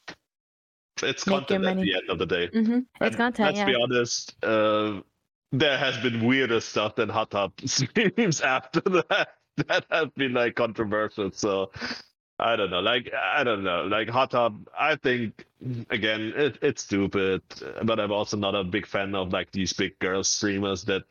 It's 1.03 1.27
Make 1.27 1.49
your 1.51 1.59
content 1.61 1.67
at 1.79 1.83
the 1.85 1.95
end 1.95 2.11
of 2.11 2.19
the 2.19 2.27
day. 2.27 2.49
mhm. 2.49 2.85
It's 3.01 3.17
content, 3.17 3.47
Let's 3.55 3.59
yeah. 3.59 3.65
be 3.67 3.75
honest. 3.83 4.35
Uh, 4.43 5.01
there 5.53 5.79
has 5.79 5.97
been 5.99 6.25
weirder 6.27 6.61
stuff 6.61 6.95
than 6.97 7.09
hot 7.09 7.31
tub 7.31 7.53
streams 7.65 8.41
after 8.57 8.81
that. 8.81 9.29
That 9.69 9.85
has 9.91 10.09
been 10.17 10.33
like 10.33 10.55
controversial. 10.55 11.31
So 11.33 11.71
I 12.39 12.55
don't 12.57 12.71
know. 12.71 12.81
Like 12.81 13.13
I 13.15 13.43
don't 13.45 13.65
know. 13.65 13.83
Like 13.85 14.09
hot 14.09 14.31
tub. 14.31 14.69
I 14.79 14.97
think 14.97 15.45
again, 15.91 16.33
it, 16.37 16.59
it's 16.63 16.83
stupid. 16.83 17.43
But 17.83 17.99
I'm 17.99 18.13
also 18.13 18.37
not 18.37 18.55
a 18.55 18.63
big 18.65 18.87
fan 18.87 19.15
of 19.15 19.33
like 19.33 19.51
these 19.51 19.73
big 19.73 19.99
girl 19.99 20.23
streamers 20.23 20.85
that 20.85 21.03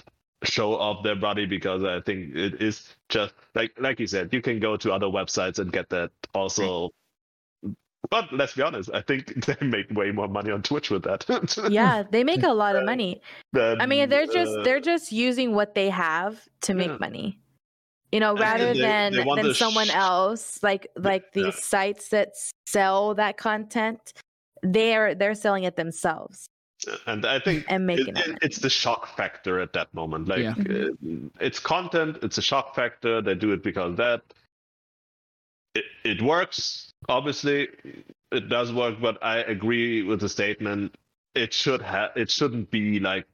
show 0.43 0.75
off 0.75 1.03
their 1.03 1.15
body 1.15 1.45
because 1.45 1.83
I 1.83 1.99
think 2.01 2.35
it 2.35 2.61
is 2.61 2.95
just 3.09 3.33
like 3.55 3.71
like 3.79 3.99
you 3.99 4.07
said. 4.07 4.33
You 4.33 4.41
can 4.41 4.59
go 4.59 4.77
to 4.77 4.93
other 4.93 5.07
websites 5.07 5.59
and 5.59 5.71
get 5.71 5.89
that 5.89 6.11
also. 6.33 6.91
But 8.09 8.31
let's 8.31 8.53
be 8.55 8.61
honest. 8.61 8.89
I 8.93 9.01
think 9.01 9.45
they 9.45 9.65
make 9.65 9.89
way 9.91 10.11
more 10.11 10.27
money 10.29 10.51
on 10.51 10.61
Twitch 10.61 10.89
with 10.89 11.03
that. 11.03 11.25
Yeah, 11.69 12.03
they 12.09 12.23
make 12.23 12.43
a 12.43 12.53
lot 12.53 12.75
of 12.75 12.85
money. 12.85 13.21
than, 13.51 13.81
I 13.81 13.85
mean, 13.85 14.07
they're 14.07 14.27
just 14.27 14.59
uh, 14.59 14.63
they're 14.63 14.79
just 14.79 15.11
using 15.11 15.53
what 15.53 15.75
they 15.75 15.89
have 15.89 16.47
to 16.61 16.73
make 16.73 16.91
Yeah. 16.91 16.97
money. 17.01 17.39
You 18.11 18.19
know, 18.21 18.35
rather 18.35 18.73
they- 18.73 18.79
than 18.79 19.13
they 19.13 19.23
than 19.23 19.53
someone 19.53 19.87
sh- 19.87 19.95
else 19.95 20.63
like 20.63 20.87
like 20.95 21.33
these 21.33 21.45
Yeah. 21.45 21.51
sites 21.73 22.09
that 22.09 22.29
sell 22.67 23.13
that 23.15 23.37
content, 23.37 24.13
they're 24.63 25.13
they're 25.15 25.35
selling 25.35 25.63
it 25.65 25.75
themselves 25.75 26.47
and 27.07 27.25
I 27.25 27.39
think 27.39 27.65
and 27.69 27.85
making 27.85 28.15
it- 28.17 28.27
it. 28.27 28.37
it's 28.41 28.59
the 28.59 28.69
shock 28.69 29.15
factor 29.17 29.59
at 29.59 29.73
that 29.73 29.93
moment. 29.93 30.27
Like 30.27 30.39
Yeah. 30.39 30.51
uh, 30.57 31.29
it's 31.41 31.59
content, 31.59 32.19
it's 32.21 32.37
a 32.37 32.41
shock 32.41 32.75
factor. 32.75 33.21
They 33.21 33.35
do 33.35 33.51
it 33.51 33.61
because 33.63 33.97
that 33.97 34.21
it 35.75 35.85
it 36.03 36.21
works. 36.21 36.91
Obviously, 37.09 37.67
it 38.31 38.47
does 38.49 38.71
work, 38.73 38.95
but 39.01 39.21
I 39.23 39.37
agree 39.39 40.03
with 40.03 40.21
the 40.21 40.29
statement. 40.29 40.95
It 41.35 41.53
should 41.53 41.81
have. 41.81 42.11
It 42.15 42.31
shouldn't 42.31 42.71
be 42.71 42.99
like 42.99 43.27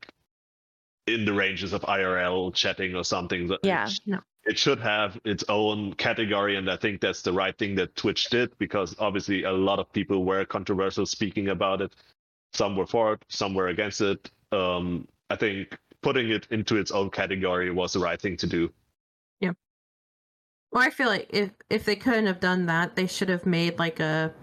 in 1.07 1.25
the 1.25 1.33
ranges 1.33 1.73
of 1.73 1.81
IRL 1.83 2.51
chatting 2.53 2.95
or 2.95 3.03
something. 3.03 3.49
Yeah. 3.63 3.89
No. 4.05 4.19
It 4.45 4.59
should 4.59 4.79
have 4.81 5.19
its 5.23 5.43
own 5.47 5.93
category, 5.93 6.57
and 6.57 6.69
I 6.69 6.75
think 6.75 6.99
that's 6.99 7.21
the 7.21 7.31
right 7.31 7.57
thing 7.57 7.75
that 7.75 7.95
Twitch 7.95 8.29
did 8.29 8.57
because 8.57 8.93
obviously 8.99 9.43
a 9.43 9.51
lot 9.51 9.79
of 9.79 9.91
people 9.93 10.25
were 10.25 10.43
controversial 10.45 11.05
speaking 11.05 11.47
about 11.49 11.81
it. 11.81 11.95
Some 12.53 12.75
were 12.75 12.85
for 12.85 13.13
it, 13.13 13.23
some 13.29 13.53
were 13.53 13.69
against 13.69 14.01
it. 14.01 14.29
Um, 14.51 15.07
I 15.29 15.37
think 15.37 15.77
putting 16.01 16.29
it 16.29 16.45
into 16.51 16.75
its 16.75 16.91
own 16.91 17.09
category 17.09 17.71
was 17.71 17.93
the 17.93 17.99
right 17.99 18.19
thing 18.19 18.35
to 18.37 18.47
do. 18.47 18.71
Yeah. 19.39 19.53
Well, 20.71 20.83
I 20.83 20.89
feel 20.89 21.07
like 21.07 21.27
if 21.29 21.51
if 21.69 21.85
they 21.85 21.95
couldn't 21.95 22.25
have 22.25 22.39
done 22.41 22.65
that, 22.65 22.95
they 22.97 23.07
should 23.07 23.29
have 23.29 23.45
made 23.45 23.79
like 23.79 23.99
a 24.01 24.33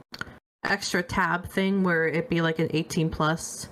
extra 0.64 1.02
tab 1.02 1.46
thing 1.48 1.82
where 1.82 2.06
it 2.08 2.28
be 2.30 2.40
like 2.40 2.58
an 2.58 2.70
18 2.72 3.10
plus 3.10 3.68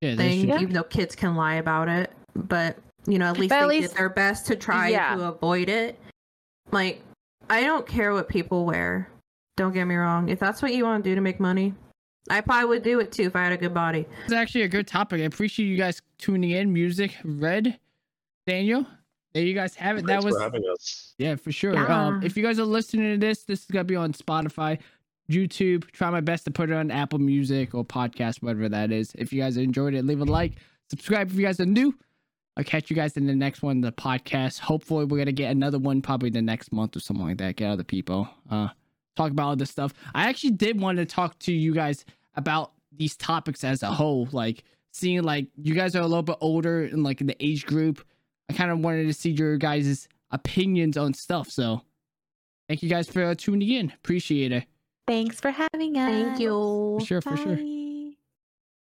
Yeah, 0.00 0.14
thing, 0.14 0.48
should- 0.50 0.60
even 0.62 0.72
though 0.74 0.82
kids 0.84 1.16
can 1.16 1.34
lie 1.34 1.54
about 1.56 1.88
it. 1.88 2.12
But 2.36 2.78
you 3.06 3.18
know, 3.18 3.26
at 3.26 3.38
least 3.38 3.50
But 3.50 3.56
at 3.62 3.68
they 3.68 3.80
least- 3.80 3.90
did 3.90 3.98
their 3.98 4.08
best 4.08 4.46
to 4.46 4.56
try 4.56 4.88
Yeah. 4.88 5.14
to 5.16 5.28
avoid 5.28 5.68
it. 5.68 5.98
Like, 6.70 7.02
I 7.50 7.62
don't 7.62 7.86
care 7.86 8.12
what 8.12 8.28
people 8.28 8.64
wear. 8.64 9.08
Don't 9.56 9.72
get 9.72 9.84
me 9.84 9.94
wrong. 9.94 10.28
If 10.28 10.38
that's 10.40 10.62
what 10.62 10.74
you 10.74 10.84
want 10.84 11.04
to 11.04 11.10
do 11.10 11.14
to 11.14 11.20
make 11.20 11.38
money, 11.38 11.74
I 12.30 12.40
probably 12.40 12.68
would 12.68 12.82
do 12.82 13.00
it 13.00 13.12
too 13.12 13.24
if 13.24 13.36
I 13.36 13.44
had 13.44 13.52
a 13.52 13.56
good 13.56 13.74
body. 13.74 14.06
It's 14.24 14.32
actually 14.32 14.62
a 14.62 14.68
good 14.68 14.86
topic. 14.86 15.20
I 15.20 15.24
appreciate 15.24 15.66
you 15.66 15.76
guys 15.76 16.00
tuning 16.18 16.50
in. 16.52 16.72
Music, 16.72 17.14
Red, 17.22 17.78
Daniel. 18.46 18.86
There 19.34 19.42
you 19.44 19.54
guys 19.54 19.74
have 19.76 19.96
it. 19.98 20.06
Thanks 20.06 20.22
that 20.22 20.24
was 20.24 20.36
for 20.36 20.42
having 20.42 20.62
us. 20.72 21.14
yeah, 21.18 21.34
for 21.36 21.52
sure. 21.52 21.76
Um, 21.90 22.22
if 22.22 22.36
you 22.36 22.42
guys 22.42 22.58
are 22.58 22.64
listening 22.64 23.12
to 23.12 23.18
this, 23.18 23.42
this 23.44 23.60
is 23.60 23.66
gonna 23.66 23.84
be 23.84 23.96
on 23.96 24.12
Spotify, 24.12 24.78
YouTube. 25.30 25.90
Try 25.90 26.08
my 26.10 26.20
best 26.20 26.44
to 26.44 26.50
put 26.50 26.70
it 26.70 26.74
on 26.74 26.90
Apple 26.90 27.18
Music 27.18 27.74
or 27.74 27.84
podcast, 27.84 28.42
whatever 28.42 28.68
that 28.68 28.90
is. 28.92 29.12
If 29.16 29.32
you 29.32 29.42
guys 29.42 29.56
enjoyed 29.56 29.94
it, 29.94 30.04
leave 30.04 30.20
a 30.20 30.24
like, 30.24 30.52
subscribe 30.88 31.30
if 31.30 31.34
you 31.36 31.42
guys 31.42 31.58
are 31.60 31.66
new. 31.66 31.94
I'll 32.56 32.64
catch 32.64 32.88
you 32.88 32.96
guys 32.96 33.16
in 33.16 33.26
the 33.26 33.34
next 33.34 33.62
one, 33.62 33.80
the 33.80 33.92
podcast. 33.92 34.60
Hopefully, 34.60 35.04
we're 35.04 35.18
gonna 35.18 35.32
get 35.32 35.50
another 35.50 35.78
one 35.78 36.02
probably 36.02 36.30
the 36.30 36.42
next 36.42 36.72
month 36.72 36.96
or 36.96 37.00
something 37.00 37.26
like 37.26 37.38
that. 37.38 37.56
Get 37.56 37.70
other 37.70 37.84
people. 37.84 38.28
Uh, 38.50 38.68
talk 39.16 39.30
about 39.30 39.46
all 39.46 39.56
this 39.56 39.70
stuff. 39.70 39.92
I 40.14 40.28
actually 40.28 40.52
did 40.52 40.80
want 40.80 40.98
to 40.98 41.06
talk 41.06 41.38
to 41.40 41.52
you 41.52 41.74
guys 41.74 42.04
about 42.36 42.72
these 42.96 43.16
topics 43.16 43.64
as 43.64 43.82
a 43.82 43.90
whole, 43.90 44.28
like 44.32 44.64
seeing 44.92 45.22
like 45.22 45.48
you 45.56 45.74
guys 45.74 45.96
are 45.96 46.00
a 46.00 46.06
little 46.06 46.22
bit 46.22 46.36
older 46.40 46.84
and 46.84 47.02
like 47.02 47.20
in 47.20 47.26
the 47.26 47.36
age 47.44 47.66
group. 47.66 48.04
I 48.48 48.52
kind 48.52 48.70
of 48.70 48.78
wanted 48.80 49.06
to 49.06 49.12
see 49.14 49.30
your 49.30 49.56
guys' 49.56 50.08
opinions 50.30 50.96
on 50.96 51.14
stuff. 51.14 51.50
So, 51.50 51.82
thank 52.68 52.82
you 52.82 52.88
guys 52.88 53.08
for 53.08 53.24
uh, 53.24 53.34
tuning 53.36 53.68
in. 53.68 53.90
Appreciate 53.90 54.52
it. 54.52 54.64
Thanks 55.06 55.40
for 55.40 55.50
having 55.50 55.96
us. 55.96 56.10
Thank 56.10 56.40
you. 56.40 56.96
For 57.00 57.06
sure, 57.06 57.20
for 57.20 57.36
sure. 57.36 57.56
Bye. 57.56 57.93